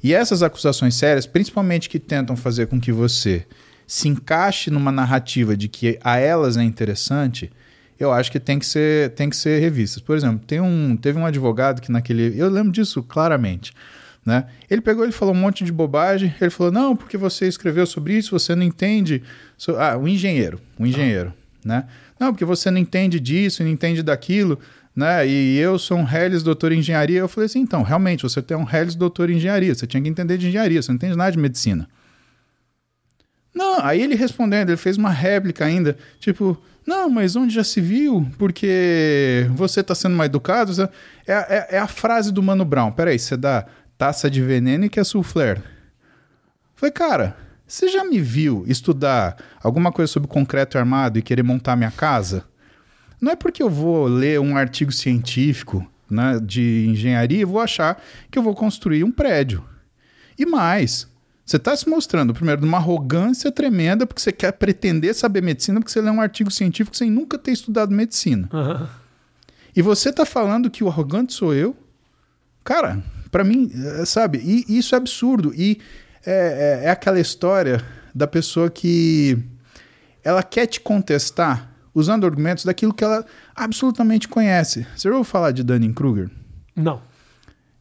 E 0.03 0.13
essas 0.13 0.41
acusações 0.41 0.95
sérias, 0.95 1.25
principalmente 1.25 1.89
que 1.89 1.99
tentam 1.99 2.35
fazer 2.35 2.67
com 2.67 2.79
que 2.79 2.91
você 2.91 3.45
se 3.85 4.07
encaixe 4.07 4.71
numa 4.71 4.91
narrativa 4.91 5.55
de 5.55 5.67
que 5.67 5.99
a 6.03 6.17
elas 6.17 6.55
é 6.55 6.63
interessante, 6.63 7.51
eu 7.99 8.11
acho 8.11 8.31
que 8.31 8.39
tem 8.39 8.57
que 8.57 8.65
ser, 8.65 9.11
tem 9.11 9.29
que 9.29 9.35
ser 9.35 9.59
revistas. 9.59 10.01
Por 10.01 10.15
exemplo, 10.15 10.45
tem 10.45 10.59
um, 10.59 10.95
teve 10.95 11.19
um 11.19 11.25
advogado 11.25 11.81
que 11.81 11.91
naquele. 11.91 12.39
Eu 12.39 12.49
lembro 12.49 12.71
disso 12.71 13.03
claramente. 13.03 13.73
Né? 14.26 14.45
Ele 14.69 14.82
pegou, 14.82 15.03
ele 15.03 15.11
falou 15.11 15.34
um 15.34 15.38
monte 15.38 15.63
de 15.63 15.72
bobagem. 15.72 16.34
Ele 16.39 16.49
falou: 16.51 16.72
Não, 16.72 16.95
porque 16.95 17.17
você 17.17 17.47
escreveu 17.47 17.86
sobre 17.88 18.15
isso, 18.17 18.38
você 18.38 18.53
não 18.55 18.63
entende. 18.63 19.24
So- 19.57 19.78
Ah, 19.78 19.97
o 19.97 20.07
engenheiro. 20.07 20.59
O 20.78 20.86
engenheiro. 20.86 21.34
Né? 21.65 21.86
Não, 22.19 22.32
porque 22.32 22.45
você 22.45 22.69
não 22.69 22.78
entende 22.78 23.19
disso, 23.19 23.63
não 23.63 23.69
entende 23.72 24.03
daquilo. 24.03 24.59
Né? 24.95 25.28
E 25.28 25.57
eu 25.57 25.80
sou 25.80 25.97
um 25.97 26.07
Hellis 26.07 26.43
doutor 26.43 26.72
em 26.72 26.80
engenharia. 26.80 27.19
Eu 27.19 27.28
falei 27.28 27.45
assim: 27.47 27.59
então, 27.61 27.82
realmente, 27.82 28.22
você 28.24 28.41
tem 28.41 28.55
um 28.55 28.67
Hellis 28.69 28.93
doutor 28.93 29.30
em 29.30 29.38
engenharia. 29.38 29.74
Você 29.74 29.88
tinha 29.88 30.01
que 30.03 30.09
entender 30.09 30.38
de 30.38 30.47
engenharia, 30.49 30.82
você 30.82 30.91
não 30.91 30.97
entende 30.97 31.15
nada 31.17 31.32
de 31.32 31.39
medicina. 31.39 31.88
Não, 33.53 33.84
aí 33.84 34.01
ele 34.01 34.15
respondendo, 34.15 34.69
ele 34.69 34.78
fez 34.78 34.97
uma 34.97 35.09
réplica 35.09 35.65
ainda, 35.65 35.97
tipo, 36.19 36.57
não, 36.88 37.09
mas 37.09 37.36
onde 37.36 37.53
já 37.53 37.63
se 37.65 37.82
viu? 37.82 38.26
Porque 38.38 39.45
você 39.55 39.84
tá 39.84 39.93
sendo 39.93 40.15
mal 40.15 40.26
educado? 40.26 40.72
É, 41.28 41.34
é- 41.34 41.67
é 41.72 41.78
a 41.80 41.88
frase 41.88 42.32
do 42.32 42.41
Mano 42.41 42.63
Brown. 42.63 42.91
Peraí, 42.93 43.19
você 43.19 43.36
dá 43.36 43.65
taça 44.01 44.31
de 44.31 44.41
veneno 44.41 44.83
e 44.83 44.89
quer 44.89 45.03
soufflé. 45.03 45.61
Falei, 46.73 46.91
cara, 46.91 47.37
você 47.67 47.87
já 47.87 48.03
me 48.03 48.19
viu 48.19 48.63
estudar 48.65 49.37
alguma 49.61 49.91
coisa 49.91 50.11
sobre 50.11 50.27
concreto 50.27 50.75
armado 50.75 51.19
e 51.19 51.21
querer 51.21 51.43
montar 51.43 51.75
minha 51.75 51.91
casa? 51.91 52.43
Não 53.21 53.31
é 53.31 53.35
porque 53.35 53.61
eu 53.61 53.69
vou 53.69 54.07
ler 54.07 54.39
um 54.39 54.57
artigo 54.57 54.91
científico 54.91 55.87
né, 56.09 56.39
de 56.43 56.87
engenharia 56.89 57.41
e 57.41 57.45
vou 57.45 57.61
achar 57.61 58.01
que 58.31 58.39
eu 58.39 58.41
vou 58.41 58.55
construir 58.55 59.03
um 59.03 59.11
prédio. 59.11 59.63
E 60.35 60.47
mais, 60.47 61.07
você 61.45 61.57
está 61.57 61.75
se 61.75 61.87
mostrando, 61.87 62.33
primeiro, 62.33 62.61
numa 62.61 62.79
arrogância 62.79 63.51
tremenda, 63.51 64.07
porque 64.07 64.19
você 64.23 64.31
quer 64.31 64.53
pretender 64.53 65.13
saber 65.13 65.43
medicina, 65.43 65.79
porque 65.79 65.91
você 65.91 66.01
lê 66.01 66.09
um 66.09 66.21
artigo 66.21 66.49
científico 66.49 66.97
sem 66.97 67.11
nunca 67.11 67.37
ter 67.37 67.51
estudado 67.51 67.93
medicina. 67.93 68.49
Aham. 68.51 68.89
E 69.75 69.81
você 69.83 70.09
está 70.09 70.25
falando 70.25 70.71
que 70.71 70.83
o 70.83 70.87
arrogante 70.87 71.33
sou 71.33 71.53
eu? 71.53 71.77
Cara, 72.63 73.03
para 73.32 73.43
mim, 73.43 73.71
é, 74.01 74.05
sabe, 74.05 74.39
e 74.39 74.77
isso 74.77 74.93
é 74.93 74.97
absurdo. 74.97 75.53
E 75.55 75.79
é, 76.25 76.82
é- 76.84 76.86
é 76.88 76.89
aquela 76.91 77.19
história 77.19 77.84
da 78.13 78.27
pessoa 78.27 78.69
que 78.69 79.38
ela 80.23 80.43
quer 80.43 80.67
te 80.67 80.79
contestar 80.82 81.71
usando 81.93 82.25
argumentos 82.25 82.63
daquilo 82.65 82.93
que 82.93 83.03
ela 83.03 83.25
absolutamente 83.55 84.27
conhece. 84.27 84.86
Você 84.95 85.07
já 85.09 85.15
ouviu 85.15 85.23
falar 85.23 85.51
de 85.51 85.63
Dunning-Kruger? 85.63 86.29
Não. 86.75 87.01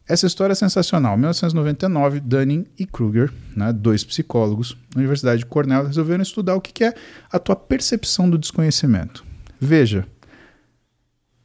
Essa 0.07 0.27
história 0.27 0.51
é 0.51 0.55
sensacional. 0.55 1.13
Em 1.15 1.19
1999, 1.19 2.19
Dunning 2.19 2.65
e 2.77 2.85
Kruger, 2.85 3.31
né, 3.55 3.71
dois 3.71 4.03
psicólogos 4.03 4.75
na 4.93 4.99
Universidade 4.99 5.39
de 5.39 5.45
Cornell, 5.45 5.85
resolveram 5.87 6.21
estudar 6.21 6.55
o 6.55 6.61
que 6.61 6.83
é 6.83 6.93
a 7.31 7.39
tua 7.39 7.55
percepção 7.55 8.29
do 8.29 8.37
desconhecimento. 8.37 9.23
Veja, 9.59 10.05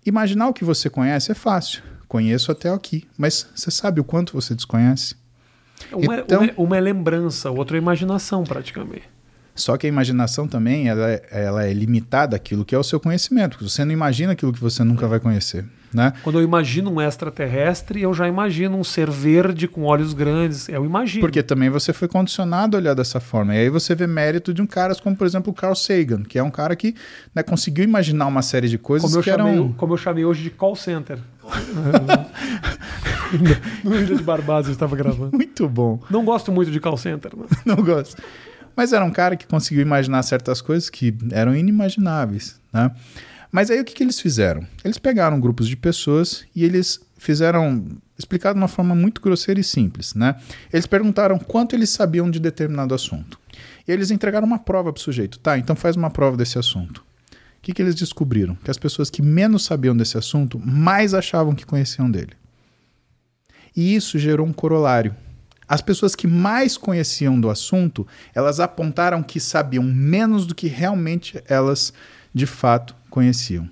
imaginar 0.04 0.48
o 0.48 0.52
que 0.52 0.64
você 0.64 0.88
conhece 0.90 1.30
é 1.30 1.34
fácil. 1.34 1.82
Conheço 2.09 2.52
até 2.52 2.70
aqui, 2.70 3.07
mas 3.18 3.48
você 3.54 3.70
sabe 3.70 4.00
o 4.00 4.04
quanto 4.04 4.32
você 4.32 4.54
desconhece? 4.54 5.14
Uma, 5.92 6.16
é- 6.16 6.20
Então- 6.20 6.38
uma 6.40 6.46
é, 6.50 6.54
uma 6.57 6.76
é 6.76 6.80
lembrança, 6.80 7.50
outra 7.50 7.76
é 7.76 7.80
imaginação, 7.80 8.44
praticamente. 8.44 9.09
Só 9.57 9.76
que 9.76 9.86
a 9.86 9.88
imaginação 9.88 10.46
também 10.46 10.88
ela 10.88 11.11
é, 11.11 11.22
ela 11.30 11.64
é 11.66 11.72
limitada 11.72 12.36
àquilo 12.36 12.64
que 12.64 12.74
é 12.74 12.78
o 12.78 12.84
seu 12.84 13.00
conhecimento. 13.00 13.59
Você 13.68 13.84
não 13.84 13.92
imagina 13.92 14.32
aquilo 14.32 14.52
que 14.52 14.61
você 14.61 14.84
nunca 14.84 15.09
vai 15.09 15.18
conhecer. 15.18 15.64
Né? 15.92 16.12
Quando 16.22 16.38
eu 16.38 16.44
imagino 16.44 16.90
um 16.90 17.00
extraterrestre, 17.00 18.02
eu 18.02 18.12
já 18.12 18.28
imagino 18.28 18.76
um 18.76 18.84
ser 18.84 19.09
verde 19.11 19.66
com 19.66 19.84
olhos 19.84 20.12
grandes. 20.12 20.68
Eu 20.68 20.84
imagino. 20.84 21.22
Porque 21.22 21.42
também 21.42 21.70
você 21.70 21.92
foi 21.92 22.07
condicionado 22.07 22.76
a 22.76 22.80
olhar 22.80 22.92
dessa 22.92 23.18
forma. 23.18 23.54
E 23.54 23.59
aí 23.61 23.70
você 23.70 23.94
vê 23.94 24.07
mérito 24.07 24.52
de 24.52 24.61
um 24.61 24.66
cara 24.66 24.94
como, 24.96 25.16
por 25.16 25.26
exemplo, 25.26 25.50
o 25.50 25.54
Carl 25.54 25.74
Sagan, 25.74 26.22
que 26.22 26.38
é 26.38 26.42
um 26.42 26.50
cara 26.50 26.76
que 26.76 26.94
né, 27.34 27.42
conseguiu 27.42 27.84
imaginar 27.84 28.26
uma 28.26 28.42
série 28.42 28.68
de 28.68 28.76
coisas 28.76 29.09
como 29.09 29.18
eu, 29.18 29.22
que 29.22 29.30
chamei, 29.30 29.52
eram. 29.54 29.72
como 29.72 29.94
eu 29.94 29.96
chamei 29.96 30.24
hoje 30.24 30.42
de 30.42 30.50
call 30.50 30.76
center. 30.76 31.18
no 33.82 33.94
Ilha 33.96 34.16
de 34.16 34.22
Barbados 34.22 34.68
eu 34.68 34.72
estava 34.72 34.94
gravando. 34.96 35.36
Muito 35.36 35.68
bom. 35.68 36.00
Não 36.11 36.24
gosto 36.24 36.52
muito 36.52 36.70
de 36.70 36.80
call 36.80 36.96
center. 36.96 37.32
Né? 37.36 37.46
Não 37.64 37.76
gosto. 37.76 38.20
Mas 38.76 38.92
era 38.92 39.04
um 39.04 39.10
cara 39.10 39.36
que 39.36 39.46
conseguiu 39.46 39.82
imaginar 39.82 40.22
certas 40.22 40.60
coisas 40.60 40.90
que 40.90 41.16
eram 41.32 41.56
inimagináveis. 41.56 42.60
Né? 42.70 42.90
Mas 43.50 43.70
aí 43.70 43.80
o 43.80 43.84
que, 43.84 43.94
que 43.94 44.02
eles 44.02 44.20
fizeram? 44.20 44.66
Eles 44.84 44.98
pegaram 44.98 45.40
grupos 45.40 45.66
de 45.66 45.76
pessoas 45.76 46.44
e 46.54 46.62
eles 46.62 47.00
fizeram. 47.16 47.84
Explicado 48.18 48.54
de 48.54 48.60
uma 48.60 48.68
forma 48.68 48.94
muito 48.94 49.20
grosseira 49.20 49.60
e 49.60 49.64
simples. 49.64 50.14
Né? 50.14 50.36
Eles 50.72 50.86
perguntaram 50.86 51.38
quanto 51.38 51.74
eles 51.74 51.90
sabiam 51.90 52.30
de 52.30 52.38
determinado 52.40 52.94
assunto. 52.94 53.38
E 53.86 53.92
eles 53.92 54.10
entregaram 54.10 54.46
uma 54.46 54.58
prova 54.58 54.92
para 54.92 55.00
o 55.00 55.02
sujeito. 55.02 55.38
Tá, 55.38 55.58
então 55.58 55.76
faz 55.76 55.96
uma 55.96 56.10
prova 56.10 56.36
desse 56.36 56.58
assunto. 56.58 56.98
O 56.98 57.62
que, 57.62 57.72
que 57.74 57.82
eles 57.82 57.94
descobriram? 57.94 58.54
Que 58.56 58.70
as 58.70 58.78
pessoas 58.78 59.10
que 59.10 59.20
menos 59.20 59.64
sabiam 59.64 59.96
desse 59.96 60.16
assunto 60.16 60.58
mais 60.58 61.14
achavam 61.14 61.54
que 61.54 61.66
conheciam 61.66 62.10
dele. 62.10 62.32
E 63.74 63.94
isso 63.94 64.18
gerou 64.18 64.46
um 64.46 64.52
corolário. 64.52 65.14
As 65.68 65.80
pessoas 65.80 66.14
que 66.14 66.26
mais 66.26 66.76
conheciam 66.76 67.40
do 67.40 67.50
assunto, 67.50 68.06
elas 68.34 68.60
apontaram 68.60 69.22
que 69.22 69.40
sabiam 69.40 69.82
menos 69.82 70.46
do 70.46 70.54
que 70.54 70.68
realmente 70.68 71.42
elas 71.48 71.92
de 72.32 72.46
fato 72.46 72.94
conheciam. 73.10 73.68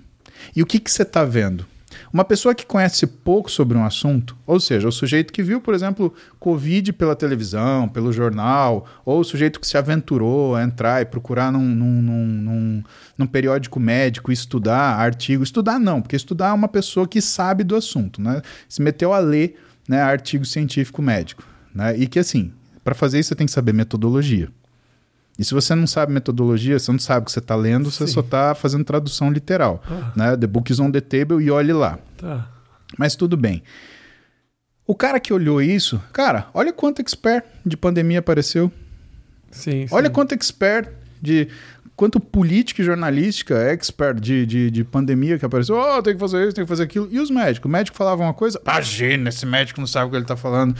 E 0.55 0.61
o 0.61 0.65
que, 0.65 0.81
você 0.85 1.03
está 1.03 1.23
vendo? 1.23 1.65
Uma 2.11 2.25
pessoa 2.25 2.53
que 2.53 2.65
conhece 2.65 3.07
pouco 3.07 3.49
sobre 3.49 3.77
um 3.77 3.85
assunto, 3.85 4.35
ou 4.45 4.59
seja, 4.59 4.87
o 4.87 4.91
sujeito 4.91 5.31
que 5.31 5.41
viu, 5.41 5.61
por 5.61 5.73
exemplo, 5.73 6.13
Covid 6.39 6.91
pela 6.93 7.15
televisão, 7.15 7.87
pelo 7.87 8.11
jornal, 8.11 8.85
ou 9.05 9.21
o 9.21 9.23
sujeito 9.23 9.59
que 9.59 9.67
se 9.67 9.77
aventurou 9.77 10.55
a 10.55 10.63
entrar 10.63 11.01
e 11.01 11.05
procurar 11.05 11.51
num, 11.51 11.63
num, 11.63 12.01
num, 12.01 12.83
num 13.17 13.27
periódico 13.27 13.79
médico, 13.79 14.31
estudar 14.31 14.99
artigo. 14.99 15.43
Estudar 15.43 15.79
não, 15.79 16.01
porque 16.01 16.15
estudar 16.15 16.49
é 16.49 16.53
uma 16.53 16.67
pessoa 16.67 17.07
que 17.07 17.21
sabe 17.21 17.63
do 17.63 17.75
assunto, 17.75 18.21
né? 18.21 18.41
Se 18.67 18.81
meteu 18.81 19.13
a 19.13 19.19
ler 19.19 19.57
né, 19.87 20.01
artigo 20.01 20.45
científico 20.45 21.01
médico. 21.01 21.54
Né? 21.75 21.97
E 21.97 22.07
que 22.07 22.17
assim, 22.17 22.53
para 22.83 22.95
fazer 22.95 23.19
isso 23.19 23.29
você 23.29 23.35
tem 23.35 23.45
que 23.45 23.51
saber 23.51 23.73
metodologia. 23.73 24.49
E 25.37 25.43
se 25.43 25.53
você 25.53 25.75
não 25.75 25.85
sabe 25.85 26.13
metodologia, 26.13 26.79
você 26.79 26.91
não 26.91 26.99
sabe 26.99 27.23
o 27.23 27.25
que 27.25 27.31
você 27.33 27.39
está 27.39 27.55
lendo, 27.55 27.91
você 27.91 28.07
Sim. 28.07 28.13
só 28.13 28.21
está 28.21 28.55
fazendo 28.55 28.85
tradução 28.85 29.29
literal. 29.29 29.83
Ah. 29.85 30.13
Né? 30.15 30.37
The 30.37 30.47
book 30.47 30.71
is 30.71 30.79
on 30.79 30.89
the 30.89 31.01
table 31.01 31.43
e 31.43 31.51
olhe 31.51 31.73
lá. 31.73 31.99
Tá. 32.17 32.47
Mas 32.97 33.17
tudo 33.17 33.35
bem. 33.35 33.61
O 34.87 34.95
cara 34.95 35.19
que 35.19 35.33
olhou 35.33 35.61
isso, 35.61 36.01
cara, 36.13 36.47
olha 36.53 36.71
quanto 36.71 37.01
expert 37.01 37.43
de 37.65 37.75
pandemia 37.75 38.19
apareceu. 38.19 38.71
Sim, 39.51 39.87
Olha 39.89 40.07
sim. 40.07 40.13
quanto 40.13 40.33
expert 40.33 40.89
de. 41.21 41.47
Quanto 41.95 42.19
política 42.19 42.81
e 42.81 42.85
jornalística 42.85 43.55
expert 43.71 44.19
de, 44.19 44.45
de, 44.45 44.69
de 44.69 44.83
pandemia 44.83 45.39
que 45.39 45.45
apareceu. 45.45 45.77
Oh, 45.77 46.03
tem 46.03 46.13
que 46.13 46.19
fazer 46.19 46.43
isso, 46.43 46.53
tem 46.53 46.65
que 46.65 46.69
fazer 46.69 46.83
aquilo. 46.83 47.07
E 47.09 47.19
os 47.19 47.31
médicos? 47.31 47.69
O 47.69 47.71
médico 47.71 47.95
falava 47.95 48.21
uma 48.21 48.33
coisa. 48.33 48.59
Imagina, 48.61 49.29
esse 49.29 49.45
médico 49.45 49.79
não 49.79 49.87
sabe 49.87 50.07
o 50.07 50.09
que 50.09 50.17
ele 50.17 50.25
está 50.25 50.35
falando. 50.35 50.75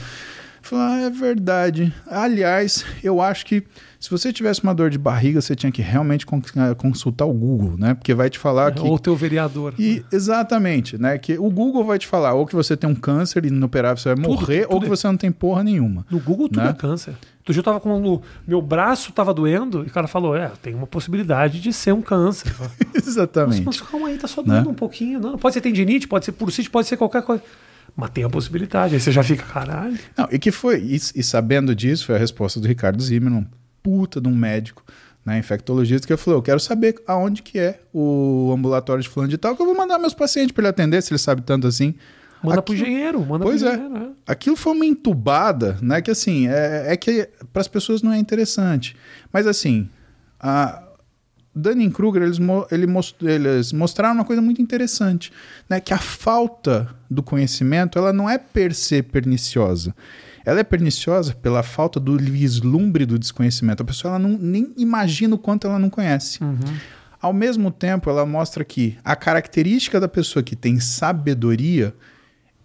Falar, 0.66 0.94
ah, 0.94 1.00
é 1.02 1.10
verdade. 1.10 1.92
Aliás, 2.06 2.84
eu 3.02 3.20
acho 3.20 3.46
que 3.46 3.62
se 4.00 4.10
você 4.10 4.32
tivesse 4.32 4.62
uma 4.62 4.74
dor 4.74 4.90
de 4.90 4.98
barriga, 4.98 5.40
você 5.40 5.54
tinha 5.54 5.70
que 5.72 5.80
realmente 5.82 6.26
eh, 6.56 6.74
consultar 6.74 7.24
o 7.24 7.32
Google, 7.32 7.76
né? 7.78 7.94
Porque 7.94 8.12
vai 8.14 8.28
te 8.28 8.38
falar 8.38 8.72
que. 8.72 8.80
Ou 8.80 8.94
o 8.94 8.98
teu 8.98 9.14
vereador. 9.16 9.74
E, 9.78 10.04
exatamente, 10.12 10.98
né? 10.98 11.18
Que 11.18 11.38
o 11.38 11.48
Google 11.50 11.84
vai 11.84 11.98
te 11.98 12.06
falar 12.06 12.34
ou 12.34 12.44
que 12.46 12.54
você 12.54 12.76
tem 12.76 12.88
um 12.88 12.94
câncer 12.94 13.44
inoperável, 13.46 13.96
você 13.96 14.08
vai 14.14 14.16
Tudo, 14.16 14.28
morrer, 14.40 14.62
tudo 14.62 14.74
ou 14.74 14.80
que 14.80 14.86
é- 14.86 14.88
você 14.90 15.06
não 15.06 15.16
tem 15.16 15.30
porra 15.32 15.62
nenhuma. 15.62 16.04
No 16.10 16.18
Google 16.20 16.48
tudo 16.48 16.62
Né? 16.62 16.70
é 16.70 16.72
câncer. 16.72 17.10
Outro 17.40 17.52
dia 17.52 17.60
eu 17.60 17.64
tava 17.64 17.78
com. 17.80 17.90
o- 18.02 18.22
Meu 18.46 18.60
braço 18.60 19.12
tava 19.12 19.32
doendo 19.32 19.84
e 19.84 19.86
o 19.86 19.90
cara 19.90 20.08
falou: 20.08 20.36
É, 20.36 20.50
tem 20.60 20.74
uma 20.74 20.86
possibilidade 20.86 21.60
de 21.60 21.72
ser 21.72 21.92
um 21.92 22.02
câncer. 22.02 22.50
Falei, 22.52 22.72
Mas, 22.92 23.06
Exatamente. 23.06 23.62
mas 23.64 23.80
calma 23.80 24.08
aí, 24.08 24.18
tá 24.18 24.26
só 24.26 24.42
doendo 24.42 24.64
Né? 24.66 24.70
um 24.70 24.74
pouquinho. 24.74 25.20
Não, 25.20 25.38
pode 25.38 25.54
ser 25.54 25.60
tendinite, 25.60 26.08
pode 26.08 26.24
ser 26.24 26.32
pulsite, 26.32 26.68
pode 26.68 26.86
ser 26.88 26.96
qualquer 26.96 27.22
coisa. 27.22 27.42
Mas 27.96 28.10
tem 28.10 28.24
a 28.24 28.28
possibilidade. 28.28 28.94
Aí 28.94 29.00
você 29.00 29.10
já 29.10 29.22
fica, 29.22 29.42
caralho. 29.44 29.98
Não, 30.16 30.28
e 30.30 30.38
que 30.38 30.50
foi, 30.52 30.80
e, 30.82 30.96
e 30.96 31.22
sabendo 31.22 31.74
disso, 31.74 32.04
foi 32.06 32.14
a 32.16 32.18
resposta 32.18 32.60
do 32.60 32.68
Ricardo 32.68 33.02
Zimmermann, 33.02 33.40
um 33.40 33.46
puta 33.82 34.20
de 34.20 34.28
um 34.28 34.34
médico, 34.36 34.84
né, 35.24 35.38
infectologista, 35.38 36.06
que 36.06 36.12
eu 36.12 36.18
falei, 36.18 36.38
eu 36.38 36.42
quero 36.42 36.60
saber 36.60 37.02
aonde 37.06 37.42
que 37.42 37.58
é 37.58 37.80
o 37.94 38.52
ambulatório 38.54 39.02
de 39.02 39.08
fulano 39.08 39.30
de 39.30 39.38
tal, 39.38 39.56
que 39.56 39.62
eu 39.62 39.66
vou 39.66 39.74
mandar 39.74 39.98
meus 39.98 40.12
pacientes 40.14 40.52
para 40.52 40.62
ele 40.62 40.68
atender, 40.68 41.02
se 41.02 41.10
ele 41.12 41.18
sabe 41.18 41.40
tanto 41.42 41.66
assim. 41.66 41.94
Manda 42.42 42.60
pro 42.60 42.74
Aquilo- 42.74 42.86
engenheiro, 42.88 43.24
manda 43.24 43.44
Pois 43.44 43.62
pro 43.62 43.70
é. 43.70 43.74
engenheiro. 43.74 43.94
né? 43.98 44.08
Aquilo 44.26 44.56
foi 44.56 44.72
uma 44.74 44.84
entubada, 44.84 45.78
né? 45.80 46.02
Que 46.02 46.10
assim, 46.10 46.46
é, 46.48 46.92
é 46.92 46.96
que 46.96 47.28
para 47.52 47.60
as 47.62 47.66
pessoas 47.66 48.02
não 48.02 48.12
é 48.12 48.18
interessante. 48.18 48.94
Mas 49.32 49.46
assim, 49.46 49.88
a 50.38 50.82
Dunning-Kruger, 51.56 52.22
eles, 52.22 52.38
mo- 52.38 52.66
ele 52.70 52.86
mos- 52.86 53.14
eles 53.22 53.72
mostraram 53.72 54.14
uma 54.16 54.24
coisa 54.24 54.42
muito 54.42 54.60
interessante, 54.60 55.32
né? 55.68 55.80
Que 55.80 55.94
a 55.94 55.98
falta 55.98 56.88
do 57.10 57.22
conhecimento, 57.22 57.98
ela 57.98 58.12
não 58.12 58.28
é 58.28 58.36
per 58.36 58.74
se 58.74 59.02
perniciosa. 59.02 59.94
Ela 60.44 60.60
é 60.60 60.64
perniciosa 60.64 61.34
pela 61.34 61.62
falta 61.62 61.98
do 61.98 62.16
vislumbre 62.18 63.04
do 63.06 63.18
desconhecimento. 63.18 63.82
A 63.82 63.86
pessoa 63.86 64.12
ela 64.12 64.18
não, 64.18 64.38
nem 64.38 64.72
imagina 64.76 65.34
o 65.34 65.38
quanto 65.38 65.66
ela 65.66 65.78
não 65.78 65.90
conhece. 65.90 66.38
Ao 67.20 67.32
mesmo 67.32 67.70
tempo, 67.70 68.08
ela 68.10 68.24
mostra 68.26 68.62
que 68.64 68.96
a 69.02 69.16
característica 69.16 69.98
da 69.98 70.06
pessoa 70.06 70.42
que 70.42 70.54
tem 70.54 70.78
sabedoria 70.78 71.94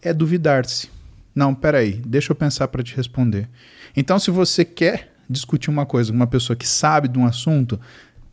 é 0.02 0.14
duvidar-se. 0.14 0.90
Não, 1.34 1.56
peraí, 1.56 1.94
deixa 2.06 2.32
eu 2.34 2.36
pensar 2.36 2.68
para 2.68 2.84
te 2.84 2.96
responder. 2.96 3.50
Então, 3.96 4.20
se 4.20 4.30
você 4.30 4.66
quer 4.66 5.14
discutir 5.30 5.70
uma 5.70 5.86
coisa 5.86 6.12
com 6.12 6.16
uma 6.18 6.28
pessoa 6.28 6.56
que 6.58 6.68
sabe 6.68 7.08
de 7.08 7.18
um 7.18 7.26
assunto, 7.26 7.80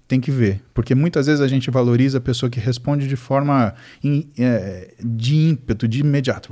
tem 0.09 0.19
que 0.21 0.31
ver. 0.31 0.61
Porque 0.75 0.95
muitas 0.95 1.27
vezes 1.27 1.41
a 1.43 1.47
gente 1.47 1.71
valoriza 1.71 2.19
a 2.19 2.21
pessoa 2.21 2.49
que 2.51 2.59
responde 2.59 3.07
de 3.07 3.15
forma 3.17 3.75
in- 4.03 4.27
é, 4.39 4.95
de 4.99 5.37
ímpeto, 5.37 5.87
de 5.87 6.01
imediato. 6.01 6.49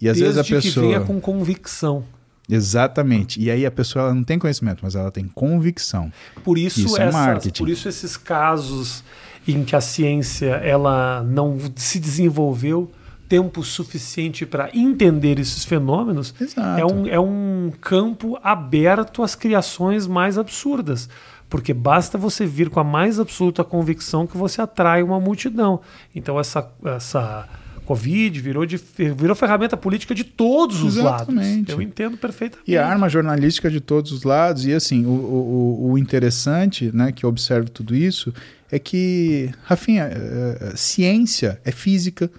E 0.00 0.08
às 0.08 0.16
Desde 0.18 0.22
vezes 0.24 0.38
a 0.38 0.44
que 0.44 0.54
pessoa. 0.66 0.86
venha 0.86 1.00
com 1.00 1.20
convicção. 1.20 2.04
Exatamente. 2.50 3.40
E 3.40 3.50
aí 3.50 3.64
a 3.66 3.70
pessoa 3.70 4.12
não 4.14 4.24
tem 4.24 4.38
conhecimento, 4.38 4.80
mas 4.82 4.94
ela 4.94 5.10
tem 5.10 5.26
convicção. 5.28 6.10
Por 6.42 6.58
isso, 6.58 6.80
Isso 6.80 6.96
é 6.98 7.02
essas- 7.02 7.14
marketing. 7.14 7.62
por 7.62 7.68
isso 7.68 7.88
esses 7.88 8.16
casos 8.16 9.04
em 9.46 9.62
que 9.64 9.76
a 9.76 9.80
ciência 9.80 10.54
ela 10.56 11.22
não 11.22 11.58
se 11.76 12.00
desenvolveu 12.00 12.90
tempo 13.28 13.62
suficiente 13.62 14.46
para 14.46 14.70
entender 14.72 15.38
esses 15.38 15.62
fenômenos 15.64 16.34
Exato. 16.40 16.80
é 16.80 16.86
um, 16.86 17.06
é 17.06 17.20
um 17.20 17.70
campo 17.80 18.38
aberto 18.42 19.22
às 19.22 19.34
criações 19.34 20.06
mais 20.06 20.38
absurdas. 20.38 21.08
Porque 21.48 21.72
basta 21.72 22.18
você 22.18 22.44
vir 22.46 22.68
com 22.70 22.78
a 22.80 22.84
mais 22.84 23.18
absoluta 23.18 23.64
convicção 23.64 24.26
que 24.26 24.36
você 24.36 24.60
atrai 24.60 25.02
uma 25.02 25.18
multidão. 25.18 25.80
Então 26.14 26.38
essa, 26.38 26.70
essa 26.84 27.48
Covid 27.86 28.38
virou, 28.38 28.66
de, 28.66 28.76
virou 29.16 29.34
ferramenta 29.34 29.74
política 29.74 30.14
de 30.14 30.24
todos 30.24 30.82
os 30.82 30.96
lados. 30.96 31.28
Exatamente. 31.34 31.72
Eu 31.72 31.80
entendo 31.80 32.18
perfeitamente. 32.18 32.70
E 32.70 32.76
a 32.76 32.86
arma 32.86 33.08
jornalística 33.08 33.70
de 33.70 33.80
todos 33.80 34.12
os 34.12 34.24
lados. 34.24 34.66
E 34.66 34.74
assim, 34.74 35.06
o, 35.06 35.08
o, 35.08 35.86
o- 35.88 35.90
o 35.92 35.98
interessante, 35.98 36.90
né, 36.94 37.12
que 37.12 37.24
eu 37.24 37.30
observo 37.30 37.70
tudo 37.70 37.94
isso, 37.96 38.32
é 38.70 38.78
que, 38.78 39.50
Rafinha, 39.64 40.04
eh, 40.04 40.58
eh, 40.60 40.72
ciência 40.76 41.58
é 41.64 41.72
física, 41.72 42.30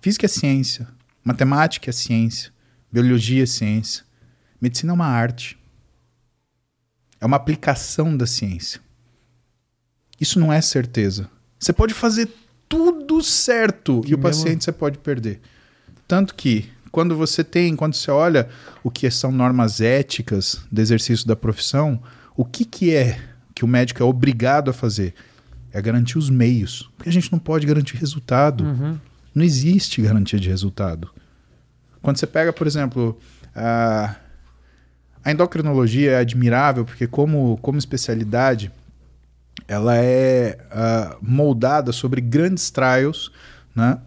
física 0.00 0.24
é 0.24 0.28
ciência, 0.28 0.88
matemática 1.22 1.90
é 1.90 1.92
ciência, 1.92 2.50
biologia 2.90 3.42
é 3.42 3.46
ciência, 3.46 4.04
medicina 4.58 4.92
é 4.92 4.94
uma 4.94 5.06
arte. 5.06 5.58
É 7.20 7.26
uma 7.26 7.36
aplicação 7.36 8.16
da 8.16 8.26
ciência. 8.26 8.80
Isso 10.20 10.38
não 10.38 10.52
é 10.52 10.60
certeza. 10.60 11.28
Você 11.58 11.72
pode 11.72 11.94
fazer 11.94 12.28
tudo 12.68 13.22
certo 13.22 14.02
e 14.06 14.14
o 14.14 14.18
mesmo- 14.18 14.22
paciente 14.22 14.64
você 14.64 14.72
pode 14.72 14.98
perder. 14.98 15.40
Tanto 16.06 16.34
que, 16.34 16.68
quando 16.90 17.16
você 17.16 17.42
tem, 17.44 17.74
quando 17.76 17.94
você 17.94 18.10
olha 18.10 18.48
o 18.82 18.90
que 18.90 19.10
são 19.10 19.30
normas 19.32 19.80
éticas 19.80 20.60
do 20.70 20.80
exercício 20.80 21.26
da 21.26 21.36
profissão, 21.36 22.02
o 22.36 22.44
que, 22.44 22.64
que 22.64 22.94
é 22.94 23.20
que 23.54 23.64
o 23.64 23.68
médico 23.68 24.02
é 24.02 24.06
obrigado 24.06 24.70
a 24.70 24.72
fazer? 24.72 25.14
É 25.72 25.82
garantir 25.82 26.16
os 26.18 26.30
meios. 26.30 26.90
Porque 26.96 27.08
a 27.10 27.12
gente 27.12 27.30
não 27.30 27.38
pode 27.38 27.66
garantir 27.66 27.96
resultado. 27.96 28.64
Não 29.34 29.44
existe 29.44 30.00
garantia 30.00 30.38
de 30.38 30.48
resultado. 30.48 31.10
Quando 32.00 32.16
você 32.16 32.26
pega, 32.26 32.52
por 32.52 32.66
exemplo, 32.66 33.18
a, 33.54 34.14
a 35.28 35.32
endocrinologia 35.32 36.12
é 36.12 36.16
admirável 36.16 36.86
porque, 36.86 37.06
como, 37.06 37.58
como 37.58 37.76
especialidade, 37.76 38.72
ela 39.66 39.94
é 39.94 40.56
ah, 40.70 41.18
moldada 41.20 41.92
sobre 41.92 42.22
grandes 42.22 42.70
trials 42.70 43.30
né? 43.76 43.98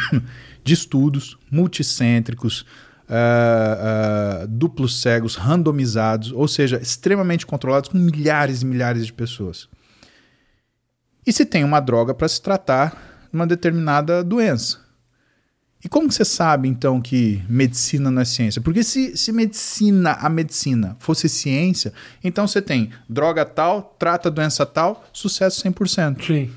de 0.64 0.72
estudos 0.72 1.36
multicêntricos, 1.50 2.64
ah, 3.06 4.44
ah, 4.44 4.46
duplos 4.48 5.02
cegos, 5.02 5.34
randomizados, 5.34 6.32
ou 6.32 6.48
seja, 6.48 6.80
extremamente 6.80 7.44
controlados 7.44 7.90
com 7.90 7.98
milhares 7.98 8.62
e 8.62 8.64
milhares 8.64 9.04
de 9.04 9.12
pessoas. 9.12 9.68
E 11.26 11.34
se 11.34 11.44
tem 11.44 11.64
uma 11.64 11.80
droga 11.80 12.14
para 12.14 12.28
se 12.28 12.40
tratar 12.40 13.28
uma 13.30 13.46
determinada 13.46 14.24
doença. 14.24 14.80
E 15.84 15.88
como 15.88 16.08
que 16.08 16.14
você 16.14 16.24
sabe, 16.24 16.68
então, 16.68 17.00
que 17.00 17.42
medicina 17.48 18.10
não 18.10 18.22
é 18.22 18.24
ciência? 18.24 18.60
Porque 18.60 18.84
se, 18.84 19.16
se 19.16 19.32
medicina, 19.32 20.12
a 20.12 20.28
medicina, 20.28 20.96
fosse 21.00 21.28
ciência, 21.28 21.92
então 22.22 22.46
você 22.46 22.62
tem 22.62 22.90
droga 23.08 23.44
tal, 23.44 23.96
trata 23.98 24.30
doença 24.30 24.64
tal, 24.64 25.04
sucesso 25.12 25.62
100%. 25.64 26.24
Sim, 26.24 26.50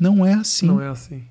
Não 0.00 0.24
é 0.24 0.32
assim. 0.32 0.66
não 0.66 0.80
é 0.80 0.88
assim. 0.88 1.22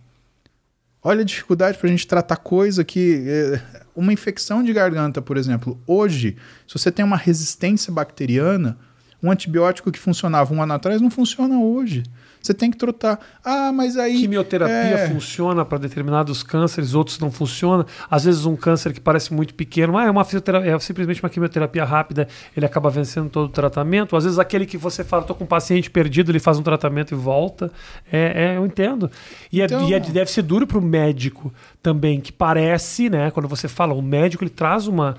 Olha 1.04 1.22
a 1.22 1.26
dificuldade 1.26 1.80
para 1.80 1.88
a 1.88 1.92
gente 1.92 2.06
tratar 2.06 2.38
coisa 2.38 2.84
que. 2.84 3.24
eh, 3.26 3.62
uma 3.96 4.14
infecção 4.14 4.64
de 4.64 4.72
garganta, 4.72 5.20
por 5.20 5.36
exemplo. 5.36 5.80
Hoje, 5.88 6.38
se 6.68 6.78
você 6.78 6.92
tem 6.92 7.04
uma 7.04 7.18
resistência 7.18 7.92
bacteriana, 7.92 8.78
um 9.22 9.32
antibiótico 9.32 9.92
que 9.92 9.98
funcionava 9.98 10.54
um 10.54 10.62
ano 10.62 10.74
atrás 10.74 11.02
não 11.02 11.10
funciona 11.10 11.60
hoje. 11.60 12.04
Você 12.42 12.54
tem 12.54 12.72
que 12.72 12.78
trocar. 12.78 13.20
Ah, 13.46 13.72
mas 13.72 13.98
aí. 13.98 14.18
Quimioterapia 14.20 14.76
é, 14.76 15.10
funciona 15.10 15.64
para 15.64 15.78
determinados 15.78 16.42
cânceres, 16.42 16.94
outros 16.96 17.20
não 17.20 17.32
funciona. 17.32 17.86
Às 18.10 18.24
vezes 18.26 18.46
um 18.46 18.56
câncer 18.56 18.94
que 18.94 19.00
parece 19.00 19.34
muito 19.34 19.54
pequeno, 19.54 19.98
ah, 19.98 20.06
é, 20.06 20.10
uma 20.10 20.26
fisioterapia, 20.26 20.76
é 20.76 20.80
simplesmente 20.80 21.22
uma 21.22 21.30
quimioterapia 21.30 21.86
rápida, 21.86 22.28
ele 22.58 22.66
acaba 22.66 22.90
vencendo 22.90 23.30
todo 23.30 23.46
o 23.46 23.50
tratamento. 23.50 24.16
Às 24.16 24.24
vezes 24.24 24.40
aquele 24.40 24.66
que 24.66 24.78
você 24.78 25.04
fala, 25.04 25.22
estou 25.22 25.36
com 25.36 25.44
um 25.44 25.48
paciente 25.48 25.90
perdido, 25.90 26.32
ele 26.32 26.40
faz 26.40 26.58
um 26.58 26.64
tratamento 26.64 27.14
e 27.14 27.16
volta. 27.18 27.72
É, 28.12 28.54
é, 28.54 28.58
eu 28.58 28.66
entendo. 28.66 29.10
E, 29.52 29.62
é- 29.62 29.66
Então- 29.66 29.88
e 29.88 29.94
é- 29.94 30.00
deve 30.00 30.32
ser 30.32 30.42
duro 30.42 30.66
para 30.66 30.78
o 30.78 30.82
médico 30.82 31.54
também, 31.82 32.20
que 32.20 32.32
parece, 32.32 33.10
né? 33.10 33.30
Quando 33.32 33.48
você 33.48 33.68
fala, 33.68 33.94
o 33.94 34.02
médico 34.02 34.44
ele 34.44 34.50
traz 34.50 34.88
uma 34.88 35.16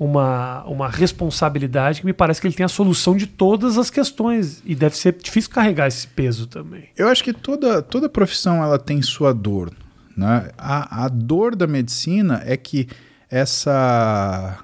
uma, 0.00 0.64
uma 0.64 0.88
responsabilidade 0.88 2.00
que 2.00 2.06
me 2.06 2.14
parece 2.14 2.40
que 2.40 2.46
ele 2.46 2.54
tem 2.54 2.64
a 2.64 2.70
solução 2.70 3.14
de 3.14 3.26
todas 3.26 3.76
as 3.76 3.90
questões. 3.90 4.62
E 4.64 4.74
deve 4.74 4.96
ser 4.96 5.12
difícil 5.12 5.50
carregar 5.50 5.88
esse 5.88 6.06
peso 6.06 6.46
também. 6.46 6.88
Eu 6.96 7.08
acho 7.08 7.22
que 7.22 7.34
toda, 7.34 7.82
toda 7.82 8.08
profissão 8.08 8.62
ela 8.64 8.78
tem 8.78 9.02
sua 9.02 9.34
dor. 9.34 9.70
Né? 10.16 10.50
A, 10.56 11.04
a 11.04 11.08
dor 11.08 11.54
da 11.54 11.66
medicina 11.66 12.42
é 12.46 12.56
que 12.56 12.88
essa, 13.28 14.58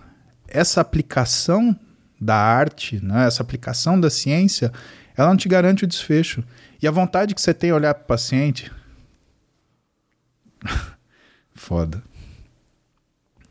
essa 0.48 0.80
aplicação 0.80 1.78
da 2.18 2.34
arte, 2.34 2.98
né? 3.04 3.26
essa 3.26 3.42
aplicação 3.42 4.00
da 4.00 4.08
ciência, 4.08 4.72
ela 5.14 5.28
não 5.28 5.36
te 5.36 5.50
garante 5.50 5.84
o 5.84 5.86
desfecho. 5.86 6.42
E 6.80 6.88
a 6.88 6.90
vontade 6.90 7.34
que 7.34 7.42
você 7.42 7.52
tem 7.52 7.70
olhar 7.72 7.92
para 7.92 8.04
o 8.04 8.06
paciente. 8.06 8.72
Foda. 11.54 12.02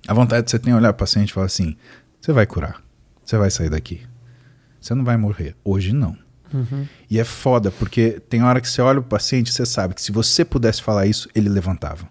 A 0.07 0.13
vontade 0.13 0.43
que 0.45 0.51
você 0.51 0.59
tem 0.59 0.73
olhar 0.73 0.93
para 0.93 1.03
o 1.03 1.05
paciente 1.07 1.29
e 1.29 1.33
falar 1.33 1.47
assim: 1.47 1.75
você 2.21 2.31
vai 2.31 2.45
curar, 2.45 2.81
você 3.23 3.37
vai 3.37 3.49
sair 3.49 3.69
daqui, 3.69 4.01
você 4.79 4.93
não 4.93 5.03
vai 5.03 5.17
morrer. 5.17 5.55
Hoje 5.63 5.93
não. 5.93 6.17
Uhum. 6.53 6.87
E 7.09 7.19
é 7.19 7.23
foda, 7.23 7.71
porque 7.71 8.19
tem 8.29 8.43
hora 8.43 8.61
que 8.61 8.69
você 8.69 8.81
olha 8.81 9.01
pro 9.01 9.09
paciente 9.09 9.47
e 9.49 9.51
você 9.53 9.65
sabe 9.65 9.93
que 9.95 10.01
se 10.01 10.11
você 10.11 10.45
pudesse 10.45 10.81
falar 10.81 11.05
isso, 11.07 11.27
ele 11.35 11.49
levantava. 11.49 12.07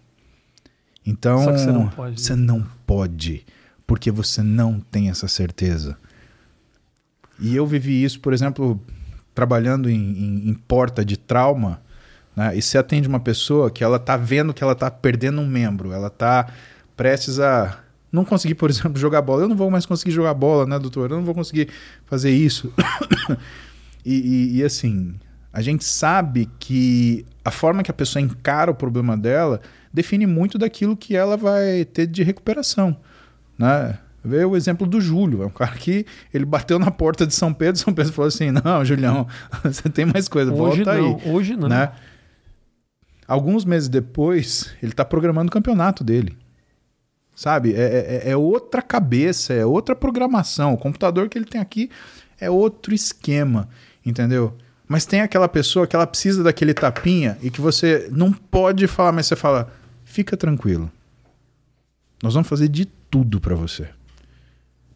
Então, 1.07 1.45
Só 1.45 1.53
que 1.53 1.59
você 1.59 1.73
não 1.73 1.89
pode. 1.89 2.21
você 2.21 2.35
não 2.37 2.67
pode, 2.87 3.47
porque 3.87 4.11
você 4.11 4.43
não 4.43 4.81
tem 4.81 5.09
essa 5.09 5.29
certeza. 5.29 5.97
E 7.39 7.55
eu 7.55 7.67
vivi 7.67 8.03
isso, 8.05 8.21
por 8.21 8.33
exemplo, 8.33 8.81
trabalhando 9.35 9.89
em, 9.91 9.95
em- 9.97 10.49
em 10.51 10.55
porta 10.55 11.05
de 11.05 11.17
trauma, 11.17 11.81
né? 12.37 12.57
E 12.57 12.63
você 12.63 12.77
atende 12.79 13.09
uma 13.09 13.21
pessoa 13.21 13.71
que 13.71 13.83
ela 13.85 13.99
tá 13.99 14.17
vendo 14.17 14.53
que 14.55 14.63
ela 14.63 14.75
tá 14.75 14.91
perdendo 14.91 15.41
um 15.41 15.47
membro, 15.47 15.93
ela 15.93 16.11
tá 16.11 16.53
prestes 16.97 17.39
a 17.41 17.79
não 18.15 18.25
conseguir, 18.25 18.55
por 18.55 18.71
exemplo, 18.71 18.97
jogar 18.97 19.21
bola. 19.23 19.43
Eu 19.43 19.49
não 19.49 19.57
vou 19.57 19.71
mais 19.71 19.85
conseguir 19.85 20.13
jogar 20.13 20.33
bola, 20.35 20.65
né, 20.67 20.79
doutor? 20.79 21.11
Eu 21.11 21.17
não 21.17 21.25
vou 21.25 21.35
conseguir 21.35 21.69
fazer 22.07 22.31
isso. 22.31 22.73
e, 24.07 24.15
e- 24.15 24.57
e, 24.59 24.65
assim, 24.65 25.15
a 25.53 25.61
gente 25.61 25.85
sabe 25.85 26.49
que 26.59 27.25
a 27.45 27.51
forma 27.51 27.83
que 27.83 27.91
a 27.91 27.95
pessoa 27.95 28.23
encara 28.23 28.71
o 28.71 28.75
problema 28.75 29.17
dela 29.17 29.61
define 29.93 30.27
muito 30.27 30.57
daquilo 30.59 30.97
que 30.97 31.17
ela 31.17 31.37
vai 31.37 31.85
ter 31.85 32.07
de 32.07 32.23
recuperação, 32.23 32.97
né? 33.59 33.99
Vê 34.27 34.43
o 34.45 34.57
exemplo 34.57 34.87
do 34.87 35.01
Júlio, 35.03 35.43
é 35.43 35.47
um 35.47 35.51
cara 35.51 35.73
que 35.73 36.07
ele 36.33 36.47
bateu 36.47 36.79
na 36.79 36.91
porta 36.91 37.27
de 37.27 37.35
São 37.35 37.53
Pedro, 37.53 37.79
São 37.79 37.93
Pedro 37.93 38.11
falou 38.13 38.29
assim: 38.29 38.51
"Não, 38.51 38.83
Julião, 38.85 39.27
você 39.63 39.89
tem 39.91 40.07
mais 40.07 40.29
coisa, 40.29 40.51
Hoje 40.51 40.83
volta 40.83 40.99
não, 40.99 41.17
aí", 41.23 41.31
hoje 41.31 41.57
não. 41.57 41.69
né? 41.69 41.93
Alguns 43.29 43.65
meses 43.65 43.89
depois, 43.89 44.73
ele 44.83 44.93
tá 44.93 45.05
programando 45.05 45.49
o 45.49 45.53
campeonato 45.53 46.03
dele. 46.03 46.37
Sabe? 47.35 47.75
É, 47.75 48.23
é- 48.27 48.31
é 48.31 48.37
outra 48.37 48.81
cabeça, 48.81 49.53
é 49.53 49.65
outra 49.67 49.95
programação. 49.97 50.73
O 50.75 50.79
computador 50.79 51.29
que 51.29 51.37
ele 51.37 51.45
tem 51.45 51.61
aqui 51.61 51.91
é 52.41 52.49
outro 52.51 52.95
esquema, 52.95 53.69
entendeu? 54.05 54.55
Mas 54.87 55.05
tem 55.07 55.21
aquela 55.21 55.49
pessoa 55.49 55.87
que 55.87 55.97
ela 55.97 56.07
precisa 56.07 56.43
daquele 56.43 56.75
tapinha 56.75 57.39
e 57.43 57.51
que 57.51 57.61
você 57.61 58.09
não 58.13 58.33
pode 58.33 58.87
falar, 58.87 59.13
mas 59.13 59.27
você 59.27 59.35
fala: 59.37 59.73
fica 60.05 60.37
tranquilo. 60.37 60.91
Nós 62.23 62.35
vamos 62.35 62.49
fazer 62.49 62.69
de 62.69 62.85
tudo 62.87 63.41
pra 63.41 63.55
você. 63.55 63.89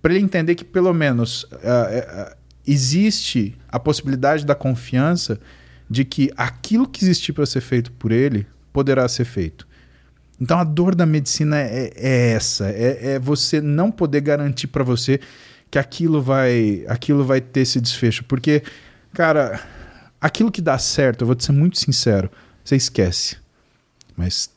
Pra 0.01 0.15
ele 0.15 0.23
entender 0.25 0.55
que 0.55 0.65
pelo 0.65 0.93
menos 0.95 1.47
eh, 1.63 2.07
ah, 2.09 2.37
existe 2.67 3.57
a 3.69 3.79
possibilidade 3.79 4.47
da 4.47 4.55
confiança 4.55 5.39
de 5.91 6.05
que 6.05 6.31
aquilo 6.37 6.87
que 6.89 7.05
existir 7.05 7.33
para 7.33 7.45
ser 7.47 7.61
feito 7.61 7.91
por 7.93 8.13
ele 8.13 8.47
poderá 8.73 9.07
ser 9.09 9.25
feito. 9.25 9.67
Então 10.41 10.59
a 10.59 10.65
dor 10.65 10.95
da 10.95 11.05
medicina 11.05 11.59
é, 11.59 11.93
é 11.97 12.31
essa, 12.31 12.69
é, 12.71 13.15
é 13.15 13.19
você 13.19 13.61
não 13.61 13.91
poder 13.91 14.21
garantir 14.21 14.69
para 14.69 14.85
você 14.85 15.21
que 15.71 15.79
aquilo 15.79 16.23
vai, 16.23 16.85
aquilo 16.89 17.25
vai 17.25 17.41
ter 17.41 17.61
esse 17.61 17.81
desfecho, 17.81 18.25
porque 18.25 18.63
cara, 19.13 19.61
aquilo 20.21 20.51
que 20.51 20.63
dá 20.63 20.79
certo, 20.79 21.23
eu 21.23 21.27
vou 21.27 21.35
te 21.35 21.45
ser 21.45 21.53
muito 21.53 21.79
sincero, 21.79 22.31
você 22.65 22.77
esquece, 22.77 23.37
mas 24.17 24.51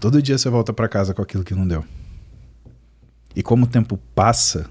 todo 0.00 0.22
dia 0.22 0.38
você 0.38 0.48
volta 0.48 0.72
para 0.72 0.88
casa 0.88 1.12
com 1.12 1.22
aquilo 1.22 1.44
que 1.44 1.54
não 1.54 1.68
deu. 1.68 1.84
E 3.36 3.42
como 3.42 3.64
o 3.64 3.68
tempo 3.68 3.98
passa, 4.14 4.68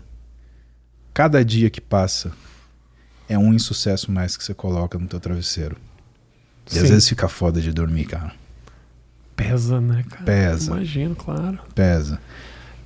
cada 1.14 1.44
dia 1.46 1.70
que 1.70 1.82
passa 1.82 2.32
é 3.30 3.38
um 3.38 3.54
insucesso 3.54 4.12
mais 4.12 4.36
que 4.36 4.44
você 4.44 4.54
coloca 4.54 4.98
no 4.98 5.08
teu 5.08 5.20
travesseiro. 5.20 5.78
E 6.70 6.78
às 6.78 6.84
Sim. 6.84 6.90
vezes 6.90 7.08
fica 7.08 7.28
foda 7.28 7.62
de 7.62 7.72
dormir, 7.72 8.06
cara. 8.06 8.34
Pesa, 9.36 9.82
né, 9.82 10.04
cara? 10.10 10.24
Pesa. 10.24 10.72
Imagino, 10.72 11.16
claro. 11.16 11.60
Pesa. 11.74 12.20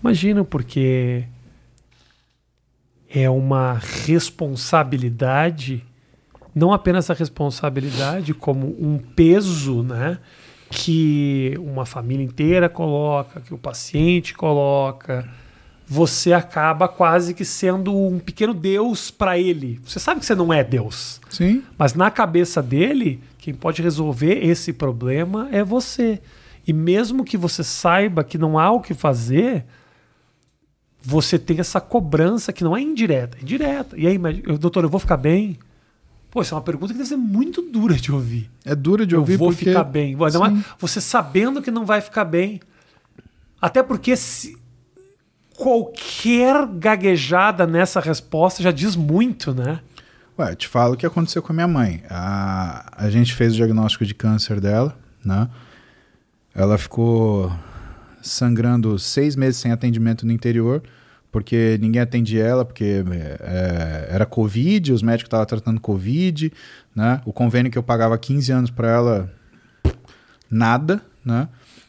Imagino, 0.02 0.46
porque 0.46 1.26
é 3.10 3.30
uma 3.30 3.80
responsabilidade, 4.06 5.84
não 6.54 6.72
apenas 6.72 7.10
a 7.10 7.14
responsabilidade, 7.14 8.34
como 8.34 8.68
um 8.80 8.98
peso, 8.98 9.84
né? 9.84 10.20
Que 10.70 11.54
uma 11.60 11.86
família 11.86 12.24
inteira 12.24 12.70
coloca, 12.70 13.42
que 13.42 13.54
o 13.54 13.58
paciente 13.58 14.34
coloca. 14.34 15.28
Você 15.88 16.34
acaba 16.34 16.88
quase 16.88 17.34
que 17.34 17.46
sendo 17.46 17.96
um 17.96 18.18
pequeno 18.20 18.54
Deus 18.54 19.12
para 19.12 19.38
ele. 19.38 19.80
Você 19.86 20.00
sabe 20.00 20.20
que 20.20 20.26
você 20.26 20.34
não 20.34 20.52
é 20.52 20.64
Deus. 20.64 21.22
Sim. 21.30 21.64
Mas 21.78 21.94
na 21.94 22.10
cabeça 22.10 22.62
dele, 22.62 23.22
quem 23.46 23.54
pode 23.54 23.80
resolver 23.80 24.44
esse 24.44 24.74
problema 24.74 25.48
é 25.52 25.64
você. 25.64 26.20
E 26.66 26.74
mesmo 26.74 27.24
que 27.24 27.38
você 27.38 27.64
saiba 27.64 28.24
que 28.24 28.40
não 28.40 28.58
há 28.58 28.72
o 28.72 28.82
que 28.82 28.96
fazer, 28.96 29.64
você 31.00 31.38
tem 31.38 31.60
essa 31.60 31.80
cobrança 31.80 32.52
que 32.52 32.64
não 32.64 32.76
é 32.76 32.82
indireta, 32.82 33.38
é 33.40 33.46
direta. 33.46 33.96
E 34.00 34.08
aí, 34.08 34.18
doutor, 34.58 34.84
eu 34.84 34.90
vou 34.90 35.00
ficar 35.00 35.18
bem? 35.18 35.60
Pô, 36.32 36.42
essa 36.42 36.56
é 36.56 36.58
uma 36.58 36.64
pergunta 36.64 36.92
que 36.92 36.98
deve 36.98 37.08
ser 37.08 37.18
muito 37.18 37.62
dura 37.62 37.94
de 37.94 38.12
ouvir. 38.12 38.50
É 38.66 38.74
dura 38.74 39.06
de 39.06 39.14
eu 39.14 39.20
ouvir 39.20 39.38
vou 39.38 39.50
porque... 39.50 39.66
ficar 39.66 39.84
bem. 39.84 40.16
Mais 40.16 40.34
Sim. 40.34 40.64
você 40.80 41.00
sabendo 41.00 41.62
que 41.62 41.70
não 41.70 41.86
vai 41.86 42.02
ficar 42.02 42.26
bem. 42.26 42.60
Até 43.62 43.84
porque 43.84 44.16
se 44.16 44.58
qualquer 45.56 46.66
gaguejada 46.66 47.68
nessa 47.68 48.00
resposta 48.00 48.64
já 48.64 48.72
diz 48.72 48.96
muito, 48.96 49.54
né? 49.54 49.82
Ué, 50.38 50.54
te 50.54 50.68
falo 50.68 50.96
o 50.96 50.98
que 50.98 51.06
aconteceu 51.06 51.42
com 51.42 51.54
a 51.54 51.56
minha 51.56 51.68
mãe. 51.68 52.04
A, 52.10 53.06
a 53.06 53.10
gente 53.10 53.34
fez 53.34 53.54
o 53.54 53.56
diagnóstico 53.56 54.06
de 54.06 54.14
câncer 54.14 54.60
dela, 54.60 54.98
né? 55.24 55.48
Ela 56.54 56.78
ficou 56.78 57.52
sangrando 58.22 59.00
seis 59.00 59.36
meses 59.36 59.58
sem 59.62 59.72
atendimento 59.72 60.26
no 60.26 60.34
interior, 60.34 60.84
porque 61.32 61.78
ninguém 61.80 62.02
atendia 62.02 62.44
ela, 62.44 62.66
porque 62.66 63.02
é, 63.40 64.08
era 64.10 64.26
Covid, 64.26 64.92
os 64.92 65.02
médicos 65.02 65.28
estavam 65.28 65.46
tratando 65.46 65.80
Covid, 65.80 66.52
né? 66.94 67.22
O 67.26 67.32
convênio 67.32 67.72
que 67.72 67.78
eu 67.78 67.84
pagava 67.84 68.18
15 68.18 68.52
anos 68.52 68.70
para 68.70 68.90
ela, 68.90 69.34
nada, 70.52 71.02
né? 71.24 71.48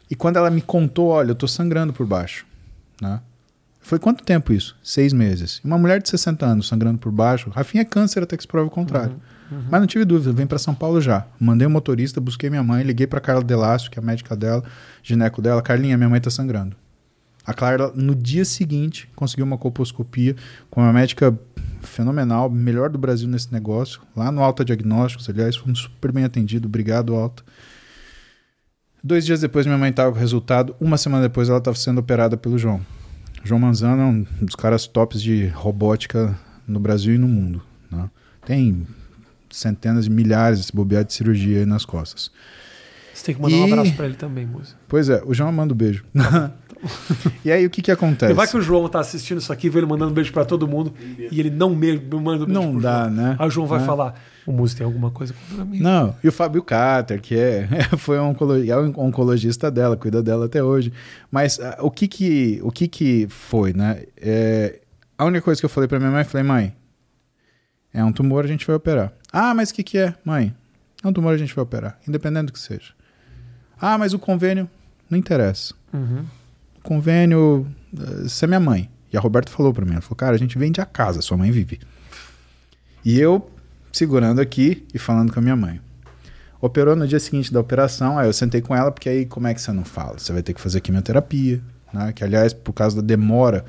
E 0.09 0.15
quando 0.15 0.37
ela 0.37 0.51
me 0.51 0.63
contou, 0.63 1.09
olha, 1.09 1.33
eu 1.33 1.35
tô 1.35 1.49
sangrando 1.49 1.93
por 1.93 2.07
baixo, 2.07 2.47
né? 3.03 3.21
Foi 3.87 4.01
quanto 4.01 4.25
tempo 4.25 4.53
isso? 4.53 4.77
Seis 4.83 5.13
meses. 5.13 5.61
Uma 5.63 5.79
mulher 5.79 6.03
de 6.03 6.09
60 6.09 6.45
anos 6.45 6.67
sangrando 6.67 6.99
por 6.99 7.13
baixo. 7.13 7.51
Rafinha 7.51 7.83
é 7.83 7.85
câncer 7.85 8.21
até 8.21 8.37
que 8.37 8.43
se 8.43 8.49
prove 8.49 8.67
o 8.67 8.71
contrário. 8.71 9.15
Mas 9.71 9.81
não 9.81 9.87
tive 9.87 10.05
dúvida, 10.05 10.33
vem 10.33 10.45
para 10.45 10.59
São 10.59 10.75
Paulo 10.75 11.01
já. 11.01 11.25
Mandei 11.39 11.69
um 11.69 11.71
motorista, 11.71 12.21
busquei 12.21 12.51
minha 12.51 12.65
mãe, 12.65 12.83
liguei 12.83 13.07
para 13.07 13.21
Carla 13.21 13.45
Delácio, 13.45 13.89
que 13.89 13.97
é 13.97 14.03
a 14.03 14.05
médica 14.05 14.35
dela, 14.35 14.65
gineco 15.05 15.41
dela. 15.41 15.63
Carlinha, 15.63 15.97
minha 15.97 16.09
mãe 16.09 16.21
tá 16.21 16.31
sangrando. 16.31 16.75
A 17.47 17.55
Clara, 17.55 17.93
no 17.95 18.13
dia 18.13 18.45
seguinte, 18.45 19.09
conseguiu 19.15 19.47
uma 19.47 19.57
colposcopia 19.57 20.35
com 20.69 20.81
uma 20.81 20.93
médica 20.93 21.39
fenomenal, 21.81 22.51
melhor 22.51 22.91
do 22.91 22.99
Brasil 22.99 23.29
nesse 23.29 23.53
negócio, 23.53 24.01
lá 24.17 24.33
no 24.33 24.43
Alta 24.43 24.65
Diagnósticos. 24.65 25.31
Aliás, 25.31 25.55
fomos 25.55 25.79
super 25.79 26.11
bem 26.11 26.25
atendidos. 26.25 26.67
Obrigado, 26.67 27.15
Alta. 27.15 27.45
Dois 29.01 29.25
dias 29.25 29.43
depois, 29.43 29.65
minha 29.65 29.79
mãe 29.79 29.91
estava 29.91 30.11
com 30.11 30.17
o 30.17 30.21
resultado. 30.21 30.75
Uma 30.81 30.99
semana 30.99 31.23
depois, 31.23 31.49
ela 31.49 31.59
estava 31.59 31.77
sendo 31.77 32.01
operada 32.01 32.37
pelo 32.37 32.59
João. 32.59 32.85
João 33.47 33.61
Manzano 33.61 34.03
é 34.03 34.05
um 34.05 34.27
dos 34.43 34.55
caras 34.55 34.87
tops 34.87 35.23
de 35.23 35.47
robótica 35.49 36.37
no 36.67 36.79
Brasil 36.81 37.15
e 37.15 37.19
no 37.19 37.29
mundo. 37.29 37.63
né? 37.91 38.11
Tem 38.45 38.87
centenas 39.51 40.05
de 40.05 40.11
milhares 40.11 40.67
de 40.67 40.73
bobear 40.73 41.05
de 41.05 41.13
cirurgia 41.13 41.61
aí 41.61 41.67
nas 41.67 41.85
costas. 41.85 42.31
Você 43.15 43.25
tem 43.27 43.35
que 43.35 43.41
mandar 43.41 43.57
um 43.57 43.67
E- 43.69 43.73
abraço 43.73 43.95
pra 43.95 44.05
ele 44.07 44.15
também, 44.15 44.45
música. 44.45 44.77
Pois 44.89 45.09
é, 45.09 45.23
o 45.25 45.33
João 45.33 45.51
manda 45.51 45.73
um 45.73 45.77
beijo. 45.77 46.05
e 47.45 47.51
aí, 47.51 47.65
o 47.65 47.71
que 47.71 47.81
que 47.83 47.91
acontece? 47.91 48.33
Vai 48.35 48.47
que 48.47 48.57
o 48.57 48.61
João 48.61 48.89
tá 48.89 49.01
assistindo 49.01 49.39
isso 49.39 49.53
aqui, 49.53 49.69
vê 49.71 49.79
ele 49.79 49.87
mandando 49.87 50.13
beijo 50.13 50.33
pra 50.33 50.45
todo 50.45 50.69
mundo 50.69 50.93
e 51.31 51.41
ele 51.41 51.51
não 51.51 51.75
me 51.75 51.93
manda 51.99 52.45
um 52.45 52.47
beijo 52.47 52.47
Não 52.47 52.79
dá, 52.79 53.05
João. 53.05 53.11
né? 53.11 53.37
Aí 53.39 53.47
o 53.47 53.51
João 53.51 53.67
vai 53.67 53.81
Né? 53.81 53.87
falar: 53.87 54.15
o 54.47 54.53
músico 54.53 54.79
tem 54.79 54.85
alguma 54.87 55.11
coisa 55.11 55.35
contra 55.35 55.65
mim. 55.65 55.81
Não, 55.81 56.15
e 56.23 56.29
o 56.29 56.33
Fábio 56.33 56.63
Carter, 56.63 57.21
que 57.21 57.37
é, 57.37 57.69
foi 57.99 58.19
um 58.21 58.35
é 58.69 58.77
um 58.77 58.93
oncologista 58.97 59.71
dela, 59.71 59.97
cuida 59.97 60.23
dela 60.23 60.47
até 60.47 60.63
hoje. 60.63 60.93
Mas 61.31 61.59
ah, 61.59 61.79
o, 61.81 61.91
que 61.91 62.07
que, 62.07 62.61
o 62.63 62.71
que 62.71 62.87
que 62.87 63.27
foi, 63.29 63.73
né? 63.73 64.05
É, 64.17 64.81
a 65.19 65.25
única 65.25 65.43
coisa 65.43 65.61
que 65.61 65.65
eu 65.65 65.71
falei 65.71 65.89
pra 65.89 65.99
minha 65.99 66.11
mãe, 66.11 66.23
falei, 66.23 66.47
mãe, 66.47 66.77
é 67.93 68.05
um 68.05 68.13
tumor, 68.13 68.45
a 68.45 68.49
gente 68.49 68.67
vai 68.67 68.77
operar. 68.77 69.13
Ah, 69.33 69.53
mas 69.53 69.71
o 69.71 69.75
que 69.75 69.83
que 69.83 69.99
é? 69.99 70.15
Mãe, 70.25 70.55
é 71.03 71.09
um 71.09 71.13
tumor, 71.13 71.35
a 71.35 71.39
gente 71.39 71.55
vai 71.55 71.63
operar, 71.65 71.99
independente 72.07 72.47
do 72.47 72.53
que 72.53 72.61
seja. 72.61 72.93
Ah, 73.81 73.99
mas 73.99 74.15
o 74.15 74.19
convênio, 74.19 74.71
não 75.11 75.19
interessa. 75.19 75.75
Uhum. 75.93 76.25
convênio, 76.83 77.67
eh, 77.99 78.23
você 78.25 78.45
é 78.45 78.49
minha 78.49 78.61
mãe. 78.61 78.91
E 79.13 79.17
a 79.17 79.21
Roberta 79.21 79.51
falou 79.51 79.73
pra 79.73 79.85
mim, 79.85 79.93
ela 79.93 80.03
falou, 80.03 80.17
cara, 80.17 80.35
a 80.35 80.39
gente 80.39 80.59
vende 80.59 80.81
a 80.81 80.85
casa, 80.85 81.23
sua 81.23 81.37
mãe 81.37 81.51
vive. 81.51 81.81
E 83.05 83.19
eu 83.19 83.51
segurando 83.97 84.41
aqui 84.41 84.87
e 84.93 84.99
falando 84.99 85.33
com 85.33 85.39
a 85.39 85.43
minha 85.43 85.57
mãe. 85.57 85.81
Operou 86.61 86.95
no 86.97 87.07
dia 87.07 87.21
seguinte 87.21 87.53
da 87.53 87.61
operação, 87.61 88.19
aí 88.19 88.29
eu 88.29 88.33
sentei 88.33 88.61
com 88.61 88.75
ela, 88.75 88.91
porque 88.91 89.09
aí 89.09 89.27
como 89.27 89.47
é 89.47 89.55
que 89.55 89.61
você 89.61 89.73
não 89.73 89.85
fala? 89.85 90.19
Você 90.19 90.33
vai 90.33 90.43
ter 90.43 90.53
que 90.53 90.61
fazer 90.61 90.81
quimioterapia, 90.81 91.63
né? 91.93 92.13
Que 92.13 92.25
aliás, 92.25 92.53
por 92.53 92.73
causa 92.73 92.97
da 92.97 93.03
demora 93.03 93.65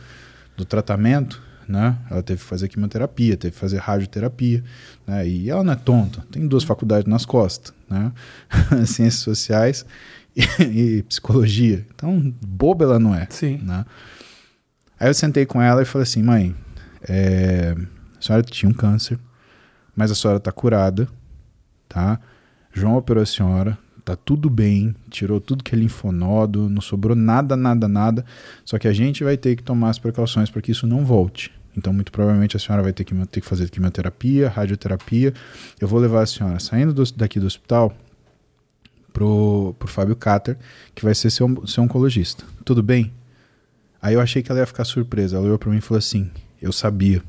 do 0.56 0.66
tratamento, 0.66 1.42
né? 1.68 1.98
Ela 2.10 2.24
teve 2.24 2.42
que 2.42 2.46
fazer 2.46 2.68
quimioterapia, 2.68 3.38
teve 3.38 3.54
que 3.54 3.60
fazer 3.60 3.78
radioterapia, 3.78 4.64
né? 5.06 5.28
E 5.28 5.50
ela 5.50 5.64
não 5.64 5.74
é 5.74 5.76
tonta, 5.76 6.26
tem 6.32 6.48
duas 6.48 6.64
faculdades 6.64 7.10
nas 7.10 7.26
costas, 7.26 7.74
né? 7.90 8.12
Ciências 8.86 9.22
sociais 9.22 9.86
e, 10.36 10.44
e 10.64 11.04
psicologia. 11.04 11.86
Então, 11.94 12.34
boba 12.46 12.86
ela 12.86 13.00
não 13.00 13.14
é 13.14 13.28
Sim. 13.30 13.60
né? 13.64 13.86
Aí 15.00 15.10
eu 15.10 15.14
sentei 15.14 15.46
com 15.46 15.62
ela 15.62 15.82
e 15.82 15.86
falei 15.86 16.04
assim, 16.04 16.24
mãe, 16.24 16.56
é, 17.08 17.76
a 18.18 18.22
senhora 18.22 18.44
tinha 18.44 18.70
um 18.70 18.74
câncer, 18.74 19.20
mas 19.98 20.12
a 20.12 20.16
senhora 20.16 20.40
tá 20.40 20.52
curada, 20.54 21.10
tá? 21.90 22.18
João 22.72 22.96
operou 22.96 23.24
a 23.24 23.26
senhora, 23.26 23.78
tá 24.06 24.16
tudo 24.16 24.50
bem, 24.50 24.96
tirou 25.10 25.42
tudo 25.42 25.64
que 25.64 25.76
é 25.76 25.78
linfonodo, 25.78 26.70
não 26.70 26.80
sobrou 26.82 27.16
nada, 27.16 27.58
nada, 27.58 27.88
nada, 27.90 28.24
só 28.64 28.78
que 28.80 28.88
a 28.88 28.94
gente 28.94 29.24
vai 29.24 29.36
ter 29.36 29.56
que 29.58 29.64
tomar 29.64 29.90
as 29.90 30.00
precauções 30.00 30.50
para 30.50 30.62
que 30.62 30.72
isso 30.72 30.88
não 30.88 31.04
volte. 31.04 31.52
Então, 31.76 31.92
muito 31.92 32.12
provavelmente 32.12 32.56
a 32.56 32.60
senhora 32.60 32.82
vai 32.82 32.94
ter 32.94 33.04
que, 33.04 33.14
ter 33.28 33.42
que 33.42 33.46
fazer 33.48 33.70
quimioterapia, 33.70 34.50
radioterapia. 34.50 35.34
Eu 35.80 35.88
vou 35.88 36.00
levar 36.00 36.24
a 36.24 36.26
senhora 36.26 36.60
saindo 36.60 36.92
do- 36.94 37.14
daqui 37.14 37.40
do 37.40 37.46
hospital 37.46 37.94
pro, 39.14 39.76
pro 39.78 39.88
Fábio 39.88 40.16
Cater, 40.16 40.58
que 40.96 41.04
vai 41.04 41.14
ser 41.14 41.30
seu, 41.30 41.68
seu 41.68 41.84
oncologista. 41.84 42.44
Tudo 42.66 42.82
bem? 42.82 43.14
Aí 44.02 44.14
eu 44.16 44.22
achei 44.22 44.42
que 44.42 44.52
ela 44.52 44.60
ia 44.62 44.66
ficar 44.66 44.86
surpresa. 44.86 45.38
Ela 45.38 45.46
olhou 45.46 45.60
pra 45.60 45.70
mim 45.70 45.78
e 45.78 45.82
falou 45.82 46.00
assim: 46.00 46.30
Eu 46.62 46.72
sabia. 46.72 47.22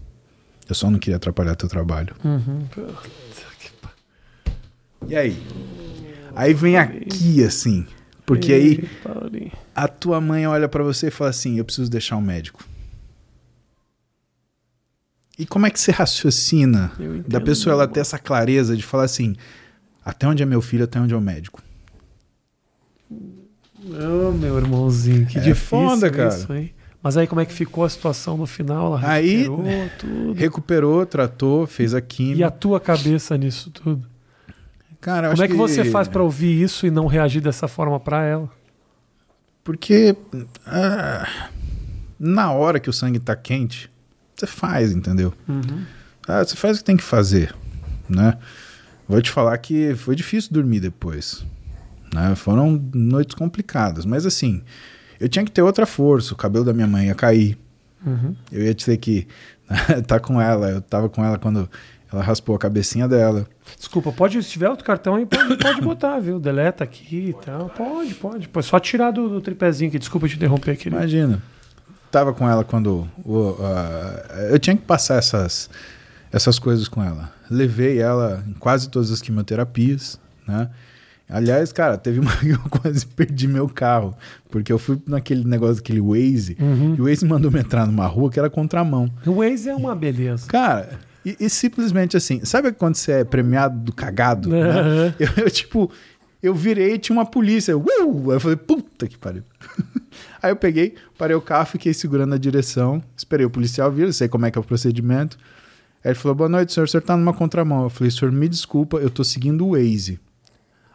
Eu 0.69 0.75
só 0.75 0.91
não 0.91 0.99
queria 0.99 1.17
atrapalhar 1.17 1.57
teu 1.57 1.69
trabalho. 1.69 2.15
Uhum. 2.25 2.67
E 5.09 5.17
aí? 5.17 5.43
Aí 6.37 6.53
vem 6.53 6.77
aqui, 6.77 7.43
assim. 7.43 7.87
Porque 8.27 8.53
aí 8.53 8.89
a 9.75 9.89
tua 9.89 10.21
mãe 10.21 10.47
olha 10.47 10.69
pra 10.69 10.85
você 10.85 11.09
e 11.09 11.11
fala 11.11 11.31
assim: 11.31 11.57
Eu 11.57 11.65
preciso 11.65 11.91
deixar 11.91 12.17
um 12.17 12.21
médico. 12.21 12.63
E 15.39 15.47
como 15.47 15.67
é 15.67 15.71
que 15.71 15.81
você 15.81 15.91
raciocina 15.93 16.93
da 17.27 17.41
pessoa 17.41 17.73
ela 17.73 17.89
ter 17.89 18.01
essa 18.01 18.19
clareza 18.19 18.77
de 18.77 18.83
falar 18.83 19.05
assim: 19.05 19.35
Até 20.05 20.29
onde 20.29 20.43
é 20.43 20.47
meu 20.47 20.61
filho, 20.61 20.85
até 20.85 21.01
onde 21.01 21.15
é 21.15 21.17
o 21.17 21.21
médico? 21.21 21.63
Ô, 23.11 24.33
meu 24.33 24.59
irmãozinho, 24.59 25.25
que 25.25 25.39
É 25.39 25.41
difícil 25.41 25.79
foda, 25.79 26.11
cara. 26.11 26.29
isso, 26.29 26.53
hein? 26.53 26.75
Mas 27.09 27.17
aí 27.17 27.27
como 27.27 27.41
é 27.41 27.47
que 27.47 27.55
ficou 27.55 27.85
a 27.85 27.89
situação 27.89 28.37
no 28.37 28.45
final? 28.45 28.99
Ela 28.99 29.09
Aí- 29.13 29.39
recuperou 29.45 29.91
tudo. 29.99 30.33
Recuperou, 30.35 31.07
tratou, 31.07 31.67
fez 31.67 31.95
a 31.95 32.03
química. 32.03 32.39
E 32.41 32.45
a 32.45 32.51
tua 32.51 32.79
cabeça 32.79 33.35
nisso 33.39 33.71
tudo? 33.71 34.07
Cara, 35.01 35.29
eu 35.29 35.31
Como 35.31 35.43
é 35.43 35.49
que 35.49 35.55
você 35.55 35.87
faz 35.87 36.07
pra 36.07 36.23
ouvir 36.23 36.63
isso 36.63 36.87
e 36.87 36.91
não 36.91 37.07
reagir 37.07 37.41
dessa 37.41 37.67
forma 37.67 37.99
pra 37.99 38.25
ela? 38.25 38.51
Porque 39.65 40.15
ah, 40.67 41.27
na 42.21 42.53
hora 42.53 42.79
que 42.79 42.91
o 42.91 42.93
sangue 42.93 43.19
tá 43.19 43.35
quente, 43.35 43.91
você 44.37 44.47
faz, 44.47 44.93
entendeu? 44.93 45.33
Uhum. 45.49 45.87
Ah, 46.29 46.45
você 46.45 46.57
faz 46.57 46.77
o 46.77 46.81
que 46.81 46.85
tem 46.85 46.97
que 46.99 47.03
fazer, 47.03 47.55
né? 48.07 48.37
Vou 49.09 49.23
te 49.23 49.31
falar 49.31 49.57
que 49.57 49.95
foi 49.95 50.15
difícil 50.15 50.53
dormir 50.53 50.81
depois, 50.81 51.43
né? 52.13 52.35
Foram 52.35 52.79
noites 52.93 53.35
complicadas, 53.35 54.05
mas 54.05 54.27
assim, 54.27 54.63
eu 55.21 55.29
tinha 55.29 55.45
que 55.45 55.51
ter 55.51 55.63
outra 55.63 55.87
força, 55.87 56.35
o 56.35 56.37
cabelo 56.37 56.65
da 56.65 56.73
minha 56.73 56.87
mãe 56.87 57.07
ia 57.07 57.15
cair, 57.15 57.59
Uhum. 58.07 58.35
eu 58.53 58.63
ia 58.63 58.75
ter 58.75 58.97
que 58.97 59.27
estar 59.99 60.21
com 60.21 60.41
ela, 60.41 60.71
eu 60.71 60.81
tava 60.81 61.09
com 61.09 61.25
ela 61.25 61.37
quando 61.39 61.69
ela 62.13 62.23
raspou 62.23 62.55
a 62.57 62.59
cabecinha 62.59 63.07
dela. 63.09 63.47
Desculpa, 63.77 64.11
pode, 64.13 64.43
se 64.43 64.49
tiver 64.51 64.69
outro 64.71 64.85
cartão 64.85 65.17
aí, 65.17 65.27
pode, 65.27 65.57
pode 65.59 65.81
botar, 65.83 66.19
viu? 66.21 66.39
Deleta 66.41 66.85
aqui 66.85 67.31
e 67.39 67.45
tal. 67.45 67.69
Pode, 67.71 68.15
pode. 68.15 68.49
Pô, 68.49 68.63
só 68.63 68.79
tirar 68.81 69.11
do, 69.11 69.29
do 69.29 69.41
tripézinho 69.43 69.89
aqui. 69.91 69.99
Desculpa 69.99 70.27
te 70.29 70.37
interromper, 70.37 70.77
querido. 70.77 70.97
Imagina. 70.97 71.43
Tava 72.11 72.33
com 72.33 72.49
ela 72.49 72.65
quando. 72.65 73.07
a- 73.61 74.41
eu 74.51 74.59
tinha 74.59 74.75
que 74.75 74.83
passar 74.83 75.17
essas, 75.17 75.69
essas 76.33 76.59
coisas 76.59 76.89
com 76.89 77.03
ela. 77.05 77.31
Levei 77.51 77.99
ela 78.01 78.43
em 78.49 78.55
quase 78.55 78.89
todas 78.89 79.11
as 79.11 79.21
quimioterapias, 79.21 80.19
né? 80.47 80.71
Aliás, 81.29 81.73
cara, 81.73 81.99
teve 81.99 82.21
uma 82.21 82.35
que 82.39 82.51
eu 82.51 82.59
quase 82.71 83.05
perdi 83.07 83.47
meu 83.47 83.69
carro. 83.69 84.15
Porque 84.51 84.73
eu 84.73 84.79
fui 84.79 84.99
naquele 85.07 85.45
negócio 85.45 85.77
daquele 85.77 86.01
Waze. 86.01 86.57
Uhum. 86.59 86.95
E 86.97 87.01
o 87.03 87.05
Waze 87.05 87.27
mandou 87.27 87.51
me 87.51 87.61
entrar 87.61 87.87
numa 87.87 88.07
rua 88.07 88.31
que 88.31 88.39
era 88.39 88.49
contramão. 88.49 89.11
O 89.27 89.35
Waze 89.43 89.69
é 89.69 89.75
uma 89.75 89.95
beleza. 89.95 90.47
Cara, 90.47 90.99
e, 91.25 91.37
e 91.39 91.51
simplesmente 91.51 92.17
assim, 92.17 92.43
sabe 92.45 92.73
quando 92.73 92.95
você 92.95 93.13
é 93.13 93.25
premiado 93.25 93.79
do 93.79 93.93
cagado? 93.93 94.49
né? 94.49 94.63
Aham. 94.63 95.15
Eu, 95.21 95.45
eu, 95.45 95.51
tipo, 95.51 95.91
eu 96.43 96.55
virei 96.55 96.95
e 96.95 96.99
tinha 96.99 97.17
uma 97.17 97.27
polícia. 97.27 97.73
Eu, 97.73 97.81
"Uh!" 97.85 98.31
Aí 98.31 98.37
eu 98.37 98.41
falei, 98.41 98.57
puta 98.57 99.07
que 99.07 99.19
pariu. 99.19 99.43
Aí 100.43 100.51
eu 100.51 100.57
peguei, 100.57 100.95
parei 101.19 101.37
o 101.37 101.41
carro, 101.41 101.67
fiquei 101.67 101.93
segurando 101.93 102.35
a 102.35 102.39
direção, 102.39 103.03
esperei 103.17 103.45
o 103.45 103.51
policial 103.51 103.91
vir, 103.93 104.13
sei 104.15 104.29
como 104.29 104.47
é 104.47 104.51
que 104.51 104.57
é 104.57 104.61
o 104.61 104.65
procedimento. 104.65 105.37
Aí 106.05 106.13
ele 106.13 106.19
falou, 106.19 106.35
boa 106.35 106.49
noite, 106.49 106.73
senhor, 106.73 106.85
o 106.85 106.89
senhor 106.89 107.03
tá 107.03 107.17
numa 107.17 107.35
contramão. 107.35 107.83
Eu 107.85 107.91
falei, 107.91 108.11
senhor, 108.11 108.31
me 108.33 108.49
desculpa, 108.49 108.99
eu 108.99 109.11
tô 109.11 109.23
seguindo 109.25 109.67
o 109.67 109.73
Waze. 109.73 110.19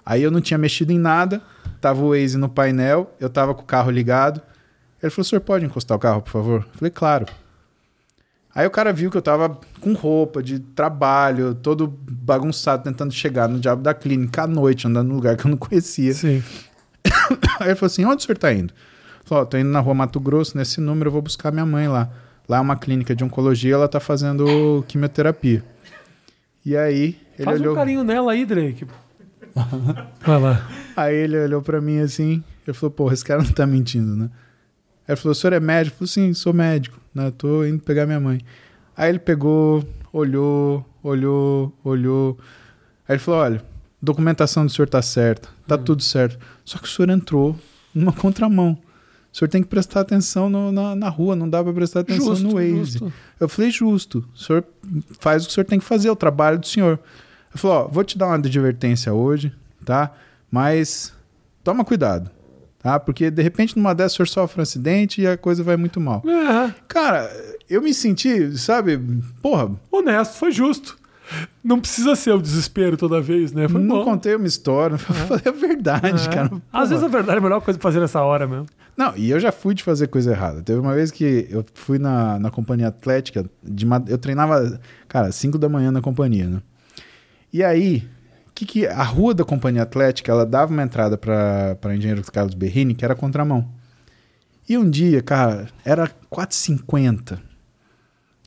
Aí 0.05 0.21
eu 0.21 0.31
não 0.31 0.41
tinha 0.41 0.57
mexido 0.57 0.91
em 0.91 0.99
nada, 0.99 1.41
tava 1.79 2.01
o 2.01 2.09
Waze 2.09 2.37
no 2.37 2.49
painel, 2.49 3.13
eu 3.19 3.29
tava 3.29 3.53
com 3.53 3.61
o 3.61 3.65
carro 3.65 3.89
ligado. 3.89 4.41
Ele 5.01 5.09
falou, 5.09 5.25
senhor, 5.25 5.41
pode 5.41 5.65
encostar 5.65 5.97
o 5.97 5.99
carro, 5.99 6.21
por 6.21 6.31
favor? 6.31 6.65
Eu 6.73 6.79
falei, 6.79 6.91
claro. 6.91 7.25
Aí 8.55 8.67
o 8.67 8.71
cara 8.71 8.93
viu 8.93 9.09
que 9.09 9.17
eu 9.17 9.21
tava 9.21 9.57
com 9.81 9.93
roupa 9.93 10.43
de 10.43 10.59
trabalho, 10.59 11.55
todo 11.55 11.87
bagunçado, 11.87 12.83
tentando 12.83 13.11
chegar 13.11 13.49
no 13.49 13.59
diabo 13.59 13.81
da 13.81 13.93
clínica 13.93 14.43
à 14.43 14.47
noite, 14.47 14.87
andando 14.87 15.07
num 15.07 15.15
lugar 15.15 15.35
que 15.35 15.45
eu 15.45 15.49
não 15.51 15.57
conhecia. 15.57 16.13
Sim. 16.13 16.43
Aí 17.59 17.69
ele 17.69 17.75
falou 17.75 17.87
assim: 17.87 18.05
onde 18.05 18.17
o 18.17 18.25
senhor 18.25 18.37
tá 18.37 18.53
indo? 18.53 18.71
Eu 18.71 19.25
falei, 19.25 19.43
ó, 19.43 19.45
tô 19.45 19.57
indo 19.57 19.69
na 19.69 19.79
rua 19.79 19.95
Mato 19.95 20.19
Grosso, 20.19 20.55
nesse 20.55 20.79
número, 20.79 21.07
eu 21.07 21.11
vou 21.11 21.21
buscar 21.21 21.51
minha 21.51 21.65
mãe 21.65 21.87
lá. 21.87 22.09
Lá 22.47 22.57
é 22.57 22.59
uma 22.59 22.75
clínica 22.75 23.15
de 23.15 23.23
oncologia, 23.23 23.73
ela 23.73 23.87
tá 23.87 23.99
fazendo 23.99 24.83
quimioterapia. 24.87 25.63
E 26.65 26.77
aí, 26.77 27.17
ele 27.37 27.45
Faz 27.45 27.59
olhou. 27.59 27.73
um 27.73 27.75
carinho 27.75 28.03
nela 28.03 28.33
aí, 28.33 28.45
Drake. 28.45 28.85
Vai 30.25 30.39
lá. 30.39 30.69
Aí 30.95 31.15
ele 31.15 31.37
olhou 31.37 31.61
pra 31.61 31.79
mim 31.81 31.99
assim, 31.99 32.43
ele 32.67 32.73
falou, 32.75 32.91
porra, 32.91 33.13
esse 33.13 33.23
cara 33.25 33.41
não 33.43 33.51
tá 33.51 33.65
mentindo, 33.65 34.15
né? 34.15 34.29
Aí 35.07 35.13
ele 35.13 35.15
falou, 35.17 35.31
o 35.31 35.35
senhor 35.35 35.53
é 35.53 35.59
médico? 35.59 35.95
Eu 36.03 36.07
falei, 36.07 36.27
sim, 36.29 36.33
sou 36.33 36.53
médico, 36.53 36.99
né? 37.13 37.31
Tô 37.37 37.63
indo 37.65 37.81
pegar 37.83 38.05
minha 38.05 38.19
mãe. 38.19 38.39
Aí 38.95 39.09
ele 39.09 39.19
pegou, 39.19 39.83
olhou, 40.11 40.85
olhou, 41.03 41.73
olhou. 41.83 42.37
Aí 43.07 43.15
ele 43.15 43.19
falou, 43.19 43.41
olha, 43.41 43.63
documentação 44.01 44.65
do 44.65 44.71
senhor 44.71 44.87
tá 44.87 45.01
certa, 45.01 45.49
tá 45.67 45.77
tudo 45.77 46.01
certo. 46.03 46.37
Só 46.63 46.77
que 46.77 46.85
o 46.85 46.89
senhor 46.89 47.09
entrou 47.09 47.55
numa 47.93 48.13
contramão. 48.13 48.77
O 49.31 49.37
senhor 49.37 49.49
tem 49.49 49.63
que 49.63 49.67
prestar 49.67 50.01
atenção 50.01 50.47
no- 50.47 50.71
na, 50.71 50.95
na 50.95 51.09
rua, 51.09 51.35
não 51.35 51.49
dá 51.49 51.63
pra 51.63 51.73
prestar 51.73 52.01
atenção 52.01 52.35
Justo, 52.35 52.43
no 52.47 52.53
Waze. 52.53 52.75
justo. 52.99 53.13
Eu 53.39 53.49
falei, 53.49 53.71
justo. 53.71 54.23
O 54.33 54.37
senhor 54.37 54.63
faz 55.19 55.43
o 55.43 55.47
que 55.47 55.51
o 55.51 55.53
senhor 55.55 55.65
tem 55.65 55.79
que 55.79 55.85
fazer, 55.85 56.09
o 56.11 56.15
trabalho 56.15 56.59
do 56.59 56.67
senhor. 56.67 56.99
Eu 57.53 57.59
falei, 57.59 57.77
ó, 57.77 57.87
vou 57.87 58.03
te 58.03 58.17
dar 58.17 58.27
uma 58.27 58.35
advertência 58.35 59.13
hoje, 59.13 59.53
tá? 59.85 60.11
Mas 60.49 61.13
toma 61.63 61.83
cuidado, 61.85 62.29
tá? 62.79 62.99
Porque 62.99 63.29
de 63.31 63.41
repente 63.41 63.75
numa 63.77 63.93
dessas 63.93 64.13
o 64.13 64.15
senhor 64.17 64.27
sofre 64.27 64.59
um 64.59 64.63
acidente 64.63 65.21
e 65.21 65.27
a 65.27 65.37
coisa 65.37 65.63
vai 65.63 65.77
muito 65.77 65.99
mal. 65.99 66.23
É, 66.27 66.73
Cara, 66.87 67.29
eu 67.69 67.81
me 67.81 67.93
senti, 67.93 68.57
sabe, 68.57 68.97
porra, 69.41 69.71
honesto, 69.91 70.37
foi 70.37 70.51
justo. 70.51 70.97
Não 71.63 71.79
precisa 71.79 72.15
ser 72.17 72.31
o 72.31 72.41
desespero 72.41 72.97
toda 72.97 73.21
vez, 73.21 73.53
né? 73.53 73.67
Foi 73.69 73.79
não 73.81 73.99
bom. 73.99 74.03
contei 74.03 74.35
uma 74.35 74.45
história, 74.45 74.95
eu 74.99 74.99
falei 74.99 75.43
a 75.45 75.51
verdade, 75.51 76.25
É. 76.27 76.29
cara. 76.29 76.45
Às 76.47 76.59
Porra. 76.71 76.85
vezes 76.87 77.03
a 77.03 77.07
verdade 77.07 77.35
é 77.37 77.39
a 77.39 77.41
melhor 77.41 77.61
coisa 77.61 77.79
pra 77.79 77.89
fazer 77.89 77.99
nessa 78.01 78.21
hora 78.21 78.45
mesmo. 78.45 78.65
Não, 78.97 79.15
e 79.15 79.31
eu 79.31 79.39
já 79.39 79.51
fui 79.51 79.73
de 79.73 79.81
fazer 79.83 80.07
coisa 80.07 80.31
errada. 80.31 80.61
Teve 80.61 80.79
uma 80.79 80.93
vez 80.93 81.09
que 81.11 81.47
eu 81.49 81.65
fui 81.73 81.97
na, 81.97 82.37
na 82.37 82.51
companhia 82.51 82.89
atlética, 82.89 83.45
de, 83.63 83.87
eu 84.07 84.17
treinava, 84.17 84.79
cara, 85.07 85.31
5 85.31 85.57
da 85.57 85.67
manhã 85.69 85.91
na 85.91 86.01
companhia, 86.01 86.47
né? 86.47 86.61
E 87.53 87.63
aí, 87.63 88.09
que 88.55 88.65
que 88.65 88.87
a 88.87 89.03
rua 89.03 89.33
da 89.35 89.45
companhia 89.45 89.83
atlética, 89.83 90.31
ela 90.31 90.43
dava 90.43 90.73
uma 90.73 90.81
entrada 90.81 91.15
para 91.15 91.95
Engenheiro 91.95 92.23
Carlos 92.31 92.55
Berrini, 92.55 92.95
que 92.95 93.05
era 93.05 93.13
contramão. 93.13 93.69
E 94.67 94.75
um 94.75 94.89
dia, 94.89 95.21
cara, 95.21 95.67
era 95.85 96.09
4h50. 96.31 97.39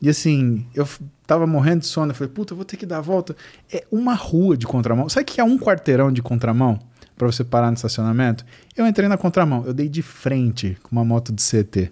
E 0.03 0.09
assim, 0.09 0.67
eu 0.75 0.87
tava 1.27 1.47
morrendo 1.47 1.81
de 1.81 1.87
sono, 1.87 2.11
eu 2.11 2.17
falei, 2.17 2.33
puta, 2.33 2.53
eu 2.53 2.57
vou 2.57 2.65
ter 2.65 2.77
que 2.77 2.85
dar 2.85 2.99
a 2.99 3.01
volta. 3.01 3.37
É 3.73 3.87
uma 3.93 4.15
rua 4.15 4.57
de 4.57 4.67
contramão. 4.67 5.09
Sabe 5.09 5.23
o 5.23 5.27
que 5.27 5.41
é 5.41 5.45
um 5.45 5.59
quarteirão 5.59 6.11
de 6.11 6.21
contramão? 6.21 6.79
Pra 7.17 7.27
você 7.27 7.45
parar 7.45 7.69
no 7.69 7.77
estacionamento? 7.77 8.45
Eu 8.77 8.87
entrei 8.87 9.09
na 9.09 9.17
contramão, 9.17 9.65
eu 9.67 9.73
dei 9.73 9.89
de 9.89 10.03
frente 10.03 10.77
com 10.83 10.91
uma 10.93 11.05
moto 11.05 11.33
de 11.33 11.43
CT. 11.43 11.91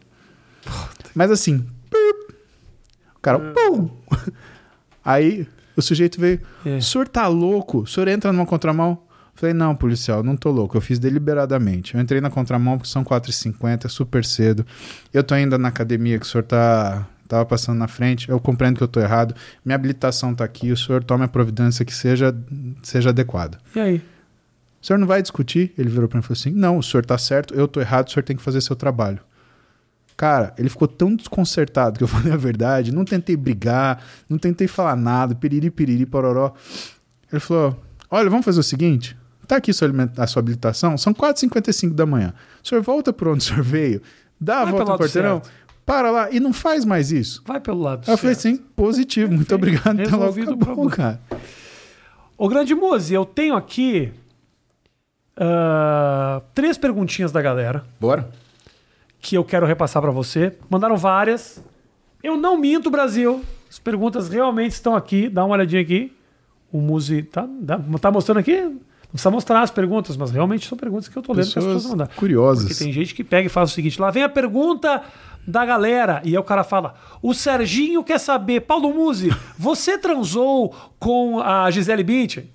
Mas 1.15 1.31
assim, 1.31 1.67
o 3.15 3.21
cara, 3.21 3.39
pum. 3.39 3.89
Aí 5.03 5.47
o 5.77 5.83
sujeito 5.83 6.21
veio, 6.21 6.41
É. 6.65 6.77
o 6.79 6.83
senhor 6.83 7.09
tá 7.09 7.27
louco? 7.27 7.81
O 7.81 7.87
senhor 7.87 8.09
entra 8.09 8.33
numa 8.33 8.47
contramão? 8.47 8.99
Falei, 9.37 9.53
não, 9.53 9.75
policial, 9.75 10.23
não 10.23 10.37
tô 10.37 10.51
louco. 10.51 10.77
Eu 10.77 10.81
fiz 10.81 10.99
deliberadamente. 11.01 11.95
Eu 11.97 12.01
entrei 12.01 12.21
na 12.21 12.31
contramão 12.31 12.79
porque 12.79 12.89
são 12.89 13.03
4h50, 13.05 13.85
é 13.87 13.89
super 13.89 14.25
cedo. 14.25 14.65
Eu 15.13 15.25
tô 15.25 15.35
ainda 15.35 15.59
na 15.59 15.69
academia 15.69 16.21
que 16.21 16.25
o 16.25 16.29
senhor 16.29 16.45
tá, 16.45 17.05
tava 17.27 17.45
passando 17.45 17.77
na 17.77 17.89
frente. 17.89 18.29
Eu 18.29 18.39
compreendo 18.39 18.77
que 18.77 18.85
eu 18.85 18.89
tô 18.89 19.01
errado. 19.01 19.35
Minha 19.65 19.75
habilitação 19.75 20.33
tá 20.35 20.45
aqui. 20.45 20.71
O 20.71 20.77
senhor 20.77 21.03
tome 21.03 21.25
a 21.25 21.29
providência 21.29 21.85
que 21.85 21.93
seja, 21.93 22.33
seja 22.81 23.09
adequada. 23.11 23.59
E 23.75 23.81
aí? 23.81 23.97
O 24.81 24.87
senhor 24.87 24.99
não 24.99 25.07
vai 25.07 25.21
discutir? 25.21 25.73
Ele 25.77 25.89
virou 25.89 26.07
pra 26.09 26.17
mim 26.19 26.23
e 26.23 26.27
falou 26.27 26.39
assim: 26.39 26.51
Não, 26.53 26.79
o 26.79 26.83
senhor 26.83 27.05
tá 27.05 27.19
certo, 27.19 27.55
eu 27.55 27.67
tô 27.67 27.81
errado, 27.81 28.07
o 28.07 28.11
senhor 28.13 28.23
tem 28.23 28.37
que 28.37 28.43
fazer 28.43 28.61
seu 28.61 28.77
trabalho. 28.77 29.19
Cara, 30.17 30.55
ele 30.57 30.69
ficou 30.69 30.87
tão 30.87 31.15
desconcertado 31.15 31.99
que 31.99 32.05
eu 32.05 32.09
falei 32.09 32.33
a 32.33 32.37
verdade, 32.37 32.93
não 32.93 33.05
tentei 33.05 33.37
brigar, 33.37 34.03
não 34.29 34.39
tentei 34.39 34.69
falar 34.69 34.97
nada, 34.97 35.35
piriri, 35.35 35.71
piriri, 35.71 36.07
pororó. 36.07 36.53
Ele 37.33 37.41
falou: 37.41 37.83
Olha, 38.11 38.31
vamos 38.31 38.45
fazer 38.45 38.61
o 38.61 38.63
seguinte: 38.63 39.17
tá 39.47 39.57
aqui 39.57 39.73
sua 39.73 39.89
a 40.17 40.27
sua 40.27 40.41
habilitação, 40.41 40.97
são 40.97 41.13
4h55 41.13 41.93
da 41.93 42.07
manhã. 42.07 42.33
O 42.63 42.69
senhor 42.69 42.83
volta 42.83 43.13
por 43.13 43.29
onde 43.29 43.39
o 43.39 43.43
senhor 43.43 43.63
veio, 43.63 44.01
dá 44.41 44.61
a 44.61 44.65
Vai 44.65 44.73
volta 44.73 44.93
no 44.93 44.99
quarteirão, 44.99 45.43
certo. 45.43 45.53
para 45.85 46.11
lá 46.11 46.31
e 46.31 46.39
não 46.39 46.53
faz 46.53 46.85
mais 46.85 47.11
isso. 47.11 47.43
Vai 47.47 47.61
pelo 47.61 47.81
lado 47.81 48.05
eu 48.09 48.17
falei 48.17 48.35
certo. 48.35 48.55
assim: 48.55 48.65
positivo, 48.77 49.33
muito 49.33 49.55
obrigado. 49.55 50.01
Até 50.01 50.15
logo, 50.15 50.41
acabou, 50.41 50.57
problema. 50.59 50.91
cara. 50.91 51.21
Ô, 52.39 52.49
Grande 52.49 52.75
Mose, 52.75 53.15
eu 53.15 53.25
tenho 53.25 53.55
aqui 53.55 54.13
ah, 55.37 56.41
três 56.55 56.79
perguntinhas 56.79 57.33
da 57.33 57.43
galera 57.43 57.85
Bora? 58.01 58.29
Que 59.25 59.35
eu 59.37 59.43
quero 59.45 59.65
repassar 59.65 60.03
pra 60.03 60.11
você. 60.11 60.53
Mandaram 60.69 60.99
várias. 60.99 61.65
Eu 62.23 62.37
não 62.37 62.59
minto, 62.59 62.91
Brasil. 62.91 63.43
As 63.71 63.79
perguntas 63.79 64.29
realmente 64.29 64.73
estão 64.73 64.95
aqui. 64.95 65.31
Dá 65.31 65.43
uma 65.47 65.55
olhadinha 65.55 65.81
aqui. 65.81 66.13
O 66.71 66.79
Muse 66.79 67.23
tá, 67.23 67.49
tá 68.01 68.11
mostrando 68.11 68.39
aqui? 68.39 68.61
Não 68.61 68.81
precisa 69.13 69.31
mostrar 69.31 69.63
as 69.63 69.71
perguntas, 69.71 70.17
mas 70.17 70.31
realmente 70.31 70.67
são 70.69 70.77
perguntas 70.77 71.09
que 71.09 71.17
eu 71.17 71.23
tô 71.23 71.33
lendo 71.33 71.45
que 71.45 71.49
as 71.49 71.55
pessoas 71.55 71.75
Pessoas 71.77 71.91
mandaram. 71.93 72.11
curiosas. 72.17 72.67
Porque 72.69 72.85
tem 72.85 72.93
gente 72.93 73.15
que 73.15 73.25
pega 73.25 73.47
e 73.47 73.49
faz 73.49 73.71
o 73.71 73.75
seguinte: 73.75 73.99
lá 74.01 74.11
vem 74.11 74.25
a 74.25 74.29
pergunta 74.29 75.03
da 75.47 75.65
galera. 75.65 76.21
E 76.25 76.31
aí 76.31 76.39
o 76.39 76.43
cara 76.43 76.65
fala: 76.65 76.95
O 77.23 77.33
Serginho 77.33 78.05
quer 78.05 78.19
saber, 78.19 78.61
Paulo 78.61 78.93
Musi, 78.93 79.31
você 79.57 79.97
transou 79.97 80.75
com 80.99 81.41
a 81.41 81.71
Gisele 81.71 82.03
Bündchen? 82.05 82.51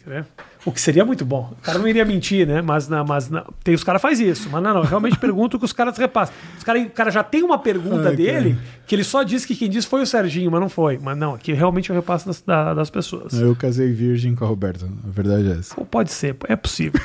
O 0.65 0.73
que 0.73 0.81
seria 0.81 1.06
muito 1.06 1.23
bom. 1.23 1.53
O 1.53 1.61
cara 1.61 1.80
não 1.80 1.88
iria 1.88 2.03
mentir, 2.03 2.45
né? 2.45 2.61
Mas, 2.61 2.90
na, 2.90 3.02
mas 3.03 3.30
na, 3.30 3.45
tem 3.64 3.73
os 3.73 3.84
caras 3.84 4.02
faz 4.02 4.19
isso. 4.19 4.49
Mas 4.52 4.61
não, 4.61 4.73
não. 4.73 4.81
Eu 4.81 4.88
realmente 4.88 5.15
pergunto 5.19 5.56
o 5.56 5.60
que 5.60 5.64
os 5.65 5.72
caras 5.72 5.98
repassam. 5.98 6.36
Os 6.57 6.64
cara, 6.65 6.80
o 6.81 6.90
cara 6.90 7.10
já 7.11 7.23
tem 7.23 7.44
uma 7.44 7.57
pergunta 7.57 8.10
Ai, 8.10 8.15
dele 8.15 8.57
que 8.86 8.94
ele 8.94 9.06
só 9.06 9.23
disse 9.23 9.48
que 9.48 9.56
quem 9.56 9.69
disse 9.69 9.88
foi 9.88 10.02
o 10.02 10.06
Serginho, 10.06 10.52
mas 10.52 10.60
não 10.60 10.68
foi. 10.68 10.98
Mas 10.98 11.18
não, 11.18 11.34
aqui 11.36 11.53
realmente 11.53 11.90
eu 11.90 11.95
repasso 11.95 12.27
das, 12.27 12.41
da- 12.41 12.73
das 12.73 12.90
pessoas. 12.90 13.34
Eu 13.34 13.56
casei 13.56 13.91
virgem 13.94 14.36
com 14.36 14.44
a 14.44 14.48
Roberta, 14.49 14.86
a 14.86 15.10
verdade 15.10 15.48
é 15.49 15.52
essa. 15.60 15.73
Ou 15.77 15.86
pode 15.86 16.11
ser, 16.11 16.36
é 16.49 16.56
possível. 16.57 16.99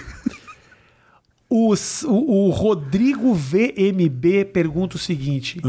o, 1.48 1.72
o- 2.06 2.48
o 2.48 2.50
Rodrigo 2.50 3.32
VMB 3.34 4.46
pergunta 4.52 4.96
o 4.96 4.98
seguinte: 4.98 5.60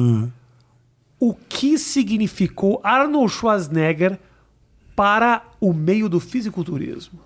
O 1.20 1.36
que 1.36 1.78
significou 1.78 2.82
Arnold 2.84 3.32
Schwarzenegger 3.32 4.18
para 4.96 5.44
o 5.62 5.72
meio 5.72 6.10
do 6.10 6.20
fisiculturismo? 6.20 7.20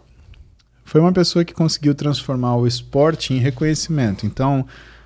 Foi 0.89 0.99
uma 0.99 1.13
pessoa 1.13 1.45
que 1.45 1.53
conseguiu 1.53 1.93
transformar 1.93 2.55
o 2.55 2.65
esporte 2.65 3.31
em 3.31 3.37
reconhecimento. 3.37 4.25
Então, 4.25 4.65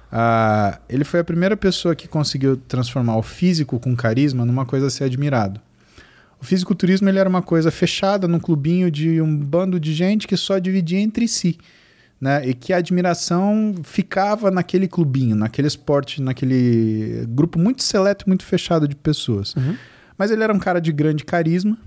ah, 0.10 0.80
ele 0.88 1.04
foi 1.04 1.20
a 1.20 1.26
primeira 1.26 1.58
pessoa 1.58 1.94
que 1.94 2.08
conseguiu 2.08 2.56
transformar 2.56 3.18
o 3.18 3.22
físico 3.22 3.78
com 3.78 3.94
carisma 3.94 4.46
numa 4.46 4.66
coisa 4.66 4.88
a 4.88 4.90
ser 4.90 5.04
admirado. 5.04 5.60
O 6.40 6.46
fisiculturismo 6.46 7.10
ele 7.10 7.20
era 7.20 7.28
uma 7.28 7.42
coisa 7.42 7.70
fechada 7.70 8.30
num 8.30 8.40
clubinho 8.40 8.90
de 8.90 9.20
um 9.20 9.36
bando 9.36 9.78
de 9.78 9.94
gente 9.94 10.26
que 10.26 10.38
só 10.38 10.58
dividia 10.58 11.02
entre 11.02 11.28
si. 11.28 11.58
Né? 12.20 12.48
E 12.48 12.54
que 12.54 12.72
a 12.72 12.78
admiração 12.78 13.76
ficava 13.84 14.50
naquele 14.50 14.88
clubinho, 14.88 15.36
naquele 15.36 15.68
esporte, 15.68 16.22
naquele 16.22 17.26
grupo 17.28 17.60
muito 17.60 17.84
seleto, 17.84 18.24
muito 18.26 18.46
fechado 18.46 18.88
de 18.88 18.96
pessoas. 18.96 19.54
Mas 20.18 20.32
ele 20.32 20.46
era 20.46 20.54
um 20.54 20.60
cara 20.60 20.80
de 20.80 20.94
grande 20.94 21.26
carisma. 21.26 21.78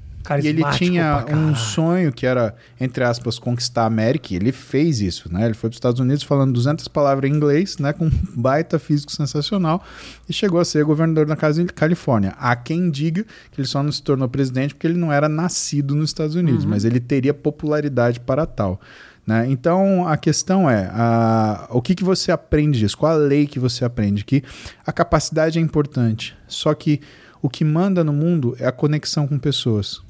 E 0.45 0.49
ele 0.49 0.63
tinha 0.79 1.25
um 1.37 1.55
sonho 1.55 2.13
que 2.13 2.27
era, 2.27 2.55
entre 2.81 3.05
aspas, 3.05 3.39
conquistar 3.39 3.83
a 3.83 3.87
América. 3.87 4.33
E 4.33 4.37
ele 4.37 4.53
fez 4.53 5.01
isso, 5.01 5.33
né? 5.33 5.45
Ele 5.45 5.55
foi 5.55 5.69
para 5.71 5.75
os 5.75 5.77
Estados 5.77 6.01
Unidos 6.01 6.23
falando 6.23 6.53
200 6.53 6.89
palavras 6.89 7.31
em 7.31 7.35
inglês, 7.35 7.79
né? 7.79 7.93
Com 7.93 8.07
um 8.07 8.11
baita 8.37 8.79
físico 8.79 9.13
sensacional. 9.13 9.83
E 10.29 10.33
chegou 10.33 10.61
a 10.61 10.65
ser 10.65 10.85
governador 10.85 11.27
da 11.27 11.37
Casa- 11.37 11.65
Califórnia. 11.67 12.35
Há 12.39 12.55
quem 12.57 12.91
diga 12.91 13.25
que 13.53 13.61
ele 13.61 13.69
só 13.69 13.83
não 13.83 13.93
se 13.93 14.03
tornou 14.03 14.29
presidente 14.29 14.75
porque 14.75 14.87
ele 14.87 14.99
não 14.99 15.13
era 15.13 15.29
nascido 15.29 15.95
nos 15.95 16.11
Estados 16.11 16.35
Unidos. 16.35 16.65
Mas 16.65 16.85
ele 16.85 17.01
teria 17.01 17.33
popularidade 17.33 18.21
para 18.21 18.45
tal. 18.47 18.81
Né? 19.27 19.47
Então 19.51 20.07
a 20.07 20.17
questão 20.17 20.71
é: 20.71 20.89
a- 20.93 21.67
o 21.71 21.83
que, 21.83 21.95
que 21.97 22.05
você 22.05 22.31
aprende 22.31 22.79
disso? 22.79 22.97
Qual 22.97 23.11
a 23.13 23.17
lei 23.17 23.45
que 23.47 23.59
você 23.59 23.85
aprende? 23.85 24.25
Que 24.25 24.43
a 24.87 24.93
capacidade 24.93 25.59
é 25.59 25.63
importante, 25.63 26.37
só 26.47 26.73
que 26.75 27.01
o 27.43 27.51
que 27.51 27.65
manda 27.65 28.05
no 28.05 28.13
mundo 28.13 28.57
é 28.61 28.67
a 28.67 28.73
conexão 28.73 29.27
com 29.27 29.37
pessoas. 29.37 30.01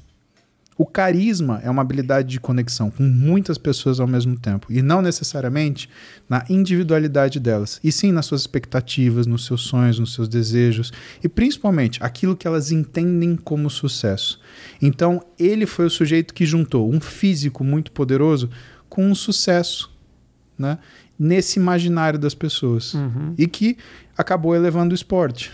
O 0.77 0.85
carisma 0.85 1.59
é 1.63 1.69
uma 1.69 1.81
habilidade 1.81 2.29
de 2.29 2.39
conexão 2.39 2.91
com 2.91 3.01
muitas 3.01 3.57
pessoas 3.57 3.99
ao 3.99 4.05
mesmo 4.05 4.37
tempo. 4.37 4.67
E 4.69 4.81
não 4.81 5.01
necessariamente 5.01 5.89
na 6.29 6.45
individualidade 6.47 7.39
delas. 7.39 7.79
E 7.83 7.91
sim 7.91 8.11
nas 8.11 8.27
suas 8.27 8.41
expectativas, 8.41 9.25
nos 9.25 9.45
seus 9.45 9.61
sonhos, 9.61 9.97
nos 9.97 10.13
seus 10.13 10.27
desejos. 10.27 10.93
E 11.23 11.27
principalmente 11.27 12.03
aquilo 12.03 12.35
que 12.35 12.45
elas 12.45 12.71
entendem 12.71 13.35
como 13.35 13.69
sucesso. 13.71 14.39
Então, 14.79 15.23
ele 15.39 15.65
foi 15.65 15.87
o 15.87 15.89
sujeito 15.89 16.33
que 16.33 16.45
juntou 16.45 16.93
um 16.93 17.01
físico 17.01 17.63
muito 17.63 17.91
poderoso 17.91 18.47
com 18.87 19.09
um 19.09 19.15
sucesso. 19.15 19.91
Né? 20.55 20.77
Nesse 21.17 21.59
imaginário 21.59 22.19
das 22.19 22.35
pessoas. 22.35 22.93
E 23.35 23.47
que 23.47 23.77
acabou 24.15 24.55
elevando 24.55 24.91
o 24.91 24.95
esporte. 24.95 25.51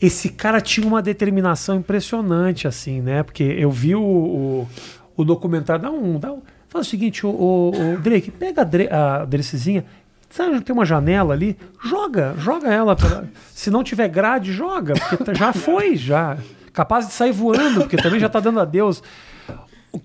Esse 0.00 0.30
cara 0.30 0.60
tinha 0.60 0.86
uma 0.86 1.02
determinação 1.02 1.76
impressionante, 1.76 2.66
assim, 2.66 3.00
né? 3.00 3.22
Porque 3.22 3.42
eu 3.42 3.70
vi 3.70 3.94
o, 3.94 4.02
o, 4.02 4.68
o 5.16 5.24
documentário. 5.24 5.82
Dá 5.82 5.90
um, 5.90 6.18
dá 6.18 6.32
um. 6.32 6.40
Faz 6.68 6.86
o 6.86 6.90
seguinte, 6.90 7.26
o, 7.26 7.30
o- 7.30 7.94
o 7.94 7.98
Drake, 7.98 8.30
pega 8.30 8.62
a, 8.90 9.16
a 9.22 9.24
Dracezinha, 9.24 9.84
sabe, 10.30 10.60
tem 10.60 10.72
uma 10.74 10.84
janela 10.86 11.34
ali, 11.34 11.56
joga, 11.84 12.34
joga 12.38 12.72
ela. 12.72 12.94
Pela, 12.96 13.28
se 13.52 13.70
não 13.70 13.82
tiver 13.84 14.08
grade, 14.08 14.52
joga, 14.52 14.94
porque 14.94 15.16
tá- 15.24 15.34
já 15.34 15.52
foi, 15.52 15.96
já. 15.96 16.38
Capaz 16.72 17.08
de 17.08 17.12
sair 17.12 17.32
voando, 17.32 17.80
porque 17.80 17.96
também 17.96 18.20
já 18.20 18.28
tá 18.28 18.38
dando 18.40 18.60
adeus. 18.60 19.02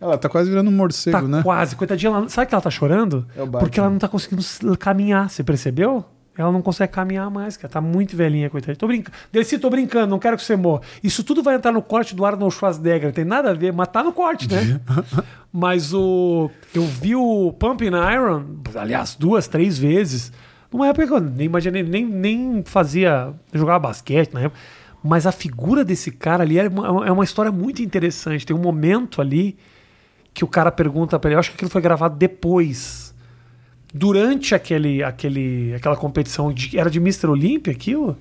Ela 0.01 0.17
tá 0.17 0.27
quase 0.27 0.49
virando 0.49 0.69
um 0.72 0.73
morcego, 0.73 1.15
Tá 1.22 1.23
né? 1.27 1.43
quase, 1.43 1.76
coitadinha, 1.76 2.09
ela, 2.11 2.27
sabe 2.27 2.47
que 2.47 2.55
ela 2.55 2.61
tá 2.61 2.72
chorando? 2.72 3.23
É. 3.38 3.45
Porque 3.45 3.80
ela 3.80 3.88
não 3.89 3.99
tá 3.99 4.07
conseguindo 4.07 4.43
caminhar, 4.80 5.30
você 5.30 5.43
percebeu? 5.43 6.03
Ela 6.37 6.51
não 6.51 6.61
consegue 6.61 6.91
caminhar 6.91 7.29
mais, 7.29 7.55
cara. 7.55 7.71
Tá 7.71 7.79
muito 7.79 8.15
velhinha, 8.15 8.49
coitadinha. 8.49 8.75
Tô 8.75 8.87
brincando. 8.87 9.17
Delici, 9.31 9.57
tô 9.57 9.69
brincando, 9.69 10.07
não 10.07 10.19
quero 10.19 10.35
que 10.35 10.43
você 10.43 10.55
morra. 10.55 10.81
Isso 11.01 11.23
tudo 11.23 11.41
vai 11.41 11.55
entrar 11.55 11.71
no 11.71 11.81
corte 11.81 12.13
do 12.13 12.25
Arnold 12.25 12.53
Schwarzenegger. 12.53 13.05
Não 13.05 13.13
tem 13.13 13.25
nada 13.25 13.51
a 13.51 13.53
ver, 13.53 13.71
mas 13.71 13.87
tá 13.87 14.03
no 14.03 14.11
corte, 14.11 14.51
né? 14.51 14.79
mas 15.51 15.93
o. 15.93 16.49
Eu 16.73 16.83
vi 16.83 17.15
o 17.15 17.53
Pumping 17.53 17.91
Iron, 18.13 18.45
aliás, 18.75 19.15
duas, 19.15 19.47
três 19.47 19.77
vezes. 19.77 20.31
Numa 20.71 20.87
época 20.87 21.07
que 21.07 21.13
eu 21.13 21.21
nem 21.21 21.45
imaginei, 21.45 21.83
nem, 21.83 22.05
nem 22.05 22.63
fazia. 22.65 23.33
jogava 23.53 23.79
basquete 23.79 24.33
na 24.33 24.41
época. 24.41 24.59
Mas 25.01 25.27
a 25.27 25.31
figura 25.31 25.85
desse 25.85 26.11
cara 26.11 26.43
ali 26.43 26.57
é 26.57 26.67
uma, 26.67 27.07
é 27.07 27.11
uma 27.11 27.23
história 27.23 27.51
muito 27.51 27.81
interessante. 27.81 28.45
Tem 28.45 28.55
um 28.55 28.59
momento 28.59 29.21
ali 29.21 29.55
que 30.33 30.43
o 30.43 30.47
cara 30.47 30.71
pergunta 30.71 31.17
pra 31.19 31.29
ele. 31.29 31.35
Eu 31.35 31.39
acho 31.39 31.51
que 31.51 31.55
aquilo 31.55 31.69
foi 31.69 31.81
gravado 31.81 32.17
depois. 32.17 33.05
Durante 33.97 34.53
aquele, 34.53 35.01
aquele, 35.01 35.73
aquela 35.73 35.95
competição. 35.95 36.51
De, 36.51 36.77
era 36.77 36.89
de 36.89 36.99
Mr. 36.99 37.27
Olympia 37.27 37.72
aquilo? 37.72 38.17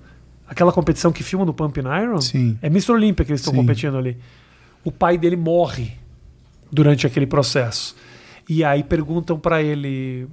Aquela 0.46 0.70
competição 0.70 1.10
que 1.10 1.24
filma 1.24 1.44
no 1.44 1.52
Pumping 1.52 1.80
Iron? 2.01 2.20
Sim. 2.20 2.56
É 2.62 2.68
Mr. 2.68 2.92
Olympia 2.92 3.24
que 3.24 3.32
eles 3.32 3.40
estão 3.40 3.52
competindo 3.52 3.96
ali. 3.96 4.16
O 4.84 4.92
pai 4.92 5.18
dele 5.18 5.34
morre 5.34 5.90
durante 6.70 7.09
aquele 7.09 7.26
processo. 7.26 7.96
E 8.48 8.62
aí 8.62 8.84
perguntam 8.84 9.36
pra 9.36 9.60
ele: 9.60 10.28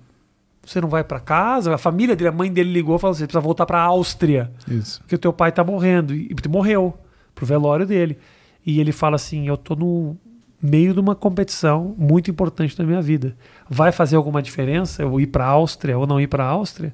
Você 0.63 0.80
não 0.80 0.89
vai 0.89 1.03
pra 1.03 1.19
casa? 1.19 1.73
A 1.73 1.77
família 1.77 2.15
dele, 2.15 2.30
a 2.30 2.31
mãe 2.31 2.53
dele 2.53 2.72
ligou 2.72 2.97
e 2.97 2.99
falou 2.99 3.13
assim: 3.13 3.22
Você 3.22 3.27
precisa 3.27 3.41
voltar 3.41 3.65
pra 3.65 3.81
Áustria 3.81 4.51
Isso. 4.68 4.99
porque 4.99 5.15
o 5.15 5.19
teu 5.19 5.34
pai 5.34 5.51
tá 5.51 5.63
morrendo. 5.63 6.13
E 6.13 6.30
e 6.30 6.47
morreu 6.47 6.95
pro 7.34 7.47
velório 7.47 7.88
dele. 7.88 8.15
E 8.63 8.80
ele 8.80 8.91
fala 8.91 9.15
assim: 9.15 9.47
Eu 9.47 9.57
tô 9.57 9.76
no 9.76 10.15
meio 10.61 10.93
de 10.93 10.99
uma 10.99 11.15
competição 11.15 11.95
muito 11.97 12.29
importante 12.29 12.77
na 12.77 12.85
minha 12.85 13.01
vida. 13.01 13.35
Vai 13.69 13.91
fazer 13.91 14.15
alguma 14.15 14.41
diferença 14.41 15.01
eu 15.01 15.19
ir 15.19 15.27
pra 15.27 15.45
Áustria 15.45 15.97
ou 15.97 16.05
não 16.05 16.21
ir 16.21 16.27
pra 16.27 16.45
Áustria? 16.45 16.93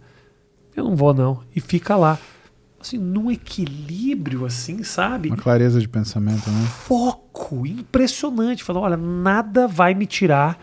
Eu 0.76 0.86
não 0.86 0.96
vou, 0.96 1.14
não. 1.14 1.42
E 1.56 1.60
fica 1.60 1.96
lá. 1.96 2.18
Assim, 2.80 2.98
num 2.98 3.32
equilíbrio, 3.32 4.46
assim, 4.46 4.84
sabe? 4.84 5.30
Uma 5.30 5.38
clareza 5.38 5.82
de 5.82 5.90
pensamento, 5.90 6.50
né? 6.50 6.66
foco 6.68 7.66
impressionante. 7.66 8.64
Falou: 8.64 8.84
olha, 8.84 8.96
nada 8.96 9.68
vai 9.68 9.96
me 9.96 10.06
tirar 10.06 10.60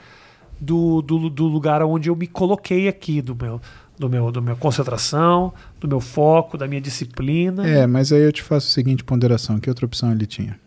do, 0.60 1.02
do, 1.02 1.28
do 1.28 1.44
lugar 1.46 1.82
onde 1.82 2.08
eu 2.08 2.14
me 2.14 2.28
coloquei 2.28 2.86
aqui, 2.86 3.20
do 3.20 3.34
meu, 3.34 3.60
do 3.98 4.08
meu, 4.08 4.30
do 4.30 4.40
minha 4.40 4.54
concentração, 4.54 5.52
do 5.80 5.88
meu 5.88 6.00
foco, 6.00 6.56
da 6.56 6.68
minha 6.68 6.80
disciplina. 6.80 7.66
É, 7.66 7.86
mas 7.86 8.12
aí 8.12 8.22
eu 8.22 8.32
te 8.32 8.42
faço 8.42 8.68
a 8.68 8.70
seguinte 8.70 9.02
ponderação: 9.02 9.58
que 9.58 9.68
outra 9.68 9.84
opção 9.84 10.12
ele 10.12 10.26
tinha? 10.26 10.58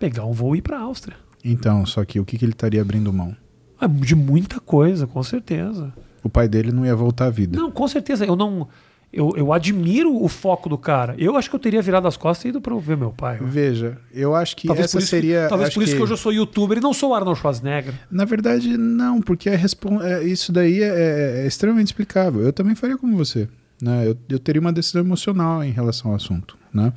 Pegar 0.00 0.24
um 0.24 0.32
voo 0.32 0.56
e 0.56 0.58
ir 0.58 0.62
para 0.62 0.78
a 0.78 0.80
Áustria. 0.80 1.16
Então, 1.44 1.84
só 1.86 2.04
que 2.04 2.20
o 2.20 2.24
que, 2.24 2.38
que 2.38 2.44
ele 2.44 2.52
estaria 2.52 2.80
abrindo 2.80 3.12
mão? 3.12 3.36
É 3.80 3.88
de 3.88 4.14
muita 4.14 4.60
coisa, 4.60 5.06
com 5.06 5.22
certeza. 5.22 5.92
O 6.22 6.28
pai 6.28 6.48
dele 6.48 6.70
não 6.70 6.86
ia 6.86 6.94
voltar 6.94 7.26
à 7.26 7.30
vida. 7.30 7.58
Não, 7.58 7.70
com 7.70 7.86
certeza. 7.88 8.24
Eu 8.24 8.36
não. 8.36 8.68
Eu, 9.12 9.34
eu 9.36 9.52
admiro 9.52 10.22
o 10.22 10.26
foco 10.28 10.70
do 10.70 10.78
cara. 10.78 11.14
Eu 11.18 11.36
acho 11.36 11.50
que 11.50 11.54
eu 11.56 11.60
teria 11.60 11.82
virado 11.82 12.08
as 12.08 12.16
costas 12.16 12.46
e 12.46 12.48
ido 12.48 12.62
pra 12.62 12.74
ver 12.76 12.96
meu 12.96 13.10
pai. 13.10 13.38
Veja, 13.42 13.98
eu 14.14 14.34
acho 14.34 14.56
que 14.56 14.66
Talvez 14.68 14.86
essa 14.86 15.00
seria. 15.02 15.42
que, 15.42 15.48
talvez 15.50 15.74
por 15.74 15.82
isso 15.82 15.92
que... 15.92 15.98
que 15.98 16.02
hoje 16.02 16.12
eu 16.14 16.16
sou 16.16 16.32
youtuber 16.32 16.78
e 16.78 16.80
não 16.80 16.94
sou 16.94 17.10
o 17.10 17.14
Arnold 17.14 17.38
Schwarzenegger. 17.38 17.92
Na 18.10 18.24
verdade, 18.24 18.74
não, 18.78 19.20
porque 19.20 19.50
é 19.50 19.54
respon- 19.56 20.00
é, 20.00 20.24
isso 20.24 20.50
daí 20.50 20.80
é, 20.82 20.86
é- 20.86 21.42
é 21.44 21.46
extremamente 21.46 21.88
explicável. 21.88 22.40
Eu 22.40 22.52
também 22.54 22.74
faria 22.74 22.96
como 22.96 23.14
você. 23.14 23.48
Né? 23.82 24.06
Eu, 24.08 24.16
eu 24.30 24.38
teria 24.38 24.60
uma 24.62 24.72
decisão 24.72 25.02
emocional 25.02 25.62
em 25.62 25.72
relação 25.72 26.12
ao 26.12 26.16
assunto. 26.16 26.56
Né? 26.72 26.90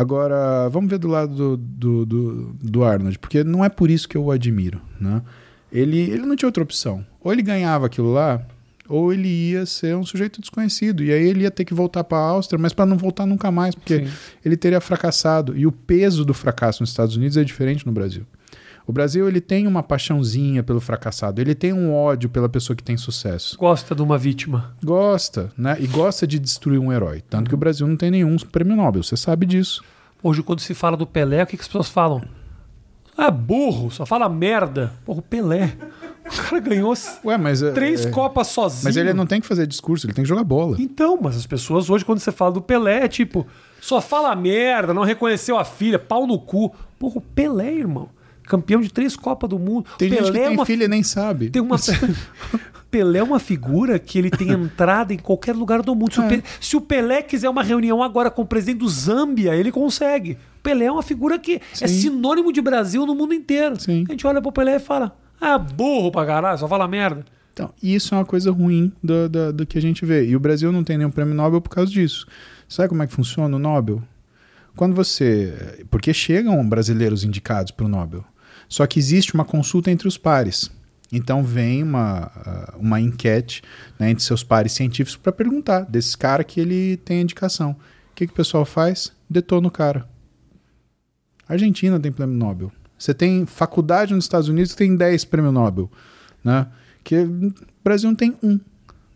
Agora, 0.00 0.66
vamos 0.70 0.88
ver 0.88 0.98
do 0.98 1.08
lado 1.08 1.34
do, 1.34 1.56
do, 1.58 2.06
do, 2.06 2.52
do 2.54 2.84
Arnold, 2.84 3.18
porque 3.18 3.44
não 3.44 3.62
é 3.62 3.68
por 3.68 3.90
isso 3.90 4.08
que 4.08 4.16
eu 4.16 4.24
o 4.24 4.30
admiro. 4.30 4.80
Né? 4.98 5.20
Ele, 5.70 5.98
ele 5.98 6.24
não 6.24 6.34
tinha 6.34 6.48
outra 6.48 6.62
opção. 6.62 7.04
Ou 7.20 7.30
ele 7.30 7.42
ganhava 7.42 7.84
aquilo 7.84 8.10
lá, 8.10 8.40
ou 8.88 9.12
ele 9.12 9.28
ia 9.28 9.66
ser 9.66 9.94
um 9.94 10.02
sujeito 10.02 10.40
desconhecido. 10.40 11.04
E 11.04 11.12
aí 11.12 11.28
ele 11.28 11.42
ia 11.42 11.50
ter 11.50 11.66
que 11.66 11.74
voltar 11.74 12.02
para 12.02 12.16
a 12.16 12.22
Áustria, 12.22 12.58
mas 12.58 12.72
para 12.72 12.86
não 12.86 12.96
voltar 12.96 13.26
nunca 13.26 13.50
mais, 13.50 13.74
porque 13.74 14.06
Sim. 14.06 14.12
ele 14.42 14.56
teria 14.56 14.80
fracassado. 14.80 15.54
E 15.54 15.66
o 15.66 15.72
peso 15.72 16.24
do 16.24 16.32
fracasso 16.32 16.82
nos 16.82 16.88
Estados 16.88 17.14
Unidos 17.14 17.36
é 17.36 17.44
diferente 17.44 17.84
no 17.84 17.92
Brasil. 17.92 18.24
O 18.90 18.92
Brasil 18.92 19.28
ele 19.28 19.40
tem 19.40 19.68
uma 19.68 19.84
paixãozinha 19.84 20.64
pelo 20.64 20.80
fracassado, 20.80 21.40
ele 21.40 21.54
tem 21.54 21.72
um 21.72 21.94
ódio 21.94 22.28
pela 22.28 22.48
pessoa 22.48 22.76
que 22.76 22.82
tem 22.82 22.96
sucesso. 22.96 23.56
Gosta 23.56 23.94
de 23.94 24.02
uma 24.02 24.18
vítima. 24.18 24.74
Gosta, 24.82 25.52
né? 25.56 25.76
E 25.78 25.86
gosta 25.86 26.26
de 26.26 26.40
destruir 26.40 26.80
um 26.80 26.92
herói. 26.92 27.22
Tanto 27.30 27.48
que 27.48 27.54
o 27.54 27.56
Brasil 27.56 27.86
não 27.86 27.96
tem 27.96 28.10
nenhum 28.10 28.36
prêmio 28.36 28.74
Nobel, 28.74 29.04
você 29.04 29.16
sabe 29.16 29.46
disso. 29.46 29.84
Hoje, 30.20 30.42
quando 30.42 30.58
se 30.58 30.74
fala 30.74 30.96
do 30.96 31.06
Pelé, 31.06 31.44
o 31.44 31.46
que, 31.46 31.56
que 31.56 31.62
as 31.62 31.68
pessoas 31.68 31.88
falam? 31.88 32.20
Ah, 33.16 33.30
burro, 33.30 33.92
só 33.92 34.04
fala 34.04 34.28
merda. 34.28 34.92
Porra, 35.04 35.20
o 35.20 35.22
Pelé. 35.22 35.76
O 36.26 36.42
cara 36.42 36.58
ganhou 36.58 36.92
Ué, 37.24 37.38
mas. 37.38 37.62
é- 37.62 37.70
três 37.70 38.06
é- 38.06 38.10
Copas 38.10 38.48
sozinho. 38.48 38.84
Mas 38.86 38.96
ele 38.96 39.12
não 39.12 39.24
tem 39.24 39.40
que 39.40 39.46
fazer 39.46 39.68
discurso, 39.68 40.04
ele 40.04 40.14
tem 40.14 40.24
que 40.24 40.28
jogar 40.28 40.42
bola. 40.42 40.76
Então, 40.80 41.16
mas 41.22 41.36
as 41.36 41.46
pessoas 41.46 41.88
hoje, 41.88 42.04
quando 42.04 42.18
você 42.18 42.32
fala 42.32 42.50
do 42.50 42.60
Pelé, 42.60 43.04
é 43.04 43.08
tipo, 43.08 43.46
só 43.80 44.00
fala 44.00 44.34
merda, 44.34 44.92
não 44.92 45.04
reconheceu 45.04 45.56
a 45.56 45.64
filha, 45.64 45.98
pau 45.98 46.26
no 46.26 46.40
cu. 46.40 46.74
Porra, 46.98 47.18
o 47.18 47.20
Pelé, 47.20 47.72
irmão. 47.72 48.08
Campeão 48.50 48.80
de 48.80 48.92
três 48.92 49.14
Copas 49.14 49.48
do 49.48 49.58
Mundo. 49.60 49.86
Tem 49.96 50.10
Pelé 50.10 50.22
gente 50.24 50.32
que 50.32 50.38
é 50.38 50.46
tem 50.48 50.56
uma 50.56 50.66
filha 50.66 50.84
e 50.84 50.88
nem 50.88 51.04
sabe. 51.04 51.50
Tem 51.50 51.62
uma. 51.62 51.76
Pelé 52.90 53.20
é 53.20 53.22
uma 53.22 53.38
figura 53.38 53.96
que 54.00 54.18
ele 54.18 54.28
tem 54.30 54.50
entrada 54.50 55.14
em 55.14 55.18
qualquer 55.18 55.54
lugar 55.54 55.80
do 55.82 55.94
mundo. 55.94 56.12
Se, 56.12 56.20
o, 56.20 56.24
É. 56.24 56.28
Pe- 56.28 56.42
se 56.60 56.76
o 56.76 56.80
Pelé 56.80 57.22
quiser 57.22 57.48
uma 57.48 57.62
reunião 57.62 58.02
agora 58.02 58.28
com 58.30 58.42
o 58.42 58.44
presidente 58.46 58.78
do 58.78 58.88
Zâmbia, 58.88 59.54
ele 59.54 59.70
consegue. 59.70 60.36
Pelé 60.62 60.86
é 60.86 60.92
uma 60.92 61.02
figura 61.02 61.38
que 61.38 61.60
é 61.80 61.86
Sim. 61.86 62.00
sinônimo 62.00 62.52
de 62.52 62.60
Brasil 62.60 63.06
no 63.06 63.14
mundo 63.14 63.32
inteiro. 63.32 63.80
Sim. 63.80 64.04
A 64.08 64.12
gente 64.12 64.26
olha 64.26 64.42
pro 64.42 64.50
Pelé 64.50 64.74
e 64.76 64.80
fala: 64.80 65.16
Ah, 65.40 65.56
burro 65.56 66.10
pra 66.10 66.26
caralho, 66.26 66.58
só 66.58 66.66
fala 66.66 66.88
merda. 66.88 67.24
Então, 67.52 67.70
isso 67.80 68.12
é 68.14 68.18
uma 68.18 68.24
coisa 68.24 68.50
ruim 68.50 68.92
do, 69.02 69.28
do, 69.28 69.52
do 69.52 69.66
que 69.66 69.78
a 69.78 69.82
gente 69.82 70.04
vê. 70.04 70.24
E 70.24 70.34
o 70.34 70.40
Brasil 70.40 70.72
não 70.72 70.82
tem 70.82 70.98
nenhum 70.98 71.10
prêmio 71.10 71.34
Nobel 71.34 71.60
por 71.60 71.68
causa 71.70 71.90
disso. 71.92 72.26
Sabe 72.68 72.88
como 72.88 73.02
é 73.02 73.06
que 73.06 73.12
funciona 73.12 73.54
o 73.54 73.58
Nobel? 73.58 74.02
Quando 74.76 74.94
você. 74.94 75.84
Porque 75.90 76.12
chegam 76.12 76.66
brasileiros 76.68 77.22
indicados 77.24 77.70
para 77.70 77.86
o 77.86 77.88
Nobel. 77.88 78.24
Só 78.70 78.86
que 78.86 78.98
existe 78.98 79.34
uma 79.34 79.44
consulta 79.44 79.90
entre 79.90 80.08
os 80.08 80.16
pares. 80.16 80.70
Então 81.12 81.42
vem 81.42 81.82
uma, 81.82 82.30
ah, 82.36 82.74
uma 82.78 83.00
enquete 83.00 83.62
né, 83.98 84.10
entre 84.10 84.22
seus 84.22 84.44
pares 84.44 84.70
científicos 84.72 85.16
para 85.16 85.32
perguntar 85.32 85.80
desse 85.80 86.16
cara 86.16 86.44
que 86.44 86.60
ele 86.60 86.96
tem 86.98 87.20
indicação. 87.20 87.72
O 87.72 88.14
que, 88.14 88.26
que 88.28 88.32
o 88.32 88.36
pessoal 88.36 88.64
faz? 88.64 89.12
Detona 89.28 89.66
o 89.66 89.70
cara. 89.72 90.08
A 91.48 91.54
Argentina 91.54 91.98
tem 91.98 92.12
prêmio 92.12 92.36
Nobel. 92.36 92.70
Você 92.96 93.12
tem 93.12 93.44
faculdade 93.44 94.14
nos 94.14 94.24
Estados 94.24 94.48
Unidos 94.48 94.70
que 94.72 94.78
tem 94.78 94.94
10 94.94 95.24
prêmio 95.24 95.50
Nobel. 95.50 95.90
Né? 96.44 96.68
Que 97.02 97.16
o 97.16 97.52
Brasil 97.82 98.08
não 98.08 98.14
tem 98.14 98.36
um. 98.40 98.60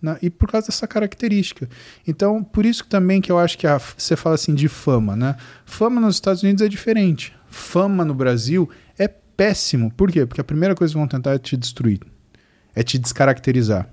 Né? 0.02 0.18
E 0.20 0.30
por 0.30 0.50
causa 0.50 0.66
dessa 0.66 0.88
característica. 0.88 1.68
Então, 2.04 2.42
por 2.42 2.66
isso 2.66 2.84
também 2.86 3.20
que 3.20 3.30
eu 3.30 3.38
acho 3.38 3.56
que 3.56 3.68
a- 3.68 3.78
você 3.78 4.16
fala 4.16 4.34
assim 4.34 4.52
de 4.52 4.66
fama. 4.66 5.14
Né? 5.14 5.36
Fama 5.64 6.00
nos 6.00 6.16
Estados 6.16 6.42
Unidos 6.42 6.60
é 6.62 6.68
diferente. 6.68 7.32
Fama 7.48 8.04
no 8.04 8.14
Brasil 8.14 8.68
é 8.98 9.06
péssimo. 9.36 9.90
Por 9.90 10.10
quê? 10.10 10.26
Porque 10.26 10.40
a 10.40 10.44
primeira 10.44 10.74
coisa 10.74 10.92
que 10.92 10.98
vão 10.98 11.08
tentar 11.08 11.34
é 11.34 11.38
te 11.38 11.56
destruir. 11.56 12.00
É 12.74 12.82
te 12.82 12.98
descaracterizar. 12.98 13.88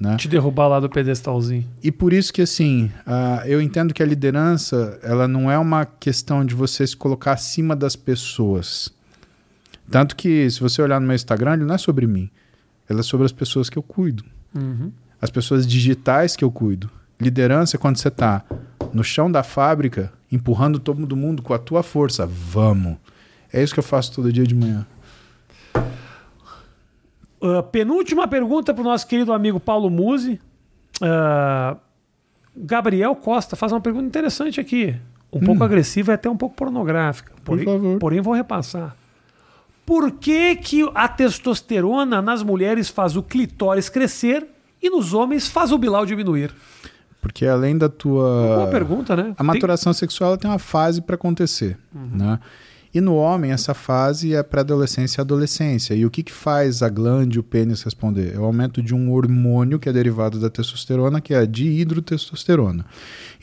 Né? 0.00 0.16
Te 0.16 0.28
derrubar 0.28 0.68
lá 0.68 0.78
do 0.78 0.88
pedestalzinho. 0.88 1.66
E 1.82 1.90
por 1.90 2.12
isso 2.12 2.32
que, 2.32 2.42
assim, 2.42 2.90
ah, 3.06 3.42
eu 3.46 3.60
entendo 3.60 3.94
que 3.94 4.02
a 4.02 4.06
liderança, 4.06 4.98
ela 5.02 5.26
não 5.26 5.50
é 5.50 5.58
uma 5.58 5.84
questão 5.86 6.44
de 6.44 6.54
você 6.54 6.86
se 6.86 6.96
colocar 6.96 7.32
acima 7.32 7.74
das 7.74 7.96
pessoas. 7.96 8.92
Tanto 9.90 10.14
que, 10.14 10.48
se 10.50 10.60
você 10.60 10.80
olhar 10.80 11.00
no 11.00 11.06
meu 11.06 11.16
Instagram, 11.16 11.54
ele 11.54 11.64
não 11.64 11.74
é 11.74 11.78
sobre 11.78 12.06
mim. 12.06 12.30
Ele 12.88 13.00
é 13.00 13.02
sobre 13.02 13.24
as 13.26 13.32
pessoas 13.32 13.68
que 13.68 13.76
eu 13.76 13.82
cuido. 13.82 14.24
Uhum. 14.54 14.92
As 15.20 15.30
pessoas 15.30 15.66
digitais 15.66 16.36
que 16.36 16.44
eu 16.44 16.50
cuido. 16.50 16.90
Liderança 17.20 17.76
é 17.76 17.78
quando 17.78 17.96
você 17.96 18.08
está 18.08 18.44
no 18.92 19.02
chão 19.02 19.30
da 19.30 19.42
fábrica, 19.42 20.12
empurrando 20.30 20.78
todo 20.78 21.16
mundo 21.16 21.42
com 21.42 21.52
a 21.52 21.58
tua 21.58 21.82
força. 21.82 22.26
Vamos. 22.26 22.96
É 23.52 23.62
isso 23.62 23.74
que 23.74 23.80
eu 23.80 23.84
faço 23.84 24.12
todo 24.12 24.32
dia 24.32 24.44
de 24.44 24.54
manhã. 24.54 24.86
Ah, 27.42 27.62
penúltima 27.62 28.28
pergunta 28.28 28.74
pro 28.74 28.84
nosso 28.84 29.06
querido 29.06 29.32
amigo 29.32 29.58
Paulo 29.58 29.88
Musi. 29.88 30.40
Ah, 31.00 31.76
Gabriel 32.56 33.14
Costa 33.16 33.56
faz 33.56 33.72
uma 33.72 33.80
pergunta 33.80 34.06
interessante 34.06 34.60
aqui. 34.60 34.94
Um 35.32 35.40
pouco 35.40 35.62
agressiva 35.62 36.12
e 36.12 36.14
até 36.14 36.28
um 36.28 36.36
pouco 36.36 36.56
pornográfica. 36.56 37.32
Porém, 37.44 37.64
favor. 37.64 37.98
porém, 37.98 38.20
vou 38.20 38.34
repassar. 38.34 38.96
Por 39.86 40.10
que, 40.12 40.56
que 40.56 40.90
a 40.94 41.08
testosterona 41.08 42.20
nas 42.20 42.42
mulheres 42.42 42.88
faz 42.88 43.16
o 43.16 43.22
clitóris 43.22 43.88
crescer 43.88 44.46
e 44.82 44.90
nos 44.90 45.14
homens 45.14 45.48
faz 45.48 45.72
o 45.72 45.78
bilau 45.78 46.04
diminuir? 46.04 46.52
Porque 47.20 47.46
além 47.46 47.76
da 47.78 47.88
tua. 47.88 48.56
Boa 48.56 48.66
pergunta, 48.68 49.14
né? 49.14 49.34
A 49.36 49.42
maturação 49.42 49.92
sexual 49.92 50.30
ela 50.30 50.38
tem 50.38 50.50
uma 50.50 50.58
fase 50.58 51.00
para 51.00 51.14
acontecer, 51.14 51.78
né? 51.92 52.38
E 52.92 53.00
no 53.00 53.14
homem, 53.14 53.52
essa 53.52 53.72
fase 53.72 54.34
é 54.34 54.42
pré-adolescência 54.42 55.20
e 55.20 55.22
adolescência. 55.22 55.94
E 55.94 56.04
o 56.04 56.10
que, 56.10 56.24
que 56.24 56.32
faz 56.32 56.82
a 56.82 56.88
glande 56.88 57.36
e 57.36 57.40
o 57.40 57.42
pênis 57.42 57.82
responder? 57.82 58.34
É 58.34 58.38
o 58.38 58.44
aumento 58.44 58.82
de 58.82 58.92
um 58.92 59.12
hormônio 59.12 59.78
que 59.78 59.88
é 59.88 59.92
derivado 59.92 60.40
da 60.40 60.50
testosterona, 60.50 61.20
que 61.20 61.32
é 61.32 61.38
a 61.38 61.46
dihidrotestosterona. 61.46 62.84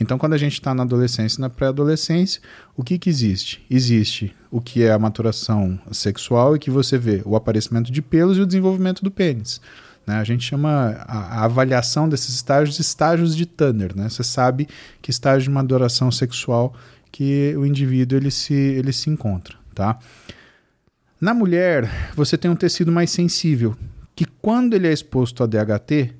Então, 0.01 0.17
quando 0.17 0.33
a 0.33 0.37
gente 0.37 0.53
está 0.53 0.75
na 0.75 0.83
adolescência 0.83 1.39
e 1.39 1.41
na 1.41 1.49
pré-adolescência, 1.49 2.41
o 2.75 2.83
que, 2.83 2.97
que 2.97 3.09
existe? 3.09 3.65
Existe 3.71 4.35
o 4.51 4.59
que 4.59 4.83
é 4.83 4.91
a 4.91 4.99
maturação 4.99 5.79
sexual 5.93 6.53
e 6.53 6.59
que 6.59 6.69
você 6.69 6.97
vê 6.97 7.21
o 7.23 7.33
aparecimento 7.33 7.89
de 7.89 8.01
pelos 8.01 8.37
e 8.37 8.41
o 8.41 8.45
desenvolvimento 8.45 9.01
do 9.01 9.09
pênis. 9.09 9.61
né? 10.05 10.15
A 10.15 10.25
gente 10.25 10.43
chama 10.43 10.97
a, 11.07 11.45
avaliação 11.45 12.09
desses 12.09 12.35
estágios 12.35 12.79
estágios 12.79 13.33
de 13.33 13.45
Tanner. 13.45 13.95
Né? 13.95 14.09
Você 14.09 14.25
sabe 14.25 14.67
que 15.01 15.09
estágio 15.09 15.43
de 15.43 15.49
maduração 15.51 16.11
sexual 16.11 16.75
que 17.17 17.55
o 17.57 17.65
indivíduo 17.65 18.15
ele 18.15 18.29
se, 18.29 18.53
ele 18.53 18.93
se 18.93 19.09
encontra. 19.09 19.57
Tá? 19.73 19.97
Na 21.19 21.33
mulher, 21.33 21.89
você 22.15 22.37
tem 22.37 22.49
um 22.51 22.55
tecido 22.55 22.91
mais 22.91 23.09
sensível, 23.09 23.75
que 24.15 24.23
quando 24.23 24.75
ele 24.75 24.87
é 24.87 24.93
exposto 24.93 25.43
a 25.43 25.47
DHT, 25.47 26.13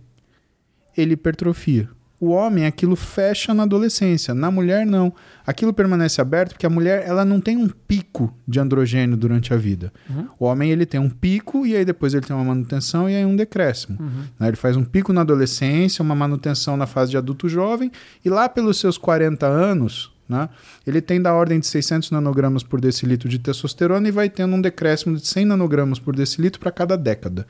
ele 0.97 1.13
hipertrofia. 1.13 1.87
O 2.19 2.29
homem, 2.29 2.65
aquilo 2.65 2.95
fecha 2.95 3.53
na 3.53 3.61
adolescência. 3.61 4.33
Na 4.33 4.49
mulher, 4.49 4.87
não. 4.87 5.13
Aquilo 5.45 5.71
permanece 5.71 6.19
aberto 6.19 6.53
porque 6.53 6.65
a 6.65 6.69
mulher 6.69 7.03
ela 7.05 7.23
não 7.23 7.39
tem 7.39 7.57
um 7.57 7.69
pico 7.69 8.35
de 8.47 8.59
androgênio 8.59 9.15
durante 9.15 9.53
a 9.53 9.55
vida. 9.55 9.93
O 10.39 10.45
homem 10.45 10.71
ele 10.71 10.83
tem 10.83 10.99
um 10.99 11.11
pico 11.11 11.63
e 11.63 11.75
aí 11.75 11.85
depois 11.85 12.15
ele 12.15 12.25
tem 12.25 12.35
uma 12.35 12.43
manutenção 12.43 13.07
e 13.07 13.15
aí 13.15 13.23
um 13.23 13.35
decréscimo. 13.35 13.99
Né? 14.39 14.47
Ele 14.47 14.57
faz 14.57 14.75
um 14.75 14.83
pico 14.83 15.13
na 15.13 15.21
adolescência, 15.21 16.01
uma 16.01 16.15
manutenção 16.15 16.75
na 16.75 16.87
fase 16.87 17.11
de 17.11 17.17
adulto 17.17 17.47
jovem 17.47 17.91
e 18.25 18.31
lá 18.31 18.49
pelos 18.49 18.79
seus 18.79 18.97
40 18.97 19.45
anos, 19.45 20.16
né, 20.27 20.49
ele 20.85 21.01
tem 21.01 21.21
da 21.21 21.33
ordem 21.33 21.59
de 21.59 21.67
600 21.67 22.11
nanogramas 22.11 22.63
por 22.63 22.81
decilitro 22.81 23.29
de 23.29 23.39
testosterona 23.39 24.07
e 24.07 24.11
vai 24.11 24.29
tendo 24.29 24.55
um 24.55 24.61
decréscimo 24.61 25.15
de 25.15 25.27
100 25.27 25.45
nanogramas 25.45 25.99
por 25.99 26.15
decilitro 26.15 26.59
para 26.59 26.71
cada 26.71 26.97
década. 26.97 27.45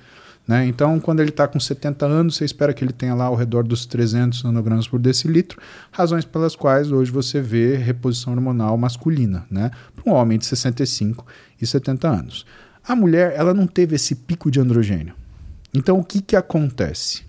Né? 0.47 0.65
Então, 0.65 0.97
quando 0.99 1.19
ele 1.19 1.29
está 1.29 1.47
com 1.47 1.59
70 1.59 2.05
anos, 2.05 2.37
você 2.37 2.45
espera 2.45 2.73
que 2.73 2.83
ele 2.83 2.93
tenha 2.93 3.13
lá 3.13 3.25
ao 3.25 3.35
redor 3.35 3.63
dos 3.63 3.85
300 3.85 4.43
nanogramas 4.43 4.87
por 4.87 4.99
decilitro, 4.99 5.59
razões 5.91 6.23
pelas 6.23 6.55
quais 6.55 6.89
hoje 6.89 7.11
você 7.11 7.41
vê 7.41 7.75
reposição 7.75 8.31
hormonal 8.33 8.77
masculina, 8.77 9.45
né? 9.51 9.71
para 9.93 10.09
um 10.09 10.15
homem 10.15 10.37
de 10.37 10.45
65 10.45 11.25
e 11.61 11.67
70 11.67 12.07
anos. 12.07 12.45
A 12.87 12.95
mulher, 12.95 13.33
ela 13.35 13.53
não 13.53 13.67
teve 13.67 13.95
esse 13.95 14.15
pico 14.15 14.49
de 14.49 14.61
androgênio. 14.61 15.13
Então, 15.73 15.99
o 15.99 16.03
que, 16.03 16.21
que 16.21 16.37
acontece? 16.37 17.26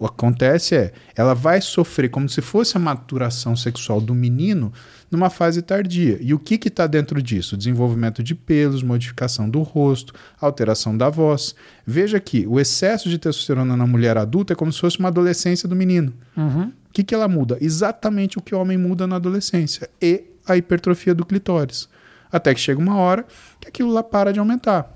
O 0.00 0.08
que 0.08 0.14
acontece 0.14 0.74
é, 0.74 0.92
ela 1.14 1.34
vai 1.34 1.60
sofrer 1.60 2.08
como 2.08 2.26
se 2.26 2.40
fosse 2.40 2.74
a 2.74 2.80
maturação 2.80 3.54
sexual 3.54 4.00
do 4.00 4.14
menino 4.14 4.72
numa 5.10 5.28
fase 5.28 5.60
tardia. 5.60 6.16
E 6.22 6.32
o 6.32 6.38
que 6.38 6.54
está 6.54 6.86
dentro 6.86 7.22
disso? 7.22 7.54
Desenvolvimento 7.54 8.22
de 8.22 8.34
pelos, 8.34 8.82
modificação 8.82 9.48
do 9.50 9.60
rosto, 9.60 10.14
alteração 10.40 10.96
da 10.96 11.10
voz. 11.10 11.54
Veja 11.86 12.18
que 12.18 12.46
o 12.46 12.58
excesso 12.58 13.10
de 13.10 13.18
testosterona 13.18 13.76
na 13.76 13.86
mulher 13.86 14.16
adulta 14.16 14.54
é 14.54 14.56
como 14.56 14.72
se 14.72 14.80
fosse 14.80 14.98
uma 14.98 15.08
adolescência 15.08 15.68
do 15.68 15.76
menino. 15.76 16.14
Uhum. 16.34 16.68
O 16.68 16.92
que, 16.94 17.04
que 17.04 17.14
ela 17.14 17.28
muda? 17.28 17.58
Exatamente 17.60 18.38
o 18.38 18.40
que 18.40 18.54
o 18.54 18.58
homem 18.58 18.78
muda 18.78 19.06
na 19.06 19.16
adolescência. 19.16 19.86
E 20.00 20.24
a 20.48 20.56
hipertrofia 20.56 21.14
do 21.14 21.26
clitóris. 21.26 21.90
Até 22.32 22.54
que 22.54 22.60
chega 22.60 22.80
uma 22.80 22.96
hora 22.96 23.26
que 23.60 23.68
aquilo 23.68 23.92
lá 23.92 24.02
para 24.02 24.32
de 24.32 24.38
aumentar. 24.38 24.94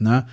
Né? 0.00 0.24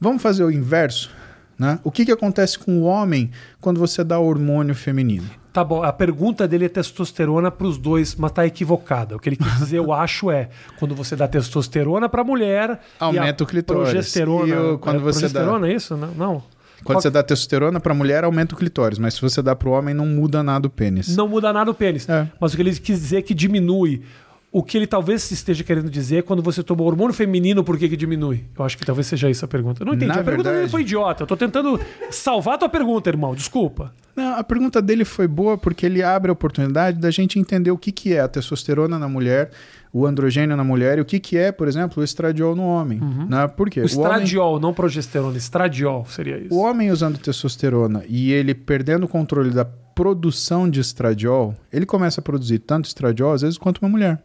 Vamos 0.00 0.20
fazer 0.20 0.42
o 0.42 0.50
inverso? 0.50 1.19
Né? 1.60 1.78
O 1.84 1.90
que, 1.90 2.06
que 2.06 2.10
acontece 2.10 2.58
com 2.58 2.78
o 2.78 2.84
homem 2.84 3.30
quando 3.60 3.78
você 3.78 4.02
dá 4.02 4.18
hormônio 4.18 4.74
feminino? 4.74 5.28
Tá 5.52 5.62
bom, 5.62 5.82
a 5.82 5.92
pergunta 5.92 6.48
dele 6.48 6.64
é 6.64 6.68
testosterona 6.70 7.50
para 7.50 7.66
os 7.66 7.76
dois, 7.76 8.14
mas 8.14 8.32
tá 8.32 8.46
equivocada. 8.46 9.14
O 9.16 9.18
que 9.18 9.28
ele 9.28 9.36
quis 9.36 9.58
dizer, 9.58 9.76
eu 9.76 9.92
acho, 9.92 10.30
é 10.30 10.48
quando 10.78 10.94
você 10.94 11.14
dá 11.14 11.28
testosterona 11.28 12.08
para 12.08 12.24
mulher, 12.24 12.80
Aumenta 12.98 13.42
a 13.42 13.44
o 13.44 13.46
clitóris. 13.46 13.90
Progesterona, 13.90 14.54
E 14.54 14.58
o- 14.58 14.78
quando 14.78 14.96
é 14.96 14.98
você 15.00 15.28
dá- 15.28 15.40
progesterona 15.40 15.68
é 15.68 15.74
isso? 15.74 15.96
Não. 15.98 16.08
não. 16.14 16.42
Quando 16.82 16.94
Qual- 16.96 17.02
você 17.02 17.10
dá 17.10 17.22
testosterona 17.22 17.78
para 17.78 17.92
mulher, 17.92 18.24
aumenta 18.24 18.54
o 18.54 18.56
clitóris, 18.58 18.98
mas 18.98 19.12
se 19.12 19.20
você 19.20 19.42
dá 19.42 19.54
para 19.54 19.68
o 19.68 19.72
homem, 19.72 19.92
não 19.94 20.06
muda 20.06 20.42
nada 20.42 20.66
o 20.66 20.70
pênis. 20.70 21.14
Não 21.14 21.28
muda 21.28 21.52
nada 21.52 21.70
o 21.70 21.74
pênis. 21.74 22.08
É. 22.08 22.26
Mas 22.40 22.54
o 22.54 22.56
que 22.56 22.62
ele 22.62 22.70
quis 22.74 22.98
dizer 23.00 23.18
é 23.18 23.22
que 23.22 23.34
diminui. 23.34 24.02
O 24.52 24.64
que 24.64 24.76
ele 24.76 24.86
talvez 24.86 25.30
esteja 25.30 25.62
querendo 25.62 25.88
dizer 25.88 26.16
é 26.18 26.22
quando 26.22 26.42
você 26.42 26.60
toma 26.60 26.82
hormônio 26.82 27.14
feminino, 27.14 27.62
por 27.62 27.78
que, 27.78 27.88
que 27.88 27.96
diminui? 27.96 28.46
Eu 28.58 28.64
acho 28.64 28.76
que 28.76 28.84
talvez 28.84 29.06
seja 29.06 29.30
isso 29.30 29.44
a 29.44 29.48
pergunta. 29.48 29.82
Eu 29.82 29.86
não 29.86 29.94
entendi. 29.94 30.08
Na 30.12 30.20
a 30.20 30.24
pergunta 30.24 30.48
dele 30.48 30.54
verdade- 30.62 30.72
foi 30.72 30.80
idiota. 30.82 31.22
Eu 31.22 31.26
tô 31.28 31.36
tentando 31.36 31.78
salvar 32.10 32.54
a 32.54 32.58
tua 32.58 32.68
pergunta, 32.68 33.08
irmão. 33.08 33.32
Desculpa. 33.32 33.94
Não, 34.16 34.36
a 34.36 34.42
pergunta 34.42 34.82
dele 34.82 35.04
foi 35.04 35.28
boa 35.28 35.56
porque 35.56 35.86
ele 35.86 36.02
abre 36.02 36.30
a 36.30 36.32
oportunidade 36.32 36.98
da 36.98 37.12
gente 37.12 37.38
entender 37.38 37.70
o 37.70 37.78
que, 37.78 37.92
que 37.92 38.12
é 38.12 38.18
a 38.20 38.26
testosterona 38.26 38.98
na 38.98 39.08
mulher, 39.08 39.52
o 39.92 40.04
androgênio 40.04 40.56
na 40.56 40.64
mulher 40.64 40.98
e 40.98 41.00
o 41.00 41.04
que, 41.04 41.20
que 41.20 41.36
é, 41.38 41.52
por 41.52 41.68
exemplo, 41.68 42.00
o 42.00 42.04
estradiol 42.04 42.56
no 42.56 42.64
homem. 42.64 42.98
Né? 43.28 43.46
Por 43.46 43.70
quê? 43.70 43.80
O 43.80 43.84
O 43.84 43.86
homem, 43.86 44.02
estradiol, 44.02 44.58
não 44.58 44.74
progesterona. 44.74 45.36
Estradiol 45.38 46.04
seria 46.06 46.38
isso. 46.38 46.52
o 46.52 46.58
homem 46.58 46.90
usando 46.90 47.18
testosterona 47.18 48.02
e 48.08 48.32
ele 48.32 48.52
perdendo 48.52 49.04
o 49.04 49.08
controle 49.08 49.50
da 49.50 49.64
produção 49.64 50.68
de 50.68 50.80
estradiol, 50.80 51.54
ele 51.72 51.86
começa 51.86 52.20
a 52.20 52.24
produzir 52.24 52.58
tanto 52.58 52.86
estradiol, 52.86 53.32
às 53.32 53.42
vezes, 53.42 53.56
quanto 53.56 53.78
uma 53.78 53.88
mulher. 53.88 54.20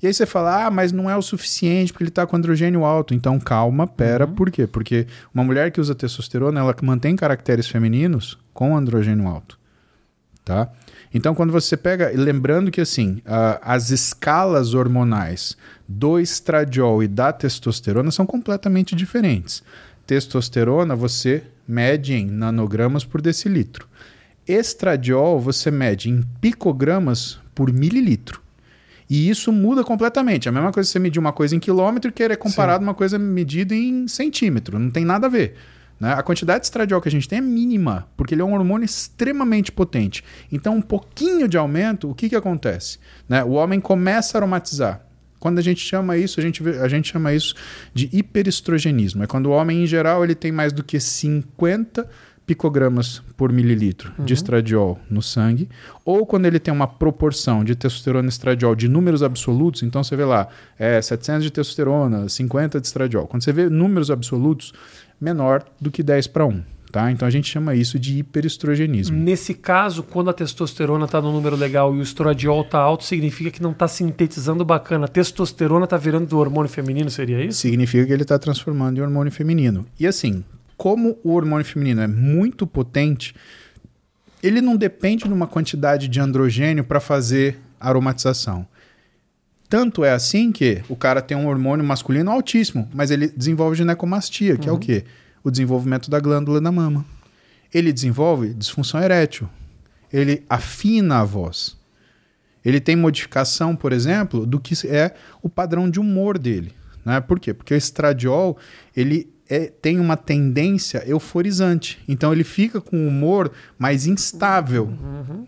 E 0.00 0.06
aí 0.06 0.14
você 0.14 0.24
fala, 0.24 0.66
ah, 0.66 0.70
mas 0.70 0.92
não 0.92 1.10
é 1.10 1.16
o 1.16 1.22
suficiente 1.22 1.92
porque 1.92 2.04
ele 2.04 2.08
está 2.10 2.26
com 2.26 2.36
androgênio 2.36 2.84
alto. 2.84 3.14
Então 3.14 3.38
calma, 3.40 3.86
pera, 3.86 4.26
por 4.26 4.50
quê? 4.50 4.66
Porque 4.66 5.06
uma 5.34 5.42
mulher 5.42 5.72
que 5.72 5.80
usa 5.80 5.94
testosterona, 5.94 6.60
ela 6.60 6.74
mantém 6.82 7.16
caracteres 7.16 7.66
femininos 7.66 8.38
com 8.54 8.76
androgênio 8.76 9.26
alto. 9.26 9.58
Tá? 10.44 10.70
Então 11.12 11.34
quando 11.34 11.52
você 11.52 11.76
pega, 11.76 12.12
lembrando 12.14 12.70
que 12.70 12.80
assim, 12.80 13.20
ah, 13.26 13.60
as 13.60 13.90
escalas 13.90 14.72
hormonais 14.72 15.56
do 15.86 16.20
estradiol 16.20 17.02
e 17.02 17.08
da 17.08 17.32
testosterona 17.32 18.10
são 18.12 18.24
completamente 18.24 18.94
diferentes. 18.94 19.64
Testosterona 20.06 20.94
você 20.94 21.42
mede 21.66 22.14
em 22.14 22.26
nanogramas 22.26 23.04
por 23.04 23.20
decilitro. 23.20 23.86
Estradiol 24.46 25.40
você 25.40 25.70
mede 25.70 26.08
em 26.08 26.22
picogramas 26.40 27.38
por 27.54 27.72
mililitro. 27.72 28.47
E 29.10 29.28
isso 29.30 29.50
muda 29.50 29.82
completamente. 29.82 30.48
É 30.48 30.50
a 30.50 30.52
mesma 30.52 30.70
coisa 30.72 30.86
que 30.88 30.92
você 30.92 30.98
medir 30.98 31.18
uma 31.18 31.32
coisa 31.32 31.56
em 31.56 31.58
quilômetro 31.58 32.10
e 32.10 32.12
querer 32.12 32.36
comparado 32.36 32.82
uma 32.82 32.94
coisa 32.94 33.18
medida 33.18 33.74
em 33.74 34.06
centímetro. 34.06 34.78
Não 34.78 34.90
tem 34.90 35.04
nada 35.04 35.26
a 35.26 35.30
ver. 35.30 35.54
né? 35.98 36.12
A 36.12 36.22
quantidade 36.22 36.60
de 36.60 36.66
estradiol 36.66 37.00
que 37.00 37.08
a 37.08 37.10
gente 37.10 37.26
tem 37.28 37.38
é 37.38 37.42
mínima, 37.42 38.06
porque 38.16 38.34
ele 38.34 38.42
é 38.42 38.44
um 38.44 38.52
hormônio 38.54 38.84
extremamente 38.84 39.72
potente. 39.72 40.22
Então, 40.52 40.76
um 40.76 40.82
pouquinho 40.82 41.48
de 41.48 41.56
aumento, 41.56 42.10
o 42.10 42.14
que, 42.14 42.28
que 42.28 42.36
acontece? 42.36 42.98
Né? 43.28 43.42
O 43.42 43.52
homem 43.52 43.80
começa 43.80 44.36
a 44.36 44.38
aromatizar. 44.40 45.00
Quando 45.40 45.58
a 45.58 45.62
gente 45.62 45.80
chama 45.80 46.16
isso, 46.16 46.38
a 46.40 46.42
gente, 46.42 46.62
vê- 46.62 46.78
a 46.80 46.88
gente 46.88 47.12
chama 47.12 47.32
isso 47.32 47.54
de 47.94 48.10
hiperestrogenismo. 48.12 49.22
É 49.22 49.26
quando 49.26 49.46
o 49.46 49.50
homem, 49.50 49.84
em 49.84 49.86
geral, 49.86 50.24
ele 50.24 50.34
tem 50.34 50.50
mais 50.52 50.72
do 50.72 50.82
que 50.82 50.98
50 50.98 52.08
picogramas 52.48 53.22
por 53.36 53.52
mililitro 53.52 54.10
de 54.18 54.32
estradiol 54.32 54.98
no 55.10 55.20
sangue, 55.20 55.68
ou 56.02 56.24
quando 56.24 56.46
ele 56.46 56.58
tem 56.58 56.72
uma 56.72 56.86
proporção 56.86 57.62
de 57.62 57.76
testosterona 57.76 58.26
e 58.26 58.30
estradiol 58.30 58.74
de 58.74 58.88
números 58.88 59.22
absolutos, 59.22 59.82
então 59.82 60.02
você 60.02 60.16
vê 60.16 60.24
lá, 60.24 60.48
é 60.78 61.02
700 61.02 61.44
de 61.44 61.50
testosterona, 61.50 62.26
50 62.26 62.80
de 62.80 62.86
estradiol. 62.86 63.26
Quando 63.26 63.44
você 63.44 63.52
vê 63.52 63.68
números 63.68 64.10
absolutos, 64.10 64.72
menor 65.20 65.62
do 65.78 65.90
que 65.90 66.02
10 66.02 66.28
para 66.28 66.46
1. 66.46 66.62
Tá? 66.90 67.12
Então 67.12 67.28
a 67.28 67.30
gente 67.30 67.46
chama 67.50 67.74
isso 67.74 67.98
de 67.98 68.20
hiperestrogenismo. 68.20 69.14
Nesse 69.14 69.52
caso, 69.52 70.02
quando 70.02 70.30
a 70.30 70.32
testosterona 70.32 71.04
está 71.04 71.20
no 71.20 71.30
número 71.30 71.54
legal 71.54 71.94
e 71.94 71.98
o 71.98 72.02
estradiol 72.02 72.62
está 72.62 72.78
alto, 72.78 73.04
significa 73.04 73.50
que 73.50 73.62
não 73.62 73.72
está 73.72 73.86
sintetizando 73.86 74.64
bacana. 74.64 75.04
A 75.04 75.08
testosterona 75.08 75.84
está 75.84 75.98
virando 75.98 76.28
do 76.28 76.38
hormônio 76.38 76.70
feminino, 76.70 77.10
seria 77.10 77.44
isso? 77.44 77.60
significa 77.60 78.06
que 78.06 78.12
ele 78.14 78.22
está 78.22 78.38
transformando 78.38 78.96
em 78.96 79.02
hormônio 79.02 79.30
feminino. 79.30 79.84
E 80.00 80.06
assim, 80.06 80.42
como 80.78 81.18
o 81.24 81.34
hormônio 81.34 81.66
feminino 81.66 82.00
é 82.00 82.06
muito 82.06 82.64
potente, 82.66 83.34
ele 84.40 84.60
não 84.60 84.76
depende 84.76 85.24
de 85.24 85.32
uma 85.32 85.48
quantidade 85.48 86.06
de 86.06 86.20
androgênio 86.20 86.84
para 86.84 87.00
fazer 87.00 87.58
aromatização. 87.80 88.64
Tanto 89.68 90.04
é 90.04 90.12
assim 90.12 90.52
que 90.52 90.82
o 90.88 90.94
cara 90.94 91.20
tem 91.20 91.36
um 91.36 91.48
hormônio 91.48 91.84
masculino 91.84 92.30
altíssimo, 92.30 92.88
mas 92.94 93.10
ele 93.10 93.28
desenvolve 93.28 93.76
ginecomastia, 93.76 94.56
que 94.56 94.68
é 94.68 94.72
o 94.72 94.78
quê? 94.78 95.04
O 95.42 95.50
desenvolvimento 95.50 96.08
da 96.08 96.20
glândula 96.20 96.60
da 96.60 96.70
mama. 96.70 97.04
Ele 97.74 97.92
desenvolve 97.92 98.54
disfunção 98.54 99.02
erétil. 99.02 99.48
Ele 100.10 100.44
afina 100.48 101.18
a 101.18 101.24
voz. 101.24 101.76
Ele 102.64 102.80
tem 102.80 102.96
modificação, 102.96 103.74
por 103.74 103.92
exemplo, 103.92 104.46
do 104.46 104.60
que 104.60 104.74
é 104.86 105.14
o 105.42 105.48
padrão 105.48 105.90
de 105.90 105.98
humor 105.98 106.38
dele. 106.38 106.72
Né? 107.04 107.20
Por 107.20 107.40
quê? 107.40 107.52
Porque 107.52 107.74
o 107.74 107.76
estradiol 107.76 108.56
ele 108.96 109.28
é- 109.48 109.72
tem 109.80 109.98
uma 109.98 110.16
tendência 110.16 111.02
euforizante. 111.06 111.98
Então 112.06 112.32
ele 112.32 112.44
fica 112.44 112.80
com 112.80 112.96
um 112.96 113.08
humor 113.08 113.50
mais 113.78 114.06
instável. 114.06 114.92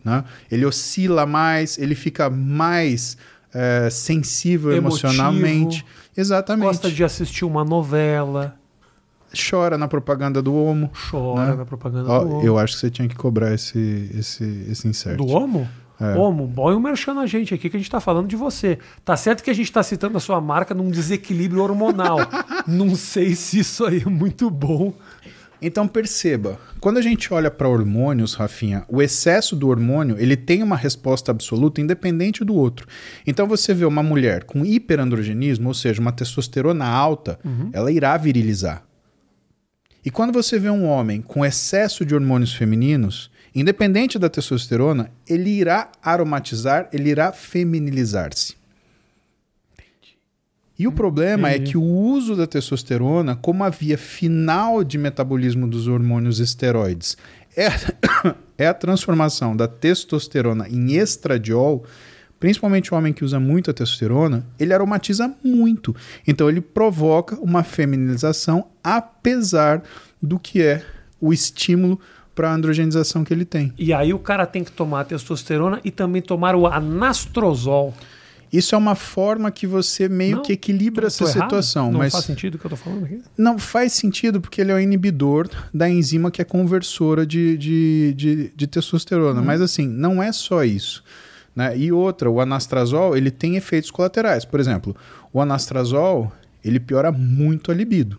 né? 0.04 0.24
Ele 0.50 0.64
oscila 0.64 1.26
mais, 1.26 1.78
ele 1.78 1.94
fica 1.94 2.28
mais 2.30 3.16
é, 3.52 3.88
sensível 3.90 4.70
Emotivo. 4.72 5.06
emocionalmente. 5.08 5.84
Exatamente. 6.16 6.66
Gosta 6.66 6.90
de 6.90 7.02
assistir 7.04 7.44
uma 7.44 7.64
novela, 7.64 8.56
Chora 9.48 9.78
na 9.78 9.86
propaganda 9.86 10.42
do 10.42 10.52
Homo. 10.54 10.90
chora 11.10 11.50
Né? 11.50 11.54
na 11.56 11.64
propaganda 11.64 12.10
Ó, 12.10 12.24
do 12.24 12.30
Homo. 12.36 12.46
eu 12.46 12.58
acho 12.58 12.74
que 12.74 12.80
você 12.80 12.90
tinha 12.90 13.06
que 13.08 13.14
cobrar 13.14 13.54
esse, 13.54 14.10
esse, 14.18 14.42
esse 14.68 14.88
insert. 14.88 15.16
Do 15.16 15.26
Homo? 15.28 15.68
É. 16.00 16.18
Um 16.18 16.80
merchan 16.80 17.14
na 17.14 17.26
gente 17.26 17.52
aqui 17.52 17.68
que 17.68 17.76
a 17.76 17.80
gente 17.80 17.90
tá 17.90 18.00
falando 18.00 18.26
de 18.26 18.36
você. 18.36 18.78
Tá 19.04 19.16
certo 19.16 19.44
que 19.44 19.50
a 19.50 19.54
gente 19.54 19.70
tá 19.70 19.82
citando 19.82 20.16
a 20.16 20.20
sua 20.20 20.40
marca 20.40 20.74
num 20.74 20.90
desequilíbrio 20.90 21.62
hormonal. 21.62 22.18
Não 22.66 22.96
sei 22.96 23.34
se 23.34 23.58
isso 23.58 23.84
aí 23.84 24.02
é 24.04 24.08
muito 24.08 24.50
bom. 24.50 24.94
Então 25.62 25.86
perceba, 25.86 26.58
quando 26.80 26.96
a 26.96 27.02
gente 27.02 27.34
olha 27.34 27.50
para 27.50 27.68
hormônios, 27.68 28.32
Rafinha, 28.32 28.84
o 28.88 29.02
excesso 29.02 29.54
do 29.54 29.68
hormônio 29.68 30.16
ele 30.18 30.34
tem 30.34 30.62
uma 30.62 30.76
resposta 30.76 31.30
absoluta 31.30 31.82
independente 31.82 32.42
do 32.42 32.54
outro. 32.54 32.86
Então 33.26 33.46
você 33.46 33.74
vê 33.74 33.84
uma 33.84 34.02
mulher 34.02 34.44
com 34.44 34.64
hiperandrogenismo, 34.64 35.68
ou 35.68 35.74
seja, 35.74 36.00
uma 36.00 36.12
testosterona 36.12 36.86
alta, 36.86 37.38
ela 37.74 37.92
irá 37.92 38.16
virilizar. 38.16 38.84
E 40.02 40.10
quando 40.10 40.32
você 40.32 40.58
vê 40.58 40.70
um 40.70 40.86
homem 40.86 41.20
com 41.20 41.44
excesso 41.44 42.06
de 42.06 42.14
hormônios 42.14 42.54
femininos, 42.54 43.29
independente 43.54 44.18
da 44.18 44.28
testosterona, 44.28 45.10
ele 45.28 45.50
irá 45.50 45.90
aromatizar, 46.02 46.88
ele 46.92 47.10
irá 47.10 47.32
feminilizar-se. 47.32 48.60
E 50.80 50.86
o 50.86 50.92
problema 50.92 51.50
é 51.50 51.58
que 51.58 51.76
o 51.76 51.82
uso 51.82 52.34
da 52.34 52.46
testosterona, 52.46 53.36
como 53.36 53.62
a 53.62 53.68
via 53.68 53.98
final 53.98 54.82
de 54.82 54.96
metabolismo 54.96 55.68
dos 55.68 55.86
hormônios 55.86 56.38
esteroides, 56.38 57.18
é, 57.54 57.68
é 58.56 58.66
a 58.66 58.72
transformação 58.72 59.54
da 59.54 59.68
testosterona 59.68 60.66
em 60.70 60.94
estradiol, 60.94 61.84
principalmente 62.38 62.94
o 62.94 62.96
homem 62.96 63.12
que 63.12 63.22
usa 63.22 63.38
muito 63.38 63.70
a 63.70 63.74
testosterona, 63.74 64.46
ele 64.58 64.72
aromatiza 64.72 65.30
muito. 65.44 65.94
Então 66.26 66.48
ele 66.48 66.62
provoca 66.62 67.38
uma 67.40 67.62
feminilização, 67.62 68.68
apesar 68.82 69.82
do 70.22 70.38
que 70.38 70.62
é 70.62 70.82
o 71.20 71.30
estímulo 71.30 72.00
para 72.34 72.50
a 72.50 72.54
androgenização 72.54 73.24
que 73.24 73.32
ele 73.32 73.44
tem. 73.44 73.72
E 73.78 73.92
aí 73.92 74.14
o 74.14 74.18
cara 74.18 74.46
tem 74.46 74.64
que 74.64 74.72
tomar 74.72 75.00
a 75.00 75.04
testosterona 75.04 75.80
e 75.84 75.90
também 75.90 76.22
tomar 76.22 76.54
o 76.54 76.66
anastrozol. 76.66 77.94
Isso 78.52 78.74
é 78.74 78.78
uma 78.78 78.96
forma 78.96 79.50
que 79.50 79.64
você 79.66 80.08
meio 80.08 80.36
Não, 80.36 80.42
que 80.42 80.52
equilibra 80.52 81.06
essa 81.06 81.22
errado? 81.22 81.42
situação, 81.42 81.92
Não 81.92 81.98
mas 82.00 82.12
faz 82.12 82.24
sentido 82.24 82.56
o 82.56 82.58
que 82.58 82.66
eu 82.66 82.70
tô 82.70 82.76
falando 82.76 83.04
aqui? 83.04 83.22
Não 83.38 83.58
faz 83.58 83.92
sentido 83.92 84.40
porque 84.40 84.60
ele 84.60 84.72
é 84.72 84.74
o 84.74 84.80
inibidor 84.80 85.48
da 85.72 85.88
enzima 85.88 86.30
que 86.32 86.42
é 86.42 86.44
conversora 86.44 87.24
de, 87.24 87.56
de, 87.56 88.12
de, 88.14 88.52
de 88.54 88.66
testosterona. 88.66 89.40
Mas 89.40 89.60
assim, 89.60 89.86
não 89.86 90.20
é 90.20 90.32
só 90.32 90.64
isso. 90.64 91.04
Né? 91.54 91.78
E 91.78 91.92
outra, 91.92 92.28
o 92.28 92.40
anastrazol 92.40 93.16
ele 93.16 93.30
tem 93.30 93.54
efeitos 93.56 93.90
colaterais. 93.90 94.44
Por 94.44 94.58
exemplo, 94.58 94.96
o 95.32 95.40
anastrazol 95.40 96.32
ele 96.64 96.80
piora 96.80 97.12
muito 97.12 97.70
a 97.70 97.74
libido. 97.74 98.18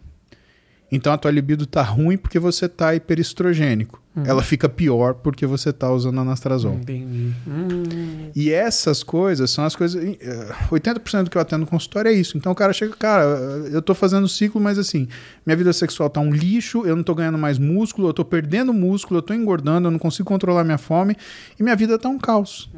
Então 0.91 1.13
a 1.13 1.17
tua 1.17 1.31
libido 1.31 1.65
tá 1.65 1.81
ruim 1.81 2.17
porque 2.17 2.37
você 2.37 2.67
tá 2.67 2.93
hiperestrogênico. 2.93 4.01
Ela 4.25 4.43
fica 4.43 4.67
pior 4.67 5.13
porque 5.13 5.45
você 5.45 5.71
tá 5.71 5.89
usando 5.89 6.19
anastrazol. 6.19 6.73
Entendi. 6.73 7.31
Hum, 7.47 8.29
E 8.35 8.51
essas 8.51 9.03
coisas 9.03 9.49
são 9.51 9.63
as 9.63 9.73
coisas. 9.73 10.03
eh, 10.03 10.47
80% 10.69 11.23
do 11.23 11.29
que 11.29 11.37
eu 11.37 11.41
atendo 11.41 11.61
no 11.61 11.67
consultório 11.67 12.09
é 12.09 12.13
isso. 12.13 12.37
Então 12.37 12.51
o 12.51 12.55
cara 12.55 12.73
chega, 12.73 12.93
cara, 12.93 13.23
eu 13.71 13.81
tô 13.81 13.95
fazendo 13.95 14.27
ciclo, 14.27 14.59
mas 14.59 14.77
assim, 14.77 15.07
minha 15.45 15.55
vida 15.55 15.71
sexual 15.71 16.09
tá 16.09 16.19
um 16.19 16.29
lixo, 16.33 16.85
eu 16.85 16.93
não 16.93 17.03
tô 17.03 17.15
ganhando 17.15 17.37
mais 17.37 17.57
músculo, 17.57 18.09
eu 18.09 18.13
tô 18.13 18.25
perdendo 18.25 18.73
músculo, 18.73 19.19
eu 19.19 19.21
tô 19.23 19.33
engordando, 19.33 19.87
eu 19.87 19.91
não 19.91 19.99
consigo 19.99 20.27
controlar 20.27 20.65
minha 20.65 20.77
fome 20.77 21.15
e 21.57 21.63
minha 21.63 21.75
vida 21.77 21.97
tá 21.97 22.09
um 22.09 22.19
caos. 22.19 22.69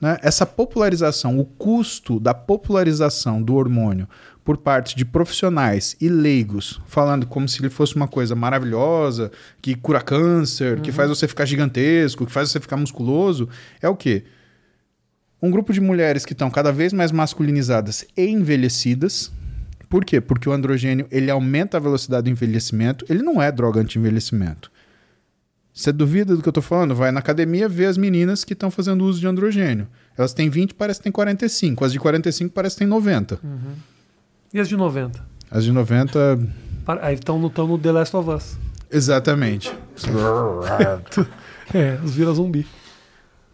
Né? 0.00 0.16
Essa 0.22 0.44
popularização, 0.46 1.38
o 1.38 1.44
custo 1.44 2.18
da 2.18 2.32
popularização 2.32 3.42
do 3.42 3.54
hormônio 3.54 4.08
por 4.44 4.58
parte 4.58 4.94
de 4.94 5.06
profissionais 5.06 5.96
e 5.98 6.08
leigos, 6.08 6.80
falando 6.86 7.26
como 7.26 7.48
se 7.48 7.60
ele 7.62 7.70
fosse 7.70 7.96
uma 7.96 8.06
coisa 8.06 8.34
maravilhosa, 8.34 9.32
que 9.62 9.74
cura 9.74 10.02
câncer, 10.02 10.80
que 10.82 10.92
faz 10.92 11.08
você 11.08 11.26
ficar 11.26 11.46
gigantesco, 11.46 12.26
que 12.26 12.32
faz 12.32 12.50
você 12.50 12.60
ficar 12.60 12.76
musculoso, 12.76 13.48
é 13.80 13.88
o 13.88 13.96
quê? 13.96 14.24
Um 15.40 15.50
grupo 15.50 15.72
de 15.72 15.80
mulheres 15.80 16.26
que 16.26 16.34
estão 16.34 16.50
cada 16.50 16.70
vez 16.70 16.92
mais 16.92 17.10
masculinizadas 17.10 18.06
e 18.16 18.26
envelhecidas. 18.26 19.32
Por 19.88 20.04
quê? 20.04 20.20
Porque 20.20 20.48
o 20.48 20.52
androgênio 20.52 21.06
ele 21.10 21.30
aumenta 21.30 21.76
a 21.76 21.80
velocidade 21.80 22.24
do 22.24 22.30
envelhecimento. 22.30 23.04
Ele 23.08 23.22
não 23.22 23.40
é 23.40 23.50
droga 23.50 23.80
anti-envelhecimento. 23.80 24.70
Você 25.72 25.92
duvida 25.92 26.36
do 26.36 26.42
que 26.42 26.48
eu 26.48 26.52
tô 26.52 26.62
falando? 26.62 26.94
Vai 26.94 27.10
na 27.10 27.20
academia 27.20 27.68
ver 27.68 27.86
as 27.86 27.98
meninas 27.98 28.44
que 28.44 28.52
estão 28.52 28.70
fazendo 28.70 29.04
uso 29.04 29.20
de 29.20 29.26
androgênio. 29.26 29.88
Elas 30.16 30.32
têm 30.32 30.48
20, 30.48 30.74
parece 30.74 31.00
que 31.00 31.04
tem 31.04 31.12
45. 31.12 31.84
As 31.84 31.92
de 31.92 31.98
45 31.98 32.52
parece 32.54 32.76
que 32.76 32.80
tem 32.80 32.88
90. 32.88 33.40
E 34.54 34.60
as 34.60 34.68
de 34.68 34.76
90? 34.76 35.20
As 35.50 35.64
de 35.64 35.72
90, 35.72 36.38
Pa- 36.86 36.98
Aí 37.02 37.14
estão 37.14 37.38
no, 37.38 37.52
no 37.54 37.78
The 37.78 37.92
Last 37.92 38.16
of 38.16 38.30
Us. 38.30 38.56
exatamente. 38.90 39.72
É, 41.74 41.98
os 42.04 42.14
vira 42.14 42.32
zumbi. 42.32 42.66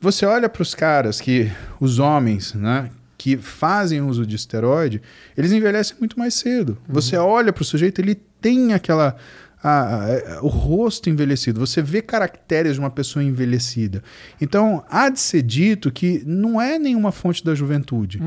Você 0.01 0.27
olha 0.27 0.48
para 0.48 0.62
os 0.62 0.74
caras 0.74 1.20
que, 1.20 1.51
os 1.81 1.98
homens, 1.98 2.52
né, 2.55 2.90
que 3.16 3.36
fazem 3.36 4.01
uso 4.02 4.27
de 4.27 4.35
esteroide, 4.36 5.01
eles 5.36 5.52
envelhecem 5.52 5.97
muito 6.01 6.18
mais 6.18 6.35
cedo. 6.35 6.77
Você 6.89 7.16
olha 7.16 7.52
para 7.52 7.62
o 7.62 7.64
sujeito, 7.64 8.01
ele 8.01 8.14
tem 8.14 8.74
aquela. 8.74 9.16
a- 9.62 10.06
a- 10.39 10.43
o 10.43 10.48
rosto 10.48 11.09
envelhecido, 11.10 11.60
você 11.60 11.81
vê 11.82 12.01
caracteres 12.02 12.74
de 12.74 12.81
uma 12.81 12.90
pessoa 12.90 13.22
envelhecida. 13.22 14.02
Então, 14.40 14.82
há 14.90 15.09
de 15.10 15.20
ser 15.20 15.43
dito 15.43 15.90
que 15.93 16.22
não 16.27 16.59
é 16.60 16.78
nenhuma 16.78 17.12
fonte 17.12 17.44
da 17.44 17.55
juventude. 17.55 18.20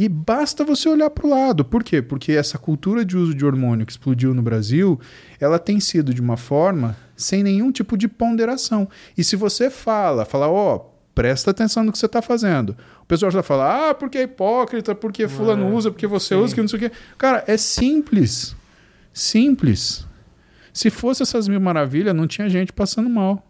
E 0.00 0.08
basta 0.08 0.64
você 0.64 0.88
olhar 0.88 1.10
para 1.10 1.26
o 1.26 1.28
lado. 1.28 1.62
Por 1.62 1.84
quê? 1.84 2.00
Porque 2.00 2.32
essa 2.32 2.56
cultura 2.56 3.04
de 3.04 3.18
uso 3.18 3.34
de 3.34 3.44
hormônio 3.44 3.84
que 3.84 3.92
explodiu 3.92 4.32
no 4.32 4.40
Brasil, 4.40 4.98
ela 5.38 5.58
tem 5.58 5.78
sido 5.78 6.14
de 6.14 6.22
uma 6.22 6.38
forma 6.38 6.96
sem 7.14 7.42
nenhum 7.42 7.70
tipo 7.70 7.98
de 7.98 8.08
ponderação. 8.08 8.88
E 9.14 9.22
se 9.22 9.36
você 9.36 9.68
fala, 9.68 10.24
fala, 10.24 10.48
ó, 10.48 10.78
presta 11.14 11.50
atenção 11.50 11.84
no 11.84 11.92
que 11.92 11.98
você 11.98 12.06
está 12.06 12.22
fazendo. 12.22 12.74
O 13.02 13.04
pessoal 13.04 13.30
já 13.30 13.42
fala, 13.42 13.90
ah, 13.90 13.94
porque 13.94 14.16
é 14.16 14.22
hipócrita, 14.22 14.94
porque 14.94 15.28
fulano 15.28 15.68
É, 15.68 15.70
usa, 15.70 15.90
porque 15.90 16.06
você 16.06 16.34
sim. 16.34 16.40
usa, 16.40 16.54
que 16.54 16.62
não 16.62 16.68
sei 16.68 16.78
o 16.78 16.80
quê. 16.80 16.92
Cara, 17.18 17.44
é 17.46 17.58
simples. 17.58 18.56
Simples. 19.12 20.06
Se 20.72 20.88
fosse 20.88 21.22
essas 21.22 21.46
mil 21.46 21.60
maravilhas, 21.60 22.16
não 22.16 22.26
tinha 22.26 22.48
gente 22.48 22.72
passando 22.72 23.10
mal. 23.10 23.49